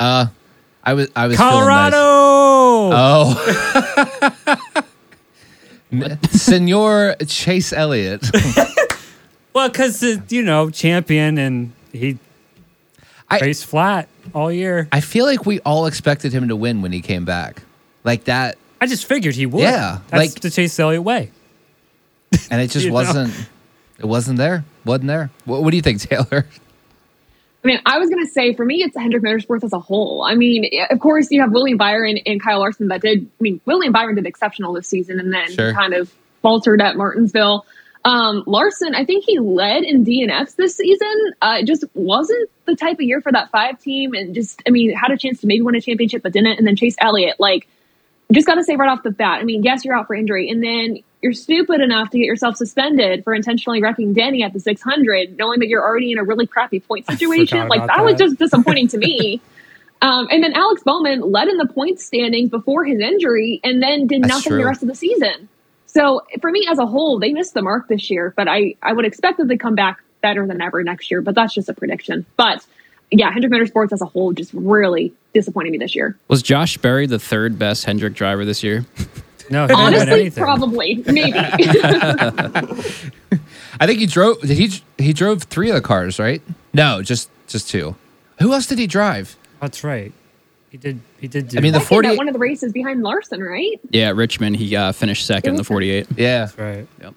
Uh, 0.00 0.26
I 0.84 0.94
was, 0.94 1.08
I 1.16 1.26
was. 1.28 1.36
Colorado. 1.36 1.96
Oh. 1.98 3.32
Senor 6.30 7.16
Chase 7.26 7.72
Elliott. 7.72 8.24
Well, 9.52 9.70
because 9.70 10.02
you 10.30 10.42
know, 10.42 10.68
champion, 10.68 11.38
and 11.38 11.72
he 11.90 12.18
I- 13.30 13.38
raced 13.38 13.64
flat 13.64 14.06
all 14.34 14.52
year. 14.52 14.86
I 14.92 15.00
feel 15.00 15.24
like 15.24 15.46
we 15.46 15.60
all 15.60 15.86
expected 15.86 16.30
him 16.34 16.48
to 16.48 16.56
win 16.56 16.82
when 16.82 16.92
he 16.92 17.00
came 17.00 17.24
back. 17.24 17.62
Like 18.04 18.24
that, 18.24 18.58
I 18.80 18.86
just 18.86 19.06
figured 19.06 19.34
he 19.34 19.46
would. 19.46 19.62
Yeah, 19.62 20.00
that's 20.08 20.34
like- 20.34 20.40
the 20.40 20.50
Chase 20.50 20.78
Elliott 20.78 21.02
way. 21.02 21.30
and 22.50 22.60
it 22.60 22.70
just 22.70 22.90
wasn't. 22.90 23.32
It 23.98 24.04
wasn't 24.06 24.38
there. 24.38 24.64
Wasn't 24.84 25.06
there. 25.06 25.30
What, 25.46 25.62
what 25.62 25.70
do 25.70 25.76
you 25.76 25.82
think, 25.82 26.00
Taylor? 26.02 26.46
I 27.64 27.66
mean, 27.66 27.80
I 27.86 27.98
was 27.98 28.08
going 28.10 28.24
to 28.24 28.30
say 28.30 28.54
for 28.54 28.64
me, 28.64 28.82
it's 28.82 28.96
Hendrick 28.96 29.24
Motorsports 29.24 29.64
as 29.64 29.72
a 29.72 29.80
whole. 29.80 30.22
I 30.22 30.34
mean, 30.36 30.70
of 30.90 31.00
course, 31.00 31.28
you 31.30 31.40
have 31.40 31.50
William 31.50 31.78
Byron 31.78 32.18
and 32.26 32.40
Kyle 32.40 32.60
Larson 32.60 32.88
that 32.88 33.00
did. 33.00 33.22
I 33.24 33.42
mean, 33.42 33.60
William 33.64 33.92
Byron 33.92 34.14
did 34.16 34.26
exceptional 34.26 34.72
this 34.74 34.86
season, 34.86 35.18
and 35.18 35.32
then 35.32 35.50
Sure. 35.50 35.72
kind 35.72 35.94
of 35.94 36.12
faltered 36.42 36.80
at 36.80 36.96
Martinsville. 36.96 37.66
Um, 38.04 38.44
Larson, 38.46 38.94
I 38.94 39.04
think 39.04 39.24
he 39.24 39.40
led 39.40 39.82
in 39.82 40.04
DNFs 40.04 40.54
this 40.54 40.76
season. 40.76 41.32
Uh, 41.42 41.56
it 41.60 41.64
just 41.66 41.82
wasn't 41.94 42.48
the 42.66 42.76
type 42.76 42.94
of 42.98 43.00
year 43.00 43.20
for 43.20 43.32
that 43.32 43.50
five 43.50 43.80
team, 43.80 44.12
and 44.14 44.32
just 44.32 44.62
I 44.64 44.70
mean, 44.70 44.94
had 44.94 45.10
a 45.10 45.16
chance 45.18 45.40
to 45.40 45.48
maybe 45.48 45.62
win 45.62 45.74
a 45.74 45.80
championship, 45.80 46.22
but 46.22 46.32
didn't. 46.32 46.58
And 46.58 46.66
then 46.66 46.76
Chase 46.76 46.94
Elliott, 47.00 47.40
like, 47.40 47.66
just 48.32 48.46
got 48.46 48.56
to 48.56 48.64
say 48.64 48.76
right 48.76 48.88
off 48.88 49.02
the 49.02 49.10
bat. 49.10 49.40
I 49.40 49.44
mean, 49.44 49.62
yes, 49.62 49.84
you're 49.84 49.96
out 49.96 50.06
for 50.06 50.14
injury, 50.14 50.50
and 50.50 50.62
then 50.62 51.02
you're 51.22 51.32
stupid 51.32 51.80
enough 51.80 52.10
to 52.10 52.18
get 52.18 52.24
yourself 52.24 52.56
suspended 52.56 53.24
for 53.24 53.34
intentionally 53.34 53.82
wrecking 53.82 54.12
Denny 54.12 54.42
at 54.42 54.52
the 54.52 54.60
600, 54.60 55.36
knowing 55.36 55.60
that 55.60 55.68
you're 55.68 55.82
already 55.82 56.12
in 56.12 56.18
a 56.18 56.24
really 56.24 56.46
crappy 56.46 56.80
point 56.80 57.06
situation. 57.06 57.68
Like 57.68 57.82
about 57.82 57.96
that 57.96 58.04
was 58.04 58.18
just 58.18 58.38
disappointing 58.38 58.88
to 58.88 58.98
me. 58.98 59.40
Um, 60.02 60.28
and 60.30 60.44
then 60.44 60.52
Alex 60.52 60.82
Bowman 60.82 61.20
led 61.22 61.48
in 61.48 61.56
the 61.56 61.66
points 61.66 62.04
standings 62.04 62.50
before 62.50 62.84
his 62.84 63.00
injury, 63.00 63.60
and 63.64 63.82
then 63.82 64.06
did 64.06 64.22
That's 64.22 64.34
nothing 64.34 64.50
true. 64.50 64.58
the 64.58 64.66
rest 64.66 64.82
of 64.82 64.88
the 64.88 64.94
season. 64.94 65.48
So 65.86 66.20
for 66.42 66.50
me, 66.50 66.66
as 66.70 66.78
a 66.78 66.84
whole, 66.84 67.18
they 67.18 67.32
missed 67.32 67.54
the 67.54 67.62
mark 67.62 67.88
this 67.88 68.10
year. 68.10 68.34
But 68.36 68.46
I 68.46 68.74
I 68.82 68.92
would 68.92 69.06
expect 69.06 69.38
that 69.38 69.48
they 69.48 69.56
come 69.56 69.74
back 69.74 70.02
better 70.20 70.46
than 70.46 70.60
ever 70.60 70.82
next 70.82 71.10
year. 71.10 71.22
But 71.22 71.34
that's 71.34 71.54
just 71.54 71.70
a 71.70 71.74
prediction. 71.74 72.26
But 72.36 72.64
yeah, 73.10 73.30
Hendrick 73.30 73.52
Motorsports 73.52 73.92
as 73.92 74.00
a 74.02 74.06
whole 74.06 74.32
just 74.32 74.52
really 74.54 75.12
disappointed 75.34 75.70
me 75.72 75.78
this 75.78 75.94
year. 75.94 76.16
was 76.28 76.42
Josh 76.42 76.76
Berry 76.78 77.06
the 77.06 77.18
third 77.18 77.58
best 77.58 77.84
Hendrick 77.84 78.14
driver 78.14 78.44
this 78.44 78.62
year? 78.62 78.84
No, 79.48 79.62
he 79.62 79.68
didn't 79.68 79.80
Honestly, 79.80 80.20
anything. 80.22 80.42
probably, 80.42 80.94
maybe. 81.06 81.38
I 83.78 83.86
think 83.86 84.00
he 84.00 84.06
drove. 84.06 84.40
Did 84.40 84.58
he? 84.58 84.82
He 84.98 85.12
drove 85.12 85.44
three 85.44 85.68
of 85.70 85.76
the 85.76 85.80
cars, 85.82 86.18
right? 86.18 86.42
No, 86.74 87.00
just 87.02 87.30
just 87.46 87.68
two. 87.70 87.94
Who 88.40 88.52
else 88.52 88.66
did 88.66 88.78
he 88.78 88.88
drive? 88.88 89.36
That's 89.60 89.84
right. 89.84 90.12
He 90.70 90.78
did. 90.78 91.00
He 91.20 91.28
did. 91.28 91.48
Do 91.48 91.58
I 91.58 91.60
mean, 91.60 91.72
the 91.72 91.80
40 91.80 92.16
one 92.16 92.26
of 92.28 92.32
the 92.32 92.40
races 92.40 92.72
behind 92.72 93.02
Larson, 93.04 93.40
right? 93.42 93.78
Yeah, 93.90 94.08
at 94.08 94.16
Richmond, 94.16 94.56
he 94.56 94.74
uh, 94.74 94.90
finished 94.92 95.26
second 95.26 95.50
in 95.50 95.56
the 95.56 95.64
48. 95.64 96.06
Yeah, 96.16 96.46
That's 96.46 96.58
right. 96.58 96.86
Yep. 97.00 97.14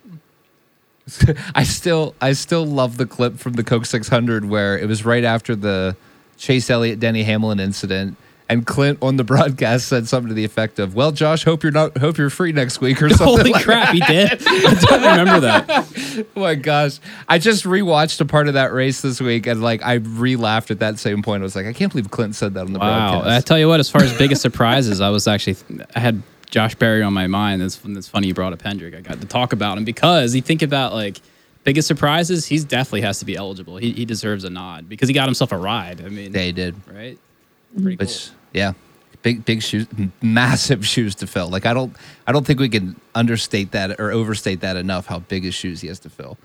I 1.55 1.63
still 1.63 2.15
I 2.21 2.33
still 2.33 2.65
love 2.65 2.97
the 2.97 3.05
clip 3.05 3.37
from 3.37 3.53
the 3.53 3.63
Coke 3.63 3.85
600 3.85 4.45
where 4.45 4.77
it 4.77 4.87
was 4.87 5.05
right 5.05 5.23
after 5.23 5.55
the 5.55 5.95
Chase 6.37 6.69
Elliott 6.69 6.99
Denny 6.99 7.23
Hamlin 7.23 7.59
incident. 7.59 8.17
And 8.51 8.65
Clint 8.65 8.97
on 9.03 9.17
the 9.17 9.23
broadcast 9.35 9.87
said 9.87 10.07
something 10.07 10.29
to 10.29 10.33
the 10.33 10.43
effect 10.43 10.79
of, 10.79 10.95
"Well, 10.95 11.11
Josh, 11.11 11.43
hope 11.43 11.61
you're 11.61 11.71
not 11.71 11.95
hope 11.99 12.17
you're 12.17 12.31
free 12.31 12.51
next 12.51 12.81
week 12.81 12.99
or 12.99 13.09
something." 13.09 13.27
Holy 13.27 13.51
like 13.51 13.63
crap, 13.63 13.93
he 13.93 13.99
did. 13.99 14.41
I 14.43 14.73
don't 14.89 15.01
remember 15.03 15.39
that. 15.41 15.67
that. 15.67 16.25
Oh 16.35 16.39
my 16.39 16.55
gosh! 16.55 16.99
I 17.27 17.37
just 17.37 17.63
rewatched 17.63 18.19
a 18.21 18.25
part 18.25 18.47
of 18.47 18.55
that 18.55 18.73
race 18.73 19.01
this 19.01 19.21
week, 19.21 19.45
and 19.45 19.61
like 19.61 19.85
I 19.85 19.93
re-laughed 19.93 20.71
at 20.71 20.79
that 20.79 20.97
same 20.97 21.21
point. 21.21 21.41
I 21.41 21.43
was 21.43 21.55
like, 21.55 21.67
I 21.67 21.73
can't 21.73 21.91
believe 21.91 22.09
Clint 22.09 22.33
said 22.33 22.55
that 22.55 22.61
on 22.61 22.73
the 22.73 22.79
Wow. 22.79 23.21
I 23.23 23.39
tell 23.41 23.59
you 23.59 23.67
what, 23.67 23.79
as 23.79 23.91
far 23.91 24.01
as 24.01 24.17
biggest 24.17 24.41
surprises, 24.41 24.99
I 24.99 25.09
was 25.09 25.27
actually 25.27 25.57
I 25.95 25.99
had 25.99 26.23
Josh 26.49 26.75
Berry 26.75 27.03
on 27.03 27.13
my 27.13 27.27
mind. 27.27 27.61
That's 27.61 27.77
that's 27.77 28.07
funny 28.07 28.27
you 28.27 28.33
brought 28.33 28.53
up 28.53 28.61
Hendrick. 28.61 28.95
I 28.95 29.01
got 29.01 29.21
to 29.21 29.27
talk 29.27 29.53
about 29.53 29.77
him 29.77 29.85
because 29.85 30.35
you 30.35 30.41
think 30.41 30.61
about 30.61 30.93
like 30.93 31.21
biggest 31.63 31.87
surprises, 31.87 32.45
He 32.45 32.57
definitely 32.59 33.01
has 33.01 33.19
to 33.19 33.25
be 33.25 33.35
eligible. 33.35 33.77
He, 33.77 33.91
he 33.91 34.05
deserves 34.05 34.43
a 34.43 34.49
nod 34.49 34.89
because 34.89 35.07
he 35.07 35.13
got 35.13 35.25
himself 35.27 35.51
a 35.51 35.57
ride. 35.57 36.01
I 36.03 36.09
mean, 36.09 36.31
They 36.31 36.51
did, 36.51 36.75
right? 36.91 37.19
Pretty 37.79 37.97
cool. 37.97 38.07
yeah, 38.53 38.73
big 39.21 39.45
big 39.45 39.61
shoes, 39.61 39.85
massive 40.21 40.85
shoes 40.93 41.13
to 41.15 41.27
fill. 41.27 41.49
Like 41.49 41.65
I 41.67 41.73
don't 41.73 41.95
I 42.25 42.31
don't 42.31 42.45
think 42.45 42.59
we 42.59 42.69
can 42.69 42.99
understate 43.13 43.71
that 43.71 43.99
or 43.99 44.11
overstate 44.11 44.61
that 44.61 44.75
enough. 44.75 45.05
How 45.05 45.19
big 45.19 45.43
his 45.43 45.53
shoes 45.53 45.81
he 45.81 45.87
has 45.87 45.99
to 45.99 46.09
fill. 46.09 46.37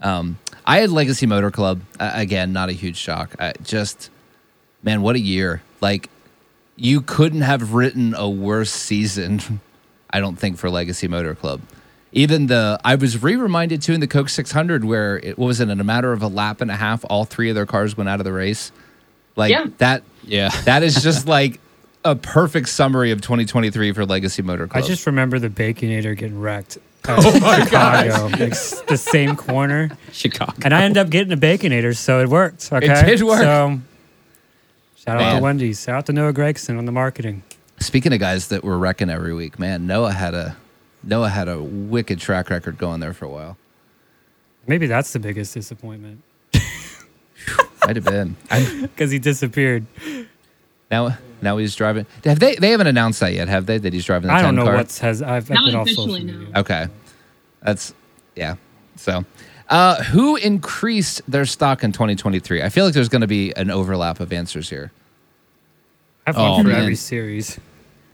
Um, 0.00 0.38
I 0.66 0.78
had 0.78 0.90
Legacy 0.90 1.26
Motor 1.26 1.50
Club 1.50 1.82
uh, 2.00 2.10
again. 2.14 2.52
Not 2.52 2.70
a 2.70 2.72
huge 2.72 2.96
shock. 2.96 3.36
I 3.38 3.52
just 3.62 4.08
man, 4.82 5.02
what 5.02 5.14
a 5.14 5.20
year! 5.20 5.62
Like 5.82 6.08
you 6.76 7.00
couldn't 7.00 7.42
have 7.42 7.72
written 7.74 8.14
a 8.14 8.28
worse 8.28 8.70
season. 8.70 9.60
I 10.10 10.20
don't 10.20 10.36
think 10.36 10.58
for 10.58 10.70
Legacy 10.70 11.08
Motor 11.08 11.34
Club. 11.34 11.60
Even 12.12 12.46
the 12.46 12.78
I 12.84 12.94
was 12.96 13.22
re-reminded 13.22 13.80
too 13.80 13.92
in 13.94 14.00
the 14.00 14.06
Coke 14.06 14.28
600 14.28 14.84
where 14.84 15.18
it 15.18 15.38
was 15.38 15.60
it 15.60 15.70
in 15.70 15.80
a 15.80 15.84
matter 15.84 16.12
of 16.12 16.22
a 16.22 16.28
lap 16.28 16.60
and 16.60 16.70
a 16.70 16.76
half, 16.76 17.04
all 17.08 17.24
three 17.24 17.48
of 17.48 17.54
their 17.54 17.64
cars 17.66 17.96
went 17.96 18.08
out 18.10 18.20
of 18.20 18.24
the 18.24 18.32
race. 18.32 18.70
Like 19.36 19.50
Yeah. 19.50 19.66
that. 19.78 20.02
Yeah. 20.24 20.50
That 20.64 20.82
is 20.82 21.02
just 21.02 21.26
like 21.26 21.58
a 22.04 22.14
perfect 22.16 22.68
summary 22.68 23.12
of 23.12 23.20
2023 23.22 23.92
for 23.92 24.04
Legacy 24.04 24.42
Motor 24.42 24.66
Club. 24.66 24.82
I 24.84 24.86
just 24.86 25.06
remember 25.06 25.38
the 25.38 25.48
Baconator 25.48 26.16
getting 26.16 26.38
wrecked. 26.40 26.78
Oh 27.08 27.20
Chicago, 27.32 28.26
like 28.26 28.86
the 28.86 28.96
same 28.96 29.34
corner, 29.34 29.90
Chicago. 30.12 30.52
and 30.64 30.72
I 30.72 30.82
ended 30.84 30.98
up 30.98 31.10
getting 31.10 31.32
a 31.32 31.36
Baconator, 31.36 31.96
so 31.96 32.20
it 32.20 32.28
worked. 32.28 32.72
Okay, 32.72 32.86
it 32.92 33.04
did 33.06 33.22
work. 33.22 33.40
So, 33.40 33.80
shout 35.04 35.16
out 35.16 35.20
Man. 35.20 35.36
to 35.36 35.42
Wendy's. 35.42 35.82
Shout 35.82 35.96
out 35.96 36.06
to 36.06 36.12
Noah 36.12 36.32
Gragson 36.32 36.78
on 36.78 36.84
the 36.86 36.92
marketing. 36.92 37.42
Speaking 37.80 38.12
of 38.12 38.20
guys 38.20 38.48
that 38.48 38.62
were 38.62 38.78
wrecking 38.78 39.10
every 39.10 39.34
week, 39.34 39.58
man, 39.58 39.86
Noah 39.86 40.12
had 40.12 40.34
a 40.34 40.56
Noah 41.02 41.28
had 41.28 41.48
a 41.48 41.60
wicked 41.60 42.20
track 42.20 42.48
record 42.50 42.78
going 42.78 43.00
there 43.00 43.12
for 43.12 43.24
a 43.24 43.28
while. 43.28 43.56
Maybe 44.66 44.86
that's 44.86 45.12
the 45.12 45.18
biggest 45.18 45.54
disappointment 45.54 46.22
Might 47.84 47.96
have 47.96 48.04
been. 48.04 48.36
Because 48.82 49.10
he 49.12 49.18
disappeared. 49.18 49.84
now 50.90 51.18
now 51.40 51.56
he's 51.56 51.74
driving. 51.74 52.06
Have 52.24 52.38
they 52.38 52.54
they 52.54 52.70
haven't 52.70 52.86
announced 52.86 53.18
that 53.20 53.34
yet, 53.34 53.48
have 53.48 53.66
they? 53.66 53.78
That 53.78 53.92
he's 53.92 54.04
driving 54.04 54.28
the 54.28 54.34
I 54.34 54.42
10 54.42 54.44
don't 54.44 54.54
know 54.54 54.64
car? 54.64 54.76
what's 54.76 54.98
has. 55.00 55.20
I've, 55.20 55.50
I've 55.50 55.64
been 55.64 55.74
off 55.74 55.86
officially, 55.88 56.20
social 56.20 56.36
media. 56.38 56.58
Okay. 56.60 56.86
That's 57.62 57.92
yeah. 58.36 58.54
So 58.96 59.24
uh 59.72 60.02
who 60.04 60.36
increased 60.36 61.22
their 61.26 61.44
stock 61.46 61.82
in 61.82 61.90
2023? 61.92 62.62
I 62.62 62.68
feel 62.68 62.84
like 62.84 62.94
there's 62.94 63.08
gonna 63.08 63.26
be 63.26 63.52
an 63.56 63.70
overlap 63.70 64.20
of 64.20 64.32
answers 64.32 64.70
here. 64.70 64.92
I've 66.26 66.36
one 66.36 66.60
Oh, 66.60 66.62
for 66.62 66.70
every 66.70 66.94
series. 66.94 67.58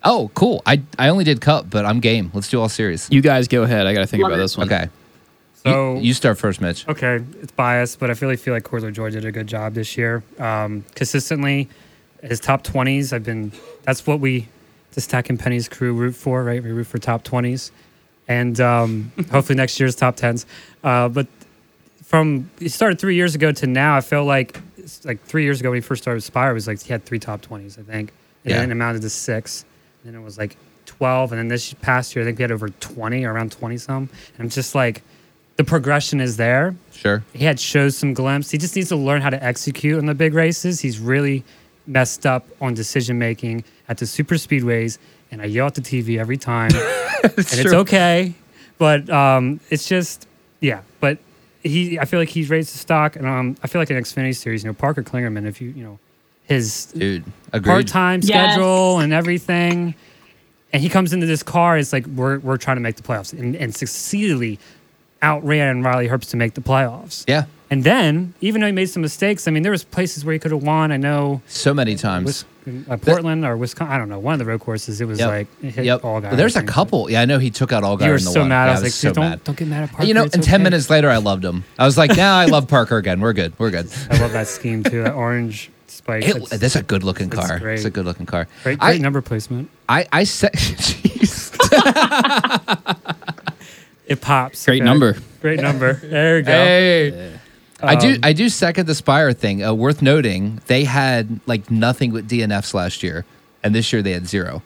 Oh, 0.04 0.30
cool. 0.34 0.62
I 0.64 0.80
I 0.98 1.08
only 1.08 1.24
did 1.24 1.40
cup, 1.40 1.68
but 1.68 1.84
I'm 1.84 2.00
game. 2.00 2.30
Let's 2.32 2.48
do 2.48 2.60
all 2.60 2.68
series. 2.68 3.08
You 3.10 3.20
guys 3.20 3.48
go 3.48 3.64
ahead. 3.64 3.86
I 3.86 3.92
got 3.92 4.00
to 4.00 4.06
think 4.06 4.22
Love 4.22 4.32
about 4.32 4.38
it. 4.38 4.44
this 4.44 4.56
one. 4.56 4.66
Okay. 4.72 4.88
So 5.64 5.94
you, 5.94 6.00
you 6.02 6.14
start 6.14 6.38
first, 6.38 6.60
Mitch. 6.60 6.86
Okay, 6.88 7.16
it's 7.42 7.50
biased, 7.50 7.98
but 7.98 8.08
I 8.08 8.14
really 8.22 8.36
feel 8.36 8.54
like 8.54 8.62
Corey 8.62 8.80
LaJoie 8.80 9.10
did 9.10 9.24
a 9.24 9.32
good 9.32 9.48
job 9.48 9.74
this 9.74 9.98
year. 9.98 10.22
Um, 10.38 10.84
consistently, 10.94 11.68
his 12.22 12.38
top 12.38 12.62
twenties. 12.62 13.12
I've 13.12 13.24
been. 13.24 13.50
That's 13.82 14.06
what 14.06 14.20
we, 14.20 14.46
the 14.92 15.00
Stack 15.00 15.28
and 15.30 15.38
Pennies 15.38 15.68
crew, 15.68 15.92
root 15.94 16.14
for. 16.14 16.44
Right, 16.44 16.62
we 16.62 16.70
root 16.70 16.86
for 16.86 16.98
top 16.98 17.24
twenties, 17.24 17.72
and 18.28 18.58
um, 18.60 19.10
hopefully 19.32 19.56
next 19.56 19.80
year's 19.80 19.96
top 19.96 20.14
tens. 20.14 20.46
Uh, 20.84 21.08
but 21.08 21.26
from 22.08 22.50
he 22.58 22.68
started 22.68 22.98
three 22.98 23.14
years 23.16 23.34
ago 23.34 23.52
to 23.52 23.66
now, 23.66 23.94
I 23.96 24.00
feel 24.00 24.24
like 24.24 24.58
like 25.04 25.22
three 25.24 25.44
years 25.44 25.60
ago 25.60 25.68
when 25.70 25.76
he 25.76 25.80
first 25.82 26.02
started 26.02 26.16
with 26.16 26.24
Spire, 26.24 26.50
it 26.50 26.54
was 26.54 26.66
like 26.66 26.80
he 26.82 26.90
had 26.90 27.04
three 27.04 27.18
top 27.18 27.42
twenties, 27.42 27.76
I 27.78 27.82
think, 27.82 28.12
and 28.44 28.50
Yeah. 28.50 28.60
then 28.60 28.70
it 28.70 28.72
amounted 28.72 29.02
to 29.02 29.10
six. 29.10 29.64
And 30.02 30.14
then 30.14 30.20
it 30.20 30.24
was 30.24 30.38
like 30.38 30.56
twelve, 30.86 31.32
and 31.32 31.38
then 31.38 31.48
this 31.48 31.74
past 31.74 32.16
year 32.16 32.22
I 32.22 32.26
think 32.26 32.38
we 32.38 32.42
had 32.42 32.50
over 32.52 32.70
twenty, 32.70 33.24
or 33.26 33.32
around 33.34 33.52
twenty 33.52 33.76
some. 33.76 34.08
And 34.34 34.40
I'm 34.40 34.48
just 34.48 34.74
like, 34.74 35.02
the 35.56 35.64
progression 35.64 36.20
is 36.20 36.38
there 36.38 36.74
Sure. 36.92 37.22
he 37.34 37.44
had 37.44 37.60
shows 37.60 37.96
some 37.98 38.14
glimpse. 38.14 38.50
He 38.50 38.56
just 38.58 38.74
needs 38.74 38.88
to 38.88 38.96
learn 38.96 39.20
how 39.20 39.28
to 39.30 39.44
execute 39.44 39.98
in 39.98 40.06
the 40.06 40.14
big 40.14 40.32
races. 40.32 40.80
He's 40.80 40.98
really 40.98 41.44
messed 41.86 42.24
up 42.26 42.46
on 42.60 42.72
decision 42.74 43.18
making 43.18 43.64
at 43.88 43.98
the 43.98 44.06
super 44.06 44.36
speedways, 44.36 44.96
and 45.30 45.42
I 45.42 45.44
yell 45.46 45.66
at 45.66 45.74
the 45.74 45.82
TV 45.82 46.18
every 46.18 46.38
time, 46.38 46.70
and 47.22 47.32
it's 47.36 47.66
okay. 47.66 48.32
But 48.78 49.10
um, 49.10 49.60
it's 49.68 49.86
just 49.86 50.26
yeah. 50.60 50.80
But 51.00 51.18
he, 51.62 51.98
I 51.98 52.04
feel 52.04 52.20
like 52.20 52.28
he's 52.28 52.50
raised 52.50 52.72
the 52.74 52.78
stock, 52.78 53.16
and 53.16 53.26
um, 53.26 53.56
I 53.62 53.66
feel 53.66 53.80
like 53.80 53.90
in 53.90 53.96
Xfinity 53.96 54.36
series, 54.36 54.62
you 54.64 54.70
know, 54.70 54.74
Parker 54.74 55.02
Kligerman, 55.02 55.46
if 55.46 55.60
you 55.60 55.70
you 55.70 55.82
know 55.84 55.98
his 56.44 56.86
Dude. 56.86 57.24
Part 57.62 57.86
time 57.86 58.20
Yes. 58.22 58.52
schedule 58.54 59.00
and 59.00 59.12
everything. 59.12 59.94
And 60.72 60.82
he 60.82 60.88
comes 60.90 61.12
into 61.14 61.26
this 61.26 61.42
car. 61.42 61.78
It's 61.78 61.92
like 61.92 62.06
we're 62.06 62.38
we're 62.40 62.56
trying 62.58 62.76
to 62.76 62.80
make 62.82 62.96
the 62.96 63.02
playoffs, 63.02 63.32
and, 63.38 63.56
and 63.56 63.74
succeedingly 63.74 64.58
outran 65.22 65.82
Riley 65.82 66.08
Herbst 66.08 66.30
to 66.30 66.36
make 66.36 66.54
the 66.54 66.60
playoffs. 66.60 67.24
Yeah. 67.28 67.44
And 67.70 67.84
then, 67.84 68.32
even 68.40 68.60
though 68.60 68.66
he 68.66 68.72
made 68.72 68.88
some 68.88 69.02
mistakes, 69.02 69.46
I 69.46 69.50
mean, 69.50 69.62
there 69.62 69.72
was 69.72 69.84
places 69.84 70.24
where 70.24 70.32
he 70.32 70.38
could 70.38 70.52
have 70.52 70.62
won. 70.62 70.90
I 70.92 70.96
know 70.96 71.42
So 71.48 71.74
many 71.74 71.96
times. 71.96 72.24
Wis- 72.26 72.44
uh, 72.88 72.96
Portland 72.96 73.44
or 73.44 73.56
Wisconsin. 73.56 73.92
I 73.94 73.98
don't 73.98 74.08
know. 74.08 74.18
One 74.18 74.32
of 74.34 74.38
the 74.38 74.44
road 74.44 74.60
courses, 74.60 75.00
it 75.00 75.06
was 75.06 75.18
Yep. 75.18 75.28
like 75.28 75.46
it 75.62 75.70
hit 75.74 75.84
Yep. 75.86 76.04
all 76.04 76.20
guys. 76.20 76.30
Well, 76.30 76.36
there's 76.36 76.56
a 76.56 76.62
couple. 76.62 77.10
Yeah, 77.10 77.22
I 77.22 77.24
know 77.24 77.38
he 77.38 77.50
took 77.50 77.72
out 77.72 77.82
Allgaier 77.82 78.00
You 78.02 78.06
were 78.10 78.16
in 78.18 78.24
the 78.24 78.30
so 78.30 78.40
one. 78.40 78.48
mad. 78.50 78.64
Yeah, 78.66 78.70
I 78.70 78.74
was 78.74 78.82
like, 78.82 78.92
so 78.92 79.08
"Dude, 79.08 79.14
don't 79.16 79.24
mad. 79.30 79.44
don't 79.44 79.56
get 79.58 79.68
mad 79.68 79.82
at 79.84 79.90
Parker. 79.90 80.06
you 80.06 80.14
know, 80.14 80.24
it's 80.24 80.34
and 80.34 80.42
10 80.44 80.62
minutes 80.62 80.90
later, 80.90 81.08
I 81.10 81.16
loved 81.18 81.44
him. 81.44 81.64
I 81.78 81.84
was 81.84 81.96
like, 81.98 82.16
now 82.16 82.36
I 82.38 82.46
love 82.46 82.68
Parker 82.68 82.96
again. 82.96 83.20
We're 83.20 83.32
good. 83.32 83.52
We're 83.58 83.70
good. 83.70 83.88
I 84.10 84.18
love 84.18 84.32
that 84.32 84.46
scheme 84.48 84.82
too. 84.84 85.02
That 85.04 85.14
orange 85.14 85.70
spike. 85.86 86.24
It, 86.24 86.34
That's- 86.34 86.58
that's 86.60 86.76
a 86.76 86.82
good 86.82 87.02
looking 87.04 87.30
car. 87.30 87.58
great. 87.58 87.74
It's 87.74 87.84
a 87.84 87.90
good 87.90 88.04
looking 88.04 88.26
car. 88.26 88.46
great, 88.62 88.78
great 88.78 88.94
I, 88.96 88.98
number 88.98 89.20
placement. 89.22 89.70
I, 89.88 90.06
I 90.12 90.24
said, 90.24 90.52
jeez. 90.54 91.54
It 94.06 94.22
pops. 94.22 94.64
Great 94.64 94.80
okay? 94.80 94.84
number. 94.86 95.16
Great 95.42 95.60
number. 95.60 95.92
There 95.92 96.38
you 96.38 96.42
go. 96.42 96.50
Hey. 96.52 97.37
I 97.80 97.96
do. 97.96 98.14
Um, 98.14 98.20
I 98.22 98.32
do 98.32 98.48
second 98.48 98.86
the 98.86 98.94
Spire 98.94 99.32
thing. 99.32 99.64
Uh, 99.64 99.72
worth 99.74 100.02
noting, 100.02 100.60
they 100.66 100.84
had 100.84 101.40
like 101.46 101.70
nothing 101.70 102.12
with 102.12 102.28
DNFs 102.28 102.74
last 102.74 103.02
year, 103.02 103.24
and 103.62 103.74
this 103.74 103.92
year 103.92 104.02
they 104.02 104.12
had 104.12 104.26
zero. 104.26 104.62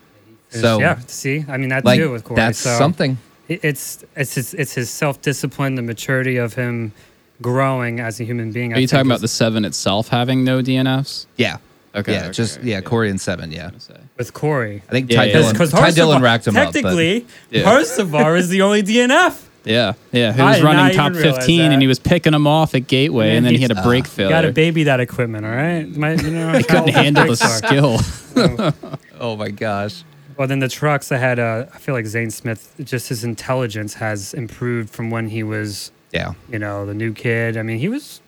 So 0.51 0.81
yeah, 0.81 0.99
see, 1.07 1.45
I 1.49 1.57
mean 1.57 1.71
that 1.71 1.85
like 1.85 1.99
too 1.99 2.11
with 2.11 2.25
Corey. 2.25 2.37
that's 2.37 2.59
so 2.59 2.77
something. 2.79 3.19
It's 3.49 4.05
it's 4.17 4.35
his, 4.35 4.55
it's 4.55 4.75
his 4.75 4.91
self 4.91 5.21
discipline, 5.21 5.75
the 5.75 5.83
maturity 5.83 6.37
of 6.37 6.55
him 6.55 6.93
growing 7.41 8.01
as 8.01 8.21
a 8.21 8.25
human 8.25 8.53
being. 8.53 8.73
Are 8.73 8.79
you 8.79 8.87
talking 8.87 9.07
about 9.07 9.21
the 9.21 9.29
seven 9.29 9.65
itself 9.65 10.09
having 10.09 10.45
no 10.45 10.63
DNFs? 10.63 11.27
Yeah. 11.37 11.59
Okay. 11.95 12.13
yeah. 12.13 12.21
okay, 12.23 12.33
just 12.33 12.59
okay, 12.59 12.69
yeah. 12.71 12.81
Corey 12.81 13.11
and 13.11 13.21
seven. 13.21 13.53
Yeah. 13.53 13.69
I 13.69 13.75
was 13.75 13.87
gonna 13.89 14.01
say. 14.01 14.07
with 14.17 14.33
Corey? 14.33 14.83
I 14.89 14.91
think 14.93 15.11
Yeah, 15.11 15.17
Ty 15.19 15.25
yeah. 15.27 15.33
Dillon. 15.33 15.69
Ty 15.71 15.91
Dillon 15.91 16.23
racked 16.23 16.47
him 16.47 16.57
up. 16.57 16.69
But 16.69 16.73
Technically, 16.73 17.27
Yeah. 17.51 17.65
Hocevar 17.65 18.39
is 18.39 18.49
the 18.49 18.63
only 18.63 18.83
DNF. 18.83 19.43
Yeah, 19.65 19.93
yeah. 20.11 20.33
He 20.33 20.41
I 20.41 20.47
was 20.49 20.57
did 20.57 20.65
running 20.65 20.85
not 20.87 20.93
top 20.95 21.11
even 21.13 21.23
realize 21.23 21.37
15 21.39 21.59
that. 21.59 21.73
and 21.73 21.83
he 21.83 21.87
was 21.89 21.99
picking 22.01 22.33
them 22.33 22.47
off 22.47 22.75
at 22.75 22.87
Gateway 22.89 23.37
and 23.37 23.47
then 23.47 23.55
he 23.55 23.61
had 23.61 23.71
a 23.71 23.81
brake 23.83 24.05
You 24.05 24.11
failure. 24.11 24.31
got 24.31 24.41
to 24.43 24.53
baby 24.53 24.85
that 24.85 24.99
equipment, 25.01 25.47
all 25.47 25.53
right? 25.53 25.87
My, 25.97 26.15
you 26.15 26.31
know, 26.31 26.53
he 26.59 26.65
couldn't 26.65 26.89
handle 26.89 27.27
the 27.27 27.37
skill. 27.37 27.99
oh 29.21 29.37
my 29.37 29.51
gosh. 29.51 30.03
Well, 30.37 30.49
then 30.49 30.59
the 30.61 30.69
trucks, 30.69 31.13
I 31.13 31.19
had, 31.19 31.39
uh, 31.39 31.67
I 31.73 31.79
feel 31.79 31.95
like 31.95 32.07
Zane 32.07 32.31
Smith, 32.31 32.75
just 32.83 33.09
his 33.09 33.23
intelligence 33.23 33.95
has 33.95 34.33
improved 34.35 34.91
from 34.91 35.11
when 35.11 35.29
he 35.29 35.43
was, 35.43 35.93
Yeah. 36.11 36.33
you 36.51 36.59
know, 36.59 36.87
the 36.87 36.95
new 36.95 37.13
kid. 37.13 37.57
I 37.57 37.63
mean, 37.63 37.79
he 37.79 37.89
was, 37.89 38.21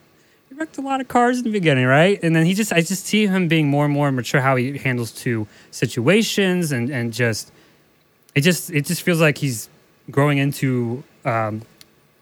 he 0.51 0.55
wrecked 0.55 0.77
a 0.79 0.83
lot 0.83 1.01
of 1.01 1.09
cars 1.09 1.39
in 1.39 1.45
the 1.45 1.51
beginning, 1.51 1.87
right? 1.87 2.21
And 2.23 2.37
then 2.37 2.45
he 2.47 2.55
just, 2.55 2.73
I 2.73 2.81
just 2.83 3.07
see 3.07 3.27
him 3.27 3.49
being 3.49 3.69
more 3.69 3.87
and 3.87 3.95
more 3.95 4.13
mature, 4.13 4.41
how 4.43 4.55
he 4.57 4.77
handles 4.79 5.11
two 5.11 5.49
situations 5.71 6.71
and, 6.73 6.91
and 6.91 7.13
just, 7.13 7.51
it 8.35 8.43
just, 8.43 8.71
it 8.71 8.85
just 8.85 9.03
feels 9.03 9.21
like 9.21 9.39
he's 9.39 9.69
growing 10.11 10.39
into, 10.39 11.03
um, 11.25 11.63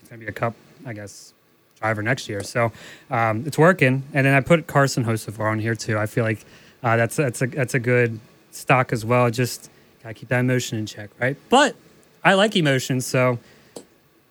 it's 0.00 0.08
going 0.10 0.20
to 0.20 0.26
be 0.26 0.26
a 0.26 0.32
cup, 0.32 0.54
I 0.86 0.92
guess, 0.92 1.32
driver 1.80 2.02
next 2.02 2.28
year. 2.28 2.42
So 2.42 2.72
um, 3.10 3.44
it's 3.46 3.58
working. 3.58 4.02
And 4.14 4.26
then 4.26 4.34
I 4.34 4.40
put 4.40 4.66
Carson 4.66 5.04
Hocevar 5.04 5.50
on 5.50 5.58
here 5.58 5.74
too. 5.74 5.98
I 5.98 6.06
feel 6.06 6.24
like 6.24 6.44
uh, 6.82 6.96
that's, 6.96 7.16
that's, 7.16 7.42
a, 7.42 7.46
that's 7.46 7.74
a 7.74 7.78
good 7.80 8.18
stock 8.50 8.92
as 8.92 9.04
well. 9.04 9.30
Just 9.30 9.70
got 10.02 10.10
to 10.10 10.14
keep 10.14 10.28
that 10.28 10.40
emotion 10.40 10.78
in 10.78 10.86
check, 10.86 11.10
right? 11.20 11.36
But 11.48 11.74
I 12.24 12.34
like 12.34 12.54
emotion, 12.56 13.00
so 13.00 13.38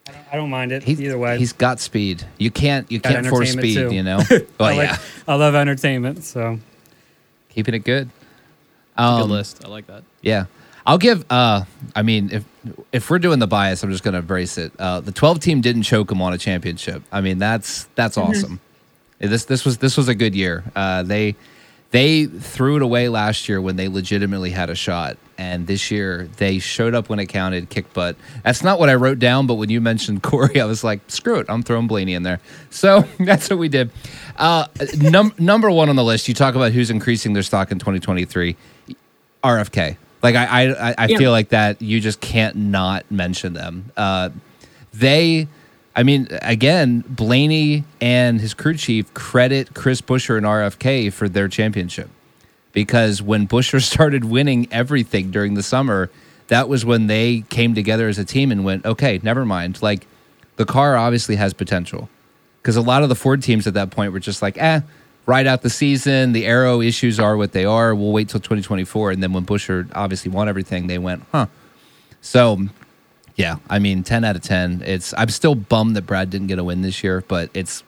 I 0.08 0.12
don't, 0.12 0.26
I 0.34 0.36
don't 0.36 0.50
mind 0.50 0.72
it 0.72 0.84
He, 0.84 0.94
either 0.94 1.18
way. 1.18 1.38
He's 1.38 1.54
got 1.54 1.80
speed. 1.80 2.24
You 2.38 2.52
can't. 2.52 2.90
You 2.92 3.00
Got 3.00 3.14
can't 3.14 3.28
force 3.28 3.52
speed. 3.52 3.76
too. 3.76 3.94
You 3.94 4.04
know. 4.04 4.22
Well, 4.60 4.70
I, 4.70 4.76
like, 4.78 4.90
yeah. 4.90 4.98
I 5.28 5.36
love 5.36 5.56
entertainment, 5.56 6.24
so 6.24 6.60
Keeping 7.50 7.74
it 7.74 7.80
good. 7.80 8.10
Good 8.98 9.04
Um, 9.04 9.30
list. 9.30 9.66
I 9.66 9.68
like 9.68 9.88
that. 9.88 10.04
Yeah. 10.22 10.46
I'll 10.86 10.98
give 10.98 11.26
uh 11.30 11.64
I 11.96 12.02
mean 12.02 12.30
if 12.32 12.46
if 12.92 13.10
we're 13.10 13.20
doing 13.20 13.40
the 13.40 13.48
bias, 13.48 13.84
I'm 13.84 13.92
just 13.92 14.04
gonna 14.04 14.20
embrace 14.20 14.58
it. 14.58 14.72
Uh 14.80 15.00
the 15.00 15.12
twelve 15.12 15.40
team 15.40 15.62
didn't 15.62 15.84
choke 15.84 16.12
him 16.12 16.22
on 16.22 16.34
a 16.34 16.38
championship. 16.38 17.04
I 17.12 17.22
mean 17.22 17.38
that's 17.40 17.86
that's 17.96 18.18
awesome. 18.18 18.60
This 19.20 19.46
this 19.46 19.66
was 19.66 19.78
this 19.78 19.98
was 19.98 20.08
a 20.08 20.16
good 20.16 20.36
year. 20.36 20.64
Uh 20.76 21.04
they 21.04 21.36
they 21.92 22.26
threw 22.26 22.78
it 22.78 22.82
away 22.82 23.10
last 23.10 23.50
year 23.50 23.60
when 23.60 23.76
they 23.76 23.90
legitimately 23.90 24.50
had 24.52 24.70
a 24.70 24.76
shot. 24.76 25.18
And 25.38 25.68
this 25.68 25.92
year 25.92 26.30
they 26.38 26.60
showed 26.60 26.94
up 26.96 27.10
when 27.10 27.20
it 27.20 27.26
counted, 27.26 27.70
kick 27.70 27.92
butt. 27.94 28.16
That's 28.44 28.64
not 28.64 28.80
what 28.80 28.90
I 28.90 28.96
wrote 28.96 29.20
down, 29.20 29.46
but 29.48 29.56
when 29.56 29.70
you 29.70 29.82
mentioned 29.82 30.24
Corey, 30.24 30.62
I 30.62 30.66
was 30.66 30.84
like, 30.84 31.02
screw 31.10 31.40
it, 31.40 31.48
I'm 31.50 31.64
throwing 31.64 31.88
Blaney 31.88 32.14
in 32.14 32.24
there. 32.24 32.40
So 32.70 33.02
that's 33.20 33.50
what 33.50 33.60
we 33.60 33.70
did. 33.70 33.92
Uh 34.38 34.66
num- 34.98 35.34
number 35.38 35.70
one 35.70 35.90
on 35.90 35.96
the 35.96 36.04
list, 36.04 36.28
you 36.28 36.34
talk 36.34 36.56
about 36.56 36.72
who's 36.72 36.90
increasing 36.90 37.34
their 37.34 37.44
stock 37.44 37.72
in 37.72 37.78
2023. 37.80 38.56
RFK. 39.44 39.98
Like 40.24 40.36
I, 40.36 40.46
I, 40.72 40.96
I- 40.98 41.08
Yeah. 41.08 41.18
feel 41.18 41.32
like 41.32 41.50
that 41.50 41.82
you 41.82 42.00
just 42.00 42.22
can't 42.22 42.56
not 42.56 43.10
mention 43.12 43.54
them. 43.54 43.92
Uh, 43.98 44.30
they, 44.94 45.48
I 45.96 46.04
mean, 46.04 46.28
again, 46.42 47.04
Blaney 47.08 47.84
and 48.00 48.40
his 48.40 48.54
crew 48.54 48.76
chief 48.76 49.14
credit 49.14 49.74
Chris 49.74 50.02
Buescher 50.02 50.38
and 50.38 50.46
RFK 50.46 51.12
for 51.12 51.28
their 51.30 51.48
championship 51.48 52.10
because 52.74 53.22
when 53.22 53.48
Buescher 53.48 53.82
started 53.92 54.26
winning 54.26 54.68
everything 54.72 55.32
during 55.32 55.54
the 55.56 55.64
summer, 55.64 56.10
that 56.48 56.68
was 56.70 56.86
when 56.86 57.08
they 57.08 57.44
came 57.50 57.74
together 57.74 58.08
as 58.08 58.18
a 58.18 58.26
team 58.26 58.52
and 58.52 58.64
went, 58.66 58.86
okay, 58.86 59.20
never 59.24 59.46
mind. 59.46 59.82
Like 59.82 60.06
the 60.58 60.66
car 60.66 60.96
obviously 60.98 61.38
has 61.38 61.54
potential. 61.54 62.10
because 62.62 62.76
a 62.76 62.82
lot 62.82 63.02
of 63.04 63.10
the 63.10 63.16
Ford 63.16 63.42
teams 63.42 63.66
at 63.68 63.74
that 63.74 63.90
point 63.90 64.12
were 64.14 64.20
just 64.20 64.42
like, 64.42 64.58
eh, 64.58 64.82
ride 65.26 65.48
out 65.48 65.62
the 65.62 65.70
season. 65.70 66.34
The 66.34 66.46
aero 66.46 66.82
issues 66.82 67.20
are 67.20 67.38
what 67.38 67.52
they 67.52 67.66
are. 67.66 67.94
We'll 67.96 68.12
wait 68.12 68.30
till 68.30 68.40
2024. 68.40 69.12
And 69.12 69.24
then 69.24 69.34
when 69.34 69.46
Buescher 69.46 69.90
obviously 69.94 70.32
won 70.32 70.50
everything, 70.50 70.88
they 70.88 70.98
went, 70.98 71.24
huh. 71.32 71.48
So, 72.22 72.60
yeah, 73.36 73.58
I 73.70 73.80
mean, 73.80 74.04
10 74.04 74.24
out 74.24 74.36
of 74.36 74.42
10. 74.42 74.84
It's 74.86 75.14
I'm 75.18 75.30
still 75.30 75.56
bummed 75.56 75.96
that 75.96 76.04
Brad 76.04 76.30
didn't 76.30 76.48
get 76.48 76.60
a 76.60 76.64
win 76.64 76.82
this 76.82 77.04
year, 77.04 77.24
but 77.28 77.50
it's 77.54 77.84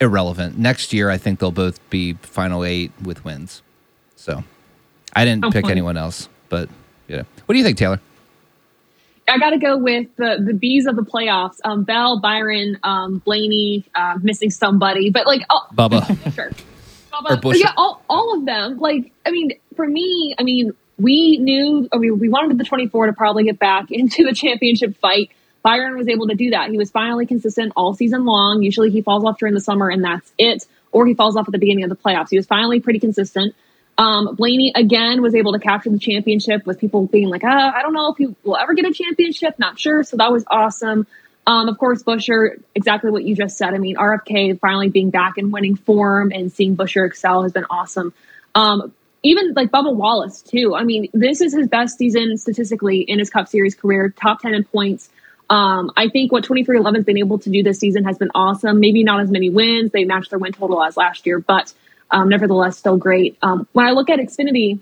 irrelevant. 0.00 0.58
Next 0.58 0.92
year, 0.92 1.10
I 1.10 1.18
think 1.18 1.38
they'll 1.38 1.50
both 1.50 1.78
be 1.90 2.14
final 2.14 2.64
eight 2.64 2.92
with 3.02 3.24
wins. 3.24 3.62
So, 4.16 4.44
I 5.14 5.24
didn't 5.24 5.44
Oh, 5.46 5.50
pick 5.50 5.66
anyone 5.66 5.96
else, 5.96 6.28
but 6.48 6.68
yeah. 7.08 7.22
What 7.46 7.52
do 7.54 7.58
you 7.58 7.64
think, 7.64 7.78
Taylor? 7.78 8.00
I 9.30 9.38
got 9.38 9.50
to 9.50 9.58
go 9.58 9.78
with 9.78 10.08
the 10.16 10.42
the 10.44 10.54
bees 10.54 10.86
of 10.86 10.96
the 10.96 11.02
playoffs. 11.02 11.56
Um, 11.64 11.84
Bell, 11.84 12.20
Byron, 12.20 12.78
um, 12.82 13.18
Blaney, 13.18 13.84
uh, 13.94 14.18
missing 14.20 14.50
somebody, 14.50 15.10
but 15.10 15.26
like, 15.26 15.42
oh, 15.50 15.66
Bubba. 15.74 16.34
sure. 16.34 16.50
Or 17.28 17.36
Bush. 17.36 17.58
Yeah, 17.60 17.72
all, 17.76 18.02
all 18.08 18.38
of 18.38 18.46
them. 18.46 18.78
Like, 18.78 19.12
I 19.26 19.30
mean, 19.30 19.52
for 19.76 19.86
me, 19.86 20.34
I 20.38 20.42
mean, 20.42 20.72
we 20.98 21.38
knew, 21.38 21.88
I 21.92 21.98
mean, 21.98 22.18
we 22.18 22.28
wanted 22.28 22.56
the 22.58 22.64
24 22.64 23.06
to 23.06 23.12
probably 23.12 23.44
get 23.44 23.58
back 23.58 23.86
into 23.90 24.24
the 24.24 24.32
championship 24.32 24.96
fight. 24.98 25.30
Byron 25.62 25.96
was 25.96 26.08
able 26.08 26.28
to 26.28 26.34
do 26.34 26.50
that. 26.50 26.70
He 26.70 26.78
was 26.78 26.90
finally 26.90 27.26
consistent 27.26 27.72
all 27.76 27.92
season 27.94 28.24
long. 28.24 28.62
Usually 28.62 28.90
he 28.90 29.02
falls 29.02 29.24
off 29.24 29.38
during 29.38 29.54
the 29.54 29.60
summer 29.60 29.90
and 29.90 30.02
that's 30.02 30.32
it, 30.38 30.66
or 30.90 31.06
he 31.06 31.14
falls 31.14 31.36
off 31.36 31.46
at 31.46 31.52
the 31.52 31.58
beginning 31.58 31.84
of 31.84 31.90
the 31.90 31.96
playoffs. 31.96 32.30
He 32.30 32.36
was 32.36 32.46
finally 32.46 32.80
pretty 32.80 32.98
consistent. 32.98 33.54
Um, 34.00 34.34
Blaney 34.34 34.72
again 34.74 35.20
was 35.20 35.34
able 35.34 35.52
to 35.52 35.58
capture 35.58 35.90
the 35.90 35.98
championship 35.98 36.64
with 36.64 36.80
people 36.80 37.06
being 37.06 37.28
like, 37.28 37.44
uh, 37.44 37.72
I 37.74 37.82
don't 37.82 37.92
know 37.92 38.10
if 38.10 38.16
he 38.16 38.34
will 38.44 38.56
ever 38.56 38.72
get 38.72 38.86
a 38.86 38.94
championship, 38.94 39.58
not 39.58 39.78
sure. 39.78 40.02
So 40.04 40.16
that 40.16 40.32
was 40.32 40.42
awesome. 40.46 41.06
Um, 41.46 41.68
of 41.68 41.76
course, 41.76 42.02
Buescher, 42.02 42.62
exactly 42.74 43.10
what 43.10 43.24
you 43.24 43.36
just 43.36 43.58
said. 43.58 43.74
I 43.74 43.78
mean, 43.78 43.96
RFK 43.96 44.58
finally 44.58 44.88
being 44.88 45.10
back 45.10 45.36
in 45.36 45.50
winning 45.50 45.76
form 45.76 46.32
and 46.32 46.50
seeing 46.50 46.78
Buescher 46.78 47.06
excel 47.06 47.42
has 47.42 47.52
been 47.52 47.66
awesome. 47.68 48.14
Um, 48.54 48.94
even 49.22 49.52
like 49.52 49.70
Bubba 49.70 49.94
Wallace, 49.94 50.40
too. 50.40 50.74
I 50.74 50.84
mean, 50.84 51.10
this 51.12 51.42
is 51.42 51.52
his 51.52 51.68
best 51.68 51.98
season 51.98 52.38
statistically 52.38 53.00
in 53.00 53.18
his 53.18 53.28
Cup 53.28 53.48
Series 53.48 53.74
career, 53.74 54.08
top 54.08 54.40
10 54.40 54.54
in 54.54 54.64
points. 54.64 55.10
Um, 55.50 55.90
I 55.94 56.08
think 56.08 56.32
what 56.32 56.44
2311 56.44 57.00
has 57.00 57.04
been 57.04 57.18
able 57.18 57.38
to 57.40 57.50
do 57.50 57.62
this 57.62 57.78
season 57.78 58.04
has 58.04 58.16
been 58.16 58.30
awesome. 58.34 58.80
Maybe 58.80 59.04
not 59.04 59.20
as 59.20 59.30
many 59.30 59.50
wins. 59.50 59.90
They 59.92 60.04
matched 60.04 60.30
their 60.30 60.38
win 60.38 60.52
total 60.52 60.82
as 60.82 60.96
last 60.96 61.26
year, 61.26 61.38
but 61.38 61.74
um, 62.10 62.28
nevertheless, 62.28 62.78
still 62.78 62.96
great. 62.96 63.36
Um, 63.42 63.66
when 63.72 63.86
I 63.86 63.92
look 63.92 64.10
at 64.10 64.18
Xfinity, 64.18 64.78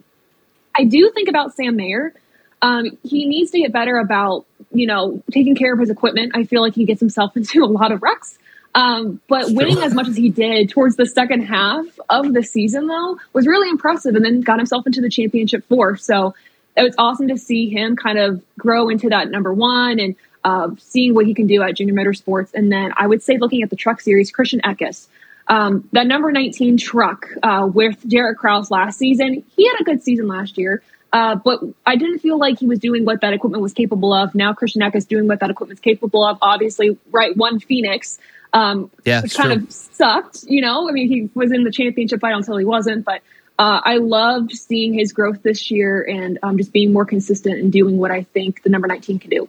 I 0.77 0.85
do 0.85 1.11
think 1.15 1.29
about 1.29 1.55
Sam 1.55 1.77
Mayer. 1.77 2.15
Um, 2.63 2.99
he 3.03 3.27
needs 3.27 3.51
to 3.53 3.61
get 3.61 3.73
better 3.73 3.99
about, 3.99 4.47
you 4.73 4.87
know, 4.87 5.23
taking 5.31 5.55
care 5.55 5.73
of 5.73 5.79
his 5.79 5.91
equipment. 5.91 6.33
I 6.35 6.45
feel 6.45 6.63
like 6.63 6.75
he 6.75 6.85
gets 6.85 7.01
himself 7.01 7.37
into 7.37 7.65
a 7.65 7.67
lot 7.67 7.93
of 7.93 8.03
wrecks. 8.03 8.39
Um, 8.75 9.21
but 9.29 9.51
winning 9.51 9.79
as 9.79 9.95
much 9.95 10.09
as 10.09 10.17
he 10.17 10.29
did 10.29 10.71
towards 10.71 10.97
the 10.97 11.07
second 11.07 11.43
half 11.43 11.87
of 12.11 12.33
the 12.33 12.43
season, 12.43 12.87
though, 12.87 13.19
was 13.33 13.47
really 13.47 13.69
impressive 13.69 14.15
and 14.15 14.25
then 14.25 14.41
got 14.41 14.59
himself 14.59 14.87
into 14.87 15.01
the 15.01 15.09
championship 15.09 15.67
four. 15.69 15.97
So 15.97 16.35
it 16.77 16.83
was 16.83 16.95
awesome 16.99 17.29
to 17.29 17.39
see 17.39 17.69
him 17.71 17.97
kind 17.97 18.19
of 18.19 18.43
grow 18.59 18.89
into 18.89 19.09
that 19.09 19.31
number 19.31 19.53
one 19.53 19.99
and 19.99 20.15
uh, 20.45 20.71
seeing 20.79 21.15
what 21.15 21.27
he 21.27 21.35
can 21.35 21.47
do 21.47 21.63
at 21.63 21.75
Junior 21.75 21.95
Motorsports. 21.95 22.55
And 22.55 22.71
then 22.71 22.93
I 22.97 23.07
would 23.07 23.23
say, 23.23 23.39
looking 23.39 23.63
at 23.63 23.71
the 23.71 23.77
truck 23.77 24.01
series, 24.01 24.31
Christian 24.31 24.61
Eckes. 24.61 25.09
Um, 25.49 25.89
that 25.93 26.07
number 26.07 26.31
19 26.31 26.77
truck 26.77 27.27
uh, 27.43 27.69
with 27.73 28.07
Derek 28.07 28.39
Kraus 28.39 28.71
last 28.71 28.99
season, 28.99 29.45
he 29.57 29.67
had 29.67 29.81
a 29.81 29.85
good 29.85 30.03
season 30.03 30.29
last 30.29 30.59
year. 30.59 30.83
Uh, 31.11 31.37
but 31.37 31.61
I 31.87 31.97
didn't 31.97 32.19
feel 32.19 32.39
like 32.39 32.59
he 32.59 32.67
was 32.67 32.79
doing 32.79 33.05
what 33.07 33.23
that 33.23 33.33
equipment 33.33 33.63
was 33.63 33.73
capable 33.73 34.13
of. 34.13 34.35
Now 34.35 34.53
Christian 34.53 34.83
Eckes 34.83 35.09
doing 35.09 35.27
what 35.27 35.41
that 35.41 35.49
equipment's 35.51 35.81
capable 35.81 36.23
of. 36.25 36.39
Obviously, 36.43 36.99
right, 37.11 37.35
one 37.35 37.61
Phoenix, 37.61 38.19
um, 38.53 38.91
Yeah, 39.05 39.23
which 39.23 39.35
kind 39.35 39.53
true. 39.53 39.63
of 39.65 39.73
sucked. 39.73 40.45
You 40.47 40.61
know, 40.61 40.87
I 40.89 40.93
mean, 40.93 41.09
he 41.09 41.31
was 41.35 41.51
in 41.51 41.65
the 41.65 41.71
championship 41.73 42.21
fight 42.21 42.35
until 42.35 42.59
he 42.59 42.67
wasn't. 42.67 43.07
But 43.07 43.23
uh, 43.59 43.81
I 43.83 43.97
loved 43.97 44.53
seeing 44.53 44.93
his 44.93 45.15
growth 45.15 45.43
this 45.43 45.71
year 45.71 46.03
and 46.03 46.39
um, 46.43 46.59
just 46.59 46.73
being 46.73 46.93
more 46.93 47.07
consistent 47.07 47.59
and 47.59 47.73
doing 47.73 47.97
what 47.97 48.11
I 48.11 48.25
think 48.25 48.63
the 48.63 48.69
number 48.69 48.87
19 48.87 49.19
can 49.19 49.31
do. 49.31 49.49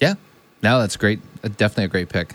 Yeah, 0.00 0.14
no, 0.62 0.78
that's 0.78 0.96
great. 0.96 1.20
Definitely 1.42 1.84
a 1.84 1.88
great 1.88 2.10
pick. 2.10 2.34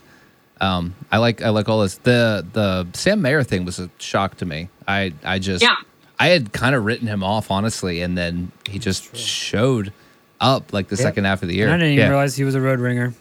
Um, 0.64 0.96
I 1.12 1.18
like 1.18 1.42
I 1.42 1.50
like 1.50 1.68
all 1.68 1.82
this. 1.82 1.96
The 1.98 2.46
the 2.54 2.88
Sam 2.94 3.22
Mayer 3.22 3.44
thing 3.44 3.66
was 3.66 3.80
a 3.80 3.90
shock 3.98 4.38
to 4.38 4.46
me. 4.46 4.70
I 4.88 5.14
I 5.24 5.40
just 5.40 5.62
Yeah. 5.62 5.76
I 6.20 6.28
had 6.28 6.54
kind 6.54 6.74
of 6.74 6.86
written 6.86 7.08
him 7.08 7.24
off 7.24 7.52
honestly, 7.52 8.02
and 8.02 8.18
then 8.18 8.52
he 8.70 8.80
just 8.80 9.16
showed 9.16 9.92
up 10.40 10.72
like 10.72 10.88
the 10.88 10.98
second 10.98 11.26
half 11.26 11.42
of 11.42 11.50
the 11.50 11.56
year. 11.56 11.70
I 11.70 11.74
didn't 11.74 11.94
yeah. 11.94 12.02
even 12.02 12.10
realize 12.12 12.36
he 12.36 12.46
was 12.46 12.56
a 12.56 12.62
road 12.62 12.80
ringer. 12.80 13.14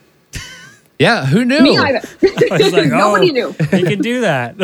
yeah, 0.99 1.27
who 1.27 1.45
knew? 1.45 1.61
Me 1.63 1.79
either. 1.79 2.01
I 2.23 2.59
was 2.59 2.73
like, 2.73 2.89
Nobody 2.89 3.31
oh, 3.31 3.33
knew. 3.33 3.53
he 3.77 3.83
can 3.83 4.01
do 4.01 4.21
that. 4.21 4.57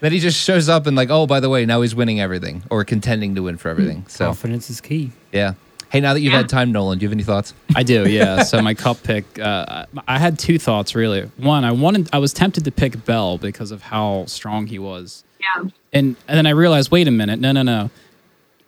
Then 0.00 0.12
he 0.12 0.18
just 0.18 0.38
shows 0.38 0.68
up 0.68 0.86
and 0.86 0.96
like, 0.96 1.08
oh, 1.08 1.26
by 1.26 1.40
the 1.40 1.48
way, 1.48 1.64
now 1.64 1.80
he's 1.80 1.94
winning 1.94 2.20
everything 2.20 2.62
or 2.68 2.84
contending 2.84 3.36
to 3.36 3.42
win 3.42 3.56
for 3.56 3.70
everything. 3.70 4.04
So 4.06 4.26
Confidence 4.26 4.68
is 4.68 4.82
key. 4.82 5.12
yeah. 5.32 5.54
Hey, 5.94 6.00
now 6.00 6.12
that 6.12 6.20
you've 6.20 6.32
Yeah. 6.32 6.38
had 6.38 6.48
time, 6.48 6.72
Nolan, 6.72 6.98
do 6.98 7.04
you 7.04 7.08
have 7.08 7.12
any 7.16 7.22
thoughts? 7.22 7.54
I 7.76 7.84
do, 7.84 8.08
yeah. 8.10 8.42
So 8.42 8.60
my 8.60 8.74
cup 8.74 9.02
pick, 9.04 9.38
uh, 9.38 9.86
I 10.08 10.18
had 10.18 10.40
two 10.40 10.58
thoughts 10.58 10.96
really. 10.96 11.30
One, 11.36 11.64
I 11.64 11.70
wanted, 11.70 12.08
I 12.12 12.18
was 12.18 12.32
tempted 12.32 12.64
to 12.64 12.72
pick 12.72 13.04
Bell 13.04 13.38
because 13.38 13.70
of 13.70 13.82
how 13.82 14.24
strong 14.26 14.66
he 14.66 14.78
was, 14.80 15.22
Yeah. 15.40 15.70
and 15.92 16.16
and 16.26 16.36
then 16.36 16.46
I 16.46 16.50
realized, 16.50 16.90
wait 16.90 17.06
a 17.06 17.12
minute, 17.12 17.38
no, 17.38 17.52
no, 17.52 17.62
no. 17.62 17.90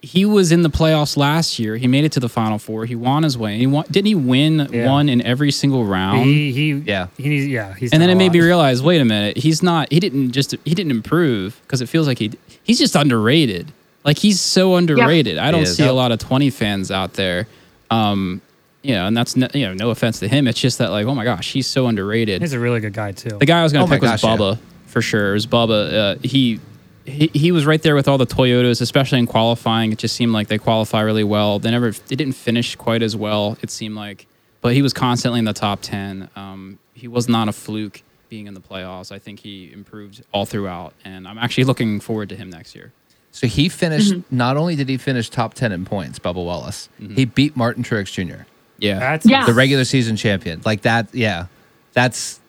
He 0.03 0.25
was 0.25 0.53
in 0.53 0.63
the 0.63 0.71
playoffs 0.71 1.17
last 1.17 1.59
year. 1.59 1.77
He 1.79 1.89
made 1.89 2.05
it 2.05 2.13
to 2.13 2.21
the 2.21 2.29
final 2.29 2.59
four. 2.59 2.85
He 2.87 2.95
won 2.95 3.25
his 3.25 3.37
way. 3.37 3.59
He 3.59 3.67
won, 3.67 3.87
didn't 3.91 4.07
he 4.07 4.15
win 4.15 4.69
Yeah. 4.73 4.87
one 4.89 5.09
in 5.09 5.21
every 5.23 5.51
single 5.51 5.85
round? 5.85 6.25
he, 6.27 6.53
he, 6.53 6.73
Yeah. 6.75 7.09
he 7.17 7.29
needs, 7.29 7.47
yeah, 7.49 7.75
he's. 7.75 7.93
and 7.93 8.01
then 8.01 8.09
it 8.09 8.13
a 8.13 8.17
made 8.17 8.31
me 8.33 8.41
realize, 8.41 8.85
wait 8.85 9.01
a 9.01 9.05
minute, 9.05 9.37
he's 9.39 9.65
not. 9.65 9.91
He 9.93 9.99
didn't 9.99 10.31
just. 10.31 10.55
He 10.65 10.77
didn't 10.77 10.93
improve 10.93 11.61
because 11.63 11.81
it 11.81 11.89
feels 11.89 12.07
like 12.07 12.21
he. 12.21 12.31
He's 12.63 12.79
just 12.79 12.95
underrated. 12.95 13.73
Like 14.07 14.19
he's 14.19 14.41
so 14.41 14.77
underrated. 14.77 15.37
I 15.37 15.51
don't 15.51 15.63
is. 15.63 15.77
see 15.77 15.85
a 15.85 15.93
lot 15.93 16.13
of 16.13 16.21
twenty 16.21 16.49
fans 16.51 16.91
out 16.93 17.15
there. 17.15 17.49
Um, 17.91 18.41
you 18.83 18.95
know, 18.95 19.07
and 19.07 19.17
that's 19.17 19.35
no, 19.35 19.49
you 19.53 19.67
know, 19.67 19.75
no 19.75 19.91
offense 19.91 20.21
to 20.21 20.29
him. 20.29 20.47
It's 20.47 20.61
just 20.61 20.79
that 20.79 20.91
like, 20.93 21.07
oh 21.07 21.15
my 21.15 21.25
gosh, 21.25 21.53
he's 21.53 21.67
so 21.67 21.89
underrated. 21.89 22.41
He's 22.41 22.53
a 22.53 22.61
really 22.61 22.79
good 22.79 22.93
guy 22.93 23.11
too. 23.11 23.37
The 23.37 23.47
guy 23.47 23.59
I 23.59 23.63
was 23.65 23.73
going 23.73 23.83
Oh 23.83 23.87
to 23.87 23.91
my 23.91 23.97
pick 23.97 24.03
was 24.03 24.11
gosh, 24.13 24.23
yeah. 24.23 24.37
Bubba 24.37 24.59
for 24.87 25.03
sure. 25.03 25.31
It 25.31 25.35
was 25.35 25.47
Bubba. 25.49 25.93
Uh, 25.93 26.19
he, 26.23 26.61
he 27.05 27.31
he 27.35 27.51
was 27.51 27.67
right 27.67 27.83
there 27.83 27.97
with 27.97 28.07
all 28.07 28.17
the 28.17 28.27
Toyotas, 28.27 28.81
especially 28.81 29.19
in 29.19 29.27
qualifying. 29.27 29.91
It 29.91 29.99
just 29.99 30.15
seemed 30.15 30.33
like 30.33 30.47
they 30.47 30.59
qualify 30.59 31.01
really 31.01 31.25
well. 31.25 31.59
They 31.59 31.73
never 31.73 31.91
they 31.91 32.15
didn't 32.15 32.35
finish 32.35 32.77
quite 32.77 33.03
as 33.03 33.17
well. 33.17 33.59
It 33.61 33.71
seemed 33.73 33.97
like, 33.97 34.29
but 34.61 34.73
he 34.73 34.83
was 34.83 34.93
constantly 34.93 35.41
in 35.41 35.47
the 35.47 35.53
top 35.53 35.81
ten. 35.83 36.29
Um, 36.37 36.79
he 36.95 37.09
was 37.09 37.29
not 37.29 37.49
a 37.49 37.53
fluke 37.53 38.03
being 38.29 38.47
in 38.47 38.55
the 38.55 38.61
playoffs. 38.61 39.11
I 39.11 39.19
think 39.19 39.41
he 39.41 39.73
improved 39.73 40.25
all 40.33 40.47
throughout, 40.47 40.95
and 41.05 41.27
I'm 41.27 41.39
actually 41.39 41.65
looking 41.65 41.99
forward 41.99 42.29
to 42.29 42.37
him 42.37 42.51
next 42.51 42.77
year. 42.77 42.93
So 43.37 43.47
he 43.47 43.69
finished. 43.69 44.15
Not 44.31 44.57
only 44.57 44.77
did 44.77 44.89
he 44.89 44.97
finish 44.97 45.29
top 45.29 45.53
ten 45.53 45.71
in 45.71 45.85
points, 45.85 46.19
Bubba 46.19 46.37
Wallace, 46.43 46.89
he 46.99 47.27
beat 47.27 47.55
Martin 47.55 47.83
Truex 47.83 48.11
Jr. 48.11 48.45
Yeah, 48.79 48.99
That's 48.99 49.27
Yeah. 49.27 49.45
the 49.45 49.53
regular 49.53 49.85
season 49.85 50.17
champion. 50.17 50.63
Like 50.65 50.83
that, 50.83 51.15
yeah. 51.15 51.47
That's 51.93 52.41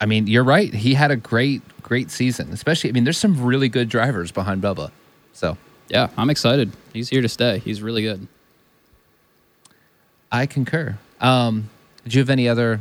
I 0.00 0.06
mean, 0.06 0.26
you're 0.26 0.42
right. 0.42 0.74
He 0.74 0.94
had 0.94 1.12
a 1.12 1.16
great, 1.16 1.62
great 1.82 2.10
season. 2.10 2.50
Especially 2.52 2.90
I 2.90 2.92
mean, 2.94 3.04
there's 3.04 3.16
some 3.16 3.44
really 3.44 3.68
good 3.68 3.88
drivers 3.88 4.32
behind 4.32 4.60
Bubba. 4.60 4.90
So 5.34 5.56
yeah, 5.88 6.08
I'm 6.16 6.30
excited. 6.30 6.72
He's 6.92 7.08
here 7.10 7.22
to 7.22 7.28
stay. 7.28 7.60
He's 7.60 7.80
really 7.80 8.02
good. 8.02 8.26
I 10.32 10.46
concur. 10.46 10.98
Um, 11.20 11.70
did 12.02 12.14
you 12.14 12.20
have 12.20 12.30
any 12.30 12.48
other 12.48 12.80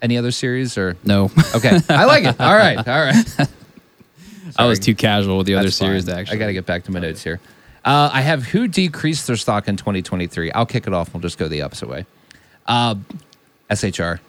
any 0.00 0.16
other 0.16 0.30
series 0.30 0.78
or 0.78 0.96
No, 1.02 1.28
Okay. 1.56 1.76
I 1.88 2.04
like 2.04 2.22
it. 2.24 2.40
All 2.40 2.54
right. 2.54 2.78
All 2.78 3.04
right. 3.04 3.48
I 4.56 4.66
was 4.66 4.78
too 4.78 4.94
casual 4.94 5.38
with 5.38 5.46
the 5.46 5.54
other 5.54 5.64
That's 5.64 5.76
series. 5.76 6.04
fine. 6.04 6.14
To 6.14 6.20
actually, 6.20 6.36
I 6.36 6.38
got 6.40 6.46
to 6.46 6.52
get 6.52 6.66
back 6.66 6.84
to 6.84 6.90
my 6.92 7.00
notes 7.00 7.22
here. 7.22 7.40
Uh, 7.84 8.10
I 8.12 8.20
have 8.22 8.44
who 8.44 8.68
decreased 8.68 9.26
their 9.26 9.36
stock 9.36 9.68
in 9.68 9.76
2023. 9.76 10.52
I'll 10.52 10.66
kick 10.66 10.86
it 10.86 10.92
off. 10.92 11.12
We'll 11.14 11.20
just 11.20 11.38
go 11.38 11.48
the 11.48 11.62
opposite 11.62 11.88
way. 11.88 12.06
Uh, 12.66 12.96
SHR. 13.70 14.20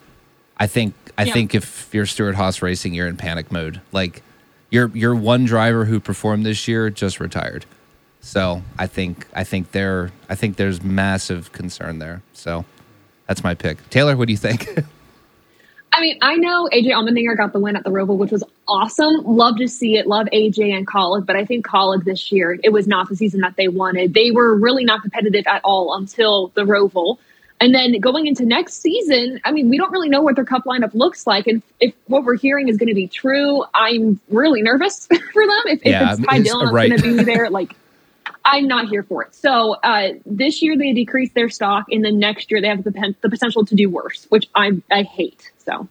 I 0.57 0.67
think. 0.67 0.93
I 1.17 1.23
Yeah. 1.23 1.33
think 1.33 1.55
if 1.55 1.89
you're 1.93 2.05
Stewart 2.05 2.35
Haas 2.35 2.61
Racing, 2.61 2.93
you're 2.93 3.07
in 3.07 3.17
panic 3.17 3.51
mode. 3.51 3.81
Like, 3.91 4.21
your 4.69 4.89
your 4.93 5.15
one 5.15 5.45
driver 5.45 5.85
who 5.85 5.99
performed 5.99 6.45
this 6.45 6.67
year 6.67 6.89
just 6.89 7.19
retired. 7.19 7.65
So 8.21 8.61
I 8.77 8.87
think 8.87 9.25
I 9.33 9.43
think 9.43 9.71
there 9.71 10.11
I 10.29 10.35
think 10.35 10.57
there's 10.57 10.81
massive 10.83 11.51
concern 11.51 11.99
there. 11.99 12.21
So 12.33 12.65
that's 13.27 13.43
my 13.43 13.55
pick. 13.55 13.89
Taylor, 13.89 14.15
what 14.15 14.27
do 14.27 14.33
you 14.33 14.37
think? 14.37 14.69
I 15.91 16.01
mean, 16.01 16.17
I 16.21 16.35
know 16.35 16.69
AJ 16.71 16.87
Allmendinger 16.87 17.35
got 17.35 17.53
the 17.53 17.59
win 17.59 17.75
at 17.75 17.83
the 17.83 17.89
Roval, 17.89 18.17
which 18.17 18.31
was 18.31 18.43
awesome. 18.67 19.23
Love 19.25 19.57
to 19.57 19.67
see 19.67 19.97
it. 19.97 20.07
Love 20.07 20.27
AJ 20.31 20.75
and 20.75 20.87
Kaulig, 20.87 21.25
but 21.25 21.35
I 21.35 21.45
think 21.45 21.65
Kaulig 21.65 22.03
this 22.03 22.31
year, 22.31 22.59
it 22.63 22.69
was 22.69 22.87
not 22.87 23.09
the 23.09 23.15
season 23.15 23.41
that 23.41 23.55
they 23.55 23.67
wanted. 23.67 24.13
They 24.13 24.31
were 24.31 24.55
really 24.55 24.83
not 24.83 25.01
competitive 25.01 25.45
at 25.47 25.61
all 25.63 25.95
until 25.95 26.49
the 26.49 26.61
Roval. 26.61 27.17
And 27.61 27.75
then 27.75 27.99
going 27.99 28.27
into 28.27 28.45
next 28.45 28.75
season, 28.75 29.41
I 29.43 29.51
mean, 29.51 29.69
we 29.69 29.77
don't 29.77 29.91
really 29.91 30.07
know 30.07 30.21
what 30.21 30.35
their 30.35 30.45
cup 30.45 30.63
lineup 30.63 30.93
looks 30.93 31.27
like. 31.27 31.45
And 31.47 31.61
if 31.79 31.93
what 32.07 32.23
we're 32.23 32.37
hearing 32.37 32.69
is 32.69 32.77
going 32.77 32.87
to 32.87 32.95
be 32.95 33.07
true, 33.07 33.65
I'm 33.73 34.19
really 34.29 34.61
nervous 34.61 35.07
for 35.33 35.45
them. 35.45 35.61
If, 35.65 35.85
Yeah, 35.85 36.13
if 36.13 36.19
it's 36.19 36.27
Ty 36.27 36.39
Dillon 36.41 36.73
right. 36.73 36.89
going 36.89 37.01
to 37.01 37.17
be 37.17 37.23
there, 37.23 37.49
like, 37.49 37.75
I'm 38.45 38.67
not 38.67 38.87
here 38.89 39.03
for 39.03 39.23
it. 39.23 39.35
So 39.35 39.73
uh, 39.83 40.13
this 40.25 40.61
year 40.61 40.77
they 40.77 40.93
decrease 40.93 41.31
their 41.33 41.49
stock, 41.49 41.85
and 41.91 42.03
then 42.03 42.19
next 42.19 42.49
year 42.51 42.61
they 42.61 42.67
have 42.67 42.83
the, 42.83 42.91
poten- 42.91 43.15
the 43.21 43.29
potential 43.29 43.65
to 43.65 43.75
do 43.75 43.89
worse, 43.89 44.25
which 44.29 44.47
I 44.55 44.81
I 44.91 45.03
hate. 45.03 45.51
So 45.65 45.87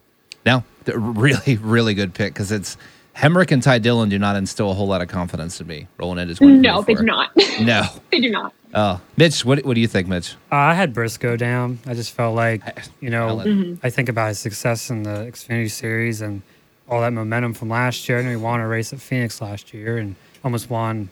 No, 0.46 0.64
really, 0.86 1.57
really 1.57 1.94
good 1.94 2.14
pick 2.14 2.32
because 2.34 2.51
it's 2.53 2.76
Hemric 3.16 3.51
and 3.51 3.62
Ty 3.62 3.78
Dillon 3.78 4.09
do 4.09 4.18
not 4.18 4.36
instill 4.36 4.70
a 4.70 4.74
whole 4.74 4.86
lot 4.86 5.03
of 5.03 5.09
confidence 5.09 5.61
in 5.61 5.66
me 5.66 5.88
rolling 5.99 6.18
into 6.18 6.34
2024. 6.34 6.62
No, 6.62 6.82
they 6.82 6.94
do 6.94 7.03
not. 7.05 7.30
No. 7.66 7.82
they 8.12 8.20
do 8.20 8.30
not. 8.30 8.53
Oh, 8.74 9.01
Mitch, 9.16 9.44
what 9.44 9.64
what 9.64 9.74
do 9.74 9.80
you 9.80 9.88
think, 9.88 10.09
Mitch? 10.09 10.34
Uh, 10.53 10.57
I 10.57 10.74
had 10.74 10.92
Briscoe 10.94 11.36
down. 11.36 11.78
I 11.86 11.94
just 11.94 12.12
felt 12.12 12.36
like, 12.36 12.62
you 13.01 13.11
know, 13.11 13.28
Ellen. 13.28 13.80
I 13.82 13.90
think 13.90 14.09
about 14.09 14.28
his 14.28 14.38
success 14.38 14.90
in 14.90 15.03
the 15.05 15.11
Xfinity 15.30 15.70
Series 15.70 16.20
and 16.20 16.42
all 16.88 17.01
that 17.01 17.12
momentum 17.12 17.55
from 17.55 17.68
last 17.70 18.09
year. 18.09 18.18
I 18.18 18.22
know 18.22 18.30
he 18.30 18.36
won 18.36 18.61
a 18.61 18.68
race 18.68 18.92
at 18.92 19.01
Phoenix 19.01 19.40
last 19.40 19.72
year 19.74 19.96
and 19.99 20.16
almost 20.44 20.70
won. 20.70 21.09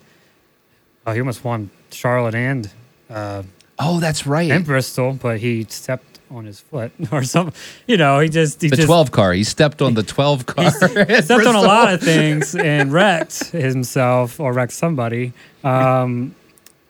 Uh, 1.06 1.12
he 1.14 1.20
almost 1.20 1.44
won 1.44 1.70
Charlotte 1.90 2.34
and 2.34 2.68
uh, 3.08 3.42
Oh, 3.78 4.00
that's 4.00 4.26
right. 4.26 4.50
and 4.50 4.64
Bristol, 4.64 5.12
but 5.12 5.38
he 5.38 5.64
stepped 5.68 6.18
on 6.30 6.44
his 6.46 6.58
foot 6.60 6.90
or 7.12 7.22
something. 7.22 7.54
You 7.86 7.96
know, 7.96 8.18
he 8.18 8.28
just 8.28 8.60
he 8.60 8.68
the 8.68 8.76
just 8.76 8.86
12 8.88 9.12
car. 9.12 9.32
He 9.32 9.44
stepped 9.44 9.80
on 9.80 9.94
the 9.94 10.02
12 10.16 10.46
car. 10.46 10.70
stepped 10.72 11.46
on 11.46 11.54
a 11.54 11.60
lot 11.62 11.92
of 11.94 12.00
things 12.12 12.54
and 12.56 12.92
wrecked 12.92 13.44
himself 13.52 14.40
or 14.40 14.52
wrecked 14.52 14.72
somebody. 14.72 15.32
Um, 15.62 16.34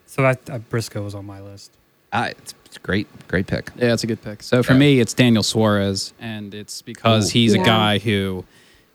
so 0.06 0.24
I, 0.24 0.36
I, 0.50 0.58
Briscoe 0.58 1.02
was 1.02 1.14
on 1.14 1.26
my 1.26 1.40
list. 1.40 1.72
Uh, 2.12 2.28
it's, 2.30 2.54
it's 2.64 2.78
great, 2.78 3.06
great 3.28 3.46
pick. 3.46 3.70
Yeah, 3.76 3.92
it's 3.92 4.04
a 4.04 4.06
good 4.06 4.22
pick. 4.22 4.42
So 4.42 4.62
for 4.62 4.72
Yeah. 4.72 4.78
me, 4.78 5.00
it's 5.00 5.12
Daniel 5.12 5.42
Suarez, 5.42 6.14
and 6.18 6.54
it's 6.54 6.80
because 6.80 7.28
Ooh. 7.28 7.32
he's 7.38 7.52
a 7.52 7.58
guy 7.58 7.98
who, 7.98 8.44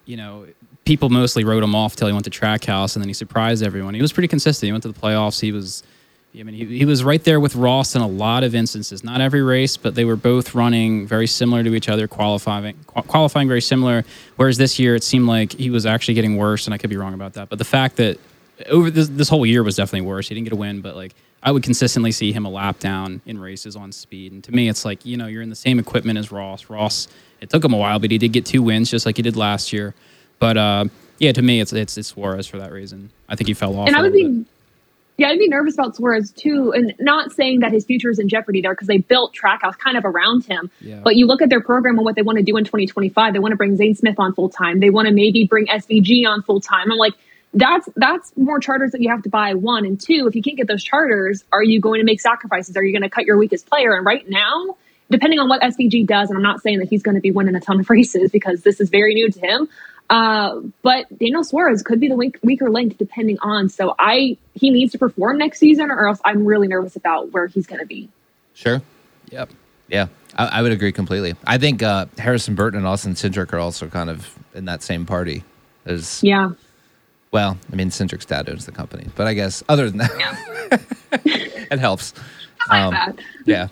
you 0.05 0.17
know, 0.17 0.47
people 0.85 1.09
mostly 1.09 1.43
wrote 1.43 1.63
him 1.63 1.75
off 1.75 1.95
till 1.95 2.07
he 2.07 2.13
went 2.13 2.25
to 2.25 2.31
Trackhouse 2.31 2.95
and 2.95 3.03
then 3.03 3.09
he 3.09 3.13
surprised 3.13 3.63
everyone. 3.63 3.93
He 3.93 4.01
was 4.01 4.11
pretty 4.11 4.27
consistent. 4.27 4.67
He 4.67 4.71
went 4.71 4.83
to 4.83 4.91
the 4.91 4.99
playoffs. 4.99 5.39
He 5.39 5.51
was, 5.51 5.83
I 6.37 6.43
mean, 6.43 6.55
he, 6.55 6.79
he 6.79 6.85
was 6.85 7.03
right 7.03 7.23
there 7.23 7.39
with 7.39 7.55
Ross 7.55 7.95
in 7.95 8.01
a 8.01 8.07
lot 8.07 8.43
of 8.43 8.55
instances. 8.55 9.03
Not 9.03 9.21
every 9.21 9.41
race, 9.43 9.77
but 9.77 9.95
they 9.95 10.05
were 10.05 10.15
both 10.15 10.55
running 10.55 11.05
very 11.05 11.27
similar 11.27 11.63
to 11.63 11.75
each 11.75 11.89
other, 11.89 12.07
qualifying 12.07 12.75
qualifying 12.85 13.47
very 13.47 13.61
similar. 13.61 14.03
Whereas 14.37 14.57
this 14.57 14.79
year, 14.79 14.95
it 14.95 15.03
seemed 15.03 15.27
like 15.27 15.51
he 15.51 15.69
was 15.69 15.85
actually 15.85 16.13
getting 16.15 16.37
worse, 16.37 16.67
and 16.67 16.73
I 16.73 16.77
could 16.77 16.89
be 16.89 16.97
wrong 16.97 17.13
about 17.13 17.33
that. 17.33 17.49
But 17.49 17.59
the 17.59 17.65
fact 17.65 17.97
that 17.97 18.17
over 18.69 18.89
this, 18.89 19.09
this 19.09 19.29
whole 19.29 19.45
year 19.45 19.63
was 19.63 19.75
definitely 19.75 20.07
worse. 20.07 20.29
He 20.29 20.35
didn't 20.35 20.45
get 20.45 20.53
a 20.53 20.57
win, 20.57 20.81
but 20.81 20.95
like 20.95 21.13
I 21.43 21.51
would 21.51 21.63
consistently 21.63 22.11
see 22.11 22.31
him 22.31 22.45
a 22.45 22.49
lap 22.49 22.79
down 22.79 23.21
in 23.25 23.39
races 23.39 23.75
on 23.75 23.91
speed. 23.91 24.31
And 24.31 24.43
to 24.43 24.51
me, 24.51 24.69
it's 24.69 24.85
like 24.85 25.05
you 25.05 25.17
know 25.17 25.27
you're 25.27 25.41
in 25.41 25.49
the 25.49 25.55
same 25.55 25.79
equipment 25.79 26.17
as 26.17 26.31
Ross. 26.31 26.69
Ross, 26.69 27.07
it 27.41 27.49
took 27.49 27.63
him 27.63 27.73
a 27.73 27.77
while, 27.77 27.99
but 27.99 28.11
he 28.11 28.17
did 28.17 28.31
get 28.31 28.45
two 28.45 28.61
wins 28.61 28.89
just 28.89 29.05
like 29.05 29.17
he 29.17 29.23
did 29.23 29.35
last 29.35 29.73
year. 29.73 29.93
But 30.41 30.57
uh, 30.57 30.85
yeah, 31.19 31.31
to 31.33 31.41
me, 31.41 31.61
it's 31.61 31.71
it's 31.71 31.97
it's 31.99 32.09
Suarez 32.09 32.47
for 32.47 32.57
that 32.57 32.71
reason. 32.71 33.11
I 33.29 33.35
think 33.35 33.47
he 33.47 33.53
fell 33.53 33.77
off. 33.77 33.87
and 33.87 33.95
I 33.95 34.01
would 34.01 34.11
be, 34.11 34.27
bit. 34.27 34.47
yeah, 35.17 35.27
I'd 35.27 35.37
be 35.37 35.47
nervous 35.47 35.75
about 35.75 35.95
Suarez 35.95 36.31
too, 36.31 36.73
and 36.73 36.95
not 36.99 37.31
saying 37.31 37.59
that 37.59 37.71
his 37.71 37.85
future 37.85 38.09
is 38.09 38.17
in 38.17 38.27
jeopardy 38.27 38.59
there 38.59 38.73
because 38.73 38.87
they 38.87 38.97
built 38.97 39.35
Trackhouse 39.35 39.77
kind 39.77 39.97
of 39.97 40.03
around 40.03 40.45
him. 40.45 40.71
Yeah. 40.81 40.99
But 41.03 41.15
you 41.15 41.27
look 41.27 41.43
at 41.43 41.49
their 41.49 41.61
program 41.61 41.97
and 41.97 42.03
what 42.03 42.15
they 42.15 42.23
want 42.23 42.39
to 42.39 42.43
do 42.43 42.57
in 42.57 42.63
2025. 42.63 43.33
They 43.33 43.39
want 43.39 43.51
to 43.51 43.55
bring 43.55 43.77
Zane 43.77 43.93
Smith 43.93 44.15
on 44.17 44.33
full 44.33 44.49
time. 44.49 44.79
They 44.79 44.89
want 44.89 45.07
to 45.07 45.13
maybe 45.13 45.45
bring 45.45 45.67
SVG 45.67 46.25
on 46.27 46.41
full 46.41 46.59
time. 46.59 46.91
I'm 46.91 46.97
like, 46.97 47.13
that's 47.53 47.87
that's 47.95 48.35
more 48.35 48.59
charters 48.59 48.91
that 48.93 49.01
you 49.01 49.09
have 49.09 49.21
to 49.21 49.29
buy. 49.29 49.53
One 49.53 49.85
and 49.85 50.01
two, 50.01 50.25
if 50.27 50.35
you 50.35 50.41
can't 50.41 50.57
get 50.57 50.67
those 50.67 50.83
charters, 50.83 51.43
are 51.51 51.63
you 51.63 51.79
going 51.79 51.99
to 51.99 52.05
make 52.05 52.19
sacrifices? 52.19 52.75
Are 52.75 52.83
you 52.83 52.91
going 52.91 53.03
to 53.03 53.11
cut 53.11 53.25
your 53.25 53.37
weakest 53.37 53.69
player? 53.69 53.95
And 53.95 54.03
right 54.03 54.27
now, 54.27 54.75
depending 55.11 55.37
on 55.37 55.49
what 55.49 55.61
SVG 55.61 56.07
does, 56.07 56.29
and 56.29 56.37
I'm 56.37 56.43
not 56.43 56.61
saying 56.63 56.79
that 56.79 56.87
he's 56.89 57.03
going 57.03 57.15
to 57.15 57.21
be 57.21 57.29
winning 57.29 57.53
a 57.53 57.59
ton 57.59 57.79
of 57.79 57.89
races 57.91 58.31
because 58.31 58.63
this 58.63 58.81
is 58.81 58.89
very 58.89 59.13
new 59.13 59.29
to 59.29 59.39
him. 59.39 59.69
Uh, 60.11 60.59
but 60.81 61.07
Daniel 61.17 61.41
Suarez 61.41 61.81
could 61.81 62.01
be 62.01 62.09
the 62.09 62.17
weak, 62.17 62.37
weaker 62.43 62.69
link 62.69 62.97
depending 62.97 63.39
on. 63.39 63.69
So 63.69 63.95
I 63.97 64.37
he 64.53 64.69
needs 64.69 64.91
to 64.91 64.97
perform 64.97 65.37
next 65.37 65.59
season, 65.59 65.89
or 65.89 66.05
else 66.09 66.19
I'm 66.25 66.45
really 66.45 66.67
nervous 66.67 66.97
about 66.97 67.31
where 67.31 67.47
he's 67.47 67.65
going 67.65 67.79
to 67.79 67.85
be. 67.85 68.09
Sure. 68.53 68.81
Yep. 69.29 69.51
Yeah, 69.87 70.07
I, 70.35 70.47
I 70.47 70.61
would 70.61 70.73
agree 70.73 70.91
completely. 70.91 71.35
I 71.47 71.57
think 71.57 71.81
uh, 71.81 72.07
Harrison 72.17 72.55
Burton 72.55 72.77
and 72.77 72.87
Austin 72.87 73.13
Cindric 73.13 73.53
are 73.53 73.59
also 73.59 73.87
kind 73.87 74.09
of 74.09 74.37
in 74.53 74.65
that 74.65 74.83
same 74.83 75.05
party. 75.05 75.45
As 75.85 76.21
Yeah, 76.21 76.51
well, 77.31 77.57
I 77.71 77.75
mean, 77.75 77.89
Cindric's 77.89 78.25
dad 78.25 78.49
owns 78.49 78.65
the 78.65 78.71
company, 78.73 79.07
but 79.15 79.27
I 79.27 79.33
guess 79.33 79.63
other 79.69 79.89
than 79.89 79.99
that, 79.99 80.81
it 81.71 81.79
helps. 81.79 82.13
Um. 82.69 82.95
Yeah. 83.45 83.69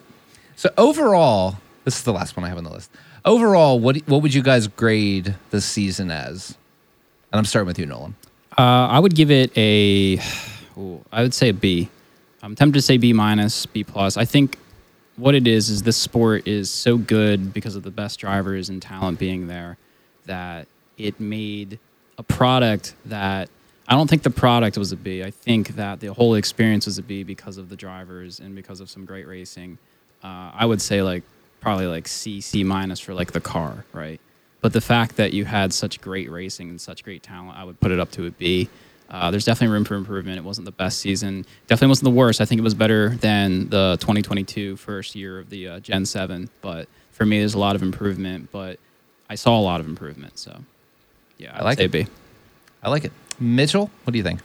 So 0.55 0.69
overall, 0.77 1.57
this 1.83 1.97
is 1.97 2.03
the 2.03 2.13
last 2.13 2.37
one 2.37 2.45
I 2.45 2.49
have 2.49 2.57
on 2.57 2.63
the 2.63 2.71
list. 2.71 2.91
Overall, 3.29 3.79
what 3.79 3.97
what 4.07 4.23
would 4.23 4.33
you 4.33 4.41
guys 4.41 4.65
grade 4.65 5.35
the 5.51 5.61
season 5.61 6.09
as? 6.09 6.57
And 7.31 7.37
I'm 7.37 7.45
starting 7.45 7.67
with 7.67 7.77
you, 7.77 7.85
Nolan. 7.85 8.15
Uh, 8.57 8.87
I 8.87 8.97
would 8.97 9.13
give 9.13 9.29
it 9.29 9.55
a, 9.55 10.19
ooh, 10.75 11.05
I 11.11 11.21
would 11.21 11.35
say 11.35 11.49
a 11.49 11.53
B. 11.53 11.89
I'm 12.41 12.55
tempted 12.55 12.79
to 12.79 12.81
say 12.81 12.97
B 12.97 13.13
minus, 13.13 13.67
B 13.67 13.83
plus. 13.83 14.17
I 14.17 14.25
think 14.25 14.57
what 15.15 15.35
it 15.35 15.45
is 15.45 15.69
is 15.69 15.83
this 15.83 15.95
sport 15.95 16.47
is 16.47 16.71
so 16.71 16.97
good 16.97 17.53
because 17.53 17.75
of 17.75 17.83
the 17.83 17.91
best 17.91 18.19
drivers 18.19 18.67
and 18.67 18.81
talent 18.81 19.19
being 19.19 19.45
there 19.45 19.77
that 20.25 20.67
it 20.97 21.19
made 21.19 21.77
a 22.17 22.23
product 22.23 22.95
that 23.05 23.47
I 23.87 23.93
don't 23.93 24.09
think 24.09 24.23
the 24.23 24.31
product 24.31 24.75
was 24.75 24.91
a 24.91 24.97
B. 24.97 25.23
I 25.23 25.29
think 25.29 25.75
that 25.75 25.99
the 25.99 26.11
whole 26.15 26.33
experience 26.33 26.87
was 26.87 26.97
a 26.97 27.03
B 27.03 27.21
because 27.21 27.59
of 27.59 27.69
the 27.69 27.75
drivers 27.75 28.39
and 28.39 28.55
because 28.55 28.79
of 28.79 28.89
some 28.89 29.05
great 29.05 29.27
racing. 29.27 29.77
Uh, 30.23 30.49
I 30.51 30.65
would 30.65 30.81
say 30.81 31.03
like 31.03 31.21
probably 31.59 31.87
like 31.87 32.07
C, 32.07 32.41
C 32.41 32.63
minus 32.63 32.99
for 32.99 33.13
like 33.13 33.31
the 33.31 33.41
car, 33.41 33.85
right? 33.93 34.19
But 34.61 34.73
the 34.73 34.81
fact 34.81 35.15
that 35.17 35.33
you 35.33 35.45
had 35.45 35.73
such 35.73 36.01
great 36.01 36.29
racing 36.29 36.69
and 36.69 36.81
such 36.81 37.03
great 37.03 37.23
talent, 37.23 37.57
I 37.57 37.63
would 37.63 37.79
put 37.79 37.91
it 37.91 37.99
up 37.99 38.11
to 38.11 38.25
a 38.25 38.31
B. 38.31 38.69
Uh, 39.09 39.31
there's 39.31 39.45
definitely 39.45 39.73
room 39.73 39.85
for 39.85 39.95
improvement. 39.95 40.37
It 40.37 40.43
wasn't 40.43 40.65
the 40.65 40.71
best 40.71 40.99
season. 40.99 41.45
Definitely 41.67 41.89
wasn't 41.89 42.05
the 42.05 42.17
worst. 42.17 42.41
I 42.41 42.45
think 42.45 42.59
it 42.59 42.63
was 42.63 42.75
better 42.75 43.09
than 43.15 43.69
the 43.69 43.97
2022 44.01 44.75
first 44.75 45.15
year 45.15 45.39
of 45.39 45.49
the 45.49 45.67
uh, 45.67 45.79
Gen 45.79 46.05
7. 46.05 46.49
But 46.61 46.87
for 47.11 47.25
me, 47.25 47.39
there's 47.39 47.55
a 47.55 47.59
lot 47.59 47.75
of 47.75 47.81
improvement. 47.81 48.49
But 48.51 48.79
I 49.29 49.35
saw 49.35 49.57
a 49.57 49.61
lot 49.61 49.79
of 49.79 49.87
improvement. 49.87 50.37
So 50.37 50.55
yeah, 51.37 51.57
I, 51.57 51.63
like 51.63 51.79
say 51.79 51.85
it. 51.85 51.91
B. 51.91 52.07
I 52.83 52.89
like 52.89 53.05
it. 53.05 53.11
Mitchell, 53.39 53.89
what 54.03 54.11
do 54.11 54.17
you 54.17 54.23
think? 54.23 54.41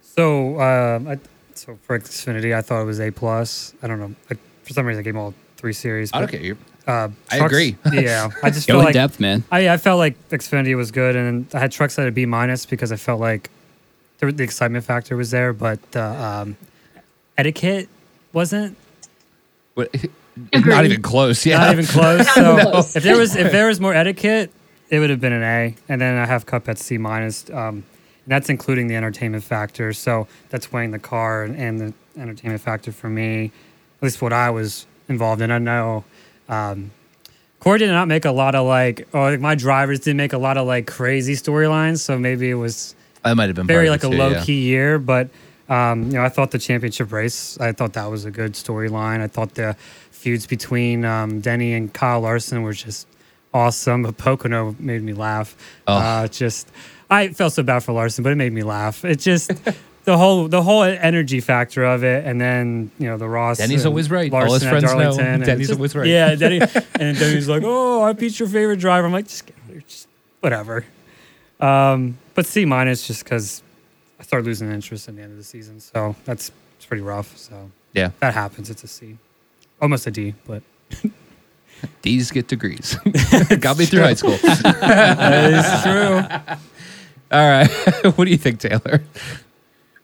So, 0.00 0.58
um, 0.60 1.08
I, 1.08 1.18
so 1.54 1.78
for 1.82 1.98
Xfinity, 1.98 2.54
I 2.54 2.62
thought 2.62 2.80
it 2.80 2.86
was 2.86 3.00
A 3.00 3.10
plus. 3.10 3.74
I 3.82 3.88
don't 3.88 3.98
know. 3.98 4.14
I, 4.30 4.36
for 4.62 4.72
some 4.72 4.86
reason, 4.86 5.00
I 5.00 5.02
gave 5.02 5.14
them 5.14 5.22
all 5.22 5.34
three 5.56 5.72
series. 5.72 6.10
I 6.12 6.20
but, 6.20 6.30
don't 6.30 6.30
care. 6.40 6.46
You- 6.46 6.56
Uh, 6.86 7.08
I 7.32 7.38
agree. 7.44 7.76
yeah, 7.92 8.28
I 8.44 8.50
just 8.50 8.68
Go 8.68 8.74
feel 8.74 8.80
in 8.80 8.84
like 8.86 8.94
depth, 8.94 9.18
man. 9.18 9.42
I, 9.50 9.70
I 9.70 9.76
felt 9.76 9.98
like 9.98 10.14
Xfinity 10.28 10.76
was 10.76 10.92
good, 10.92 11.16
and 11.16 11.46
I 11.52 11.58
had 11.58 11.72
trucks 11.72 11.98
at 11.98 12.06
a 12.06 12.12
B 12.12 12.26
minus 12.26 12.64
because 12.64 12.92
I 12.92 12.96
felt 12.96 13.18
like 13.20 13.50
the, 14.18 14.30
the 14.30 14.44
excitement 14.44 14.84
factor 14.84 15.16
was 15.16 15.32
there, 15.32 15.52
but 15.52 15.82
the 15.90 16.04
um, 16.04 16.56
etiquette 17.36 17.88
wasn't 18.32 18.76
What, 19.74 19.92
Agreed. 20.52 20.66
not 20.74 20.84
even 20.84 21.02
close. 21.02 21.44
Yeah. 21.44 21.58
not 21.58 21.72
even 21.72 21.86
close. 21.86 22.28
So 22.34 22.52
even 22.58 22.70
close. 22.70 22.94
if 22.94 23.02
there 23.02 23.16
was 23.16 23.34
if 23.36 23.50
there 23.52 23.66
was 23.66 23.80
more 23.80 23.94
etiquette, 23.94 24.50
it 24.90 25.00
would 25.00 25.10
have 25.10 25.20
been 25.20 25.32
an 25.32 25.42
A, 25.42 25.74
and 25.88 26.00
then 26.00 26.16
I 26.18 26.26
have 26.26 26.46
Cup 26.46 26.68
at 26.68 26.78
C 26.78 26.98
minus. 26.98 27.50
Um, 27.50 27.82
and 28.24 28.32
that's 28.32 28.48
including 28.48 28.86
the 28.88 28.94
entertainment 28.96 29.42
factor. 29.44 29.92
So 29.92 30.28
that's 30.50 30.72
weighing 30.72 30.90
the 30.92 30.98
car 30.98 31.42
and, 31.42 31.56
and 31.56 31.80
the 31.80 32.20
entertainment 32.20 32.60
factor 32.60 32.92
for 32.92 33.08
me, 33.08 33.46
at 33.98 34.02
least 34.02 34.20
what 34.22 34.32
I 34.32 34.50
was 34.50 34.86
involved 35.08 35.42
in. 35.42 35.50
I 35.50 35.58
know. 35.58 36.04
Um, 36.48 36.90
Corey 37.60 37.78
did 37.78 37.90
not 37.90 38.06
make 38.06 38.24
a 38.24 38.30
lot 38.30 38.54
of 38.54 38.66
like, 38.66 39.08
oh, 39.12 39.22
like 39.22 39.40
my 39.40 39.54
drivers 39.54 40.00
didn't 40.00 40.18
make 40.18 40.32
a 40.32 40.38
lot 40.38 40.56
of 40.56 40.66
like 40.66 40.86
crazy 40.86 41.34
storylines. 41.34 41.98
So 42.00 42.18
maybe 42.18 42.50
it 42.50 42.54
was 42.54 42.94
I 43.24 43.34
might 43.34 43.48
have 43.48 43.56
been 43.56 43.66
very 43.66 43.90
like 43.90 44.04
a 44.04 44.08
low 44.08 44.30
yeah. 44.30 44.44
key 44.44 44.60
year, 44.60 44.98
but 44.98 45.30
um, 45.68 46.04
you 46.04 46.12
know, 46.12 46.22
I 46.22 46.28
thought 46.28 46.52
the 46.52 46.58
championship 46.58 47.10
race, 47.10 47.58
I 47.58 47.72
thought 47.72 47.94
that 47.94 48.08
was 48.10 48.24
a 48.24 48.30
good 48.30 48.52
storyline. 48.52 49.20
I 49.20 49.26
thought 49.26 49.54
the 49.54 49.74
feuds 50.10 50.46
between 50.46 51.04
um, 51.04 51.40
Denny 51.40 51.74
and 51.74 51.92
Kyle 51.92 52.20
Larson 52.20 52.62
were 52.62 52.72
just 52.72 53.08
awesome. 53.52 54.04
But 54.04 54.16
Pocono 54.16 54.76
made 54.78 55.02
me 55.02 55.12
laugh. 55.12 55.56
Oh. 55.88 55.94
Uh, 55.94 56.28
just, 56.28 56.70
I 57.10 57.28
felt 57.28 57.52
so 57.52 57.62
bad 57.64 57.82
for 57.82 57.92
Larson, 57.92 58.22
but 58.22 58.32
it 58.32 58.36
made 58.36 58.52
me 58.52 58.62
laugh. 58.62 59.04
It 59.04 59.18
just. 59.18 59.50
The 60.06 60.16
whole 60.16 60.46
the 60.48 60.62
whole 60.62 60.84
energy 60.84 61.40
factor 61.40 61.84
of 61.84 62.04
it, 62.04 62.24
and 62.24 62.40
then 62.40 62.90
you 62.98 63.08
know 63.08 63.18
the 63.18 63.28
Ross. 63.28 63.58
Denny's 63.58 63.82
and 63.84 63.88
always 63.88 64.08
right. 64.10 64.32
All 64.32 64.52
his 64.52 64.62
friends 64.62 64.84
know 64.84 64.98
Darlington, 64.98 65.40
Denny's 65.40 65.66
just- 65.66 65.78
always 65.78 65.94
right. 65.96 66.06
Yeah, 66.06 66.34
Denny, 66.36 66.60
and 67.00 67.18
Denny's 67.18 67.48
like, 67.48 67.62
"Oh, 67.66 68.02
I 68.02 68.12
beat 68.12 68.38
your 68.38 68.48
favorite 68.48 68.78
driver." 68.78 69.04
I'm 69.06 69.12
like, 69.12 69.26
"Just, 69.26 69.46
get 69.46 69.56
out 69.56 69.64
of 69.64 69.70
here, 69.72 69.80
just 69.86 70.06
whatever." 70.40 70.84
Um, 71.60 72.18
but 72.34 72.46
C 72.46 72.64
minus 72.64 73.06
just 73.06 73.24
because 73.24 73.62
I 74.20 74.22
started 74.22 74.46
losing 74.46 74.70
interest 74.70 75.08
in 75.08 75.16
the 75.16 75.22
end 75.22 75.32
of 75.32 75.38
the 75.38 75.44
season. 75.44 75.80
So 75.80 76.14
that's 76.24 76.52
it's 76.76 76.86
pretty 76.86 77.02
rough. 77.02 77.36
So 77.36 77.70
Yeah. 77.92 78.10
that 78.20 78.32
happens. 78.32 78.70
It's 78.70 78.84
a 78.84 78.88
C, 78.88 79.16
almost 79.82 80.06
a 80.06 80.12
D, 80.12 80.34
but 80.46 80.62
D's 82.02 82.30
get 82.30 82.46
degrees. 82.46 82.94
Got 83.60 83.76
me 83.78 83.86
through 83.86 84.02
high 84.02 84.14
school. 84.14 84.36
that 84.36 85.52
is 85.52 85.82
true. 85.82 86.56
All 87.32 87.48
right. 87.50 87.68
what 88.16 88.24
do 88.24 88.30
you 88.30 88.36
think, 88.36 88.60
Taylor? 88.60 89.02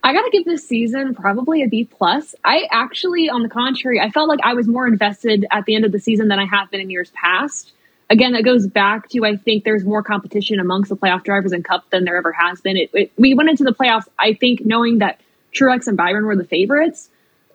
I 0.04 0.12
got 0.12 0.22
to 0.22 0.30
give 0.30 0.44
this 0.44 0.66
season 0.66 1.14
probably 1.14 1.62
a 1.62 1.68
B 1.68 1.84
plus. 1.84 2.34
I 2.44 2.66
actually, 2.70 3.30
on 3.30 3.42
the 3.42 3.48
contrary, 3.48 4.00
I 4.00 4.10
felt 4.10 4.28
like 4.28 4.40
I 4.42 4.54
was 4.54 4.66
more 4.66 4.86
invested 4.86 5.46
at 5.50 5.64
the 5.64 5.76
end 5.76 5.84
of 5.84 5.92
the 5.92 6.00
season 6.00 6.28
than 6.28 6.40
I 6.40 6.46
have 6.46 6.70
been 6.70 6.80
in 6.80 6.90
years 6.90 7.10
past. 7.10 7.72
Again, 8.10 8.32
that 8.32 8.42
goes 8.42 8.66
back 8.66 9.08
to 9.10 9.24
I 9.24 9.36
think 9.36 9.64
there's 9.64 9.84
more 9.84 10.02
competition 10.02 10.58
amongst 10.58 10.88
the 10.88 10.96
playoff 10.96 11.22
drivers 11.22 11.52
in 11.52 11.62
Cup 11.62 11.88
than 11.90 12.04
there 12.04 12.16
ever 12.16 12.32
has 12.32 12.60
been. 12.60 12.76
It, 12.76 12.90
it, 12.92 13.12
we 13.16 13.34
went 13.34 13.48
into 13.48 13.64
the 13.64 13.72
playoffs, 13.72 14.08
I 14.18 14.34
think, 14.34 14.66
knowing 14.66 14.98
that 14.98 15.20
Truex 15.54 15.86
and 15.86 15.96
Byron 15.96 16.26
were 16.26 16.36
the 16.36 16.44
favorites. 16.44 17.08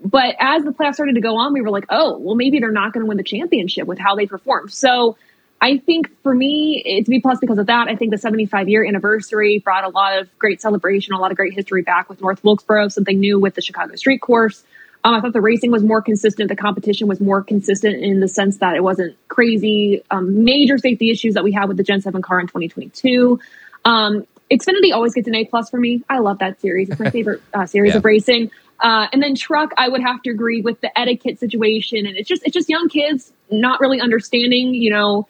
But 0.03 0.35
as 0.39 0.63
the 0.63 0.71
playoffs 0.71 0.95
started 0.95 1.15
to 1.15 1.21
go 1.21 1.37
on, 1.37 1.53
we 1.53 1.61
were 1.61 1.69
like, 1.69 1.85
oh, 1.89 2.17
well, 2.17 2.35
maybe 2.35 2.59
they're 2.59 2.71
not 2.71 2.93
going 2.93 3.03
to 3.03 3.07
win 3.07 3.17
the 3.17 3.23
championship 3.23 3.87
with 3.87 3.99
how 3.99 4.15
they 4.15 4.25
perform. 4.25 4.69
So 4.69 5.17
I 5.59 5.77
think 5.79 6.09
for 6.21 6.33
me, 6.35 6.81
it's 6.85 7.09
B 7.09 7.19
plus 7.19 7.39
because 7.39 7.57
of 7.57 7.65
that. 7.65 7.87
I 7.87 7.95
think 7.95 8.11
the 8.11 8.17
75 8.17 8.69
year 8.69 8.85
anniversary 8.85 9.59
brought 9.59 9.83
a 9.83 9.89
lot 9.89 10.17
of 10.19 10.29
great 10.37 10.61
celebration, 10.61 11.13
a 11.13 11.19
lot 11.19 11.31
of 11.31 11.37
great 11.37 11.53
history 11.53 11.81
back 11.81 12.09
with 12.09 12.21
North 12.21 12.43
Wilkesboro, 12.43 12.89
something 12.89 13.19
new 13.19 13.39
with 13.39 13.55
the 13.55 13.61
Chicago 13.61 13.95
Street 13.95 14.19
Course. 14.21 14.63
Um, 15.03 15.15
I 15.15 15.21
thought 15.21 15.33
the 15.33 15.41
racing 15.41 15.71
was 15.71 15.83
more 15.83 16.01
consistent. 16.01 16.49
The 16.49 16.55
competition 16.55 17.07
was 17.07 17.19
more 17.19 17.41
consistent 17.41 18.03
in 18.03 18.19
the 18.19 18.27
sense 18.27 18.57
that 18.57 18.75
it 18.75 18.83
wasn't 18.83 19.15
crazy 19.29 20.03
um, 20.11 20.43
major 20.43 20.77
safety 20.77 21.09
issues 21.11 21.33
that 21.35 21.43
we 21.43 21.51
had 21.51 21.67
with 21.67 21.77
the 21.77 21.83
Gen 21.83 22.01
7 22.01 22.21
car 22.21 22.39
in 22.39 22.47
2022. 22.47 23.39
Um, 23.85 24.27
Xfinity 24.51 24.93
always 24.93 25.13
gets 25.13 25.27
an 25.27 25.35
A 25.35 25.45
plus 25.45 25.69
for 25.69 25.79
me. 25.79 26.03
I 26.09 26.19
love 26.19 26.39
that 26.39 26.59
series. 26.61 26.89
It's 26.89 26.99
my 26.99 27.09
favorite 27.11 27.41
uh, 27.53 27.65
series 27.65 27.93
Yeah. 27.93 27.97
of 27.97 28.05
racing. 28.05 28.51
Uh, 28.79 29.07
and 29.11 29.23
then 29.23 29.33
truck, 29.35 29.71
I 29.77 29.89
would 29.89 30.01
have 30.01 30.21
to 30.23 30.29
agree 30.29 30.61
with 30.61 30.81
the 30.81 30.97
etiquette 30.97 31.39
situation, 31.39 32.05
and 32.05 32.15
it's 32.15 32.29
just 32.29 32.43
it's 32.45 32.53
just 32.53 32.69
young 32.69 32.89
kids 32.89 33.31
not 33.49 33.79
really 33.79 33.99
understanding, 33.99 34.75
you 34.75 34.91
know, 34.91 35.27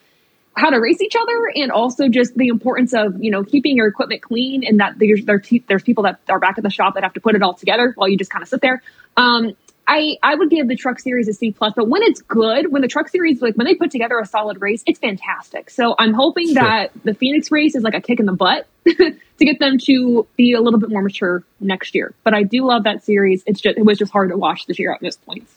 how 0.58 0.70
to 0.70 0.78
race 0.78 1.02
each 1.02 1.16
other, 1.16 1.52
and 1.56 1.72
also 1.72 2.10
just 2.10 2.36
the 2.36 2.48
importance 2.48 2.94
of 2.94 3.22
you 3.24 3.32
know 3.32 3.44
keeping 3.44 3.78
your 3.78 3.88
equipment 3.88 4.22
clean, 4.22 4.64
and 4.66 4.80
that 4.80 4.98
there's 4.98 5.24
there, 5.26 5.42
there's 5.68 5.84
people 5.84 6.04
that 6.04 6.20
are 6.30 6.40
back 6.40 6.58
at 6.58 6.64
the 6.64 6.70
shop 6.70 6.96
that 6.96 7.04
have 7.04 7.14
to 7.14 7.22
put 7.22 7.36
it 7.36 7.44
all 7.44 7.54
together 7.54 7.94
while 7.96 8.10
you 8.10 8.18
just 8.18 8.32
kind 8.32 8.42
of 8.42 8.50
sit 8.50 8.62
there. 8.62 8.82
Um, 9.16 9.56
I 9.88 10.18
I 10.22 10.36
would 10.36 10.50
give 10.50 10.68
the 10.68 10.76
truck 10.76 11.00
series 11.00 11.28
a 11.30 11.34
C 11.34 11.52
plus, 11.52 11.74
but 11.76 11.88
when 11.88 12.04
it's 12.04 12.22
good, 12.22 12.72
when 12.72 12.82
the 12.82 12.88
truck 12.88 13.08
series 13.08 13.42
like 13.42 13.56
when 13.56 13.66
they 13.66 13.76
put 13.76 13.90
together 13.90 14.20
a 14.20 14.26
solid 14.26 14.62
race, 14.62 14.84
it's 14.86 15.00
fantastic. 15.00 15.70
So 15.70 15.96
I'm 15.98 16.14
hoping 16.14 16.56
that 16.56 16.92
the 17.06 17.14
Phoenix 17.14 17.52
race 17.52 17.74
is 17.74 17.84
like 17.84 17.94
a 17.94 18.02
kick 18.02 18.20
in 18.20 18.26
the 18.26 18.34
butt 18.34 18.68
to 18.86 19.16
get 19.40 19.60
them 19.60 19.78
to 19.86 20.28
be 20.36 20.54
a 20.54 20.62
little 20.62 20.80
bit 20.80 20.90
more 20.90 21.02
mature 21.02 21.44
next 21.62 21.96
year. 21.96 22.14
But 22.24 22.34
I 22.34 22.44
do 22.44 22.66
love 22.66 22.84
that 22.84 23.04
series. 23.06 23.44
It's 23.46 23.62
just 23.62 23.78
it 23.78 23.86
was 23.86 23.98
just 23.98 24.12
hard 24.12 24.30
to 24.30 24.38
watch 24.38 24.66
this 24.66 24.78
year 24.78 24.94
at 24.94 25.02
missed 25.02 25.26
points. 25.26 25.54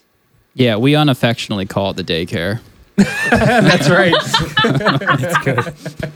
Yeah, 0.55 0.77
we 0.77 0.95
unaffectionately 0.95 1.67
call 1.67 1.91
it 1.91 1.97
the 1.97 2.05
daycare. 2.05 2.61
That's 3.31 3.89
right. 3.89 4.15
That's 4.63 5.45
good. 5.45 6.13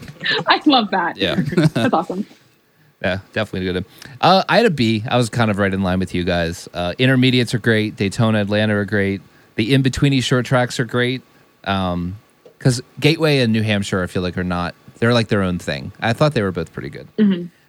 I 0.46 0.60
love 0.66 0.90
that. 0.90 1.16
Yeah. 1.16 1.36
That's 1.74 1.92
awesome. 1.92 2.26
Yeah, 3.02 3.20
definitely 3.32 3.70
good. 3.72 3.84
Uh, 4.20 4.44
I 4.48 4.56
had 4.56 4.66
a 4.66 4.70
B. 4.70 5.04
I 5.08 5.16
was 5.16 5.28
kind 5.28 5.50
of 5.50 5.58
right 5.58 5.72
in 5.72 5.82
line 5.82 5.98
with 5.98 6.14
you 6.14 6.24
guys. 6.24 6.68
Uh, 6.72 6.94
intermediates 6.98 7.52
are 7.54 7.58
great. 7.58 7.96
Daytona, 7.96 8.40
Atlanta 8.40 8.74
are 8.76 8.84
great. 8.86 9.20
The 9.56 9.74
in 9.74 9.82
betweeny 9.82 10.22
short 10.22 10.46
tracks 10.46 10.80
are 10.80 10.84
great. 10.84 11.22
Because 11.62 12.80
Gateway 12.98 13.40
and 13.40 13.52
New 13.52 13.62
Hampshire, 13.62 14.02
I 14.02 14.06
feel 14.06 14.22
like 14.22 14.38
are 14.38 14.44
not. 14.44 14.74
They're 14.98 15.12
like 15.12 15.28
their 15.28 15.42
own 15.42 15.58
thing. 15.58 15.92
I 16.00 16.12
thought 16.14 16.32
they 16.34 16.42
were 16.42 16.52
both 16.52 16.72
pretty 16.72 16.88
good. 16.88 17.08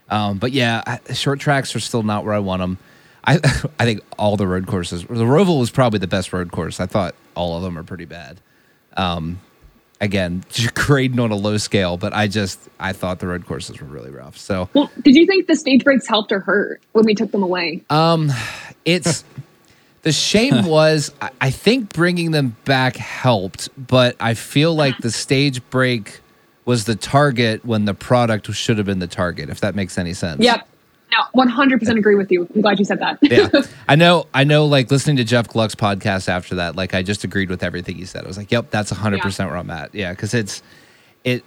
Um, 0.09 0.37
but 0.37 0.51
yeah, 0.51 0.83
I, 0.85 1.13
short 1.13 1.39
tracks 1.39 1.75
are 1.75 1.79
still 1.79 2.03
not 2.03 2.23
where 2.23 2.33
I 2.33 2.39
want 2.39 2.61
them. 2.61 2.77
I 3.25 3.35
I 3.79 3.85
think 3.85 4.01
all 4.17 4.37
the 4.37 4.47
road 4.47 4.67
courses. 4.67 5.01
The 5.03 5.25
Roval 5.25 5.59
was 5.59 5.71
probably 5.71 5.99
the 5.99 6.07
best 6.07 6.31
road 6.31 6.51
course. 6.51 6.79
I 6.79 6.85
thought 6.85 7.15
all 7.35 7.57
of 7.57 7.63
them 7.63 7.77
are 7.77 7.83
pretty 7.83 8.05
bad. 8.05 8.39
Um, 8.95 9.39
again, 10.01 10.43
grading 10.75 11.19
on 11.19 11.31
a 11.31 11.35
low 11.35 11.57
scale, 11.57 11.97
but 11.97 12.13
I 12.13 12.27
just 12.27 12.59
I 12.79 12.93
thought 12.93 13.19
the 13.19 13.27
road 13.27 13.45
courses 13.45 13.79
were 13.81 13.87
really 13.87 14.11
rough. 14.11 14.37
So 14.37 14.69
Well, 14.73 14.91
did 15.03 15.15
you 15.15 15.25
think 15.25 15.47
the 15.47 15.55
stage 15.55 15.83
breaks 15.83 16.07
helped 16.07 16.31
or 16.31 16.39
hurt 16.39 16.81
when 16.93 17.05
we 17.05 17.15
took 17.15 17.31
them 17.31 17.43
away? 17.43 17.81
Um, 17.89 18.31
it's 18.85 19.23
the 20.03 20.11
shame 20.11 20.65
was 20.67 21.11
I- 21.21 21.31
I 21.41 21.51
think 21.51 21.93
bringing 21.93 22.31
them 22.31 22.55
back 22.65 22.95
helped, 22.97 23.69
but 23.77 24.15
I 24.19 24.33
feel 24.33 24.75
like 24.75 24.97
the 24.99 25.11
stage 25.11 25.67
break 25.69 26.19
was 26.65 26.85
the 26.85 26.95
target 26.95 27.63
when 27.63 27.85
the 27.85 27.93
product 27.93 28.51
should 28.53 28.77
have 28.77 28.87
been 28.87 28.99
the 28.99 29.07
target. 29.07 29.49
If 29.49 29.61
that 29.61 29.75
makes 29.75 29.97
any 29.97 30.13
sense. 30.13 30.41
Yep. 30.41 30.67
No, 31.11 31.45
100% 31.45 31.97
agree 31.97 32.15
with 32.15 32.31
you. 32.31 32.47
I'm 32.53 32.61
glad 32.61 32.79
you 32.79 32.85
said 32.85 32.99
that. 32.99 33.19
yeah. 33.21 33.49
I 33.87 33.95
know, 33.95 34.27
I 34.33 34.43
know, 34.43 34.65
like 34.65 34.91
listening 34.91 35.17
to 35.17 35.23
Jeff 35.23 35.47
Gluck's 35.47 35.75
podcast 35.75 36.27
after 36.27 36.55
that, 36.55 36.75
like 36.75 36.93
I 36.93 37.03
just 37.03 37.23
agreed 37.23 37.49
with 37.49 37.63
everything 37.63 37.95
he 37.95 38.05
said. 38.05 38.23
I 38.23 38.27
was 38.27 38.37
like, 38.37 38.51
yep, 38.51 38.69
that's 38.71 38.91
100% 38.91 39.45
where 39.47 39.57
I'm 39.57 39.69
at. 39.69 39.93
Yeah. 39.93 40.13
Cause 40.15 40.33
it's, 40.33 40.61
it, 41.23 41.43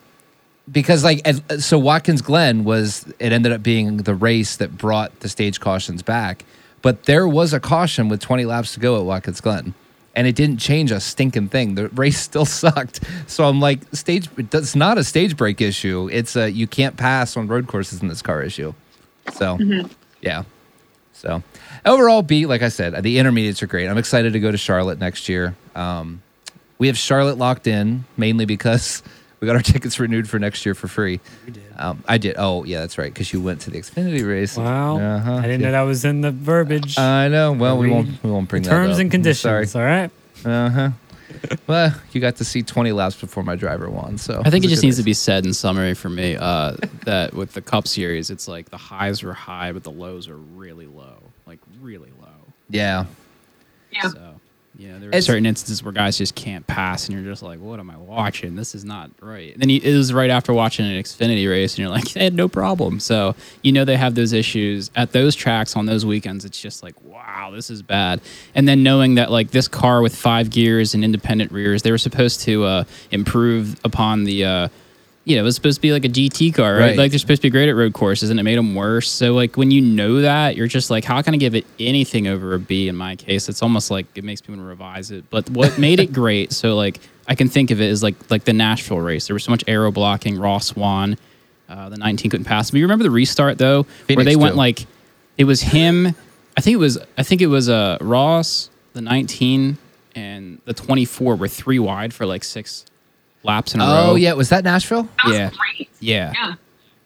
because 0.70 1.04
like, 1.04 1.26
so 1.58 1.78
Watkins 1.78 2.22
Glen 2.22 2.64
was, 2.64 3.06
it 3.18 3.32
ended 3.32 3.52
up 3.52 3.62
being 3.62 3.98
the 3.98 4.14
race 4.14 4.56
that 4.56 4.76
brought 4.76 5.20
the 5.20 5.28
stage 5.28 5.60
cautions 5.60 6.02
back. 6.02 6.44
But 6.80 7.04
there 7.04 7.26
was 7.26 7.52
a 7.52 7.60
caution 7.60 8.08
with 8.08 8.20
20 8.20 8.44
laps 8.44 8.74
to 8.74 8.80
go 8.80 8.98
at 8.98 9.04
Watkins 9.04 9.40
Glen. 9.40 9.74
And 10.14 10.26
it 10.26 10.34
didn't 10.34 10.58
change 10.58 10.90
a 10.90 11.00
stinking 11.00 11.48
thing. 11.48 11.74
The 11.74 11.88
race 11.88 12.18
still 12.20 12.44
sucked. 12.44 13.00
So 13.26 13.44
I'm 13.44 13.60
like, 13.60 13.80
stage, 13.92 14.28
it's 14.36 14.76
not 14.76 14.98
a 14.98 15.04
stage 15.04 15.36
break 15.36 15.60
issue. 15.60 16.08
It's 16.12 16.36
a, 16.36 16.50
you 16.50 16.66
can't 16.66 16.96
pass 16.96 17.36
on 17.36 17.48
road 17.48 17.66
courses 17.66 18.02
in 18.02 18.08
this 18.08 18.22
car 18.22 18.42
issue. 18.42 18.72
So, 19.34 19.58
yeah. 20.20 20.44
So 21.12 21.42
overall, 21.84 22.22
B, 22.22 22.46
like 22.46 22.62
I 22.62 22.68
said, 22.68 23.02
the 23.02 23.18
intermediates 23.18 23.62
are 23.62 23.66
great. 23.66 23.88
I'm 23.88 23.98
excited 23.98 24.32
to 24.34 24.40
go 24.40 24.50
to 24.52 24.58
Charlotte 24.58 24.98
next 24.98 25.28
year. 25.28 25.56
Um, 25.74 26.22
we 26.78 26.86
have 26.86 26.96
Charlotte 26.96 27.38
locked 27.38 27.66
in 27.66 28.04
mainly 28.16 28.44
because 28.44 29.02
we 29.40 29.46
got 29.46 29.56
our 29.56 29.62
tickets 29.62 29.98
renewed 29.98 30.28
for 30.28 30.38
next 30.38 30.64
year 30.64 30.74
for 30.74 30.86
free. 30.86 31.20
We 31.46 31.52
did. 31.52 31.62
Um, 31.76 32.04
I 32.06 32.18
did. 32.18 32.36
Oh, 32.38 32.64
yeah, 32.64 32.80
that's 32.80 32.98
right. 32.98 33.12
Because 33.12 33.32
you 33.32 33.40
went 33.40 33.62
to 33.62 33.70
the 33.70 33.78
Xfinity 33.78 34.26
race. 34.26 34.56
Wow. 34.56 34.98
Uh-huh. 34.98 35.34
I 35.34 35.42
didn't 35.42 35.62
know 35.62 35.72
that 35.72 35.82
was 35.82 36.04
in 36.04 36.20
the 36.20 36.30
verbiage. 36.30 36.98
I 36.98 37.28
know. 37.28 37.52
Well, 37.52 37.78
we 37.78 37.90
won't. 37.90 38.22
We 38.22 38.30
won't 38.30 38.48
bring 38.48 38.62
that 38.62 38.70
Terms 38.70 38.98
and 38.98 39.10
conditions. 39.10 39.72
Sorry. 39.72 39.84
All 39.84 39.88
right. 39.90 40.10
Uh 40.44 40.70
huh. 40.70 40.90
well, 41.66 41.94
you 42.12 42.20
got 42.20 42.36
to 42.36 42.44
see 42.44 42.62
20 42.62 42.92
laps 42.92 43.20
before 43.20 43.42
my 43.42 43.56
driver 43.56 43.88
won. 43.90 44.18
So 44.18 44.42
I 44.44 44.50
think 44.50 44.64
it 44.64 44.68
was 44.68 44.72
just 44.72 44.82
good 44.82 44.86
needs 44.86 44.96
to 44.98 45.02
be 45.02 45.14
said 45.14 45.46
in 45.46 45.52
summary 45.52 45.94
for 45.94 46.08
me 46.08 46.36
uh, 46.36 46.76
that 47.04 47.34
with 47.34 47.52
the 47.52 47.62
Cup 47.62 47.86
Series, 47.86 48.30
it's 48.30 48.48
like 48.48 48.70
the 48.70 48.76
highs 48.76 49.22
were 49.22 49.34
high, 49.34 49.72
but 49.72 49.84
the 49.84 49.90
lows 49.90 50.28
are 50.28 50.36
really 50.36 50.86
low, 50.86 51.22
like 51.46 51.58
really 51.80 52.12
low. 52.20 52.28
Yeah. 52.68 53.06
Yeah. 53.90 54.08
So, 54.10 54.27
yeah, 54.78 54.96
there 54.98 55.10
are 55.12 55.20
certain 55.20 55.44
instances 55.44 55.82
where 55.82 55.90
guys 55.90 56.16
just 56.16 56.36
can't 56.36 56.64
pass, 56.64 57.08
and 57.08 57.18
you're 57.18 57.28
just 57.28 57.42
like, 57.42 57.58
"What 57.58 57.80
am 57.80 57.90
I 57.90 57.96
watching? 57.96 58.54
This 58.54 58.76
is 58.76 58.84
not 58.84 59.10
right." 59.20 59.52
And 59.52 59.60
then 59.60 59.70
you, 59.70 59.80
it 59.82 59.92
was 59.96 60.12
right 60.12 60.30
after 60.30 60.52
watching 60.52 60.86
an 60.86 61.02
Xfinity 61.02 61.50
race, 61.50 61.72
and 61.74 61.80
you're 61.80 61.88
like, 61.88 62.08
"They 62.12 62.22
had 62.22 62.34
no 62.34 62.46
problem." 62.46 63.00
So 63.00 63.34
you 63.62 63.72
know 63.72 63.84
they 63.84 63.96
have 63.96 64.14
those 64.14 64.32
issues 64.32 64.92
at 64.94 65.10
those 65.10 65.34
tracks 65.34 65.74
on 65.74 65.86
those 65.86 66.06
weekends. 66.06 66.44
It's 66.44 66.60
just 66.60 66.84
like, 66.84 66.94
"Wow, 67.02 67.50
this 67.52 67.70
is 67.70 67.82
bad." 67.82 68.20
And 68.54 68.68
then 68.68 68.84
knowing 68.84 69.16
that 69.16 69.32
like 69.32 69.50
this 69.50 69.66
car 69.66 70.00
with 70.00 70.14
five 70.14 70.48
gears 70.48 70.94
and 70.94 71.04
independent 71.04 71.50
rears, 71.50 71.82
they 71.82 71.90
were 71.90 71.98
supposed 71.98 72.42
to 72.42 72.62
uh, 72.62 72.84
improve 73.10 73.80
upon 73.84 74.24
the. 74.24 74.44
Uh, 74.44 74.68
you 75.28 75.36
know, 75.36 75.42
it 75.42 75.44
was 75.44 75.54
supposed 75.56 75.76
to 75.76 75.82
be 75.82 75.92
like 75.92 76.06
a 76.06 76.08
GT 76.08 76.54
car, 76.54 76.72
right? 76.72 76.80
Right. 76.80 76.96
Like 76.96 77.10
they're 77.12 77.18
supposed 77.18 77.42
to 77.42 77.48
be 77.48 77.50
great 77.50 77.68
at 77.68 77.76
road 77.76 77.92
courses, 77.92 78.30
and 78.30 78.40
it 78.40 78.44
made 78.44 78.56
them 78.56 78.74
worse. 78.74 79.10
So, 79.10 79.34
like 79.34 79.58
when 79.58 79.70
you 79.70 79.82
know 79.82 80.22
that, 80.22 80.56
you're 80.56 80.66
just 80.66 80.88
like, 80.88 81.04
how 81.04 81.20
can 81.20 81.34
I 81.34 81.36
give 81.36 81.54
it 81.54 81.66
anything 81.78 82.26
over 82.26 82.54
a 82.54 82.58
B? 82.58 82.88
In 82.88 82.96
my 82.96 83.14
case, 83.14 83.46
it's 83.50 83.62
almost 83.62 83.90
like 83.90 84.06
it 84.14 84.24
makes 84.24 84.48
me 84.48 84.54
want 84.54 84.64
to 84.64 84.68
revise 84.68 85.10
it. 85.10 85.28
But 85.28 85.50
what 85.50 85.78
made 85.78 86.00
it 86.00 86.14
great? 86.14 86.52
So, 86.52 86.76
like 86.76 87.00
I 87.26 87.34
can 87.34 87.50
think 87.50 87.70
of 87.70 87.78
it 87.78 87.90
as 87.90 88.02
like 88.02 88.14
like 88.30 88.44
the 88.44 88.54
Nashville 88.54 89.00
race. 89.00 89.26
There 89.26 89.34
was 89.34 89.44
so 89.44 89.50
much 89.50 89.62
aero 89.66 89.92
blocking. 89.92 90.38
Ross 90.38 90.68
Swan, 90.68 91.18
uh, 91.68 91.90
the 91.90 91.98
19 91.98 92.30
couldn't 92.30 92.46
pass. 92.46 92.70
But 92.70 92.78
you 92.78 92.84
remember 92.84 93.02
the 93.02 93.10
restart 93.10 93.58
though, 93.58 93.82
where 93.82 94.06
Phoenix 94.06 94.24
they 94.24 94.36
went 94.36 94.56
like, 94.56 94.86
it 95.36 95.44
was 95.44 95.60
him. 95.60 96.06
I 96.56 96.62
think 96.62 96.72
it 96.72 96.78
was 96.78 96.96
I 97.18 97.22
think 97.22 97.42
it 97.42 97.48
was 97.48 97.68
uh 97.68 97.98
Ross, 98.00 98.70
the 98.94 99.02
19, 99.02 99.76
and 100.14 100.60
the 100.64 100.72
24 100.72 101.36
were 101.36 101.48
three 101.48 101.78
wide 101.78 102.14
for 102.14 102.24
like 102.24 102.44
six 102.44 102.86
laps 103.42 103.74
in 103.74 103.80
a 103.80 103.84
row. 103.84 104.06
Oh, 104.10 104.14
yeah. 104.16 104.32
Was 104.34 104.48
that 104.50 104.64
Nashville? 104.64 105.02
That 105.04 105.24
was 105.26 105.36
Yeah. 105.36 105.50
great. 105.50 105.88
Yeah. 106.00 106.32
Yeah. 106.34 106.54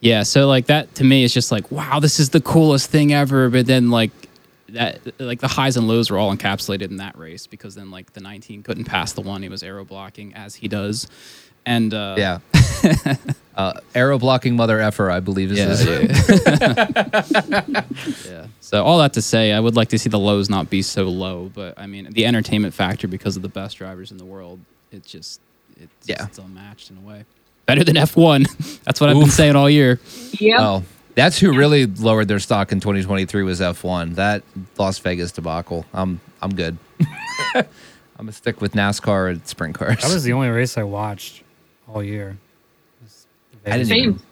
Yeah. 0.00 0.22
So 0.24 0.48
like 0.48 0.66
that 0.66 0.94
to 0.96 1.04
me 1.04 1.22
is 1.24 1.32
just 1.32 1.52
like, 1.52 1.70
wow, 1.70 2.00
this 2.00 2.18
is 2.18 2.30
the 2.30 2.40
coolest 2.40 2.90
thing 2.90 3.12
ever. 3.12 3.48
But 3.50 3.66
then 3.66 3.90
like 3.90 4.10
that 4.70 5.00
like 5.20 5.40
the 5.40 5.48
highs 5.48 5.76
and 5.76 5.86
lows 5.86 6.10
were 6.10 6.18
all 6.18 6.34
encapsulated 6.34 6.90
in 6.90 6.96
that 6.96 7.16
race 7.16 7.46
because 7.46 7.74
then 7.74 7.90
like 7.90 8.12
the 8.14 8.20
19 8.20 8.62
couldn't 8.62 8.84
pass 8.84 9.12
the 9.12 9.20
one 9.20 9.42
he 9.42 9.48
was 9.48 9.62
aero 9.62 9.84
blocking 9.84 10.34
as 10.34 10.54
he 10.54 10.66
does. 10.68 11.06
And 11.66 11.92
uh 11.94 12.14
Yeah. 12.18 12.38
uh, 13.56 13.74
aero 13.94 14.18
blocking 14.18 14.56
mother 14.56 14.80
effer, 14.80 15.10
I 15.10 15.20
believe 15.20 15.52
is 15.52 15.58
yeah, 15.58 15.66
his. 15.68 16.46
yeah. 17.48 17.84
yeah. 18.30 18.46
So 18.60 18.82
all 18.82 18.98
that 18.98 19.12
to 19.14 19.22
say, 19.22 19.52
I 19.52 19.60
would 19.60 19.76
like 19.76 19.90
to 19.90 19.98
see 19.98 20.08
the 20.08 20.18
lows 20.18 20.48
not 20.48 20.70
be 20.70 20.80
so 20.80 21.04
low, 21.04 21.50
but 21.54 21.78
I 21.78 21.86
mean 21.86 22.08
the 22.10 22.24
entertainment 22.24 22.72
factor 22.72 23.06
because 23.06 23.36
of 23.36 23.42
the 23.42 23.48
best 23.50 23.76
drivers 23.76 24.10
in 24.10 24.16
the 24.16 24.24
world, 24.24 24.60
it's 24.90 25.06
just 25.10 25.40
it's 25.80 26.08
Yeah. 26.08 26.26
just 26.26 26.38
unmatched 26.38 26.90
in 26.90 26.96
a 26.98 27.00
way. 27.00 27.24
Better 27.66 27.84
than 27.84 27.96
F1. 27.96 28.82
That's 28.84 29.00
what 29.00 29.08
I've 29.10 29.18
been 29.18 29.30
saying 29.30 29.56
all 29.56 29.70
year. 29.70 30.00
Yeah. 30.38 30.56
Oh, 30.60 30.82
that's 31.14 31.38
who 31.38 31.54
really 31.54 31.84
lowered 31.86 32.26
their 32.28 32.38
stock 32.38 32.72
in 32.72 32.80
2023 32.80 33.42
was 33.42 33.60
F1. 33.60 34.14
That 34.14 34.42
Las 34.78 34.98
Vegas 34.98 35.30
debacle. 35.30 35.84
I'm 35.92 36.20
I'm 36.40 36.54
good. 36.54 36.78
I'm 37.54 37.66
gonna 38.16 38.32
stick 38.32 38.60
with 38.62 38.72
NASCAR 38.72 39.30
and 39.30 39.46
sprint 39.46 39.74
cars. 39.74 39.98
That 40.00 40.12
was 40.12 40.24
the 40.24 40.32
only 40.32 40.48
race 40.48 40.78
I 40.78 40.84
watched 40.84 41.42
all 41.86 42.02
year. 42.02 42.38
Was 43.02 43.26
I 43.66 43.76
didn't 43.78 43.92
even- 43.92 44.14
Same. 44.18 44.22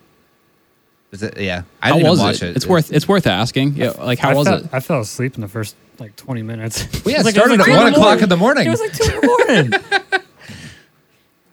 Is 1.13 1.23
it- 1.23 1.39
yeah, 1.39 1.63
I 1.83 1.89
How 1.89 1.95
didn't 1.97 2.11
was 2.11 2.21
watch 2.21 2.37
it? 2.37 2.51
it. 2.51 2.57
It's 2.57 2.67
worth 2.67 2.93
it's 2.93 3.07
worth 3.07 3.27
asking. 3.27 3.75
Yeah, 3.75 3.91
like 3.91 4.19
how 4.19 4.31
I 4.31 4.35
was 4.35 4.47
fell, 4.49 4.59
it? 4.59 4.69
I 4.73 4.81
fell 4.81 5.01
asleep 5.01 5.35
in 5.35 5.41
the 5.43 5.49
first 5.49 5.77
like 5.99 6.17
20 6.17 6.43
minutes. 6.43 6.87
Well, 7.05 7.13
yeah, 7.13 7.21
It 7.21 7.21
it 7.21 7.25
was 7.25 7.25
like- 7.27 7.35
started 7.35 7.61
it 7.61 7.69
at 7.69 7.77
one 7.77 7.93
o'clock 7.93 8.23
in 8.23 8.29
the 8.31 8.37
morning. 8.39 8.67
It 8.67 8.71
was 8.71 8.81
like 8.81 8.93
two 8.95 9.05
in 9.05 9.21
the 9.21 9.27
morning. 9.27 10.10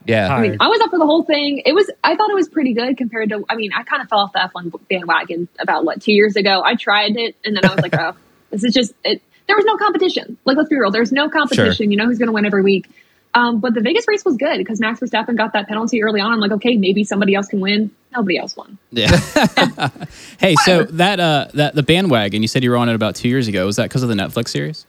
Yeah, 0.07 0.27
Hi. 0.27 0.35
I 0.35 0.41
mean, 0.41 0.57
I 0.59 0.67
was 0.67 0.79
up 0.81 0.89
for 0.89 0.99
the 0.99 1.05
whole 1.05 1.23
thing. 1.23 1.61
It 1.65 1.73
was, 1.73 1.89
I 2.03 2.15
thought 2.15 2.29
it 2.29 2.35
was 2.35 2.49
pretty 2.49 2.73
good 2.73 2.97
compared 2.97 3.29
to, 3.29 3.45
I 3.49 3.55
mean, 3.55 3.71
I 3.73 3.83
kind 3.83 4.01
of 4.01 4.09
fell 4.09 4.19
off 4.19 4.33
the 4.33 4.39
F1 4.39 4.73
bandwagon 4.89 5.47
about 5.59 5.85
what, 5.85 6.01
two 6.01 6.13
years 6.13 6.35
ago. 6.35 6.61
I 6.63 6.75
tried 6.75 7.17
it 7.17 7.35
and 7.43 7.55
then 7.55 7.65
I 7.65 7.73
was 7.73 7.81
like, 7.81 7.95
oh, 7.99 8.15
this 8.49 8.63
is 8.63 8.73
just, 8.73 8.93
it, 9.03 9.21
there 9.47 9.55
was 9.55 9.65
no 9.65 9.77
competition. 9.77 10.37
Like, 10.45 10.57
let's 10.57 10.69
be 10.69 10.77
real. 10.77 10.91
There's 10.91 11.11
no 11.11 11.29
competition. 11.29 11.91
You 11.91 11.97
know 11.97 12.05
who's 12.05 12.17
going 12.17 12.27
to 12.27 12.33
win 12.33 12.45
every 12.45 12.63
week. 12.63 12.89
Um, 13.33 13.59
but 13.59 13.73
the 13.73 13.81
Vegas 13.81 14.07
race 14.07 14.25
was 14.25 14.35
good 14.35 14.57
because 14.57 14.79
Max 14.79 14.99
Verstappen 14.99 15.37
got 15.37 15.53
that 15.53 15.67
penalty 15.67 16.01
early 16.01 16.19
on. 16.19 16.31
I'm 16.31 16.39
like, 16.39 16.51
okay, 16.53 16.75
maybe 16.75 17.03
somebody 17.03 17.35
else 17.35 17.47
can 17.47 17.59
win. 17.59 17.91
Nobody 18.15 18.37
else 18.37 18.55
won. 18.55 18.77
Yeah. 18.89 19.15
hey, 20.39 20.55
so 20.65 20.83
that 20.83 21.19
uh 21.19 21.47
that 21.53 21.75
the 21.75 21.83
bandwagon 21.83 22.41
you 22.41 22.47
said 22.47 22.63
you 22.63 22.71
were 22.71 22.77
on 22.77 22.89
it 22.89 22.95
about 22.95 23.15
two 23.15 23.27
years 23.27 23.47
ago 23.47 23.65
was 23.65 23.75
that 23.75 23.83
because 23.83 24.01
of 24.01 24.09
the 24.09 24.15
Netflix 24.15 24.49
series? 24.49 24.87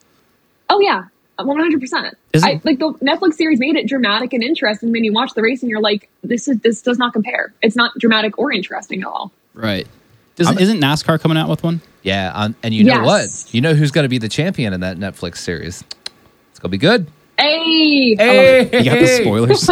Oh 0.71 0.81
yeah, 0.81 1.05
one 1.45 1.59
hundred 1.59 1.81
percent. 1.81 2.17
Is 2.33 2.43
it- 2.45 2.47
I 2.47 2.61
Like 2.65 2.79
the 2.79 2.93
Netflix 3.03 3.35
series 3.35 3.59
made 3.59 3.77
it 3.77 3.87
dramatic 3.87 4.33
and 4.33 4.43
interesting. 4.43 4.93
When 4.93 5.05
you 5.05 5.13
watch 5.13 5.35
the 5.35 5.43
race 5.43 5.63
and 5.63 5.71
you're 5.71 5.81
like, 5.81 6.09
this 6.23 6.49
is 6.49 6.59
this 6.61 6.83
does 6.83 6.99
not 6.99 7.13
compare. 7.13 7.53
It's 7.63 7.77
not 7.77 7.93
dramatic 7.99 8.39
or 8.39 8.53
interesting 8.53 9.03
at 9.03 9.07
all. 9.09 9.33
Right. 9.55 9.87
Doesn't, 10.37 10.61
isn't 10.61 10.81
NASCAR 10.81 11.21
coming 11.21 11.37
out 11.37 11.49
with 11.49 11.65
one? 11.65 11.81
Yeah, 12.05 12.31
um, 12.33 12.55
and 12.63 12.73
you 12.73 12.85
know 12.85 13.03
Yes. 13.03 13.45
what? 13.47 13.55
You 13.55 13.61
know 13.61 13.75
who's 13.75 13.91
going 13.91 14.05
to 14.05 14.09
be 14.09 14.19
the 14.19 14.29
champion 14.29 14.73
in 14.73 14.81
that 14.83 14.97
Netflix 14.97 15.39
series? 15.39 15.83
It's 16.53 16.61
going 16.61 16.69
to 16.71 16.79
be 16.79 16.79
good. 16.79 17.09
Hey, 17.37 18.15
Hey, 18.15 18.63
You 18.79 18.85
got 18.85 18.99
the 19.01 19.07
spoilers. 19.07 19.69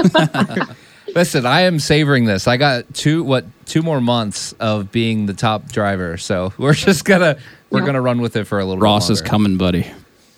Listen, 1.14 1.46
I 1.46 1.62
am 1.62 1.78
savoring 1.78 2.24
this. 2.24 2.48
I 2.48 2.56
got 2.56 2.92
two 2.94 3.22
what 3.22 3.44
two 3.64 3.82
more 3.82 4.00
months 4.00 4.52
of 4.58 4.90
being 4.90 5.26
the 5.26 5.34
top 5.34 5.70
driver, 5.70 6.16
so 6.16 6.52
we're 6.58 6.74
just 6.74 7.04
gonna 7.04 7.38
we're 7.70 7.80
Yeah. 7.80 7.86
gonna 7.86 8.00
run 8.02 8.20
with 8.20 8.34
it 8.36 8.44
for 8.44 8.58
a 8.58 8.64
little. 8.64 8.80
Ross 8.82 9.06
bit 9.06 9.12
is 9.14 9.22
coming, 9.22 9.56
buddy. 9.56 9.86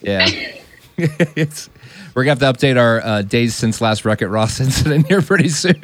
Yeah, 0.03 0.29
it's 0.99 1.71
we're 2.15 2.25
gonna 2.25 2.41
have 2.41 2.59
to 2.59 2.67
update 2.67 2.79
our 2.79 3.01
uh, 3.05 3.23
days 3.23 3.55
since 3.55 3.81
last 3.81 4.05
Wreck 4.05 4.23
It 4.23 4.29
Ross 4.29 4.61
incident 4.61 5.07
here 5.07 5.23
pretty 5.23 5.49
soon. 5.49 5.81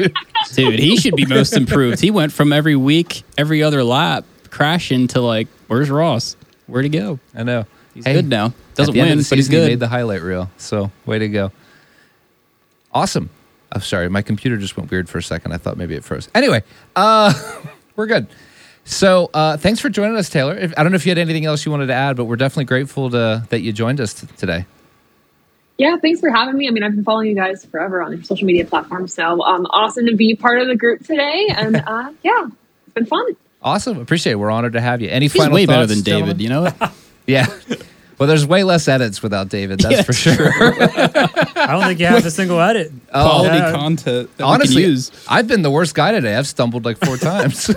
Dude, 0.54 0.78
he 0.78 0.96
should 0.96 1.16
be 1.16 1.26
most 1.26 1.56
improved. 1.56 2.00
He 2.00 2.10
went 2.10 2.32
from 2.32 2.52
every 2.52 2.76
week, 2.76 3.22
every 3.38 3.62
other 3.62 3.84
lap, 3.84 4.24
crashing 4.50 5.06
to 5.08 5.20
like, 5.20 5.48
where's 5.68 5.90
Ross? 5.90 6.36
Where'd 6.66 6.84
he 6.84 6.90
go? 6.90 7.18
I 7.34 7.42
know 7.42 7.66
He's 7.94 8.04
Hey, 8.04 8.14
good 8.14 8.28
now. 8.28 8.52
Doesn't 8.74 8.92
at 8.92 8.94
the 8.94 9.00
end 9.00 9.10
win, 9.10 9.18
but 9.18 9.18
he's 9.18 9.28
season, 9.28 9.52
he 9.52 9.58
good. 9.60 9.68
made 9.68 9.80
the 9.80 9.88
highlight 9.88 10.22
reel. 10.22 10.50
So 10.56 10.90
way 11.06 11.20
to 11.20 11.28
go. 11.28 11.52
Awesome. 12.92 13.30
I'm 13.70 13.80
sorry, 13.80 14.08
my 14.08 14.22
computer 14.22 14.56
just 14.56 14.76
went 14.76 14.90
weird 14.90 15.08
for 15.08 15.18
a 15.18 15.22
second. 15.22 15.52
I 15.52 15.58
thought 15.58 15.76
maybe 15.76 15.94
it 15.94 16.04
froze. 16.04 16.28
Anyway, 16.34 16.62
uh, 16.94 17.32
we're 17.96 18.06
good. 18.06 18.26
So 18.84 19.30
uh, 19.32 19.56
thanks 19.56 19.80
for 19.80 19.88
joining 19.88 20.16
us, 20.16 20.28
Taylor. 20.28 20.56
If, 20.56 20.74
I 20.76 20.82
don't 20.82 20.92
know 20.92 20.96
if 20.96 21.06
you 21.06 21.10
had 21.10 21.18
anything 21.18 21.44
else 21.44 21.64
you 21.64 21.72
wanted 21.72 21.86
to 21.86 21.94
add, 21.94 22.16
but 22.16 22.24
we're 22.24 22.36
definitely 22.36 22.66
grateful 22.66 23.10
to 23.10 23.44
that 23.48 23.60
you 23.60 23.72
joined 23.72 24.00
us 24.00 24.14
t- 24.14 24.26
today. 24.36 24.66
Yeah, 25.76 25.96
thanks 25.96 26.20
for 26.20 26.30
having 26.30 26.56
me. 26.56 26.68
I 26.68 26.70
mean, 26.70 26.82
I've 26.82 26.94
been 26.94 27.04
following 27.04 27.28
you 27.28 27.34
guys 27.34 27.64
forever 27.64 28.00
on 28.02 28.12
your 28.12 28.22
social 28.22 28.46
media 28.46 28.64
platforms, 28.64 29.12
so 29.12 29.42
um, 29.42 29.66
awesome 29.66 30.06
to 30.06 30.14
be 30.14 30.36
part 30.36 30.60
of 30.60 30.68
the 30.68 30.76
group 30.76 31.04
today. 31.04 31.48
And 31.50 31.76
uh, 31.86 32.12
yeah, 32.22 32.46
it's 32.46 32.94
been 32.94 33.06
fun. 33.06 33.24
Awesome, 33.62 33.98
appreciate 33.98 34.32
it. 34.32 34.36
We're 34.36 34.50
honored 34.50 34.74
to 34.74 34.80
have 34.80 35.00
you. 35.00 35.08
Any 35.08 35.26
He's 35.26 35.34
final 35.34 35.54
way 35.54 35.66
better 35.66 35.86
than 35.86 36.02
David, 36.02 36.38
gentlemen? 36.38 36.40
you 36.40 36.48
know 36.48 36.66
it? 36.66 36.74
Yeah. 37.26 37.46
Well, 38.18 38.28
there's 38.28 38.46
way 38.46 38.64
less 38.64 38.86
edits 38.86 39.22
without 39.22 39.48
David. 39.48 39.80
That's 39.80 39.96
Yeah, 39.96 40.02
for 40.02 40.12
sure. 40.12 40.52
I 40.60 41.68
don't 41.70 41.84
think 41.84 42.00
you 42.00 42.04
have 42.04 42.26
a 42.26 42.30
single 42.30 42.60
edit. 42.60 42.92
Quality 43.10 43.56
yeah. 43.56 43.72
content 43.72 44.36
that 44.36 44.44
Honestly, 44.44 44.76
we 44.76 44.82
can 44.82 44.90
use. 44.90 45.10
I've 45.26 45.48
been 45.48 45.62
the 45.62 45.70
worst 45.70 45.94
guy 45.94 46.12
today. 46.12 46.36
I've 46.36 46.46
stumbled 46.46 46.84
like 46.84 46.98
four 46.98 47.16
times. 47.16 47.70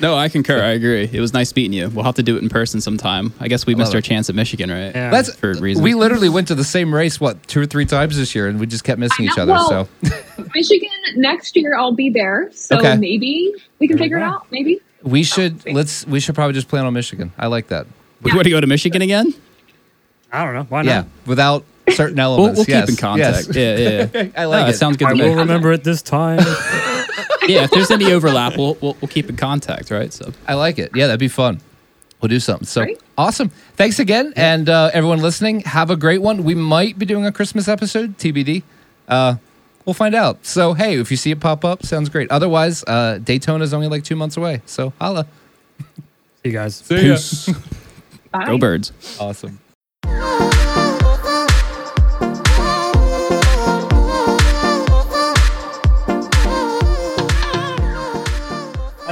No, 0.00 0.16
I 0.16 0.28
concur. 0.28 0.60
I 0.62 0.70
agree. 0.70 1.08
It 1.12 1.20
was 1.20 1.32
nice 1.32 1.54
meeting 1.54 1.72
you. 1.72 1.88
We'll 1.88 2.04
have 2.04 2.16
to 2.16 2.22
do 2.22 2.36
it 2.36 2.42
in 2.42 2.48
person 2.48 2.80
sometime. 2.80 3.32
I 3.40 3.48
guess 3.48 3.64
we 3.66 3.74
missed 3.74 3.92
our 3.94 4.00
it. 4.00 4.04
chance 4.04 4.28
at 4.28 4.34
Michigan, 4.34 4.70
right? 4.70 4.94
Yeah. 4.94 5.10
That's 5.10 5.34
For 5.36 5.54
reasons. 5.54 5.82
We 5.84 5.94
literally 5.94 6.28
went 6.28 6.48
to 6.48 6.54
the 6.54 6.64
same 6.64 6.92
race 6.94 7.20
what 7.20 7.46
two 7.46 7.60
or 7.60 7.66
three 7.66 7.86
times 7.86 8.16
this 8.16 8.34
year, 8.34 8.48
and 8.48 8.58
we 8.58 8.66
just 8.66 8.82
kept 8.84 8.98
missing 8.98 9.28
I 9.28 9.32
each 9.32 9.38
other. 9.38 9.52
Well, 9.52 9.68
so 10.02 10.44
Michigan 10.54 10.88
next 11.16 11.54
year, 11.56 11.76
I'll 11.76 11.92
be 11.92 12.10
there, 12.10 12.50
so 12.52 12.78
Okay. 12.78 12.96
maybe 12.96 13.54
we 13.78 13.86
can 13.88 13.98
figure 13.98 14.16
it 14.18 14.22
out. 14.22 14.46
Maybe. 14.50 14.80
we 15.02 15.22
should 15.22 15.64
let's 15.72 16.06
we 16.06 16.18
should 16.18 16.34
probably 16.34 16.54
just 16.54 16.68
plan 16.68 16.84
on 16.86 16.92
Michigan. 16.92 17.32
I 17.38 17.46
like 17.46 17.68
that. 17.68 17.86
We 18.22 18.32
want 18.32 18.44
to 18.44 18.50
go 18.50 18.60
to 18.60 18.66
Michigan 18.66 19.02
again? 19.02 19.32
I 20.32 20.44
don't 20.44 20.54
know. 20.54 20.64
Why 20.64 20.82
not? 20.82 20.90
Yeah, 20.90 21.04
without 21.26 21.64
certain 21.90 22.16
We'll, 22.16 22.24
elements. 22.26 22.58
we'll 22.58 22.66
yes, 22.68 22.86
keep 22.86 22.90
in 22.90 22.96
contact. 22.96 23.46
yes. 23.48 23.56
Yeah, 23.56 23.76
yeah, 23.76 24.08
yeah. 24.24 24.30
I 24.42 24.44
like 24.46 24.62
No, 24.62 24.66
it. 24.66 24.70
It 24.70 24.76
sounds 24.78 24.96
good 24.96 25.08
I 25.08 25.14
to 25.14 25.22
will 25.22 25.36
remember 25.36 25.70
it 25.72 25.84
this 25.84 26.02
time. 26.02 26.38
Yeah, 27.48 27.64
if 27.64 27.70
there's 27.70 27.90
any 27.90 28.12
overlap, 28.12 28.56
we'll, 28.56 28.76
we'll 28.80 28.96
we'll 29.00 29.08
keep 29.08 29.28
in 29.28 29.36
contact, 29.36 29.90
right? 29.90 30.12
So 30.12 30.32
I 30.46 30.54
like 30.54 30.78
it. 30.78 30.90
Yeah, 30.94 31.06
that'd 31.06 31.20
be 31.20 31.28
fun. 31.28 31.60
We'll 32.20 32.28
do 32.28 32.40
something. 32.40 32.66
So 32.66 32.84
Great. 32.84 33.00
awesome. 33.18 33.50
Thanks 33.76 33.98
again, 33.98 34.32
and 34.36 34.68
uh, 34.68 34.90
everyone 34.94 35.20
listening, 35.20 35.60
have 35.60 35.90
a 35.90 35.96
great 35.96 36.22
one. 36.22 36.44
We 36.44 36.54
might 36.54 36.98
be 36.98 37.04
doing 37.06 37.26
a 37.26 37.32
Christmas 37.32 37.68
episode, 37.68 38.16
TBD. 38.18 38.62
Uh, 39.08 39.36
we'll 39.84 39.94
find 39.94 40.14
out. 40.14 40.44
So 40.46 40.72
hey, 40.74 40.98
if 40.98 41.10
you 41.10 41.16
see 41.16 41.30
it 41.32 41.40
pop 41.40 41.64
up, 41.64 41.84
sounds 41.84 42.08
great. 42.08 42.30
Otherwise, 42.30 42.82
uh, 42.84 43.18
Daytona 43.22 43.64
is 43.64 43.74
only 43.74 43.88
like 43.88 44.04
two 44.04 44.16
months 44.16 44.36
away. 44.36 44.62
So 44.66 44.92
holla. 45.00 45.26
See 45.78 45.96
you 46.44 46.52
guys. 46.52 46.82
peace. 46.82 47.48
Bye. 48.32 48.46
Go 48.46 48.58
birds. 48.58 48.92
Awesome. 49.20 49.60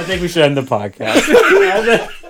I 0.03 0.05
think 0.05 0.21
we 0.21 0.27
should 0.27 0.43
end 0.43 0.57
the 0.57 0.63
podcast. 0.63 2.19